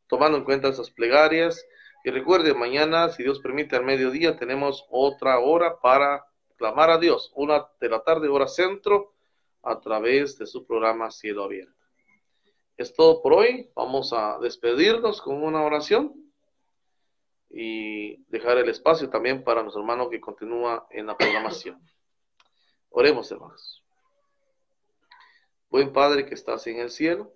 tomando 0.07 0.39
en 0.39 0.43
cuenta 0.43 0.69
esas 0.69 0.89
plegarias. 0.89 1.63
Y 2.03 2.09
recuerde, 2.09 2.55
mañana, 2.55 3.09
si 3.09 3.21
Dios 3.21 3.39
permite, 3.39 3.75
al 3.75 3.85
mediodía 3.85 4.35
tenemos 4.37 4.85
otra 4.89 5.39
hora 5.39 5.79
para 5.79 6.25
clamar 6.57 6.89
a 6.89 6.97
Dios, 6.97 7.31
una 7.35 7.67
de 7.79 7.89
la 7.89 8.01
tarde, 8.01 8.27
hora 8.27 8.47
centro, 8.47 9.13
a 9.63 9.79
través 9.79 10.37
de 10.39 10.47
su 10.47 10.65
programa 10.65 11.11
Cielo 11.11 11.43
Abierto. 11.43 11.80
Es 12.81 12.95
todo 12.95 13.21
por 13.21 13.33
hoy. 13.33 13.69
Vamos 13.75 14.11
a 14.11 14.39
despedirnos 14.39 15.21
con 15.21 15.43
una 15.43 15.61
oración 15.61 16.15
y 17.47 18.23
dejar 18.23 18.57
el 18.57 18.69
espacio 18.69 19.07
también 19.07 19.43
para 19.43 19.61
nuestro 19.61 19.83
hermano 19.83 20.09
que 20.09 20.19
continúa 20.19 20.87
en 20.89 21.05
la 21.05 21.15
programación. 21.15 21.79
Oremos, 22.89 23.31
hermanos. 23.31 23.83
Buen 25.69 25.93
Padre 25.93 26.25
que 26.25 26.33
estás 26.33 26.65
en 26.65 26.79
el 26.79 26.89
cielo, 26.89 27.31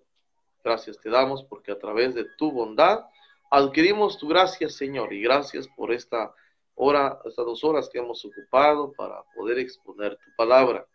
gracias 0.64 1.00
te 1.00 1.12
damos 1.12 1.44
porque 1.44 1.72
a 1.72 1.78
través 1.78 2.16
de 2.16 2.26
tu 2.40 2.52
bondad 2.52 3.06
adquirimos 3.52 4.18
tu 4.18 4.28
gracia, 4.28 4.68
Señor, 4.68 5.14
y 5.14 5.22
gracias 5.22 5.68
por 5.78 5.94
esta 5.94 6.34
hora, 6.74 7.20
estas 7.24 7.46
dos 7.46 7.64
horas 7.64 7.88
que 7.88 8.00
hemos 8.00 8.26
ocupado 8.26 8.94
para 8.94 9.22
poder 9.36 9.60
exponer 9.60 10.18
tu 10.18 10.36
palabra. 10.36 10.88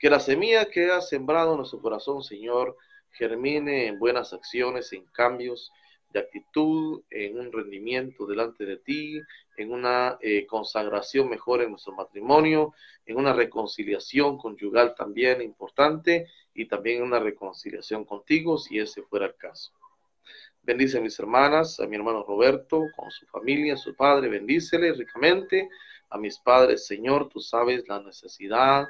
Que 0.00 0.10
la 0.10 0.18
semilla 0.18 0.68
que 0.68 0.90
has 0.90 1.08
sembrado 1.08 1.52
en 1.52 1.58
nuestro 1.58 1.80
corazón, 1.80 2.24
Señor, 2.24 2.76
germine 3.12 3.86
en 3.86 3.98
buenas 3.98 4.32
acciones, 4.32 4.92
en 4.92 5.04
cambios, 5.06 5.72
de 6.12 6.20
actitud, 6.20 7.02
en 7.10 7.38
un 7.38 7.52
rendimiento 7.52 8.26
delante 8.26 8.66
de 8.66 8.76
ti, 8.76 9.20
en 9.56 9.72
una 9.72 10.18
eh, 10.20 10.46
consagración 10.46 11.28
mejor 11.28 11.62
en 11.62 11.70
nuestro 11.70 11.94
matrimonio, 11.94 12.74
en 13.06 13.16
una 13.16 13.32
reconciliación 13.32 14.38
conyugal 14.38 14.94
también 14.94 15.40
importante 15.42 16.28
y 16.54 16.66
también 16.66 17.02
una 17.02 17.18
reconciliación 17.18 18.04
contigo 18.04 18.58
si 18.58 18.78
ese 18.78 19.02
fuera 19.02 19.26
el 19.26 19.36
caso. 19.36 19.72
Bendice 20.62 20.98
a 20.98 21.00
mis 21.00 21.18
hermanas, 21.18 21.80
a 21.80 21.86
mi 21.86 21.96
hermano 21.96 22.22
Roberto, 22.22 22.86
con 22.94 23.10
su 23.10 23.26
familia, 23.26 23.76
su 23.76 23.96
padre, 23.96 24.28
bendícele 24.28 24.92
ricamente. 24.92 25.68
A 26.10 26.18
mis 26.18 26.38
padres, 26.38 26.86
Señor, 26.86 27.28
tú 27.30 27.40
sabes 27.40 27.88
la 27.88 28.00
necesidad 28.00 28.86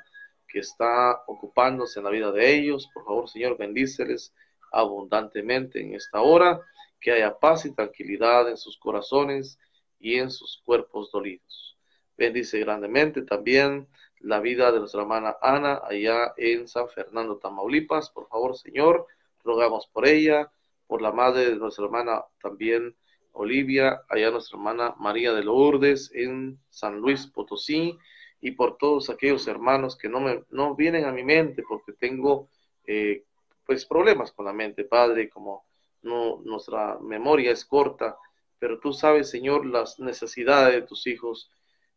que 0.52 0.58
está 0.60 1.22
ocupándose 1.26 1.98
en 1.98 2.04
la 2.04 2.10
vida 2.10 2.30
de 2.30 2.54
ellos. 2.54 2.90
Por 2.92 3.04
favor, 3.04 3.28
Señor, 3.28 3.56
bendíceles 3.56 4.34
abundantemente 4.70 5.80
en 5.80 5.94
esta 5.94 6.20
hora 6.20 6.60
que 7.00 7.12
haya 7.12 7.38
paz 7.38 7.64
y 7.64 7.74
tranquilidad 7.74 8.48
en 8.48 8.58
sus 8.58 8.78
corazones 8.78 9.58
y 9.98 10.18
en 10.18 10.30
sus 10.30 10.60
cuerpos 10.64 11.10
dolidos. 11.10 11.78
Bendice 12.18 12.60
grandemente 12.60 13.22
también 13.22 13.88
la 14.20 14.40
vida 14.40 14.70
de 14.70 14.78
nuestra 14.78 15.00
hermana 15.00 15.36
Ana 15.40 15.80
allá 15.82 16.34
en 16.36 16.68
San 16.68 16.88
Fernando, 16.88 17.38
Tamaulipas. 17.38 18.10
Por 18.10 18.28
favor, 18.28 18.56
Señor, 18.56 19.06
rogamos 19.42 19.86
por 19.86 20.06
ella, 20.06 20.52
por 20.86 21.00
la 21.00 21.12
madre 21.12 21.50
de 21.50 21.56
nuestra 21.56 21.86
hermana 21.86 22.24
también 22.40 22.94
Olivia, 23.32 24.02
allá 24.10 24.30
nuestra 24.30 24.58
hermana 24.58 24.94
María 24.98 25.32
de 25.32 25.42
Lourdes 25.42 26.10
en 26.14 26.60
San 26.68 26.98
Luis 26.98 27.26
Potosí 27.26 27.98
y 28.42 28.50
por 28.50 28.76
todos 28.76 29.08
aquellos 29.08 29.46
hermanos 29.46 29.96
que 29.96 30.08
no 30.08 30.20
me 30.20 30.44
no 30.50 30.74
vienen 30.74 31.04
a 31.04 31.12
mi 31.12 31.22
mente 31.22 31.62
porque 31.66 31.92
tengo 31.92 32.48
eh, 32.84 33.24
pues 33.64 33.86
problemas 33.86 34.32
con 34.32 34.44
la 34.44 34.52
mente, 34.52 34.84
Padre, 34.84 35.30
como 35.30 35.64
no, 36.02 36.42
nuestra 36.44 36.98
memoria 36.98 37.52
es 37.52 37.64
corta, 37.64 38.18
pero 38.58 38.80
tú 38.80 38.92
sabes, 38.92 39.30
Señor, 39.30 39.64
las 39.64 40.00
necesidades 40.00 40.74
de 40.74 40.82
tus 40.82 41.06
hijos. 41.06 41.50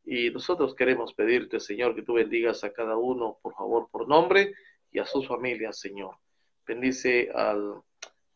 Y 0.04 0.30
nosotros 0.30 0.76
queremos 0.76 1.16
pedirte, 1.16 1.60
Señor, 1.60 1.96
que 1.96 2.04
tú 2.04 2.14
bendigas 2.14 2.64
a 2.64 2.72
cada 2.72 2.96
uno, 2.96 3.40
por 3.42 3.56
favor, 3.56 3.90
por 3.92 4.08
nombre, 4.08 4.54
y 4.92 5.00
a 5.00 5.06
sus 5.06 5.28
familias, 5.28 5.80
Señor. 5.80 6.16
Bendice 6.68 7.32
a 7.34 7.56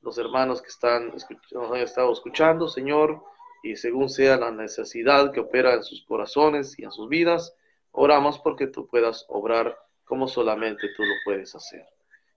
los 0.01 0.17
hermanos 0.17 0.63
que 0.63 0.69
están, 0.69 1.13
nos 1.51 1.71
han 1.71 1.77
estado 1.77 2.11
escuchando, 2.11 2.67
Señor, 2.67 3.21
y 3.61 3.75
según 3.75 4.09
sea 4.09 4.37
la 4.37 4.49
necesidad 4.49 5.31
que 5.31 5.41
opera 5.41 5.75
en 5.75 5.83
sus 5.83 6.03
corazones 6.05 6.77
y 6.79 6.85
en 6.85 6.91
sus 6.91 7.07
vidas, 7.07 7.55
oramos 7.91 8.39
porque 8.39 8.67
tú 8.67 8.87
puedas 8.87 9.25
obrar 9.29 9.77
como 10.03 10.27
solamente 10.27 10.89
tú 10.95 11.03
lo 11.03 11.13
puedes 11.23 11.53
hacer. 11.55 11.85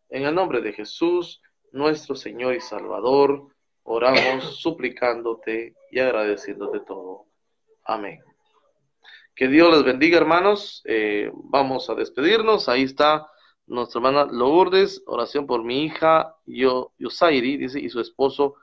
En 0.08 0.24
el 0.24 0.34
nombre 0.34 0.60
de 0.60 0.72
Jesús, 0.72 1.40
nuestro 1.72 2.14
Señor 2.14 2.54
y 2.54 2.60
Salvador, 2.60 3.48
oramos 3.84 4.56
suplicándote 4.60 5.74
y 5.90 5.98
agradeciéndote 5.98 6.80
todo. 6.80 7.26
Amén. 7.84 8.20
Que 9.34 9.48
Dios 9.48 9.74
les 9.74 9.84
bendiga, 9.84 10.18
hermanos. 10.18 10.82
Eh, 10.84 11.30
vamos 11.32 11.88
a 11.88 11.94
despedirnos. 11.94 12.68
Ahí 12.68 12.82
está 12.82 13.26
nuestra 13.66 13.98
hermana 13.98 14.26
Lourdes. 14.30 15.02
Oración 15.06 15.46
por 15.46 15.64
mi 15.64 15.84
hija 15.84 16.36
Yo, 16.44 16.92
Yosairi, 16.98 17.56
dice, 17.56 17.80
y 17.80 17.88
su 17.88 18.00
esposo 18.00 18.56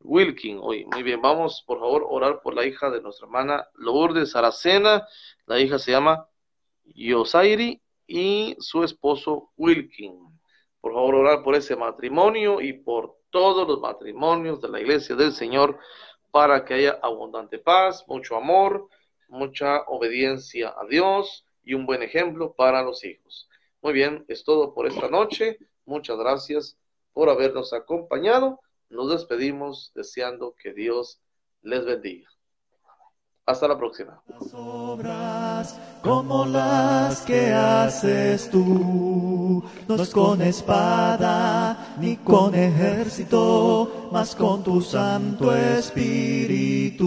Wilkin. 0.00 0.58
Hoy, 0.62 0.84
muy 0.86 1.02
bien, 1.02 1.20
vamos 1.20 1.62
por 1.66 1.78
favor 1.78 2.06
orar 2.08 2.40
por 2.42 2.54
la 2.54 2.66
hija 2.66 2.90
de 2.90 3.00
nuestra 3.00 3.26
hermana 3.26 3.68
Lourdes 3.74 4.34
Aracena. 4.34 5.06
La 5.46 5.60
hija 5.60 5.78
se 5.78 5.92
llama 5.92 6.26
Yosairi 6.84 7.80
y 8.06 8.56
su 8.58 8.82
esposo 8.82 9.52
Wilkin. 9.56 10.18
Por 10.80 10.94
favor, 10.94 11.14
orar 11.14 11.42
por 11.42 11.54
ese 11.54 11.76
matrimonio 11.76 12.60
y 12.60 12.72
por 12.72 13.18
todos 13.30 13.68
los 13.68 13.80
matrimonios 13.80 14.60
de 14.60 14.68
la 14.68 14.80
iglesia 14.80 15.14
del 15.14 15.32
Señor 15.32 15.78
para 16.30 16.64
que 16.64 16.74
haya 16.74 16.98
abundante 17.02 17.58
paz, 17.58 18.04
mucho 18.08 18.36
amor, 18.36 18.88
mucha 19.28 19.82
obediencia 19.82 20.74
a 20.76 20.86
Dios 20.86 21.44
y 21.62 21.74
un 21.74 21.86
buen 21.86 22.02
ejemplo 22.02 22.54
para 22.54 22.82
los 22.82 23.04
hijos. 23.04 23.48
Muy 23.82 23.92
bien, 23.92 24.24
es 24.28 24.44
todo 24.44 24.74
por 24.74 24.86
esta 24.86 25.08
noche. 25.08 25.58
Muchas 25.84 26.18
gracias 26.18 26.78
por 27.12 27.28
habernos 27.28 27.72
acompañado. 27.72 28.60
Nos 28.90 29.10
despedimos 29.10 29.92
deseando 29.94 30.54
que 30.60 30.74
Dios 30.74 31.20
les 31.62 31.84
bendiga. 31.84 32.28
Hasta 33.46 33.68
la 33.68 33.78
próxima. 33.78 34.20
Las 34.26 34.52
obras 34.52 35.78
como 36.02 36.44
las 36.44 37.22
que 37.22 37.52
haces 37.52 38.50
tú, 38.50 39.62
no 39.86 39.94
es 39.94 40.10
con 40.10 40.42
espada 40.42 41.96
ni 42.00 42.16
con 42.16 42.54
ejército, 42.54 44.08
mas 44.12 44.34
con 44.34 44.62
tu 44.64 44.80
Santo 44.80 45.54
Espíritu. 45.54 47.06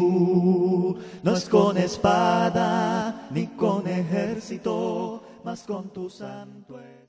No 1.22 1.34
es 1.34 1.49
con 1.49 1.77
espada 1.77 3.27
ni 3.31 3.47
con 3.47 3.88
ejército, 3.88 5.23
mas 5.43 5.64
con 5.64 5.89
tu 5.89 6.10
Santo 6.10 6.80
Espíritu. 6.80 7.02